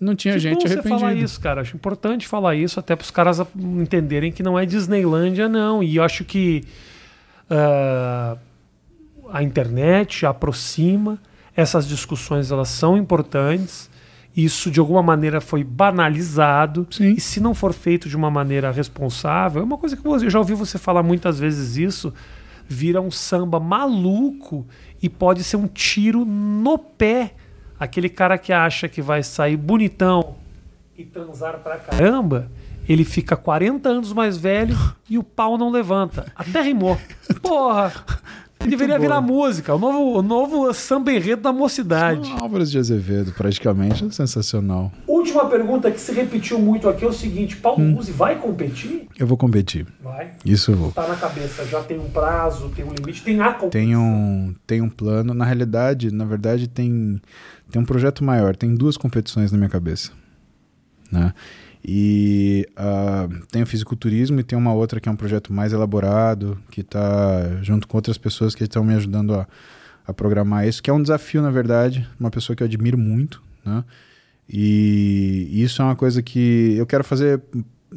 Não 0.00 0.14
tinha 0.14 0.34
Que 0.34 0.40
gente 0.40 0.54
bom 0.54 0.60
você 0.60 0.72
arrependida. 0.74 0.98
falar 1.00 1.14
isso, 1.14 1.40
cara. 1.40 1.60
Acho 1.60 1.76
importante 1.76 2.26
falar 2.26 2.54
isso, 2.54 2.80
até 2.80 2.96
para 2.96 3.04
os 3.04 3.10
caras 3.10 3.40
entenderem 3.56 4.32
que 4.32 4.42
não 4.42 4.58
é 4.58 4.64
Disneylândia, 4.64 5.48
não. 5.48 5.82
E 5.82 5.96
eu 5.96 6.02
acho 6.02 6.24
que 6.24 6.64
ah, 7.48 8.36
a 9.32 9.42
internet 9.42 10.24
aproxima, 10.24 11.18
essas 11.56 11.86
discussões 11.86 12.50
elas 12.50 12.68
são 12.68 12.96
importantes. 12.96 13.90
Isso 14.36 14.70
de 14.70 14.78
alguma 14.78 15.02
maneira 15.02 15.40
foi 15.40 15.64
banalizado. 15.64 16.86
Sim. 16.90 17.14
E 17.16 17.20
se 17.20 17.40
não 17.40 17.52
for 17.52 17.72
feito 17.72 18.08
de 18.08 18.16
uma 18.16 18.30
maneira 18.30 18.70
responsável, 18.70 19.60
é 19.60 19.64
uma 19.64 19.76
coisa 19.76 19.96
que 19.96 20.06
eu 20.06 20.30
já 20.30 20.38
ouvi 20.38 20.54
você 20.54 20.78
falar 20.78 21.02
muitas 21.02 21.38
vezes 21.40 21.76
isso, 21.76 22.14
vira 22.66 23.00
um 23.00 23.10
samba 23.10 23.58
maluco 23.58 24.64
e 25.02 25.08
pode 25.08 25.42
ser 25.42 25.56
um 25.56 25.66
tiro 25.66 26.24
no 26.24 26.78
pé. 26.78 27.34
Aquele 27.80 28.10
cara 28.10 28.36
que 28.36 28.52
acha 28.52 28.90
que 28.90 29.00
vai 29.00 29.22
sair 29.22 29.56
bonitão 29.56 30.36
e 30.98 31.02
transar 31.02 31.60
pra 31.60 31.78
caramba, 31.78 32.50
ele 32.86 33.04
fica 33.06 33.34
40 33.34 33.88
anos 33.88 34.12
mais 34.12 34.36
velho 34.36 34.76
e 35.08 35.16
o 35.16 35.24
pau 35.24 35.56
não 35.56 35.70
levanta. 35.70 36.30
Até 36.36 36.60
rimou. 36.60 36.98
Porra! 37.40 37.90
Deveria 38.68 38.96
bom. 38.96 39.00
virar 39.00 39.20
música, 39.22 39.74
o 39.74 39.78
novo, 39.78 40.18
o 40.18 40.22
novo 40.22 40.72
samba 40.74 41.10
enredo 41.12 41.40
da 41.40 41.52
mocidade. 41.52 42.30
Álvares 42.38 42.70
de 42.70 42.78
Azevedo, 42.78 43.32
praticamente, 43.32 44.04
é 44.04 44.10
sensacional. 44.10 44.92
Última 45.06 45.46
pergunta 45.46 45.90
que 45.90 45.98
se 45.98 46.12
repetiu 46.12 46.58
muito 46.58 46.86
aqui 46.86 47.04
é 47.04 47.08
o 47.08 47.12
seguinte: 47.12 47.56
Paulo 47.56 47.80
Musi 47.80 48.12
vai 48.12 48.38
competir? 48.38 49.08
Eu 49.18 49.26
vou 49.26 49.38
competir. 49.38 49.86
Vai. 50.02 50.32
Isso 50.44 50.72
eu 50.72 50.76
vou. 50.76 50.92
Tá 50.92 51.08
na 51.08 51.16
cabeça, 51.16 51.64
já 51.64 51.82
tem 51.82 51.98
um 51.98 52.10
prazo, 52.10 52.68
tem 52.76 52.84
um 52.84 52.92
limite, 52.92 53.22
tem 53.22 53.40
a 53.40 53.52
competição. 53.54 53.70
Tem 53.70 53.96
um, 53.96 54.54
tem 54.66 54.82
um 54.82 54.90
plano. 54.90 55.32
Na 55.32 55.46
realidade, 55.46 56.12
na 56.12 56.26
verdade, 56.26 56.68
tem, 56.68 57.18
tem 57.70 57.80
um 57.80 57.84
projeto 57.84 58.22
maior. 58.24 58.54
Tem 58.54 58.74
duas 58.74 58.96
competições 58.96 59.50
na 59.52 59.58
minha 59.58 59.70
cabeça. 59.70 60.12
Né? 61.10 61.32
E 61.84 62.68
ah, 62.76 63.28
tem 63.50 63.62
o 63.62 63.66
fisiculturismo 63.66 64.40
e 64.40 64.44
tem 64.44 64.58
uma 64.58 64.74
outra 64.74 65.00
que 65.00 65.08
é 65.08 65.12
um 65.12 65.16
projeto 65.16 65.52
mais 65.52 65.72
elaborado, 65.72 66.58
que 66.70 66.82
está 66.82 67.62
junto 67.62 67.88
com 67.88 67.96
outras 67.96 68.18
pessoas 68.18 68.54
que 68.54 68.64
estão 68.64 68.84
me 68.84 68.94
ajudando 68.94 69.34
a, 69.34 69.46
a 70.06 70.12
programar 70.12 70.66
isso, 70.68 70.82
que 70.82 70.90
é 70.90 70.92
um 70.92 71.00
desafio, 71.00 71.40
na 71.40 71.50
verdade, 71.50 72.06
uma 72.18 72.30
pessoa 72.30 72.54
que 72.54 72.62
eu 72.62 72.66
admiro 72.66 72.98
muito, 72.98 73.42
né? 73.64 73.82
E 74.52 75.48
isso 75.62 75.80
é 75.80 75.84
uma 75.84 75.94
coisa 75.94 76.20
que 76.20 76.74
eu 76.76 76.84
quero 76.84 77.04
fazer, 77.04 77.40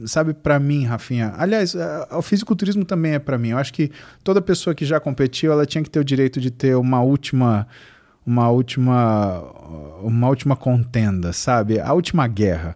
sabe, 0.06 0.36
para 0.36 0.60
mim, 0.60 0.86
Rafinha. 0.86 1.34
Aliás, 1.36 1.76
o 2.12 2.22
fisiculturismo 2.22 2.86
também 2.86 3.14
é 3.14 3.20
para 3.20 3.40
mim. 3.40 3.50
Eu 3.50 3.58
acho 3.58 3.74
que 3.74 3.91
toda 4.24 4.40
pessoa 4.40 4.76
que 4.76 4.86
já 4.86 5.00
competiu, 5.00 5.52
ela 5.52 5.66
tinha 5.66 5.84
que 5.84 5.90
ter 5.90 6.00
o 6.00 6.04
direito 6.04 6.40
de 6.40 6.52
ter 6.52 6.76
uma 6.76 7.02
última 7.02 7.68
uma 8.26 8.50
última 8.50 9.41
uma 10.02 10.30
última 10.30 10.56
contenda, 10.56 11.34
sabe? 11.34 11.80
A 11.80 11.94
última 11.94 12.28
guerra, 12.28 12.76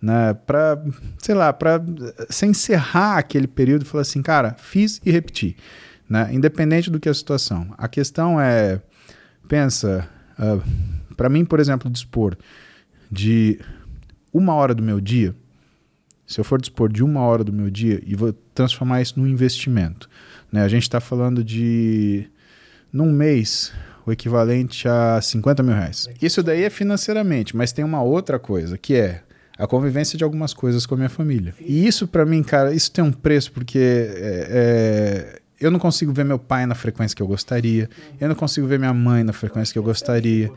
né? 0.00 0.34
Para, 0.34 0.82
sei 1.18 1.34
lá, 1.34 1.52
para 1.52 1.82
se 2.28 2.46
encerrar 2.46 3.18
aquele 3.18 3.46
período 3.46 3.84
falar 3.84 4.02
assim, 4.02 4.22
cara, 4.22 4.54
fiz 4.58 5.00
e 5.04 5.10
repeti, 5.10 5.56
né? 6.08 6.28
Independente 6.32 6.90
do 6.90 7.00
que 7.00 7.08
a 7.08 7.14
situação. 7.14 7.74
A 7.78 7.88
questão 7.88 8.40
é 8.40 8.80
pensa, 9.48 10.08
para 11.16 11.28
mim, 11.28 11.44
por 11.44 11.60
exemplo, 11.60 11.90
dispor 11.90 12.36
de 13.10 13.60
uma 14.32 14.54
hora 14.54 14.74
do 14.74 14.82
meu 14.82 15.00
dia, 15.00 15.34
se 16.26 16.40
eu 16.40 16.44
for 16.44 16.60
dispor 16.60 16.92
de 16.92 17.04
uma 17.04 17.20
hora 17.20 17.44
do 17.44 17.52
meu 17.52 17.70
dia 17.70 18.02
e 18.04 18.14
vou 18.14 18.32
transformar 18.54 19.00
isso 19.00 19.18
num 19.18 19.26
investimento, 19.26 20.10
né? 20.50 20.62
A 20.62 20.68
gente 20.68 20.82
está 20.82 21.00
falando 21.00 21.44
de 21.44 22.28
num 22.92 23.12
mês 23.12 23.72
o 24.06 24.12
equivalente 24.12 24.86
a 24.88 25.20
50 25.20 25.62
mil 25.62 25.74
reais. 25.74 26.08
Isso 26.22 26.42
daí 26.42 26.62
é 26.62 26.70
financeiramente, 26.70 27.56
mas 27.56 27.72
tem 27.72 27.84
uma 27.84 28.02
outra 28.02 28.38
coisa 28.38 28.78
que 28.78 28.94
é 28.94 29.22
a 29.58 29.66
convivência 29.66 30.16
de 30.16 30.22
algumas 30.24 30.54
coisas 30.54 30.86
com 30.86 30.94
a 30.94 30.98
minha 30.98 31.08
família. 31.08 31.54
E 31.60 31.86
isso 31.86 32.06
para 32.06 32.24
mim, 32.24 32.42
cara, 32.42 32.72
isso 32.74 32.90
tem 32.92 33.02
um 33.02 33.10
preço 33.12 33.50
porque 33.52 33.78
é, 33.78 34.46
é, 34.50 35.40
eu 35.58 35.70
não 35.70 35.78
consigo 35.78 36.12
ver 36.12 36.24
meu 36.24 36.38
pai 36.38 36.66
na 36.66 36.74
frequência 36.74 37.16
que 37.16 37.22
eu 37.22 37.26
gostaria, 37.26 37.88
eu 38.20 38.28
não 38.28 38.34
consigo 38.36 38.66
ver 38.66 38.78
minha 38.78 38.94
mãe 38.94 39.24
na 39.24 39.32
frequência 39.32 39.72
que 39.72 39.78
eu 39.78 39.82
gostaria. 39.82 40.50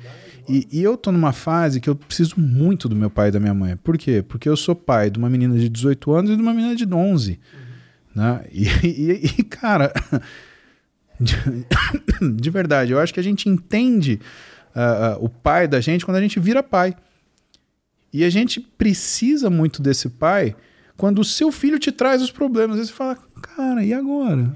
E, 0.47 0.67
e 0.71 0.81
eu 0.83 0.97
tô 0.97 1.11
numa 1.11 1.31
fase 1.31 1.79
que 1.79 1.89
eu 1.89 1.95
preciso 1.95 2.35
muito 2.39 2.89
do 2.89 2.95
meu 2.95 3.09
pai 3.09 3.29
e 3.29 3.31
da 3.31 3.39
minha 3.39 3.53
mãe. 3.53 3.75
Por 3.77 3.97
quê? 3.97 4.23
Porque 4.27 4.49
eu 4.49 4.57
sou 4.57 4.75
pai 4.75 5.09
de 5.09 5.17
uma 5.19 5.29
menina 5.29 5.57
de 5.57 5.69
18 5.69 6.11
anos 6.11 6.31
e 6.31 6.35
de 6.35 6.41
uma 6.41 6.53
menina 6.53 6.75
de 6.75 6.85
11. 6.91 7.39
Né? 8.15 8.41
E, 8.51 8.67
e- 8.83 9.25
e, 9.39 9.43
cara, 9.43 9.93
de, 11.19 11.35
de 12.35 12.49
verdade, 12.49 12.91
eu 12.91 12.99
acho 12.99 13.13
que 13.13 13.19
a 13.19 13.23
gente 13.23 13.49
entende 13.49 14.19
ah, 14.75 15.13
ah, 15.13 15.17
o 15.19 15.27
pai 15.29 15.67
da 15.67 15.79
gente 15.81 16.05
quando 16.05 16.17
a 16.17 16.21
gente 16.21 16.39
vira 16.39 16.63
pai. 16.63 16.95
E 18.11 18.23
a 18.23 18.29
gente 18.29 18.59
precisa 18.59 19.49
muito 19.49 19.81
desse 19.81 20.09
pai 20.09 20.55
quando 20.97 21.19
o 21.19 21.23
seu 21.23 21.51
filho 21.51 21.77
te 21.79 21.91
traz 21.91 22.21
os 22.21 22.31
problemas. 22.31 22.79
Aí 22.79 22.85
você 22.85 22.91
fala, 22.93 23.17
cara, 23.41 23.83
e 23.83 23.93
agora? 23.93 24.51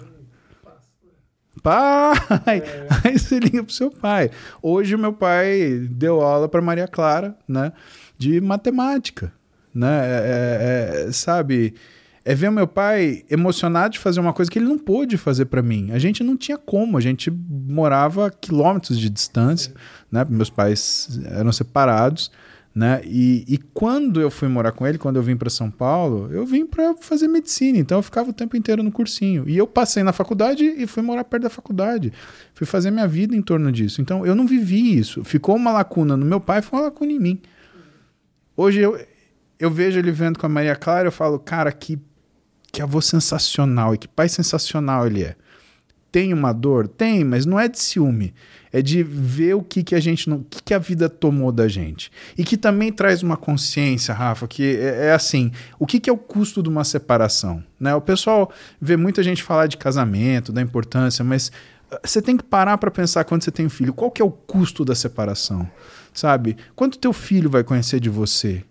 Pai! 1.61 2.15
Aí 3.03 3.17
você 3.17 3.39
liga 3.39 3.63
pro 3.63 3.73
seu 3.73 3.91
pai. 3.91 4.31
Hoje 4.61 4.95
o 4.95 4.99
meu 4.99 5.13
pai 5.13 5.87
deu 5.89 6.21
aula 6.21 6.49
para 6.49 6.61
Maria 6.61 6.87
Clara, 6.87 7.37
né? 7.47 7.71
De 8.17 8.41
matemática, 8.41 9.31
né? 9.73 10.01
É- 10.05 11.03
é- 11.05 11.07
é, 11.07 11.11
sabe? 11.11 11.75
É 12.25 12.33
ver 12.33 12.49
o 12.49 12.53
meu 12.53 12.67
pai 12.67 13.23
emocionado 13.29 13.93
de 13.93 13.99
fazer 13.99 14.19
uma 14.19 14.31
coisa 14.31 14.49
que 14.49 14.57
ele 14.57 14.65
não 14.65 14.77
pôde 14.77 15.17
fazer 15.17 15.45
para 15.45 15.61
mim. 15.61 15.91
A 15.91 15.99
gente 15.99 16.23
não 16.23 16.37
tinha 16.37 16.57
como, 16.57 16.97
a 16.97 17.01
gente 17.01 17.29
morava 17.29 18.27
a 18.27 18.31
quilômetros 18.31 18.97
de 18.97 19.09
distância, 19.09 19.73
né? 20.09 20.25
Meus 20.29 20.49
pais 20.49 21.19
eram 21.25 21.51
separados, 21.51 22.31
né? 22.73 23.01
E, 23.05 23.43
e 23.47 23.57
quando 23.57 24.19
eu 24.19 24.31
fui 24.31 24.47
morar 24.47 24.71
com 24.71 24.87
ele, 24.87 24.97
quando 24.97 25.17
eu 25.17 25.23
vim 25.23 25.35
para 25.35 25.49
São 25.49 25.69
Paulo, 25.69 26.29
eu 26.31 26.45
vim 26.45 26.65
para 26.65 26.95
fazer 26.95 27.27
medicina, 27.27 27.77
então 27.77 27.99
eu 27.99 28.01
ficava 28.01 28.31
o 28.31 28.33
tempo 28.33 28.57
inteiro 28.57 28.81
no 28.81 28.91
cursinho. 28.91 29.47
E 29.47 29.57
eu 29.57 29.67
passei 29.67 30.01
na 30.01 30.11
faculdade 30.11 30.63
e 30.63 30.87
fui 30.87 31.03
morar 31.03 31.23
perto 31.25 31.43
da 31.43 31.49
faculdade. 31.49 32.11
Fui 32.53 32.65
fazer 32.65 32.89
minha 32.89 33.07
vida 33.07 33.35
em 33.35 33.41
torno 33.41 33.71
disso. 33.71 34.01
Então 34.01 34.25
eu 34.25 34.33
não 34.33 34.47
vivi 34.47 34.97
isso. 34.97 35.23
Ficou 35.23 35.55
uma 35.55 35.71
lacuna 35.71 36.17
no 36.17 36.25
meu 36.25 36.39
pai, 36.39 36.61
foi 36.61 36.79
uma 36.79 36.85
lacuna 36.85 37.11
em 37.11 37.19
mim. 37.19 37.41
Hoje 38.55 38.79
eu, 38.79 38.99
eu 39.59 39.69
vejo 39.69 39.99
ele 39.99 40.11
vendo 40.11 40.39
com 40.39 40.45
a 40.45 40.49
Maria 40.49 40.75
Clara, 40.75 41.07
eu 41.07 41.11
falo, 41.11 41.37
cara, 41.37 41.71
que, 41.71 41.99
que 42.73 42.81
avô 42.81 42.99
sensacional 42.99 43.93
e 43.93 43.99
que 43.99 44.07
pai 44.07 44.27
sensacional 44.27 45.05
ele 45.05 45.23
é. 45.23 45.35
tem 46.11 46.33
uma 46.33 46.51
dor? 46.51 46.87
Tem, 46.87 47.23
mas 47.23 47.45
não 47.45 47.59
é 47.59 47.69
de 47.69 47.79
ciúme. 47.79 48.33
É 48.71 48.81
de 48.81 49.03
ver 49.03 49.53
o 49.53 49.61
que, 49.61 49.83
que 49.83 49.93
a 49.93 49.99
gente 49.99 50.27
não. 50.27 50.37
O 50.37 50.43
que, 50.43 50.63
que 50.63 50.73
a 50.73 50.79
vida 50.79 51.07
tomou 51.07 51.51
da 51.51 51.67
gente. 51.67 52.11
E 52.35 52.43
que 52.43 52.57
também 52.57 52.91
traz 52.91 53.21
uma 53.21 53.37
consciência, 53.37 54.11
Rafa, 54.11 54.47
que 54.47 54.75
é, 54.75 55.09
é 55.09 55.13
assim: 55.13 55.51
o 55.77 55.85
que, 55.85 55.99
que 55.99 56.09
é 56.09 56.13
o 56.13 56.17
custo 56.17 56.63
de 56.63 56.69
uma 56.69 56.83
separação? 56.83 57.63
Né? 57.79 57.93
O 57.93 58.01
pessoal 58.01 58.51
vê 58.81 58.97
muita 58.97 59.21
gente 59.21 59.43
falar 59.43 59.67
de 59.67 59.77
casamento, 59.77 60.51
da 60.51 60.59
importância, 60.59 61.23
mas 61.23 61.51
ah, 61.91 61.99
você 62.03 62.19
tem 62.19 62.35
que 62.35 62.43
parar 62.43 62.79
para 62.79 62.89
pensar 62.89 63.23
quando 63.25 63.43
você 63.43 63.51
tem 63.51 63.67
um 63.67 63.69
filho. 63.69 63.93
Qual 63.93 64.09
que 64.09 64.21
é 64.21 64.25
o 64.25 64.31
custo 64.31 64.83
da 64.83 64.95
separação? 64.95 65.69
Sabe? 66.11 66.57
Quanto 66.75 66.97
teu 66.97 67.13
filho 67.13 67.51
vai 67.51 67.63
conhecer 67.63 67.99
de 67.99 68.09
você? 68.09 68.63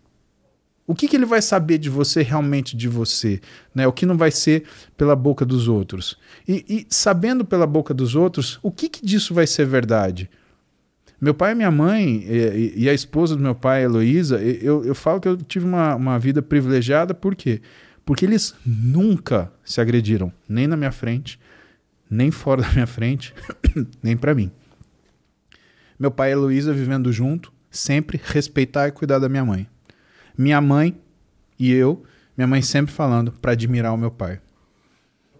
O 0.87 0.95
que, 0.95 1.07
que 1.07 1.17
ele 1.17 1.25
vai 1.25 1.41
saber 1.41 1.79
de 1.79 1.89
você 1.89 2.23
realmente 2.23 2.77
de 2.77 2.89
você? 2.89 3.41
Né? 3.75 3.87
O 3.87 3.93
que 3.93 4.05
não 4.05 4.17
vai 4.17 4.31
ser 4.31 4.65
pela 4.97 5.15
boca 5.15 5.45
dos 5.45 5.69
outros? 5.69 6.19
E, 6.47 6.65
e 6.69 6.87
sabendo 6.91 7.45
pela 7.45 7.67
boca 7.67 7.95
dos 7.95 8.15
outros, 8.15 8.59
o 8.63 8.71
que, 8.71 8.89
que 8.89 9.07
disso 9.07 9.33
vai 9.33 9.47
ser 9.47 9.65
verdade? 9.65 10.29
Meu 11.21 11.33
pai 11.33 11.53
e 11.53 11.55
minha 11.55 11.71
mãe, 11.71 12.25
e, 12.27 12.73
e 12.77 12.89
a 12.89 12.93
esposa 12.93 13.37
do 13.37 13.43
meu 13.43 13.55
pai, 13.55 13.85
Heloísa, 13.85 14.43
eu, 14.43 14.85
eu 14.85 14.95
falo 14.95 15.21
que 15.21 15.29
eu 15.29 15.37
tive 15.37 15.65
uma, 15.65 15.95
uma 15.95 16.19
vida 16.19 16.43
privilegiada, 16.43 17.15
por 17.15 17.37
quê? 17.37 17.63
Porque 18.05 18.25
eles 18.25 18.57
nunca 18.67 19.53
se 19.65 19.81
agrediram, 19.81 20.33
nem 20.49 20.67
na 20.67 20.77
minha 20.77 20.91
frente, 20.91 21.39
nem 22.11 22.33
fora 22.33 22.63
da 22.63 22.71
minha 22.71 22.89
frente, 22.89 23.33
nem 24.03 24.17
para 24.17 24.35
mim. 24.35 24.51
Meu 25.97 26.11
pai 26.11 26.31
e 26.31 26.33
Heloísa 26.33 26.73
vivendo 26.73 27.13
junto, 27.13 27.53
sempre 27.71 28.21
respeitar 28.23 28.89
e 28.89 28.91
cuidar 28.91 29.21
da 29.21 29.29
minha 29.29 29.45
mãe. 29.45 29.69
Minha 30.37 30.61
mãe 30.61 30.97
e 31.59 31.73
eu, 31.73 32.03
minha 32.37 32.47
mãe 32.47 32.63
sempre 32.63 32.93
falando 32.93 33.33
para 33.33 33.53
admirar 33.53 33.93
o 33.93 33.97
meu 33.97 34.11
pai. 34.11 34.41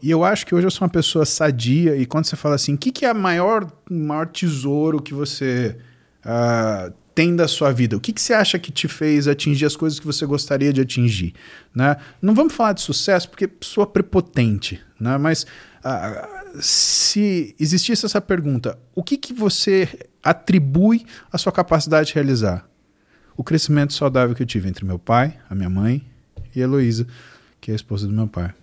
E 0.03 0.11
eu 0.11 0.25
acho 0.25 0.45
que 0.45 0.55
hoje 0.55 0.67
eu 0.67 0.71
sou 0.71 0.85
uma 0.85 0.91
pessoa 0.93 1.25
sadia, 1.25 1.97
e 1.97 2.05
quando 2.05 2.25
você 2.25 2.35
fala 2.35 2.57
assim, 2.57 2.75
o 2.75 2.79
que, 2.79 2.91
que 2.91 3.07
é 3.07 3.13
o 3.13 3.17
maior, 3.17 3.71
maior 3.89 4.27
tesouro 4.27 5.01
que 5.01 5.15
você 5.15 5.77
uh, 6.27 6.93
tem 7.15 7.37
da 7.37 7.47
sua 7.47 7.73
vida? 7.73 7.97
O 7.97 8.01
que, 8.01 8.13
que 8.13 8.21
você 8.21 8.35
acha 8.35 8.59
que 8.59 8.73
te 8.73 8.89
fez 8.89 9.29
atingir 9.29 9.65
as 9.65 9.77
coisas 9.77 10.01
que 10.01 10.07
você 10.07 10.27
gostaria 10.27 10.73
de 10.73 10.81
atingir? 10.81 11.35
Né? 11.73 11.97
Não 12.21 12.35
vamos 12.35 12.53
falar 12.53 12.73
de 12.73 12.81
sucesso, 12.81 13.29
porque 13.29 13.49
sou 13.61 13.87
prepotente, 13.87 14.81
né? 14.99 15.17
mas 15.19 15.45
uh, 15.45 16.61
se 16.61 17.55
existisse 17.61 18.05
essa 18.05 18.21
pergunta, 18.21 18.77
o 18.97 19.05
que, 19.05 19.17
que 19.17 19.33
você 19.33 19.89
atribui 20.21 21.07
a 21.33 21.39
sua 21.39 21.53
capacidade 21.53 22.09
de 22.09 22.15
realizar? 22.15 22.69
O 23.37 23.45
crescimento 23.45 23.93
saudável 23.93 24.35
que 24.35 24.43
eu 24.43 24.47
tive 24.47 24.69
entre 24.69 24.85
meu 24.85 24.99
pai, 24.99 25.39
a 25.49 25.55
minha 25.55 25.71
mãe 25.71 26.05
e 26.55 26.61
a 26.61 26.65
Heloísa, 26.65 27.07
que 27.61 27.71
é 27.71 27.75
a 27.75 27.77
esposa 27.77 28.07
do 28.07 28.13
meu 28.13 28.27
pai 28.27 28.55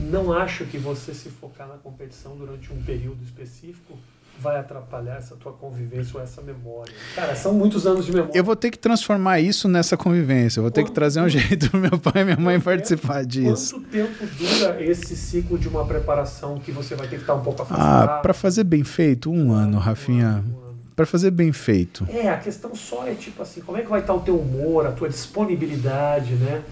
não 0.00 0.32
acho 0.32 0.64
que 0.64 0.78
você 0.78 1.12
se 1.12 1.28
focar 1.28 1.68
na 1.68 1.74
competição 1.74 2.36
durante 2.36 2.72
um 2.72 2.82
período 2.82 3.22
específico 3.22 3.98
vai 4.38 4.58
atrapalhar 4.58 5.16
essa 5.16 5.36
tua 5.36 5.52
convivência 5.52 6.16
ou 6.16 6.22
essa 6.22 6.40
memória. 6.40 6.94
Cara, 7.14 7.36
são 7.36 7.52
muitos 7.52 7.86
anos 7.86 8.06
de 8.06 8.12
memória. 8.12 8.32
Eu 8.34 8.42
vou 8.42 8.56
ter 8.56 8.70
que 8.70 8.78
transformar 8.78 9.38
isso 9.38 9.68
nessa 9.68 9.98
convivência. 9.98 10.60
Eu 10.60 10.62
vou 10.62 10.70
ter 10.70 10.82
que 10.82 10.90
trazer 10.90 11.20
um 11.20 11.28
jeito 11.28 11.68
do 11.68 11.76
meu 11.76 11.98
pai 11.98 12.22
e 12.22 12.24
minha 12.24 12.36
mãe 12.38 12.58
participar 12.58 13.22
disso. 13.26 13.74
Quanto 13.74 13.88
tempo 13.90 14.26
dura 14.38 14.82
esse 14.82 15.14
ciclo 15.14 15.58
de 15.58 15.68
uma 15.68 15.84
preparação 15.84 16.58
que 16.58 16.72
você 16.72 16.94
vai 16.94 17.06
ter 17.06 17.16
que 17.16 17.22
estar 17.22 17.34
um 17.34 17.42
pouco 17.42 17.60
ah, 17.60 17.64
afastado? 17.64 18.08
Ah, 18.08 18.18
para 18.20 18.32
fazer 18.32 18.64
bem 18.64 18.82
feito, 18.82 19.30
um, 19.30 19.52
ano, 19.52 19.76
Rafinha. 19.78 20.42
Um 20.46 20.64
ano. 20.64 20.69
Para 21.00 21.06
fazer 21.06 21.30
bem 21.30 21.50
feito. 21.50 22.06
É, 22.10 22.28
a 22.28 22.36
questão 22.36 22.74
só 22.74 23.06
é 23.06 23.14
tipo 23.14 23.42
assim, 23.42 23.62
como 23.62 23.78
é 23.78 23.80
que 23.80 23.88
vai 23.88 24.00
estar 24.00 24.12
o 24.12 24.20
teu 24.20 24.38
humor, 24.38 24.84
a 24.84 24.92
tua 24.92 25.08
disponibilidade, 25.08 26.34
né? 26.34 26.62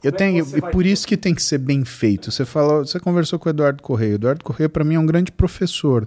Eu 0.00 0.10
é 0.10 0.12
tenho, 0.12 0.46
e 0.56 0.60
por 0.60 0.86
isso 0.86 1.04
que 1.04 1.16
tem 1.16 1.34
que 1.34 1.42
ser 1.42 1.58
bem 1.58 1.84
feito. 1.84 2.30
Você 2.30 2.44
falou, 2.44 2.86
você 2.86 3.00
conversou 3.00 3.40
com 3.40 3.48
o 3.48 3.50
Eduardo 3.50 3.82
Correia. 3.82 4.14
Eduardo 4.14 4.44
Correia 4.44 4.68
para 4.68 4.84
mim 4.84 4.94
é 4.94 5.00
um 5.00 5.04
grande 5.04 5.32
professor 5.32 6.06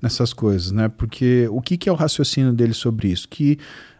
nessas 0.00 0.32
coisas, 0.32 0.72
né? 0.72 0.88
Porque 0.88 1.46
o 1.50 1.60
que, 1.60 1.76
que 1.76 1.90
é 1.90 1.92
o 1.92 1.94
raciocínio 1.94 2.54
dele 2.54 2.72
sobre 2.72 3.08
isso? 3.08 3.28
Que 3.28 3.58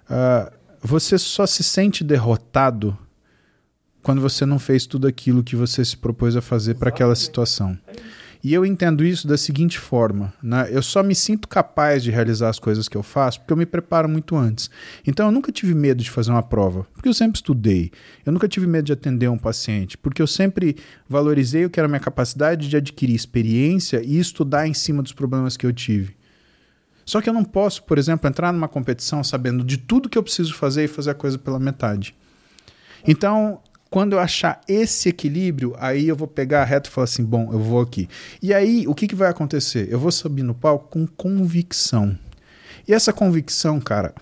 uh, 0.09 0.51
você 0.80 1.18
só 1.18 1.44
se 1.44 1.62
sente 1.62 2.02
derrotado 2.02 2.97
quando 4.02 4.22
você 4.22 4.47
não 4.47 4.59
fez 4.59 4.86
tudo 4.86 5.06
aquilo 5.06 5.44
que 5.44 5.55
você 5.55 5.84
se 5.84 5.94
propôs 5.94 6.36
a 6.36 6.40
fazer 6.40 6.76
para 6.76 6.88
aquela 6.88 7.14
situação. 7.14 7.78
É. 7.86 8.19
E 8.42 8.54
eu 8.54 8.64
entendo 8.64 9.04
isso 9.04 9.28
da 9.28 9.36
seguinte 9.36 9.78
forma: 9.78 10.32
né? 10.42 10.68
eu 10.70 10.82
só 10.82 11.02
me 11.02 11.14
sinto 11.14 11.46
capaz 11.46 12.02
de 12.02 12.10
realizar 12.10 12.48
as 12.48 12.58
coisas 12.58 12.88
que 12.88 12.96
eu 12.96 13.02
faço 13.02 13.40
porque 13.40 13.52
eu 13.52 13.56
me 13.56 13.66
preparo 13.66 14.08
muito 14.08 14.36
antes. 14.36 14.70
Então 15.06 15.26
eu 15.26 15.32
nunca 15.32 15.52
tive 15.52 15.74
medo 15.74 16.02
de 16.02 16.10
fazer 16.10 16.30
uma 16.30 16.42
prova, 16.42 16.86
porque 16.94 17.08
eu 17.08 17.14
sempre 17.14 17.36
estudei. 17.36 17.90
Eu 18.24 18.32
nunca 18.32 18.48
tive 18.48 18.66
medo 18.66 18.86
de 18.86 18.92
atender 18.92 19.28
um 19.28 19.38
paciente, 19.38 19.98
porque 19.98 20.22
eu 20.22 20.26
sempre 20.26 20.76
valorizei 21.08 21.64
o 21.64 21.70
que 21.70 21.78
era 21.78 21.86
a 21.86 21.88
minha 21.88 22.00
capacidade 22.00 22.68
de 22.68 22.76
adquirir 22.76 23.14
experiência 23.14 24.02
e 24.02 24.18
estudar 24.18 24.66
em 24.66 24.74
cima 24.74 25.02
dos 25.02 25.12
problemas 25.12 25.56
que 25.56 25.66
eu 25.66 25.72
tive. 25.72 26.16
Só 27.04 27.20
que 27.20 27.28
eu 27.28 27.34
não 27.34 27.44
posso, 27.44 27.82
por 27.82 27.98
exemplo, 27.98 28.28
entrar 28.28 28.52
numa 28.52 28.68
competição 28.68 29.24
sabendo 29.24 29.64
de 29.64 29.76
tudo 29.76 30.08
que 30.08 30.16
eu 30.16 30.22
preciso 30.22 30.54
fazer 30.54 30.84
e 30.84 30.88
fazer 30.88 31.10
a 31.10 31.14
coisa 31.14 31.36
pela 31.36 31.58
metade. 31.58 32.14
Então, 33.06 33.60
quando 33.90 34.12
eu 34.12 34.20
achar 34.20 34.60
esse 34.68 35.08
equilíbrio, 35.08 35.74
aí 35.76 36.06
eu 36.06 36.14
vou 36.14 36.28
pegar 36.28 36.62
a 36.62 36.64
reta 36.64 36.88
e 36.88 36.92
falar 36.92 37.04
assim: 37.04 37.24
bom, 37.24 37.52
eu 37.52 37.58
vou 37.58 37.80
aqui. 37.80 38.08
E 38.40 38.54
aí, 38.54 38.86
o 38.86 38.94
que, 38.94 39.08
que 39.08 39.16
vai 39.16 39.28
acontecer? 39.28 39.88
Eu 39.90 39.98
vou 39.98 40.12
subir 40.12 40.44
no 40.44 40.54
palco 40.54 40.88
com 40.88 41.06
convicção. 41.06 42.16
E 42.86 42.94
essa 42.94 43.12
convicção, 43.12 43.80
cara. 43.80 44.14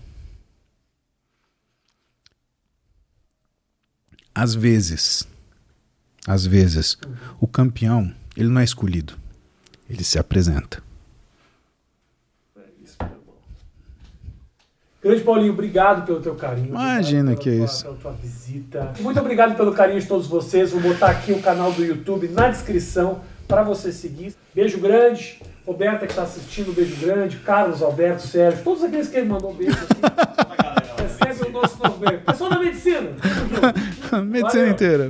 Às 4.34 4.54
vezes, 4.54 5.28
às 6.26 6.46
vezes, 6.46 6.96
o 7.40 7.46
campeão, 7.46 8.14
ele 8.36 8.48
não 8.48 8.60
é 8.60 8.64
escolhido. 8.64 9.18
Ele 9.90 10.04
se 10.04 10.18
apresenta. 10.18 10.82
Grande 15.00 15.22
Paulinho, 15.22 15.52
obrigado 15.52 16.04
pelo 16.04 16.20
teu 16.20 16.34
carinho. 16.34 16.68
Imagina 16.68 17.36
que 17.36 17.48
é 17.48 17.54
isso. 17.54 17.84
Pela 17.84 17.96
tua 17.96 18.12
visita. 18.12 18.92
Muito 18.98 19.20
obrigado 19.20 19.56
pelo 19.56 19.72
carinho 19.72 20.00
de 20.00 20.06
todos 20.06 20.26
vocês. 20.26 20.72
Vou 20.72 20.80
botar 20.80 21.10
aqui 21.10 21.32
o 21.32 21.40
canal 21.40 21.70
do 21.72 21.84
YouTube 21.84 22.26
na 22.28 22.48
descrição 22.48 23.20
para 23.46 23.62
você 23.62 23.92
seguir. 23.92 24.34
Beijo 24.52 24.78
grande. 24.78 25.40
Roberta 25.64 26.06
que 26.06 26.12
está 26.12 26.22
assistindo, 26.22 26.74
beijo 26.74 26.96
grande. 26.96 27.36
Carlos, 27.36 27.80
Alberto, 27.80 28.22
Sérgio, 28.22 28.64
todos 28.64 28.82
aqueles 28.82 29.08
que 29.08 29.18
ele 29.18 29.28
mandou 29.28 29.54
beijo 29.54 29.76
aqui. 29.76 30.98
Recebe 31.24 31.50
o 31.50 31.52
nosso 31.52 31.78
novo 31.82 31.98
beijo. 31.98 32.24
Pessoal 32.24 32.50
da 32.50 32.58
medicina. 32.58 33.10
medicina 34.24 34.68
inteira. 34.68 35.08